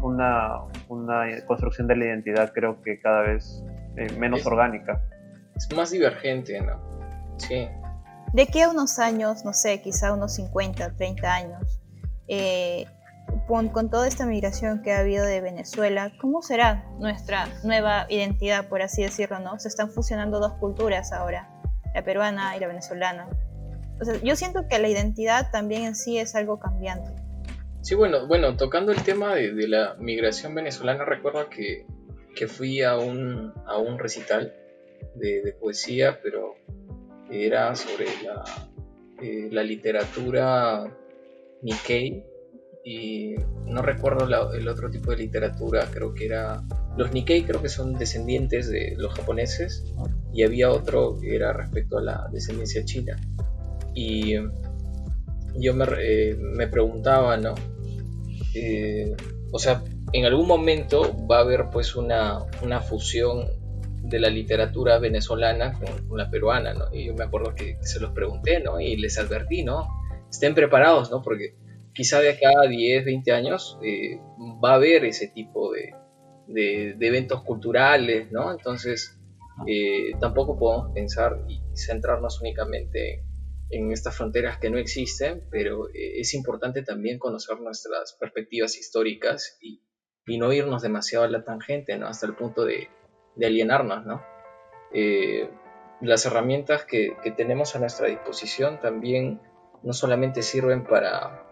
una, 0.02 0.60
una 0.88 1.24
construcción 1.46 1.86
de 1.86 1.96
la 1.96 2.04
identidad, 2.06 2.52
creo 2.52 2.82
que 2.82 2.98
cada 3.00 3.22
vez 3.22 3.64
eh, 3.96 4.06
menos 4.18 4.44
orgánica. 4.46 5.00
Es 5.54 5.68
más 5.76 5.90
divergente, 5.90 6.60
¿no? 6.60 6.80
Sí. 7.36 7.68
De 8.32 8.46
qué 8.46 8.62
a 8.62 8.70
unos 8.70 8.98
años, 8.98 9.44
no 9.44 9.52
sé, 9.52 9.82
quizá 9.82 10.12
unos 10.12 10.34
50, 10.34 10.96
30 10.96 11.34
años, 11.34 11.80
eh, 12.28 12.86
con, 13.46 13.90
toda 13.90 14.06
esta 14.06 14.26
migración 14.26 14.82
que 14.82 14.92
ha 14.92 15.00
habido 15.00 15.24
de 15.24 15.40
Venezuela, 15.40 16.12
¿cómo 16.20 16.42
será 16.42 16.84
nuestra 16.98 17.48
nueva 17.64 18.06
identidad, 18.08 18.68
por 18.68 18.82
así 18.82 19.02
decirlo? 19.02 19.40
¿no? 19.40 19.58
Se 19.58 19.68
están 19.68 19.90
fusionando 19.90 20.38
dos 20.38 20.52
culturas 20.54 21.12
ahora, 21.12 21.48
la 21.94 22.04
peruana 22.04 22.56
y 22.56 22.60
la 22.60 22.68
venezolana. 22.68 23.28
yo 24.22 24.36
siento 24.36 24.68
que 24.68 24.78
la 24.78 24.88
identidad 24.88 25.50
también 25.50 25.82
en 25.82 25.96
sí 25.96 26.18
es 26.18 26.34
algo 26.34 26.58
cambiante. 26.58 27.10
Sí, 27.82 27.94
bueno, 27.94 28.26
bueno 28.26 28.56
tocando 28.56 28.92
el 28.92 29.02
tema 29.02 29.34
de, 29.34 29.66
la 29.66 29.96
migración 29.98 30.54
venezolana, 30.54 31.04
recuerdo 31.04 31.48
que, 31.48 31.86
que, 32.36 32.46
fui 32.46 32.82
a 32.82 32.98
un, 32.98 33.52
a 33.66 33.78
un 33.78 33.98
recital 33.98 34.54
de, 35.14 35.56
poesía, 35.60 36.20
pero 36.22 36.54
era 37.30 37.74
sobre 37.74 38.06
la, 38.24 38.44
eh, 39.22 39.48
la 39.50 39.62
literatura 39.62 40.96
Nikkei 41.62 42.24
y 42.84 43.34
no 43.66 43.82
recuerdo 43.82 44.26
el 44.54 44.68
otro 44.68 44.90
tipo 44.90 45.10
de 45.10 45.18
literatura, 45.18 45.88
creo 45.92 46.14
que 46.14 46.26
era 46.26 46.62
los 46.96 47.12
Nikkei, 47.12 47.44
creo 47.44 47.62
que 47.62 47.68
son 47.68 47.94
descendientes 47.94 48.70
de 48.70 48.94
los 48.96 49.14
japoneses 49.14 49.84
y 50.32 50.42
había 50.42 50.70
otro 50.70 51.18
que 51.20 51.36
era 51.36 51.52
respecto 51.52 51.98
a 51.98 52.02
la 52.02 52.28
descendencia 52.32 52.84
china. 52.84 53.16
Y 53.94 54.34
yo 55.56 55.74
me, 55.74 55.84
eh, 55.98 56.36
me 56.36 56.68
preguntaba, 56.68 57.36
¿no? 57.36 57.54
Eh, 58.54 59.14
o 59.52 59.58
sea, 59.58 59.82
en 60.12 60.24
algún 60.24 60.46
momento 60.46 61.14
va 61.26 61.38
a 61.38 61.40
haber 61.40 61.66
pues 61.70 61.94
una, 61.96 62.38
una 62.62 62.80
fusión 62.80 63.46
de 64.10 64.20
la 64.20 64.28
literatura 64.28 64.98
venezolana 64.98 65.78
con, 65.78 66.18
la 66.18 66.30
peruana, 66.30 66.74
¿no? 66.74 66.92
Y 66.92 67.06
yo 67.06 67.14
me 67.14 67.24
acuerdo 67.24 67.54
que 67.54 67.78
se 67.80 68.00
los 68.00 68.12
pregunté, 68.12 68.60
¿no? 68.60 68.80
Y 68.80 68.96
les 68.96 69.18
advertí, 69.18 69.62
¿no? 69.64 69.88
Estén 70.28 70.54
preparados, 70.54 71.10
¿no? 71.10 71.22
Porque 71.22 71.54
quizá 71.94 72.20
de 72.20 72.30
acá 72.30 72.50
a 72.64 72.68
10, 72.68 73.04
20 73.04 73.32
años 73.32 73.78
eh, 73.82 74.18
va 74.62 74.72
a 74.72 74.74
haber 74.74 75.04
ese 75.04 75.28
tipo 75.28 75.72
de, 75.72 75.94
eventos 77.00 77.42
culturales, 77.44 78.30
¿no? 78.32 78.50
Entonces, 78.50 79.18
eh, 79.66 80.12
tampoco 80.20 80.58
podemos 80.58 80.92
pensar 80.92 81.44
y 81.48 81.60
centrarnos 81.74 82.40
únicamente 82.40 83.24
en 83.70 83.92
estas 83.92 84.16
fronteras 84.16 84.58
que 84.58 84.68
no 84.68 84.78
existen, 84.78 85.44
pero 85.50 85.88
eh, 85.90 86.20
es 86.20 86.34
importante 86.34 86.82
también 86.82 87.18
conocer 87.18 87.60
nuestras 87.60 88.16
perspectivas 88.18 88.76
históricas 88.76 89.58
y, 89.60 89.82
no 90.38 90.52
irnos 90.52 90.80
demasiado 90.80 91.24
a 91.24 91.28
la 91.28 91.42
tangente, 91.42 91.98
¿no? 91.98 92.06
Hasta 92.06 92.24
el 92.24 92.36
punto 92.36 92.64
de, 92.64 92.88
alienarnos, 93.36 94.04
¿no? 94.06 94.22
las 96.00 96.24
herramientas 96.26 96.84
que, 96.84 97.16
que 97.22 97.30
tenemos 97.30 97.76
a 97.76 97.78
nuestra 97.78 98.08
disposición 98.08 98.80
también 98.80 99.40
no 99.82 99.92
solamente 99.92 100.42
sirven 100.42 100.84
para, 100.84 101.44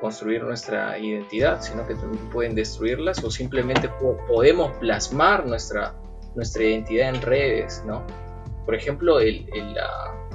construir 0.00 0.44
nuestra 0.44 0.96
identidad, 0.98 1.60
sino 1.60 1.86
que 1.86 1.94
también 1.94 2.30
pueden 2.30 2.54
destruirlas 2.54 3.22
o 3.24 3.30
simplemente 3.30 3.88
podemos 4.28 4.76
plasmar 4.78 5.44
nuestra, 5.44 5.94
nuestra 6.36 6.62
identidad 6.62 7.08
en 7.08 7.22
redes, 7.22 7.82
¿no? 7.84 8.04
Por 8.64 8.74
ejemplo, 8.74 9.18
el, 9.18 9.48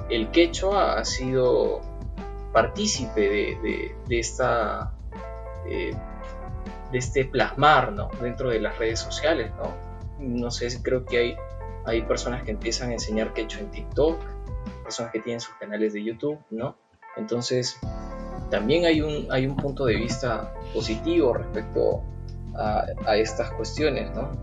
el, 0.10 0.32
quechua 0.32 0.98
ha 1.00 1.06
sido 1.06 1.82
partícipe 2.52 3.22
de, 3.22 3.96
de, 4.08 4.20
esta, 4.20 4.94
de 5.66 5.96
este 6.92 7.26
plasmar, 7.26 7.94
¿no? 7.94 8.10
Dentro 8.22 8.50
de 8.50 8.60
las 8.60 8.78
redes 8.78 9.00
sociales, 9.00 9.52
¿no? 9.58 9.74
No 10.22 10.52
sé, 10.52 10.68
creo 10.82 11.06
que 11.06 11.18
hay, 11.18 11.36
hay 11.86 12.02
personas 12.04 12.44
que 12.44 12.52
empiezan 12.52 12.90
a 12.90 12.94
enseñar 12.94 13.34
quechua 13.34 13.62
en 13.62 13.72
TikTok, 13.72 14.20
personas 14.84 15.12
que 15.12 15.20
tienen 15.20 15.40
sus 15.40 15.54
canales 15.56 15.94
de 15.94 16.04
YouTube, 16.04 16.40
¿no? 16.50 16.78
Entonces, 17.18 17.78
también 18.50 18.86
hay 18.86 19.02
un, 19.02 19.28
hay 19.32 19.48
un 19.48 19.56
punto 19.56 19.86
de 19.86 19.96
vista 19.96 20.54
positivo 20.74 21.34
respecto 21.34 22.04
a, 22.56 23.16
estas 23.16 23.52
cuestiones, 23.52 24.12
¿no? 24.14 24.38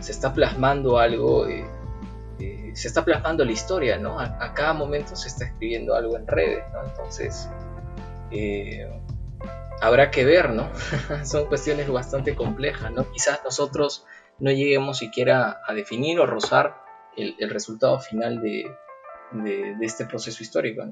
se 0.00 0.12
está 0.12 0.32
plasmando 0.32 0.98
algo, 0.98 1.46
eh, 1.46 1.64
eh, 2.40 2.72
se 2.74 2.88
está 2.88 3.04
plasmando 3.04 3.44
la 3.44 3.52
historia, 3.52 3.98
¿no? 3.98 4.18
A, 4.18 4.52
cada 4.54 4.72
momento 4.72 5.14
se 5.14 5.28
está 5.28 5.44
escribiendo 5.44 5.94
algo 5.94 6.16
en 6.16 6.26
redes, 6.26 6.64
¿no? 6.72 6.82
Entonces, 6.82 7.48
eh, 8.30 8.90
habrá 9.80 10.10
que 10.10 10.24
ver, 10.24 10.50
¿no? 10.50 10.68
Son 11.24 11.46
cuestiones 11.46 11.88
bastante 11.88 12.34
complejas, 12.34 12.90
¿no? 12.92 13.10
Quizás 13.12 13.40
nosotros 13.44 14.04
no 14.38 14.50
lleguemos 14.50 14.98
siquiera 14.98 15.60
a 15.66 15.74
definir 15.74 16.20
o 16.20 16.26
rozar 16.26 16.76
el, 17.16 17.50
resultado 17.50 17.98
final 18.00 18.40
de, 18.40 18.70
este 19.80 20.06
proceso 20.06 20.42
histórico. 20.42 20.84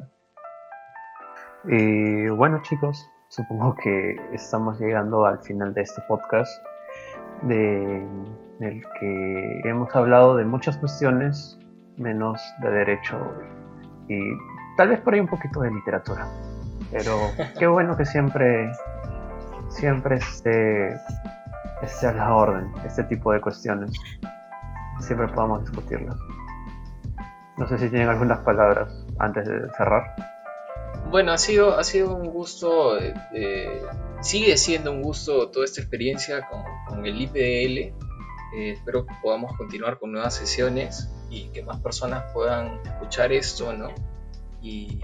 Y 1.65 2.29
bueno 2.29 2.61
chicos, 2.63 3.09
supongo 3.29 3.77
que 3.83 4.17
estamos 4.33 4.81
llegando 4.81 5.27
al 5.27 5.41
final 5.41 5.75
de 5.75 5.83
este 5.83 6.03
podcast 6.09 6.51
de, 7.43 8.07
del 8.59 8.83
que 9.01 9.61
hemos 9.65 9.95
hablado 9.95 10.37
de 10.37 10.45
muchas 10.45 10.77
cuestiones 10.77 11.59
menos 11.97 12.41
de 12.63 12.71
derecho 12.71 13.19
y 14.09 14.21
tal 14.77 14.89
vez 14.89 15.01
por 15.01 15.15
ahí 15.15 15.21
un 15.21 15.29
poquito 15.29 15.61
de 15.61 15.71
literatura. 15.71 16.27
Pero 16.91 17.17
qué 17.59 17.67
bueno 17.67 17.97
que 17.97 18.05
siempre, 18.05 18.71
siempre 19.69 20.17
esté, 20.17 20.95
esté 21.83 22.07
a 22.07 22.13
la 22.13 22.35
orden 22.35 22.73
este 22.87 23.05
tipo 23.05 23.33
de 23.33 23.41
cuestiones. 23.41 23.93
Siempre 25.01 25.29
podamos 25.29 25.65
discutirlas. 25.65 26.17
No 27.57 27.67
sé 27.69 27.79
si 27.79 27.89
tienen 27.91 28.09
algunas 28.09 28.41
palabras 28.41 29.05
antes 29.19 29.47
de 29.47 29.69
cerrar. 29.77 30.15
Bueno, 31.11 31.33
ha 31.33 31.39
sido, 31.39 31.79
ha 31.79 31.85
sido 31.85 32.15
un 32.15 32.29
gusto, 32.29 32.99
eh, 32.99 33.13
eh, 33.35 33.83
sigue 34.21 34.57
siendo 34.57 34.93
un 34.93 35.03
gusto 35.03 35.51
toda 35.51 35.65
esta 35.65 35.81
experiencia 35.81 36.49
con, 36.89 37.05
el 37.05 37.21
IPDL. 37.21 37.79
Eh, 38.55 38.73
espero 38.73 39.05
que 39.07 39.15
podamos 39.23 39.57
continuar 39.57 39.99
con 39.99 40.13
nuevas 40.13 40.35
sesiones 40.35 41.11
y 41.29 41.49
que 41.49 41.63
más 41.63 41.81
personas 41.81 42.31
puedan 42.33 42.81
escuchar 42.87 43.33
esto, 43.33 43.73
¿no? 43.73 43.89
Y, 44.63 45.01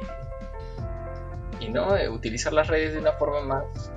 y 1.61 1.69
¿no? 1.69 1.89
utilizar 2.11 2.53
las 2.53 2.69
redes 2.69 2.95
de 2.95 3.01
una 3.01 3.13
forma 3.13 3.43
más, 3.43 3.93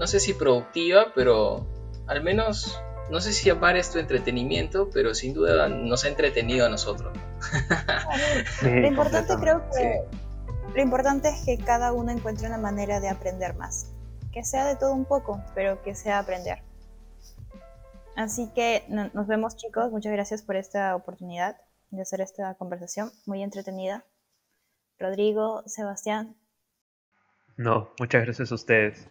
no 0.00 0.06
sé 0.06 0.18
si 0.18 0.32
productiva, 0.32 1.12
pero 1.14 1.66
al 2.06 2.22
menos 2.22 2.80
no 3.10 3.20
sé 3.20 3.34
si 3.34 3.44
llamar 3.44 3.76
esto 3.76 3.98
entretenimiento, 3.98 4.88
pero 4.88 5.14
sin 5.14 5.34
duda 5.34 5.68
nos 5.68 6.06
ha 6.06 6.08
entretenido 6.08 6.64
a 6.64 6.70
nosotros. 6.70 7.14
lo 8.62 8.86
importante 8.86 9.34
creo 9.38 9.62
que 9.70 10.00
lo 10.74 10.80
importante 10.80 11.28
es 11.28 11.44
que 11.44 11.58
cada 11.58 11.92
uno 11.92 12.12
encuentre 12.12 12.46
una 12.46 12.56
manera 12.56 12.98
de 12.98 13.10
aprender 13.10 13.54
más, 13.56 13.92
que 14.32 14.42
sea 14.42 14.64
de 14.64 14.76
todo 14.76 14.94
un 14.94 15.04
poco, 15.04 15.44
pero 15.54 15.82
que 15.82 15.94
sea 15.94 16.18
aprender. 16.18 16.62
Así 18.16 18.50
que 18.54 18.84
nos 18.88 19.26
vemos 19.26 19.56
chicos, 19.56 19.90
muchas 19.90 20.12
gracias 20.12 20.42
por 20.42 20.56
esta 20.56 20.96
oportunidad 20.96 21.58
de 21.90 22.00
hacer 22.00 22.22
esta 22.22 22.54
conversación 22.54 23.12
muy 23.26 23.42
entretenida. 23.42 24.06
Rodrigo, 24.98 25.62
Sebastián. 25.66 26.36
No, 27.58 27.90
muchas 27.98 28.24
gracias 28.24 28.50
a 28.50 28.54
ustedes 28.54 29.10